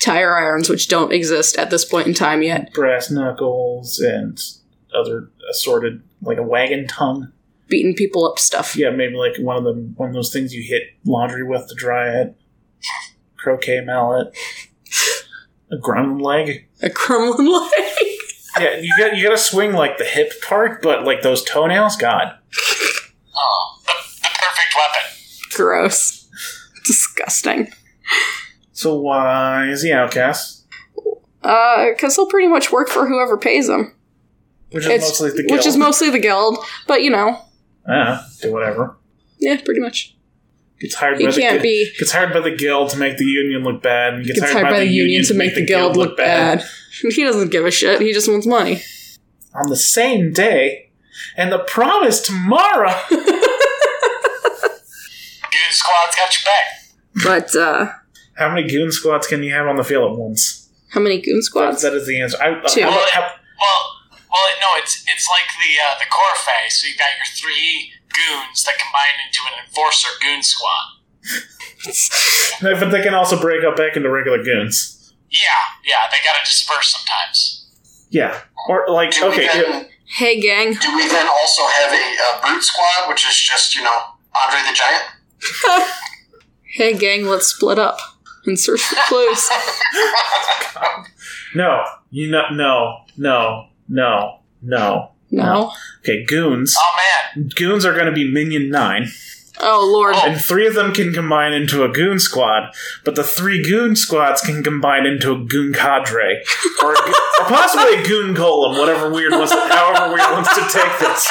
tire 0.00 0.36
irons, 0.36 0.68
which 0.68 0.88
don't 0.88 1.12
exist 1.12 1.56
at 1.58 1.70
this 1.70 1.84
point 1.84 2.06
in 2.06 2.14
time 2.14 2.42
yet. 2.42 2.72
Brass 2.72 3.10
knuckles 3.10 3.98
and 3.98 4.38
other 4.94 5.30
assorted 5.50 6.02
like 6.22 6.38
a 6.38 6.42
wagon 6.42 6.86
tongue. 6.86 7.32
Beating 7.68 7.94
people 7.94 8.24
up 8.30 8.38
stuff. 8.38 8.76
Yeah, 8.76 8.90
maybe 8.90 9.16
like 9.16 9.36
one 9.38 9.56
of 9.56 9.64
them 9.64 9.94
one 9.96 10.08
of 10.08 10.14
those 10.14 10.32
things 10.32 10.54
you 10.54 10.62
hit 10.62 10.82
laundry 11.04 11.42
with 11.42 11.66
to 11.68 11.74
dry 11.74 12.08
it. 12.08 12.36
Croquet 13.36 13.80
mallet. 13.80 14.36
A 15.70 15.76
gremlin 15.76 16.20
leg. 16.22 16.68
A 16.80 16.90
Kremlin 16.90 17.52
leg. 17.52 17.70
Yeah, 18.60 18.76
you 18.78 18.90
got 18.98 19.16
you 19.16 19.24
got 19.24 19.30
to 19.30 19.38
swing 19.38 19.72
like 19.72 19.98
the 19.98 20.04
hip 20.04 20.32
part, 20.42 20.80
but 20.80 21.04
like 21.04 21.22
those 21.22 21.42
toenails. 21.42 21.96
God, 21.96 22.38
Oh, 23.36 23.78
The, 23.84 23.92
the 24.22 24.28
perfect 24.28 24.74
weapon. 24.76 25.10
Gross. 25.54 26.28
Disgusting. 26.84 27.72
So 28.76 28.94
why 29.00 29.68
is 29.68 29.82
he 29.82 29.90
outcast? 29.90 30.66
Uh, 31.42 31.86
because 31.90 32.14
he'll 32.16 32.26
pretty 32.26 32.48
much 32.48 32.70
work 32.72 32.88
for 32.88 33.06
whoever 33.06 33.36
pays 33.38 33.68
him. 33.68 33.94
Which 34.70 34.84
is 34.84 34.90
It's- 34.90 35.08
mostly 35.08 35.30
the 35.30 35.42
guild. 35.44 35.50
Which 35.52 35.66
is 35.66 35.76
mostly 35.76 36.10
the 36.10 36.18
guild, 36.18 36.58
but 36.86 37.02
you 37.02 37.10
know, 37.10 37.40
ah, 37.88 38.26
do 38.42 38.52
whatever. 38.52 38.96
yeah, 39.38 39.60
pretty 39.64 39.80
much. 39.80 40.12
Gets 40.80 40.96
hired 40.96 41.18
He 41.18 41.24
by 41.24 41.30
the 41.32 41.40
can't 41.40 41.62
gui- 41.62 41.68
be- 41.86 41.92
gets 41.98 42.12
hired 42.12 42.34
by 42.34 42.40
the 42.40 42.50
guild 42.50 42.90
to 42.90 42.98
make 42.98 43.16
the 43.16 43.24
union 43.24 43.62
look 43.64 43.80
bad, 43.82 44.12
and 44.14 44.26
gets, 44.26 44.40
Gets 44.40 44.52
hired 44.52 44.64
by 44.68 44.80
the 44.80 44.86
union 44.86 45.24
to 45.24 45.34
make 45.34 45.54
the 45.54 45.64
guild 45.64 45.96
look 45.96 46.16
bad. 46.16 46.62
He 47.10 47.24
doesn't 47.24 47.50
give 47.50 47.64
a 47.66 47.70
shit. 47.70 48.00
He 48.00 48.12
just 48.14 48.26
wants 48.30 48.46
money. 48.46 48.82
on 49.54 49.68
the 49.70 49.76
same 49.76 50.32
day, 50.32 50.90
and 51.36 51.50
the 51.52 51.58
promise 51.60 52.20
tomorrow. 52.20 52.94
Goon 53.10 53.20
squad's 55.70 56.16
got 56.16 56.34
your 56.34 56.44
back. 56.44 56.66
But 57.24 57.54
uh, 57.56 57.92
How 58.36 58.48
many 58.52 58.68
goon 58.68 58.92
squads 58.92 59.26
can 59.26 59.42
you 59.42 59.52
have 59.52 59.66
on 59.66 59.76
the 59.76 59.84
field 59.84 60.12
at 60.12 60.18
once? 60.18 60.62
how 60.90 61.00
many 61.00 61.20
goon 61.20 61.42
squads? 61.42 61.82
That 61.82 61.92
is 61.92 62.06
the 62.06 62.20
answer. 62.20 62.38
I, 62.40 62.60
Two. 62.66 62.80
Well, 62.82 63.06
how- 63.12 63.20
well, 63.20 63.80
well, 64.32 64.48
no, 64.60 64.68
it's 64.80 65.02
it's 65.06 65.28
like 65.28 65.48
the 65.60 65.72
uh, 65.82 65.98
the 65.98 66.06
Corfe. 66.06 66.70
So 66.70 66.86
you've 66.86 66.98
got 66.98 67.08
your 67.16 67.26
three 67.36 67.92
goons 68.08 68.64
that 68.64 68.78
combine 68.78 69.16
into 69.26 69.40
an 69.48 69.64
enforcer 69.66 70.08
goon 70.22 70.42
squad. 70.42 70.84
but 72.80 72.90
they 72.90 73.02
can 73.02 73.14
also 73.14 73.38
break 73.40 73.64
up 73.64 73.76
back 73.76 73.96
into 73.96 74.08
regular 74.10 74.42
goons. 74.42 75.12
Yeah, 75.30 75.40
yeah, 75.84 76.08
they 76.10 76.18
gotta 76.24 76.44
disperse 76.44 76.94
sometimes. 76.94 77.66
Yeah, 78.10 78.40
or 78.68 78.86
like 78.88 79.10
Do 79.12 79.26
okay, 79.26 79.48
we 79.52 79.60
yeah, 79.60 79.84
Hey, 80.06 80.40
gang. 80.40 80.74
do 80.74 80.96
we 80.96 81.08
then 81.08 81.26
also 81.26 81.62
have 81.66 81.92
a, 81.92 82.16
uh 82.22 82.46
brute 82.46 82.62
squad, 82.62 83.08
which 83.08 83.26
is 83.28 83.36
just 83.36 83.74
you 83.74 83.82
know 83.82 83.98
Andre 84.44 84.60
the 84.68 84.74
Giant? 84.74 85.92
Hey, 86.68 86.92
gang. 86.92 87.24
Let's 87.24 87.46
split 87.46 87.78
up 87.78 87.98
and 88.46 88.58
search 88.58 88.80
for 88.82 88.96
clues. 89.06 89.48
no, 91.54 91.84
you 92.10 92.30
know, 92.30 92.44
no, 92.52 92.98
no, 93.16 93.68
no, 93.88 94.40
no. 94.62 95.10
No. 95.30 95.72
Okay, 96.00 96.24
goons. 96.24 96.76
Oh 96.78 96.96
man, 96.96 97.48
Goons 97.56 97.84
are 97.84 97.92
going 97.94 98.06
to 98.06 98.12
be 98.12 98.30
minion 98.30 98.70
nine. 98.70 99.08
Oh 99.58 99.88
lord. 99.92 100.14
Oh. 100.16 100.22
and 100.26 100.40
three 100.40 100.66
of 100.66 100.74
them 100.74 100.92
can 100.92 101.12
combine 101.12 101.52
into 101.52 101.82
a 101.82 101.88
goon 101.88 102.18
squad. 102.18 102.72
But 103.04 103.16
the 103.16 103.24
three 103.24 103.62
goon 103.62 103.96
squads 103.96 104.40
can 104.40 104.62
combine 104.62 105.06
into 105.06 105.32
a 105.32 105.38
goon 105.38 105.72
cadre, 105.72 106.42
or, 106.82 106.92
a, 106.92 106.96
go- 106.96 107.12
or 107.40 107.46
possibly 107.46 107.94
a 107.94 108.04
goon 108.06 108.34
golem. 108.34 108.78
Whatever 108.78 109.10
Wyrd 109.10 109.32
wants, 109.32 109.52
however 109.52 110.14
Wyrd 110.16 110.32
wants 110.32 110.54
to 110.54 110.60
take 110.60 110.98
this. 111.00 111.26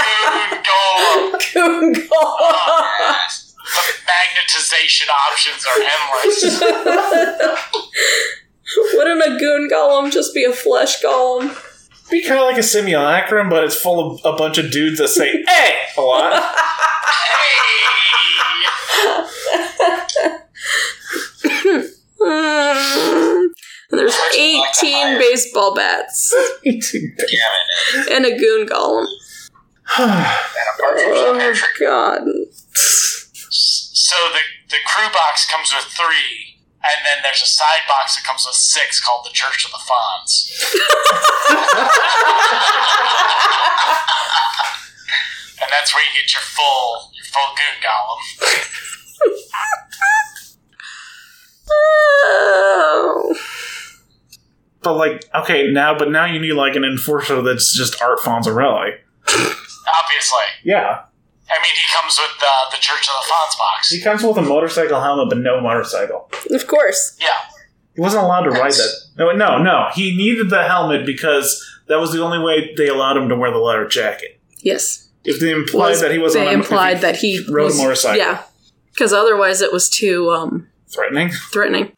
goon 1.53 1.93
golem. 1.93 1.93
Goon 1.93 2.07
oh, 2.11 3.17
golem. 3.21 3.44
The 3.44 3.44
magnetization 3.65 5.09
options 5.09 5.65
are 5.65 5.81
endless. 5.81 6.61
Wouldn't 8.93 9.25
a 9.25 9.37
goon 9.39 9.69
golem 9.71 10.11
just 10.11 10.33
be 10.33 10.43
a 10.43 10.51
flesh 10.51 11.01
golem? 11.01 11.55
Be 12.09 12.21
kind 12.21 12.39
of 12.39 12.45
like 12.45 12.57
a 12.57 12.63
simulacrum, 12.63 13.49
but 13.49 13.63
it's 13.63 13.75
full 13.75 14.11
of 14.11 14.19
a 14.25 14.33
bunch 14.37 14.57
of 14.57 14.69
dudes 14.71 14.97
that 14.99 15.07
say 15.09 15.43
"hey" 15.47 15.83
a 15.97 16.01
lot. 16.01 16.55
There's 23.91 24.15
Person 24.15 24.21
like 24.21 24.33
to 24.73 24.87
18 24.87 25.19
baseball 25.19 25.75
bats 25.75 26.33
damn 26.63 26.73
it. 26.75 28.11
and 28.11 28.25
a 28.25 28.37
goon 28.37 28.67
golem. 28.67 29.05
And 29.97 30.11
a 30.11 30.79
partridge 30.79 31.07
in 31.07 31.39
Oh 31.39 31.53
god. 31.79 32.21
So 34.05 34.29
the 34.29 34.45
the 34.69 34.77
crew 34.85 35.09
box 35.09 35.49
comes 35.49 35.73
with 35.73 35.85
three, 35.85 36.59
and 36.85 37.01
then 37.03 37.23
there's 37.23 37.41
a 37.41 37.47
side 37.47 37.81
box 37.87 38.15
that 38.15 38.23
comes 38.23 38.45
with 38.45 38.53
six 38.55 38.99
called 39.03 39.25
the 39.25 39.31
Church 39.33 39.65
of 39.65 39.71
the 39.71 39.79
Fawns. 39.81 40.51
and 45.59 45.71
that's 45.71 45.91
where 45.95 46.03
you 46.05 46.11
get 46.21 46.31
your 46.33 46.41
full 46.45 47.09
your 47.17 47.25
full 47.25 47.55
goon 47.57 47.81
golem. 47.81 48.21
Oh. 51.67 53.35
But 54.83 54.97
like, 54.97 55.23
okay, 55.33 55.71
now, 55.71 55.97
but 55.97 56.11
now 56.11 56.25
you 56.25 56.39
need 56.39 56.53
like 56.53 56.75
an 56.75 56.83
enforcer 56.83 57.41
that's 57.41 57.73
just 57.75 57.99
Art 58.03 58.19
Fonzarelli. 58.19 58.91
Obviously, 59.27 60.45
Yeah, 60.63 61.05
I 61.49 61.61
mean 61.61 61.71
he 61.75 61.87
comes 61.97 62.17
with 62.17 62.31
uh, 62.43 62.69
the 62.71 62.77
Church 62.77 63.07
of 63.07 63.15
the 63.21 63.27
Fawns 63.29 63.55
box. 63.57 63.89
he 63.89 64.01
comes 64.01 64.23
with 64.23 64.37
a 64.37 64.41
motorcycle 64.41 64.99
helmet, 65.01 65.29
but 65.29 65.37
no 65.39 65.61
motorcycle. 65.61 66.29
Of 66.51 66.67
course. 66.67 67.17
Yeah, 67.19 67.27
He 67.95 68.01
wasn't 68.01 68.23
allowed 68.23 68.43
to 68.43 68.49
ride 68.51 68.73
that. 68.73 68.91
No, 69.17 69.31
no, 69.31 69.57
no. 69.61 69.87
He 69.93 70.15
needed 70.17 70.49
the 70.49 70.63
helmet 70.63 71.05
because 71.05 71.63
that 71.87 71.99
was 71.99 72.11
the 72.13 72.21
only 72.23 72.39
way 72.39 72.73
they 72.75 72.87
allowed 72.87 73.17
him 73.17 73.29
to 73.29 73.35
wear 73.35 73.51
the 73.51 73.57
leather 73.59 73.87
jacket. 73.87 74.39
Yes. 74.61 75.09
If 75.23 75.39
they 75.39 75.51
implied 75.51 75.89
Was- 75.91 76.01
that 76.01 76.11
he 76.11 76.17
wasn't, 76.17 76.45
they 76.45 76.53
on- 76.53 76.59
if 76.61 76.65
implied 76.65 77.01
that 77.01 77.17
he 77.17 77.45
rode 77.49 77.65
was, 77.65 77.79
a 77.79 77.83
motorcycle, 77.83 78.17
Yeah. 78.19 78.43
Because 78.93 79.11
otherwise 79.13 79.61
it 79.61 79.71
was 79.73 79.89
too 79.89 80.29
um, 80.31 80.67
threatening. 80.87 81.29
threatening. 81.51 81.91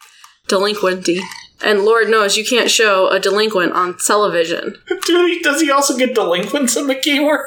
Delinquenty. 0.48 1.20
And 1.64 1.84
Lord 1.86 2.10
knows 2.10 2.38
you 2.38 2.46
can't 2.46 2.70
show 2.70 3.08
a 3.10 3.20
delinquent 3.20 3.74
on 3.74 3.98
television. 3.98 4.76
Dude, 5.06 5.42
does 5.44 5.62
he 5.62 5.72
also 5.72 5.98
get 5.98 6.14
delinquents 6.16 6.76
in 6.76 6.88
the 6.88 6.96
keyword? 6.96 7.42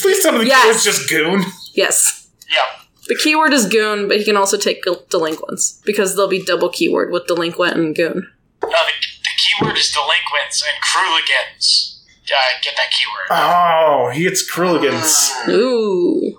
Please 0.00 0.22
tell 0.22 0.32
me 0.32 0.38
the 0.40 0.46
Yes. 0.46 0.62
keyword's 0.64 0.84
just 0.84 1.08
goon. 1.10 1.42
Yes. 1.74 2.28
yeah. 2.50 2.82
The 3.08 3.16
keyword 3.16 3.52
is 3.52 3.66
goon, 3.66 4.08
but 4.08 4.16
he 4.18 4.24
can 4.24 4.36
also 4.36 4.56
take 4.56 4.82
delinquents 5.10 5.80
because 5.84 6.14
there'll 6.16 6.30
be 6.30 6.42
double 6.42 6.68
keyword 6.70 7.10
with 7.12 7.26
delinquent 7.26 7.76
and 7.76 7.94
goon. 7.94 8.30
No, 8.62 8.68
the, 8.68 8.92
the 9.22 9.30
keyword 9.60 9.76
is 9.76 9.90
delinquents 9.92 10.62
and 10.62 10.82
crewligans. 10.82 12.00
Uh, 12.26 12.36
get 12.62 12.74
that 12.76 12.90
keyword. 12.90 13.26
Oh, 13.30 14.10
he 14.12 14.22
gets 14.22 14.50
Kruligans. 14.50 15.46
Ooh. 15.48 16.38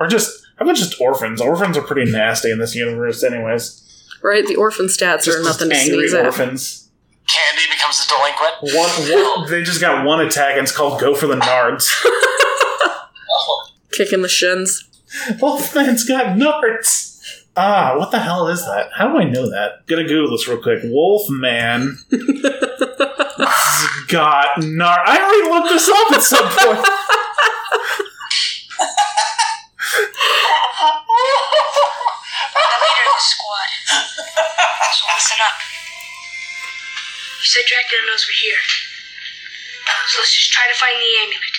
Or 0.00 0.06
just, 0.06 0.46
how 0.58 0.64
about 0.64 0.76
just 0.76 0.98
orphans? 1.00 1.40
Orphans 1.42 1.76
are 1.76 1.82
pretty 1.82 2.10
nasty 2.10 2.50
in 2.50 2.58
this 2.58 2.74
universe, 2.74 3.22
anyways. 3.22 3.82
Right? 4.22 4.46
The 4.46 4.56
orphan 4.56 4.86
stats 4.86 5.24
Just 5.24 5.38
are 5.38 5.42
nothing 5.42 5.68
to 5.68 5.76
angry 5.76 6.08
sneeze 6.08 6.14
at. 6.14 6.24
orphans. 6.24 6.88
Candy 7.28 7.62
becomes 7.70 8.04
a 8.04 8.08
delinquent. 8.08 9.10
One, 9.12 9.40
one, 9.40 9.50
they 9.50 9.62
just 9.62 9.80
got 9.80 10.06
one 10.06 10.20
attack 10.20 10.52
and 10.56 10.62
it's 10.62 10.74
called 10.74 11.00
Go 11.00 11.14
for 11.14 11.26
the 11.26 11.36
Nards. 11.36 11.84
Kicking 13.96 14.20
the 14.20 14.28
shins. 14.28 14.84
Wolfman's 15.40 16.04
got 16.04 16.36
nards. 16.36 17.14
Ah, 17.56 17.94
what 17.96 18.10
the 18.10 18.18
hell 18.18 18.48
is 18.48 18.62
that? 18.66 18.90
How 18.94 19.08
do 19.08 19.16
I 19.16 19.24
know 19.24 19.48
that? 19.48 19.86
Gonna 19.86 20.04
Google 20.04 20.36
this 20.36 20.46
real 20.46 20.60
quick. 20.60 20.82
Wolfman 20.84 21.96
got 24.08 24.60
nard. 24.60 25.00
I 25.06 25.16
already 25.16 25.48
looked 25.48 25.72
this 25.72 25.88
up 25.88 26.12
at 26.12 26.22
some 26.22 26.44
point. 26.44 26.84
I'm 32.52 32.68
the 32.68 32.80
leader 32.84 33.04
of 33.08 33.16
the 33.16 33.24
squad. 33.24 33.70
So 34.92 35.04
listen 35.16 35.40
up. 35.40 35.56
You 37.40 37.48
said 37.48 37.64
Dracula 37.64 38.04
knows 38.12 38.28
we're 38.28 38.36
here. 38.44 38.60
So 40.12 40.20
let's 40.20 40.34
just 40.34 40.52
try 40.52 40.68
to 40.68 40.74
find 40.76 41.00
the 41.00 41.12
amulet. 41.24 41.56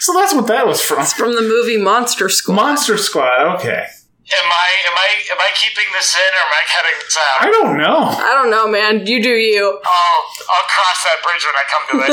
So 0.00 0.12
that's 0.12 0.34
what 0.34 0.46
that 0.48 0.66
was 0.66 0.80
from. 0.82 1.04
From 1.06 1.34
the 1.34 1.42
movie 1.42 1.76
Monster 1.78 2.28
Squad. 2.28 2.54
Monster 2.54 2.98
Squad. 2.98 3.56
Okay. 3.56 3.86
Am 4.26 4.50
I 4.50 4.68
am 4.88 4.94
I 4.96 5.08
am 5.32 5.38
I 5.38 5.50
keeping 5.54 5.84
this 5.92 6.14
in 6.16 6.20
or 6.20 6.46
am 6.46 6.52
I 6.52 6.62
cutting 6.74 6.98
this 7.04 7.16
out? 7.16 7.42
I 7.46 7.50
don't 7.50 7.76
know. 7.76 8.06
I 8.08 8.32
don't 8.34 8.50
know, 8.50 8.66
man. 8.66 9.06
You 9.06 9.20
do 9.22 9.28
you. 9.28 9.78
I'll 9.84 10.24
I'll 10.50 10.66
cross 10.68 11.04
that 11.04 11.22
bridge 11.22 11.44
when 11.44 11.54
I 11.54 11.64
come 11.68 11.86
to 11.90 11.96
it. 12.06 12.12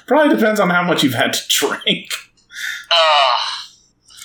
Probably 0.06 0.28
depends 0.36 0.60
on 0.60 0.68
how 0.70 0.82
much 0.82 1.02
you've 1.02 1.14
had 1.14 1.32
to 1.32 1.40
drink. 1.48 2.12
uh, 2.90 3.36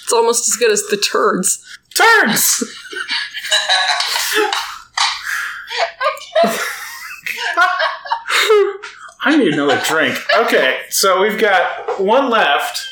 It's 0.04 0.12
almost 0.14 0.48
as 0.50 0.56
good 0.58 0.72
as 0.72 0.84
the 0.88 0.98
turds. 0.98 1.60
Turns. 1.96 2.62
I 9.24 9.36
need 9.38 9.54
another 9.54 9.82
drink. 9.86 10.18
Okay, 10.38 10.82
so 10.90 11.22
we've 11.22 11.40
got 11.40 12.00
one 12.00 12.30
left. 12.30 12.88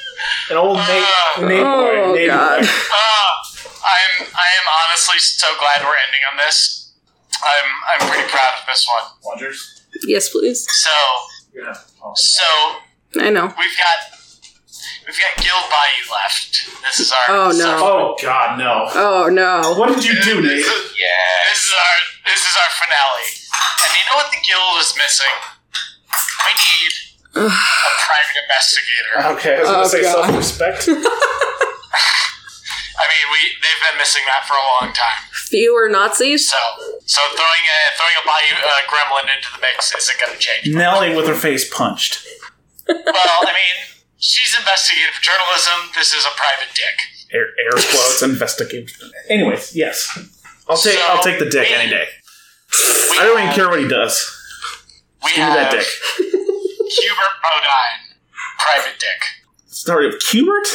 An 0.49 0.57
old 0.57 0.77
Nate, 0.77 0.87
Nate 1.39 1.63
boy. 1.63 2.01
Oh, 2.03 2.13
Nate 2.15 2.27
God. 2.27 2.61
boy. 2.61 2.67
uh, 2.67 3.31
I'm 3.83 4.27
I 4.27 4.47
am 4.59 4.65
honestly 4.87 5.19
so 5.19 5.47
glad 5.59 5.81
we're 5.83 5.97
ending 6.07 6.21
on 6.31 6.37
this. 6.37 6.91
I'm 7.43 7.69
I'm 8.01 8.09
pretty 8.09 8.29
proud 8.29 8.53
of 8.59 8.65
this 8.67 8.87
one. 8.87 9.11
Wonders. 9.23 9.81
Yes, 10.07 10.29
please. 10.29 10.65
So 10.71 10.91
Yeah. 11.53 11.73
so 12.15 12.43
I 13.19 13.29
know. 13.29 13.45
we've 13.57 13.77
got 13.77 13.99
we've 15.05 15.19
got 15.19 15.43
Guild 15.43 15.65
Bayou 15.69 16.13
left. 16.13 16.51
This 16.83 16.99
is 16.99 17.11
our 17.11 17.25
Oh, 17.27 17.47
no. 17.49 17.53
so- 17.53 17.83
Oh 17.83 18.15
God, 18.21 18.57
no! 18.59 18.87
Oh 18.95 19.29
no. 19.31 19.75
What 19.77 19.89
did 19.95 20.03
you 20.05 20.15
do, 20.23 20.41
Nate? 20.41 20.63
This 20.63 20.67
is, 20.67 20.93
this 20.93 21.61
is 21.65 21.73
our 21.73 21.97
this 22.25 22.41
is 22.47 22.55
our 22.55 22.71
finale. 22.79 23.27
And 23.83 23.89
you 23.95 24.03
know 24.09 24.15
what 24.17 24.31
the 24.31 24.39
guild 24.45 24.79
is 24.79 24.93
missing? 24.97 25.35
We 26.47 26.51
need 26.53 26.91
a 27.35 27.49
private 28.05 28.37
investigator. 28.45 29.13
Okay, 29.37 29.55
I 29.57 29.59
was 29.59 29.67
gonna 29.67 29.83
Oh, 29.83 29.87
say 29.87 30.01
God. 30.01 30.25
self-respect. 30.25 30.87
I 32.93 33.05
mean, 33.09 33.25
we 33.33 33.39
they've 33.61 33.81
been 33.89 33.97
missing 33.97 34.21
that 34.27 34.45
for 34.47 34.53
a 34.53 34.65
long 34.79 34.93
time. 34.93 35.21
Fewer 35.49 35.89
Nazis? 35.89 36.49
So 36.49 36.57
so 37.05 37.21
throwing 37.35 37.65
a 37.65 37.79
throwing 37.97 38.17
a 38.21 38.25
Bayou 38.25 38.55
uh, 38.61 38.81
gremlin 38.89 39.27
into 39.35 39.49
the 39.55 39.61
mix 39.61 39.93
isn't 39.95 40.19
going 40.19 40.31
to 40.33 40.39
change. 40.39 40.73
Nellie 40.75 41.15
with 41.15 41.27
her 41.27 41.35
face 41.35 41.67
punched. 41.73 42.25
well, 42.87 42.97
I 43.05 43.51
mean, 43.53 43.75
she's 44.17 44.55
investigative 44.57 45.19
journalism. 45.21 45.89
This 45.95 46.13
is 46.13 46.25
a 46.25 46.33
private 46.35 46.73
dick. 46.75 46.97
Air, 47.33 47.47
air 47.65 47.71
quotes. 47.91 48.21
investigate. 48.21 48.91
Anyways, 49.29 49.75
yes, 49.75 50.07
I'll 50.69 50.77
take. 50.77 50.97
So, 50.97 51.05
I'll 51.09 51.23
take 51.23 51.39
the 51.39 51.49
dick 51.49 51.71
any 51.71 51.89
day. 51.89 52.05
I 53.19 53.23
don't 53.25 53.41
even 53.41 53.53
care 53.53 53.69
what 53.69 53.79
he 53.79 53.87
does. 53.87 54.29
We 55.23 55.29
Give 55.29 55.37
me 55.37 55.43
have 55.43 55.53
that 55.55 55.71
dick. 55.71 55.87
Hubert 57.01 57.35
Bodine, 57.41 58.17
private 58.59 58.99
dick. 58.99 59.21
Story 59.67 60.07
of 60.07 60.15
Cubert. 60.19 60.67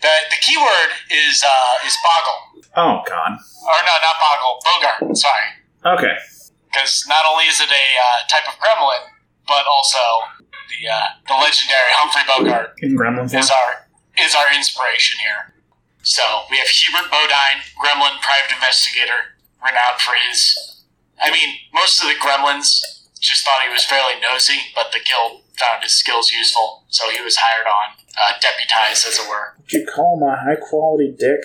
The 0.00 0.12
the 0.30 0.36
keyword 0.40 0.90
is 1.10 1.42
uh 1.44 1.86
is 1.86 1.96
boggle. 2.04 2.64
Oh 2.76 3.02
God. 3.06 3.32
Or 3.36 3.78
no, 3.84 3.94
not 4.04 4.16
boggle. 4.20 4.54
Bogart. 4.64 5.16
Sorry. 5.16 5.48
Okay. 5.84 6.16
because 6.72 7.04
not 7.08 7.24
only 7.30 7.44
is 7.44 7.60
it 7.60 7.68
a 7.70 7.86
uh, 8.00 8.24
type 8.28 8.48
of 8.48 8.58
gremlin, 8.60 9.04
but 9.46 9.64
also 9.70 10.00
the 10.72 10.88
uh, 10.88 11.08
the 11.28 11.34
legendary 11.34 11.92
Humphrey 11.92 12.24
Bogart 12.26 12.74
In 12.82 12.96
Gremlin 12.96 13.28
form. 13.30 13.40
is 13.40 13.50
our 13.50 13.88
is 14.18 14.34
our 14.34 14.48
inspiration 14.54 15.18
here. 15.20 15.54
So 16.02 16.22
we 16.50 16.58
have 16.58 16.68
Hubert 16.68 17.10
Bodine, 17.10 17.64
Gremlin 17.80 18.20
private 18.20 18.52
investigator, 18.52 19.36
renowned 19.64 20.00
for 20.00 20.12
his. 20.28 20.84
I 21.22 21.30
mean, 21.30 21.54
most 21.72 22.02
of 22.02 22.08
the 22.08 22.14
Gremlins 22.20 22.80
just 23.24 23.44
thought 23.44 23.62
he 23.64 23.72
was 23.72 23.84
fairly 23.84 24.20
nosy, 24.20 24.60
but 24.74 24.92
the 24.92 25.00
guild 25.00 25.42
found 25.56 25.82
his 25.82 25.92
skills 25.96 26.30
useful, 26.30 26.84
so 26.88 27.08
he 27.10 27.22
was 27.22 27.36
hired 27.36 27.66
on, 27.66 27.96
uh, 28.20 28.32
deputized, 28.40 29.06
as 29.08 29.18
it 29.18 29.28
were. 29.28 29.54
Would 29.58 29.72
you 29.72 29.86
call 29.86 30.20
my 30.20 30.36
high 30.36 30.56
quality 30.60 31.14
dick? 31.18 31.40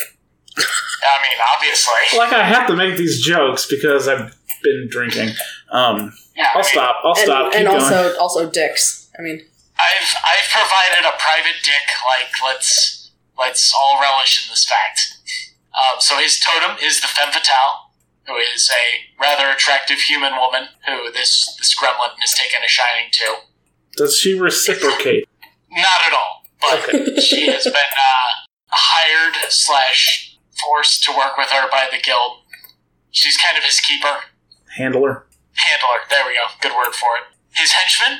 I 0.58 1.22
mean, 1.24 1.40
obviously. 1.56 2.18
Like 2.18 2.34
I 2.34 2.44
have 2.44 2.68
to 2.68 2.76
make 2.76 2.98
these 2.98 3.22
jokes 3.24 3.66
because 3.70 4.08
I've 4.10 4.36
been 4.62 4.88
drinking. 4.92 5.30
Um, 5.72 6.12
Yeah, 6.36 6.48
I 6.54 6.60
I'll 6.60 6.64
mean, 6.64 6.72
stop. 6.74 6.96
I'll 7.06 7.16
stop. 7.16 7.52
Keep 7.52 7.60
and 7.62 7.68
going. 7.70 7.82
also 7.82 8.18
also 8.20 8.50
dicks. 8.50 9.10
I 9.18 9.22
mean, 9.22 9.40
I've 9.80 10.10
I've 10.26 10.50
provided 10.52 11.08
a 11.08 11.16
private 11.18 11.60
dick. 11.64 11.86
Like 12.04 12.32
let's 12.44 13.12
let's 13.38 13.72
all 13.80 14.02
relish 14.02 14.44
in 14.46 14.52
this 14.52 14.66
fact. 14.68 15.00
Um, 15.72 16.02
so 16.02 16.18
his 16.18 16.40
totem 16.40 16.76
is 16.84 17.00
the 17.00 17.08
femme 17.08 17.32
fatale, 17.32 17.89
who 18.30 18.36
is 18.38 18.70
a 18.70 19.22
rather 19.22 19.50
attractive 19.52 19.98
human 20.00 20.34
woman 20.38 20.70
who 20.86 21.12
this 21.12 21.56
this 21.58 21.76
gremlin 21.76 22.14
has 22.20 22.34
taken 22.34 22.60
a 22.64 22.68
shining 22.70 23.10
to. 23.12 23.36
Does 23.98 24.18
she 24.18 24.40
reciprocate? 24.40 25.28
Not 25.72 26.02
at 26.06 26.14
all, 26.14 26.44
but 26.62 27.22
she 27.22 27.48
has 27.48 27.64
been 27.64 27.74
uh, 27.74 28.30
hired 28.70 29.36
slash 29.50 30.38
forced 30.64 31.04
to 31.06 31.12
work 31.18 31.38
with 31.38 31.50
her 31.50 31.70
by 31.70 31.88
the 31.92 31.98
guild. 32.02 32.44
She's 33.12 33.38
kind 33.38 33.58
of 33.58 33.64
his 33.64 33.80
keeper, 33.80 34.22
Handler. 34.78 35.26
handler. 35.56 36.00
There 36.10 36.26
we 36.28 36.36
go. 36.36 36.46
Good 36.62 36.74
word 36.78 36.94
for 36.94 37.18
it. 37.18 37.24
His 37.58 37.72
henchman 37.72 38.20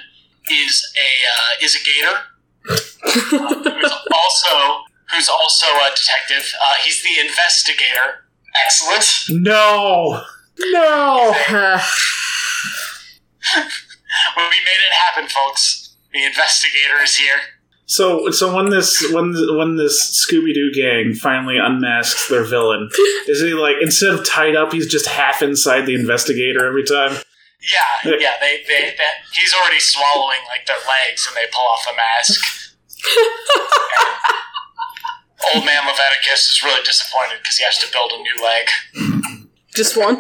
is 0.52 0.84
a 0.98 1.10
uh, 1.30 1.64
is 1.64 1.76
a 1.76 1.84
gator 1.86 2.20
who's 2.66 3.94
also 4.12 4.84
who's 5.14 5.30
also 5.30 5.66
a 5.68 5.92
detective. 5.96 6.52
Uh, 6.62 6.76
he's 6.84 7.04
the 7.04 7.20
investigator. 7.20 8.26
Excellent. 8.66 9.42
No. 9.44 10.24
No. 10.58 11.36
uh, 11.50 11.82
We 14.36 14.44
made 14.44 14.82
it 14.82 14.94
happen, 14.94 15.30
folks. 15.30 15.96
The 16.14 16.26
investigator 16.26 17.02
is 17.04 17.16
here. 17.16 17.40
So, 17.86 18.30
so 18.32 18.56
when 18.56 18.70
this 18.70 19.10
when 19.12 19.34
when 19.58 19.76
this 19.76 20.26
Scooby 20.26 20.54
Doo 20.54 20.72
gang 20.74 21.14
finally 21.14 21.58
unmasks 21.58 22.28
their 22.30 22.44
villain, 22.44 22.90
is 23.28 23.42
he 23.42 23.54
like 23.54 23.78
instead 23.82 24.14
of 24.14 24.26
tied 24.26 24.56
up, 24.56 24.72
he's 24.72 24.88
just 24.88 25.08
half 25.08 25.42
inside 25.42 25.86
the 25.86 25.96
investigator 25.96 26.66
every 26.66 26.84
time? 26.84 27.18
Yeah, 27.62 28.12
yeah. 28.20 28.34
They, 28.40 28.64
they, 28.68 28.94
they 28.96 29.10
he's 29.34 29.54
already 29.54 29.80
swallowing 29.80 30.40
like 30.48 30.66
their 30.68 30.78
legs, 30.78 31.28
and 31.28 31.36
they 31.36 31.48
pull 31.52 31.66
off 31.66 31.86
the 31.86 31.96
mask. 31.96 32.42
And 34.49 34.49
old 35.56 35.66
man 35.66 35.86
Leviticus 35.88 36.50
is 36.50 36.64
really 36.64 36.84
disappointed 36.84 37.40
because 37.42 37.58
he 37.58 37.64
has 37.64 37.78
to 37.80 37.92
build 37.92 38.12
a 38.12 38.18
new 38.18 38.44
leg. 38.44 38.68
just 39.74 39.96
one. 39.98 40.20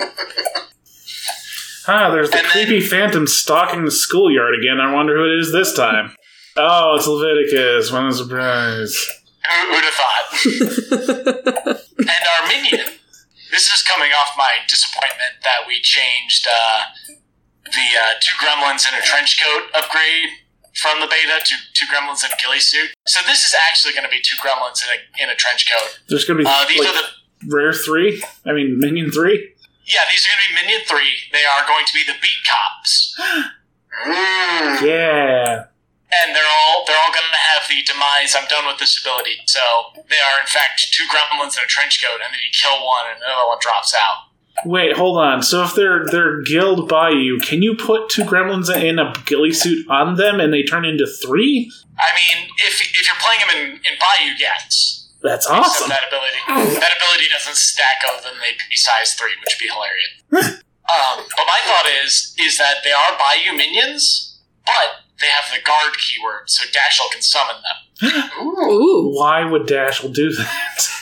Ah, 1.87 2.11
there's 2.11 2.29
the 2.29 2.37
And 2.37 2.45
then- 2.45 2.51
creepy 2.51 2.81
phantom 2.81 3.25
stalking 3.27 3.83
the 3.85 3.91
schoolyard 3.91 4.53
again. 4.59 4.79
I 4.79 4.93
wonder 4.93 5.17
who 5.17 5.25
it 5.33 5.39
is 5.39 5.51
this 5.51 5.73
time. 5.73 6.15
Oh, 6.55 6.95
it's 6.97 7.07
Leviticus. 7.07 7.91
What 7.91 8.05
a 8.05 8.13
surprise! 8.13 8.93
Who, 9.49 9.73
who'd 9.73 9.83
have 9.85 9.93
thought? 9.93 11.79
and 11.97 12.23
our 12.35 12.47
minion. 12.47 12.85
This 13.51 13.71
is 13.71 13.81
coming 13.81 14.11
off 14.11 14.33
my 14.37 14.57
disappointment 14.67 15.41
that 15.43 15.65
we 15.67 15.81
changed 15.81 16.45
uh, 16.47 16.81
the 17.65 17.87
uh, 17.97 18.13
two 18.21 18.35
gremlins 18.45 18.85
in 18.87 18.93
a 18.97 19.01
trench 19.01 19.41
coat 19.43 19.63
upgrade 19.75 20.29
from 20.80 20.99
the 20.99 21.07
beta 21.07 21.39
to 21.43 21.56
two 21.73 21.85
gremlins 21.91 22.23
in 22.26 22.31
a 22.31 22.38
ghillie 22.41 22.60
suit. 22.64 22.89
So 23.07 23.19
this 23.27 23.43
is 23.43 23.53
actually 23.68 23.93
going 23.93 24.06
to 24.06 24.10
be 24.10 24.22
two 24.23 24.35
gremlins 24.41 24.81
in 24.84 24.89
a 24.95 25.23
in 25.23 25.30
a 25.30 25.35
trench 25.35 25.68
coat. 25.69 25.99
There's 26.10 26.26
gonna 26.26 26.39
be 26.39 26.45
Uh, 26.47 26.65
these 26.68 26.80
like 26.80 26.89
are 26.89 26.93
the 27.03 27.07
rare 27.53 27.73
three. 27.73 28.23
I 28.45 28.51
mean, 28.53 28.80
minion 28.80 29.11
three. 29.11 29.53
yeah, 29.85 30.06
these 30.11 30.26
are 30.26 30.30
going 30.30 30.41
to 30.43 30.47
be 30.49 30.56
Minion 30.61 30.81
Three. 30.85 31.14
They 31.34 31.45
are 31.45 31.65
going 31.65 31.85
to 31.85 31.93
be 31.93 32.03
the 32.06 32.14
Beat 32.22 32.41
Cops, 32.45 33.18
Mm. 34.06 34.81
Yeah. 34.85 35.65
and 36.22 36.27
they're 36.35 36.53
all 36.61 36.85
they're 36.85 36.97
all 37.01 37.11
going 37.14 37.26
to 37.26 37.43
have 37.57 37.65
the 37.68 37.81
demise. 37.84 38.35
I'm 38.38 38.47
done 38.47 38.65
with 38.69 38.77
this 38.77 38.99
ability. 39.01 39.41
So 39.45 39.60
they 40.10 40.22
are 40.22 40.38
in 40.39 40.47
fact 40.47 40.93
two 40.93 41.06
gremlins 41.10 41.57
in 41.57 41.64
a 41.64 41.68
trench 41.68 42.01
coat, 42.01 42.22
and 42.23 42.30
then 42.34 42.39
you 42.41 42.53
kill 42.53 42.77
one, 42.85 43.10
and 43.11 43.18
another 43.22 43.47
one 43.49 43.57
drops 43.61 43.93
out. 43.97 44.28
Wait, 44.65 44.95
hold 44.95 45.18
on. 45.18 45.41
So 45.41 45.64
if 45.64 45.73
they're 45.73 46.06
they're 46.06 46.41
guild 46.41 46.90
Bayou, 46.90 47.40
can 47.40 47.61
you 47.61 47.76
put 47.76 48.10
two 48.10 48.23
gremlins 48.23 48.73
in 48.73 48.99
a 48.99 49.14
ghillie 49.26 49.53
suit 49.53 49.86
on 49.90 50.15
them 50.15 50.40
and 50.40 50.53
they 50.53 50.64
turn 50.64 50.86
into 50.86 51.06
three? 51.07 51.72
I 51.98 52.11
mean, 52.15 52.48
if 52.57 52.81
if 52.81 53.07
you're 53.07 53.15
playing 53.19 53.40
them 53.41 53.49
in 53.56 53.76
in 53.91 53.99
Bayou, 53.99 54.31
yes. 54.38 55.07
That's 55.22 55.45
Except 55.45 55.65
awesome. 55.65 55.90
that 55.90 56.07
ability 56.07 56.80
that 56.80 56.91
ability 56.95 57.27
doesn't 57.30 57.56
stack 57.57 58.02
other 58.10 58.22
than 58.30 58.40
they'd 58.40 58.57
be 58.69 58.76
size 58.77 59.14
three, 59.15 59.36
which 59.44 59.56
would 59.56 59.60
be 59.60 59.68
hilarious. 59.68 60.64
um, 60.88 61.26
but 61.36 61.45
my 61.45 61.60
thought 61.65 61.86
is 62.03 62.34
is 62.40 62.57
that 62.57 62.77
they 62.84 62.91
are 62.91 63.18
Bayou 63.19 63.56
minions, 63.57 64.40
but 64.65 65.03
they 65.19 65.27
have 65.27 65.52
the 65.53 65.61
guard 65.61 65.98
keyword, 65.98 66.49
so 66.49 66.65
Dashel 66.68 67.11
can 67.11 67.22
summon 67.22 67.56
them. 67.61 68.30
Ooh. 68.41 69.11
Why 69.14 69.44
would 69.44 69.64
Dashel 69.64 70.14
do 70.14 70.31
that? 70.31 70.90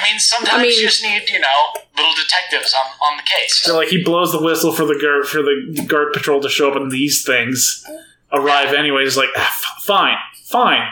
I 0.00 0.04
mean, 0.10 0.18
sometimes 0.18 0.58
I 0.58 0.62
mean- 0.62 0.72
you 0.72 0.86
just 0.86 1.02
need, 1.02 1.28
you 1.30 1.38
know, 1.40 1.80
little 1.96 2.14
detectives 2.14 2.74
on, 2.74 2.86
on 3.10 3.16
the 3.16 3.22
case. 3.22 3.62
So 3.62 3.76
like 3.76 3.88
he 3.88 4.02
blows 4.02 4.32
the 4.32 4.40
whistle 4.42 4.72
for 4.72 4.84
the 4.84 4.98
guard 5.00 5.26
for 5.26 5.42
the 5.42 5.84
guard 5.86 6.12
patrol 6.12 6.40
to 6.42 6.48
show 6.48 6.70
up, 6.70 6.76
and 6.76 6.90
these 6.90 7.24
things 7.24 7.84
arrive 8.32 8.72
anyway. 8.74 9.04
He's 9.04 9.16
like, 9.16 9.28
ah, 9.36 9.40
f- 9.48 9.82
fine, 9.84 10.16
fine. 10.46 10.88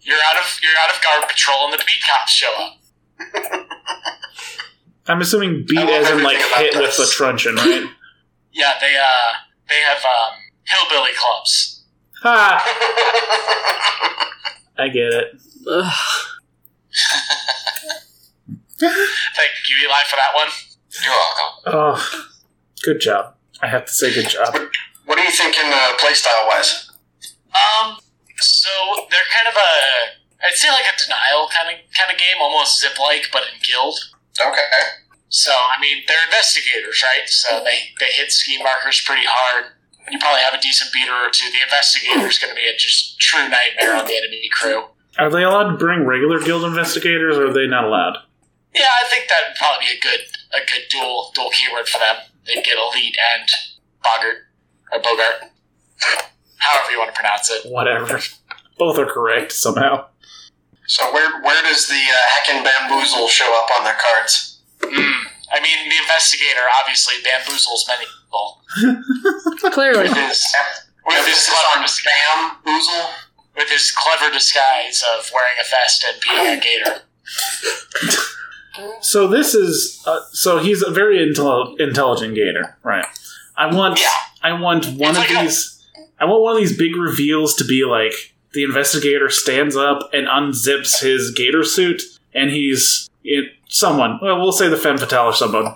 You're 0.00 0.18
out 0.30 0.36
of 0.40 0.58
you're 0.62 0.72
out 0.82 0.94
of 0.94 1.02
guard 1.02 1.28
patrol, 1.28 1.64
and 1.66 1.72
the 1.74 1.78
beat 1.78 2.02
cops 2.08 2.32
show 2.32 2.52
up. 2.58 3.66
I'm 5.08 5.20
assuming 5.20 5.64
beat 5.68 5.78
I 5.78 5.84
love 5.84 5.90
as 6.04 6.10
in 6.10 6.22
like 6.22 6.36
everything 6.36 6.52
about 6.52 6.60
hit 6.62 6.74
with 6.76 6.96
this. 6.96 7.08
the 7.10 7.14
truncheon, 7.14 7.56
right? 7.56 7.86
Yeah, 8.54 8.74
they 8.80 8.94
uh 8.94 9.32
they 9.68 9.80
have 9.80 9.96
um, 10.04 10.34
hillbilly 10.64 11.12
clubs. 11.16 11.84
ha! 12.22 12.62
I 14.78 14.88
get 14.88 15.12
it. 15.14 15.40
Ugh. 18.82 19.08
Thank 19.36 19.52
you, 19.68 19.88
Eli, 19.88 20.02
for 20.08 20.16
that 20.16 20.34
one. 20.34 20.48
You're 21.02 21.12
welcome. 21.12 21.52
Oh, 21.66 22.24
good 22.82 23.00
job. 23.00 23.34
I 23.62 23.68
have 23.68 23.86
to 23.86 23.92
say 23.92 24.12
good 24.12 24.28
job. 24.28 24.54
What 25.06 25.18
are 25.18 25.24
you 25.24 25.30
thinking, 25.30 25.66
uh, 25.66 25.96
playstyle 25.98 26.46
wise? 26.48 26.90
Um, 27.52 27.96
so 28.38 28.70
they're 29.10 29.28
kind 29.32 29.48
of 29.48 29.54
a 29.54 30.22
I'd 30.42 30.58
say 30.58 30.68
like 30.70 30.86
a 30.90 30.96
denial 30.98 31.46
kind 31.54 31.70
of 31.70 31.78
kind 31.94 32.10
of 32.10 32.18
game, 32.18 32.42
almost 32.42 32.82
Zipp 32.82 32.98
like, 32.98 33.30
but 33.32 33.42
in 33.46 33.62
guild. 33.62 33.94
Okay. 34.40 34.70
So 35.28 35.52
I 35.52 35.80
mean, 35.80 36.02
they're 36.08 36.24
investigators, 36.26 37.02
right? 37.02 37.28
So 37.28 37.62
they 37.62 37.94
they 38.00 38.10
hit 38.10 38.32
scheme 38.32 38.62
markers 38.62 39.00
pretty 39.00 39.24
hard. 39.24 39.72
You 40.10 40.18
probably 40.18 40.40
have 40.40 40.54
a 40.54 40.60
decent 40.60 40.92
beater 40.92 41.14
or 41.14 41.30
two. 41.30 41.46
The 41.52 41.62
investigator's 41.62 42.38
going 42.38 42.50
to 42.50 42.58
be 42.58 42.66
a 42.66 42.76
just 42.76 43.20
true 43.20 43.48
nightmare 43.48 43.94
on 43.94 44.04
the 44.06 44.16
enemy 44.16 44.50
crew. 44.50 44.86
Are 45.16 45.30
they 45.30 45.44
allowed 45.44 45.70
to 45.70 45.76
bring 45.76 46.04
regular 46.04 46.40
guild 46.40 46.64
investigators, 46.64 47.38
or 47.38 47.46
are 47.46 47.52
they 47.52 47.68
not 47.68 47.84
allowed? 47.84 48.16
Yeah, 48.74 48.88
I 48.88 49.08
think 49.08 49.28
that 49.28 49.48
would 49.48 49.56
probably 49.56 49.86
be 49.86 49.98
a 49.98 50.00
good 50.00 50.20
a 50.54 50.60
good 50.66 50.88
dual 50.90 51.30
dual 51.34 51.50
keyword 51.50 51.88
for 51.88 51.98
them. 51.98 52.16
They'd 52.46 52.64
get 52.64 52.76
elite 52.78 53.16
and 53.34 53.48
boggart 54.02 54.48
or 54.92 54.98
bogart, 55.00 55.50
however 56.58 56.90
you 56.90 56.98
want 56.98 57.14
to 57.14 57.18
pronounce 57.18 57.50
it. 57.50 57.70
Whatever. 57.70 58.20
Both 58.78 58.98
are 58.98 59.06
correct 59.06 59.52
somehow. 59.52 60.06
So 60.86 61.12
where 61.12 61.40
where 61.42 61.62
does 61.62 61.86
the 61.88 61.94
uh, 62.00 62.28
heckin' 62.34 62.64
bamboozle 62.64 63.28
show 63.28 63.52
up 63.62 63.70
on 63.78 63.84
their 63.84 63.96
cards? 64.00 64.60
Mm. 64.80 65.12
I 65.52 65.60
mean, 65.60 65.88
the 65.88 65.96
investigator 66.00 66.62
obviously 66.80 67.14
bamboozles 67.22 67.86
many 67.86 68.06
people 68.06 68.62
Clearly. 69.70 70.04
with 70.08 70.16
his 70.16 70.42
with 71.06 71.26
his 71.26 71.46
clever 71.48 71.78
on 71.78 71.86
bamboozle. 72.64 73.10
with 73.56 73.68
his 73.68 73.90
clever 73.92 74.32
disguise 74.32 75.04
of 75.16 75.30
wearing 75.34 75.54
a 75.60 75.68
vest 75.68 76.04
and 76.08 76.20
being 76.20 76.58
a 76.58 76.60
gator. 76.60 77.02
So 79.00 79.26
this 79.28 79.54
is 79.54 80.02
uh, 80.06 80.20
so 80.32 80.58
he's 80.58 80.82
a 80.82 80.90
very 80.90 81.18
intel- 81.18 81.78
intelligent 81.80 82.34
gator, 82.34 82.76
right? 82.82 83.04
I 83.56 83.72
want 83.74 84.00
Yeah. 84.00 84.06
I 84.42 84.52
want 84.58 84.86
one 84.86 85.10
It's 85.10 85.18
of 85.18 85.30
like 85.30 85.44
these 85.44 85.84
I 86.18 86.24
want 86.24 86.42
one 86.42 86.54
of 86.56 86.60
these 86.60 86.76
big 86.76 86.96
reveals 86.96 87.54
to 87.56 87.64
be 87.64 87.84
like 87.84 88.34
the 88.52 88.62
investigator 88.64 89.28
stands 89.28 89.76
up 89.76 90.10
and 90.12 90.26
unzips 90.26 91.02
his 91.02 91.30
gator 91.32 91.64
suit 91.64 92.02
and 92.34 92.50
he's 92.50 93.08
it, 93.24 93.52
someone 93.68 94.18
well 94.22 94.38
we'll 94.40 94.52
say 94.52 94.68
the 94.68 94.76
femme 94.76 94.98
fatale 94.98 95.26
or 95.26 95.32
someone 95.34 95.66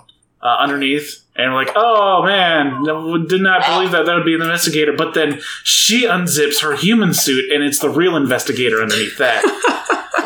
uh, 0.41 0.57
underneath 0.59 1.23
and 1.37 1.53
we're 1.53 1.59
like 1.63 1.73
oh 1.75 2.23
man 2.23 2.83
did 3.27 3.41
not 3.41 3.65
believe 3.65 3.91
that 3.91 4.05
that 4.05 4.15
would 4.15 4.25
be 4.25 4.35
an 4.35 4.41
investigator 4.41 4.93
but 4.93 5.13
then 5.13 5.39
she 5.63 6.05
unzips 6.05 6.61
her 6.61 6.75
human 6.75 7.13
suit 7.13 7.51
and 7.51 7.63
it's 7.63 7.79
the 7.79 7.89
real 7.89 8.15
investigator 8.15 8.81
underneath 8.81 9.17
that 9.17 9.43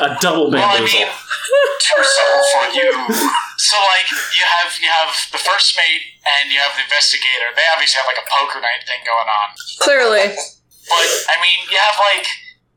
a 0.02 0.18
double 0.22 0.50
Well, 0.50 0.64
I 0.66 0.80
bamboozle 0.82 1.00
mean, 1.00 1.08
Too 1.82 2.02
subtle 2.02 2.44
for 2.56 2.66
you. 2.74 2.90
so 3.60 3.78
like 3.94 4.08
you 4.34 4.42
have 4.48 4.72
you 4.82 4.90
have 4.90 5.12
the 5.32 5.38
first 5.38 5.76
mate 5.78 6.02
and 6.26 6.50
you 6.50 6.58
have 6.58 6.74
the 6.74 6.82
investigator. 6.88 7.52
They 7.54 7.66
obviously 7.74 8.00
have 8.02 8.08
like 8.10 8.18
a 8.22 8.26
poker 8.26 8.62
night 8.64 8.82
thing 8.88 9.02
going 9.06 9.28
on. 9.30 9.48
Clearly. 9.84 10.32
But 10.90 11.08
I 11.30 11.38
mean, 11.44 11.60
you 11.70 11.78
have 11.78 11.98
like 12.02 12.26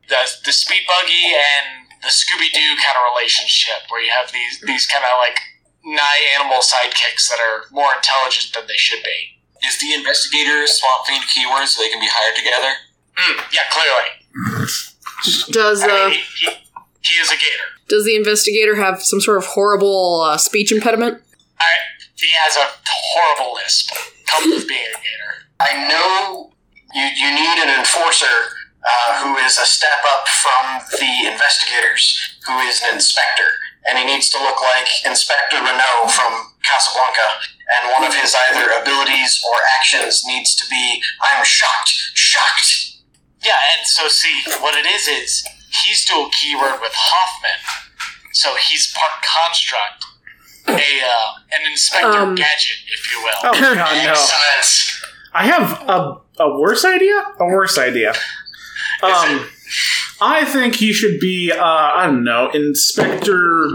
the 0.09 0.21
the 0.45 0.53
speed 0.53 0.83
buggy 0.85 1.33
and 1.33 1.89
the 2.05 2.13
Scooby 2.13 2.51
Doo 2.53 2.77
kind 2.77 2.97
of 2.99 3.09
relationship, 3.15 3.89
where 3.89 4.01
you 4.03 4.11
have 4.13 4.29
these 4.29 4.61
these 4.67 4.85
kind 4.85 5.01
of 5.05 5.17
like 5.17 5.39
nigh 5.85 6.21
animal 6.39 6.59
sidekicks 6.59 7.29
that 7.29 7.39
are 7.39 7.65
more 7.71 7.93
intelligent 7.95 8.53
than 8.53 8.67
they 8.67 8.77
should 8.77 9.03
be. 9.03 9.37
Is 9.67 9.79
the 9.79 9.93
investigator 9.93 10.65
swamp 10.67 11.05
fiend 11.07 11.23
keyword 11.33 11.67
so 11.67 11.81
they 11.81 11.89
can 11.89 11.99
be 11.99 12.09
hired 12.09 12.35
together? 12.35 12.73
Mm, 13.15 13.53
yeah, 13.53 13.61
clearly. 13.71 14.09
Does 15.51 15.81
I 15.83 15.87
uh 15.87 16.09
mean, 16.09 16.19
he, 16.37 16.45
he, 16.45 16.51
he 17.01 17.13
is 17.19 17.29
a 17.31 17.35
gator. 17.35 17.69
does 17.87 18.05
the 18.05 18.15
investigator 18.15 18.75
have 18.75 19.01
some 19.01 19.21
sort 19.21 19.37
of 19.37 19.45
horrible 19.45 20.21
uh, 20.21 20.37
speech 20.37 20.71
impediment? 20.71 21.21
I, 21.59 21.71
he 22.15 22.27
has 22.43 22.57
a 22.57 22.67
horrible 22.87 23.55
lisp. 23.55 23.91
Comes 24.25 24.53
with 24.55 24.67
being 24.67 24.81
a 24.95 24.97
gator. 24.97 25.47
I 25.59 25.87
know 25.87 26.51
you, 26.93 27.03
you 27.15 27.29
need 27.33 27.57
an 27.63 27.79
enforcer 27.79 28.25
uh, 28.85 29.23
who 29.23 29.37
is 29.37 29.57
a 29.57 29.65
step 29.65 30.03
up 30.13 30.27
from 30.27 30.81
the 30.99 31.31
investigators, 31.31 32.37
who 32.45 32.57
is 32.59 32.81
an 32.83 32.95
inspector. 32.95 33.49
And 33.87 33.97
he 33.99 34.05
needs 34.05 34.29
to 34.31 34.39
look 34.39 34.61
like 34.61 34.87
Inspector 35.05 35.55
Renault 35.55 36.09
from 36.09 36.53
Casablanca. 36.65 37.27
And 37.77 37.91
one 37.93 38.03
of 38.03 38.13
his 38.15 38.35
either 38.49 38.69
abilities 38.81 39.41
or 39.45 39.57
actions 39.77 40.23
needs 40.25 40.55
to 40.55 40.65
be 40.69 41.01
I'm 41.21 41.43
shocked, 41.45 41.89
shocked. 42.13 42.97
Yeah, 43.43 43.57
and 43.77 43.85
so 43.85 44.07
see, 44.07 44.41
what 44.59 44.75
it 44.75 44.85
is 44.87 45.07
is 45.07 45.43
he's 45.83 46.03
dual 46.05 46.29
keyword 46.29 46.81
with 46.81 46.93
Hoffman, 46.95 47.61
so 48.33 48.55
he's 48.55 48.91
part 48.93 49.21
construct, 49.21 50.03
a 50.67 50.73
uh, 50.73 51.33
an 51.59 51.69
inspector 51.69 52.07
Um. 52.25 52.33
gadget, 52.35 52.77
if 52.91 53.11
you 53.11 53.21
will. 53.21 53.37
oh 53.43 53.53
god 53.75 54.03
no 54.03 54.11
Excellent. 54.11 55.11
I 55.33 55.45
have 55.45 55.81
a, 55.87 56.21
a 56.43 56.59
worse 56.59 56.85
idea. 56.85 57.21
A 57.39 57.45
worse 57.45 57.77
idea. 57.77 58.13
Um, 59.03 59.47
I 60.21 60.45
think 60.45 60.75
he 60.75 60.93
should 60.93 61.19
be. 61.19 61.51
Uh, 61.51 61.63
I 61.63 62.05
don't 62.07 62.23
know, 62.23 62.49
Inspector 62.51 63.69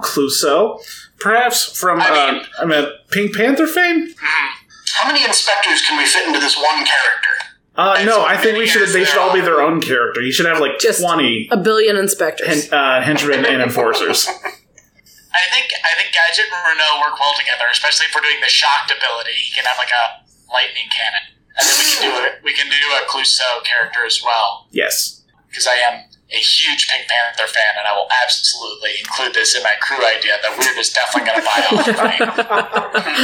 Clouseau, 0.00 0.80
perhaps 1.18 1.64
from 1.78 2.00
I 2.00 2.08
uh, 2.08 2.32
mean- 2.32 2.42
I 2.60 2.64
mean, 2.64 2.88
Pink 3.10 3.34
Panther 3.36 3.66
fame. 3.66 4.08
How 4.18 5.06
many 5.08 5.24
inspectors 5.24 5.82
can 5.82 5.98
we 5.98 6.06
fit 6.06 6.26
into 6.26 6.38
this 6.40 6.56
one 6.56 6.84
character? 6.84 7.34
Uh, 7.76 8.02
no, 8.06 8.24
I 8.24 8.36
think 8.36 8.56
we 8.56 8.66
should. 8.66 8.88
They 8.90 9.04
should 9.04 9.18
all 9.18 9.32
be 9.34 9.40
their 9.40 9.60
own 9.60 9.80
character. 9.80 10.20
You 10.22 10.30
should 10.32 10.46
have 10.46 10.60
like 10.60 10.78
Just- 10.78 11.00
twenty 11.02 11.48
A 11.50 11.56
billion 11.56 11.96
inspectors. 11.96 12.70
hen- 12.70 12.72
uh, 12.72 13.02
henchmen 13.02 13.44
and 13.44 13.60
enforcers. 13.60 14.28
I 15.34 15.42
think 15.50 15.66
I 15.82 15.98
think 15.98 16.14
Gadget 16.14 16.46
and 16.46 16.62
Renault 16.78 17.00
work 17.02 17.18
well 17.18 17.34
together, 17.36 17.64
especially 17.72 18.06
if 18.06 18.14
we're 18.14 18.20
doing 18.22 18.38
the 18.40 18.48
shocked 18.48 18.92
ability. 18.96 19.32
He 19.34 19.52
can 19.52 19.64
have 19.64 19.76
like 19.78 19.90
a 19.90 20.22
lightning 20.52 20.86
cannon, 20.94 21.34
and 21.58 21.66
then 21.66 21.74
we 21.76 21.84
can 21.90 22.02
do 22.06 22.24
it. 22.24 22.32
We 22.44 22.54
can 22.54 22.70
do 22.70 22.78
a 22.94 23.02
Clouseau 23.10 23.64
character 23.64 24.06
as 24.06 24.22
well, 24.24 24.68
Yes. 24.70 25.13
Because 25.54 25.68
I 25.68 25.74
am 25.86 26.02
a 26.32 26.36
huge 26.36 26.88
Pink 26.88 27.06
Panther 27.08 27.46
fan, 27.46 27.74
and 27.78 27.86
I 27.86 27.94
will 27.94 28.08
absolutely 28.24 28.90
include 28.98 29.34
this 29.34 29.54
in 29.54 29.62
my 29.62 29.74
crew 29.80 30.04
idea 30.04 30.32
that 30.42 30.50
Wyrd 30.58 30.76
is 30.80 30.90
definitely 30.90 31.30
going 31.30 31.38
to 31.38 31.46
buy 31.46 31.60
off 31.70 33.14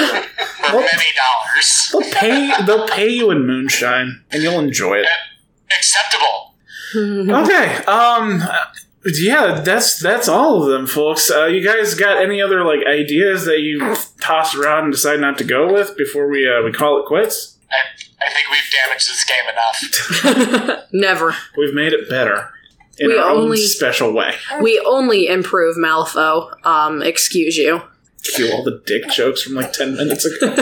for 0.70 0.76
Well- 0.76 0.86
many 0.86 1.10
dollars. 1.18 1.90
They'll 1.90 2.12
pay. 2.12 2.52
they'll 2.64 2.86
pay 2.86 3.08
you 3.08 3.32
in 3.32 3.44
moonshine, 3.46 4.22
and 4.30 4.44
you'll 4.44 4.60
enjoy 4.60 4.98
it. 4.98 5.08
Acceptable. 5.76 6.54
Okay. 6.94 7.76
Um. 7.86 8.42
Yeah, 9.06 9.60
that's 9.64 9.98
that's 9.98 10.28
all 10.28 10.62
of 10.62 10.68
them, 10.68 10.86
folks. 10.86 11.30
Uh, 11.30 11.46
you 11.46 11.64
guys 11.64 11.94
got 11.94 12.22
any 12.22 12.42
other 12.42 12.62
like 12.64 12.80
ideas 12.86 13.44
that 13.46 13.60
you 13.60 13.96
toss 14.20 14.54
around 14.54 14.84
and 14.84 14.92
decide 14.92 15.20
not 15.20 15.38
to 15.38 15.44
go 15.44 15.72
with 15.72 15.96
before 15.96 16.28
we 16.28 16.46
uh, 16.48 16.62
we 16.62 16.70
call 16.70 17.00
it 17.00 17.06
quits? 17.06 17.56
I, 17.70 17.76
I 18.22 18.30
think 18.30 18.48
we've 18.50 18.70
damaged 18.84 19.08
this 19.08 19.24
game 19.24 19.46
enough. 20.72 20.88
Never. 20.92 21.34
We've 21.56 21.74
made 21.74 21.92
it 21.92 22.08
better 22.08 22.50
in 22.98 23.08
We 23.08 23.18
our 23.18 23.30
own 23.30 23.42
only- 23.44 23.56
special 23.58 24.12
way. 24.12 24.34
We 24.62 24.78
only 24.86 25.26
improve 25.28 25.76
Malifaux. 25.76 26.52
Um, 26.66 27.02
excuse 27.02 27.56
you. 27.56 27.82
Cue 28.22 28.52
all 28.52 28.62
the 28.62 28.82
dick 28.84 29.08
jokes 29.10 29.42
from 29.42 29.54
like 29.54 29.72
10 29.72 29.96
minutes 29.96 30.26
ago. 30.26 30.54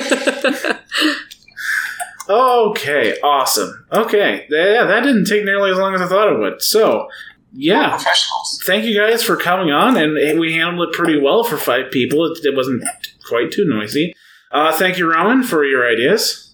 okay, 2.29 3.19
awesome. 3.23 3.85
Okay, 3.93 4.47
yeah, 4.51 4.85
that 4.85 5.01
didn't 5.03 5.25
take 5.27 5.45
nearly 5.45 5.71
as 5.71 5.79
long 5.79 5.95
as 5.95 6.01
I 6.01 6.07
thought 6.07 6.33
it 6.33 6.39
would. 6.39 6.63
So, 6.63 7.09
yeah, 7.53 7.91
Professionals. 7.91 8.61
thank 8.65 8.85
you 8.85 8.97
guys 8.99 9.23
for 9.25 9.37
coming 9.37 9.71
on, 9.73 9.97
and 9.97 10.39
we 10.39 10.53
handled 10.53 10.89
it 10.91 10.95
pretty 10.95 11.21
well 11.21 11.43
for 11.45 11.57
five 11.57 11.91
people. 11.91 12.25
It, 12.27 12.39
it 12.45 12.55
wasn't 12.55 12.85
quite 13.27 13.51
too 13.51 13.65
noisy. 13.65 14.15
Uh, 14.53 14.73
thank 14.77 14.99
you, 14.99 15.11
Rowan, 15.11 15.43
for 15.43 15.65
your 15.65 15.87
ideas. 15.91 16.48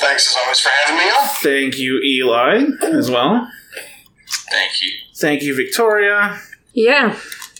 Thanks 0.00 0.26
as 0.28 0.36
always 0.42 0.60
for 0.60 0.70
having 0.84 0.96
me 0.98 1.10
on. 1.10 1.28
Thank 1.42 1.78
you, 1.78 2.00
Eli, 2.02 2.64
as 2.82 3.10
well. 3.10 3.48
Thank 4.50 4.82
you. 4.82 4.90
Thank 5.16 5.42
you, 5.42 5.54
Victoria. 5.54 6.38
Yeah. 6.72 7.16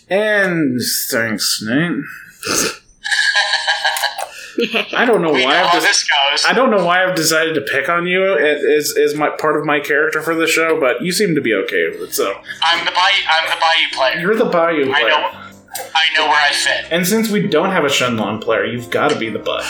And 0.09 0.79
thanks, 1.09 1.61
Nate. 1.65 2.03
I 4.93 5.03
don't 5.05 5.21
know 5.21 5.33
We 5.33 5.43
why 5.43 5.51
know 5.55 5.59
I've 5.63 5.65
how 5.67 5.73
just, 5.81 5.85
this 5.87 6.03
goes. 6.31 6.45
I 6.49 6.53
don't 6.53 6.71
know 6.71 6.85
why 6.85 7.03
I've 7.03 7.15
decided 7.15 7.55
to 7.55 7.61
pick 7.61 7.89
on 7.89 8.07
you 8.07 8.37
as 8.37 8.95
as 8.97 9.13
my 9.13 9.29
part 9.29 9.57
of 9.59 9.65
my 9.65 9.81
character 9.81 10.21
for 10.21 10.33
the 10.33 10.47
show, 10.47 10.79
but 10.79 11.01
you 11.01 11.11
seem 11.11 11.35
to 11.35 11.41
be 11.41 11.53
okay 11.53 11.89
with 11.89 12.01
it. 12.09 12.13
So 12.13 12.41
I'm 12.61 12.85
the 12.85 12.91
Bayou. 12.91 13.21
I'm 13.29 13.49
the 13.49 13.57
Bayou 13.59 13.89
player. 13.91 14.19
you're 14.21 14.35
the 14.35 14.45
Bayou 14.45 14.91
I 14.93 15.01
player, 15.01 15.09
know. 15.09 15.29
I 15.93 16.05
know 16.15 16.27
where 16.27 16.39
I 16.41 16.53
fit. 16.53 16.85
and 16.89 17.05
since 17.05 17.29
we 17.29 17.45
don't 17.47 17.71
have 17.71 17.83
a 17.83 17.89
Shenlong 17.89 18.39
player, 18.41 18.63
you've 18.65 18.89
got 18.89 19.09
to 19.09 19.17
be 19.19 19.29
the 19.29 19.39
butt. 19.39 19.65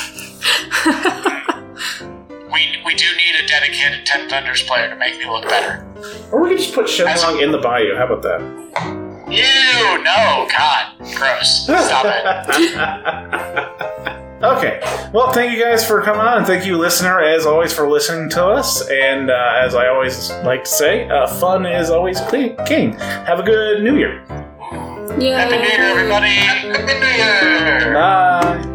We 2.56 2.82
we 2.86 2.96
do 2.96 3.06
need 3.18 3.36
a 3.44 3.46
dedicated 3.48 4.06
Ten 4.06 4.30
Thunders 4.30 4.64
player 4.64 4.88
to 4.88 4.96
make 4.96 5.18
me 5.20 5.26
look 5.26 5.44
better. 5.44 5.86
Or 6.32 6.42
we 6.42 6.52
could 6.52 6.60
just 6.60 6.74
put 6.74 6.86
Shenlong 6.86 7.44
in 7.44 7.52
the 7.52 7.58
Bayou. 7.58 7.98
How 7.98 8.06
about 8.06 8.22
that? 8.22 8.40
Ew! 9.28 10.04
No, 10.04 10.48
God, 10.50 10.94
gross. 11.18 11.66
Stop 11.66 12.06
it. 12.06 12.24
okay. 14.44 14.80
Well, 15.12 15.34
thank 15.34 15.52
you 15.52 15.62
guys 15.62 15.86
for 15.86 16.02
coming 16.02 16.22
on, 16.22 16.38
and 16.38 16.48
thank 16.48 16.66
you, 16.66 16.78
listener, 16.78 17.20
as 17.20 17.46
always, 17.46 17.74
for 17.74 17.90
listening 17.90 18.30
to 18.30 18.46
us. 18.46 18.88
And 18.90 19.30
uh, 19.30 19.60
as 19.60 19.76
I 19.76 19.90
always 19.90 20.32
like 20.46 20.64
to 20.64 20.70
say, 20.70 21.10
uh, 21.10 21.28
fun 21.28 21.66
is 21.66 21.90
always 21.90 22.22
king. 22.32 22.94
Have 22.94 23.40
a 23.40 23.44
good 23.44 23.84
New 23.84 23.98
Year. 23.98 24.24
Yeah. 25.20 25.42
Happy 25.42 25.58
New 25.58 25.68
Year, 25.68 25.90
everybody. 25.90 26.28
Happy 26.28 26.70
New 26.70 27.84
Year! 27.84 27.94
Bye. 27.94 28.75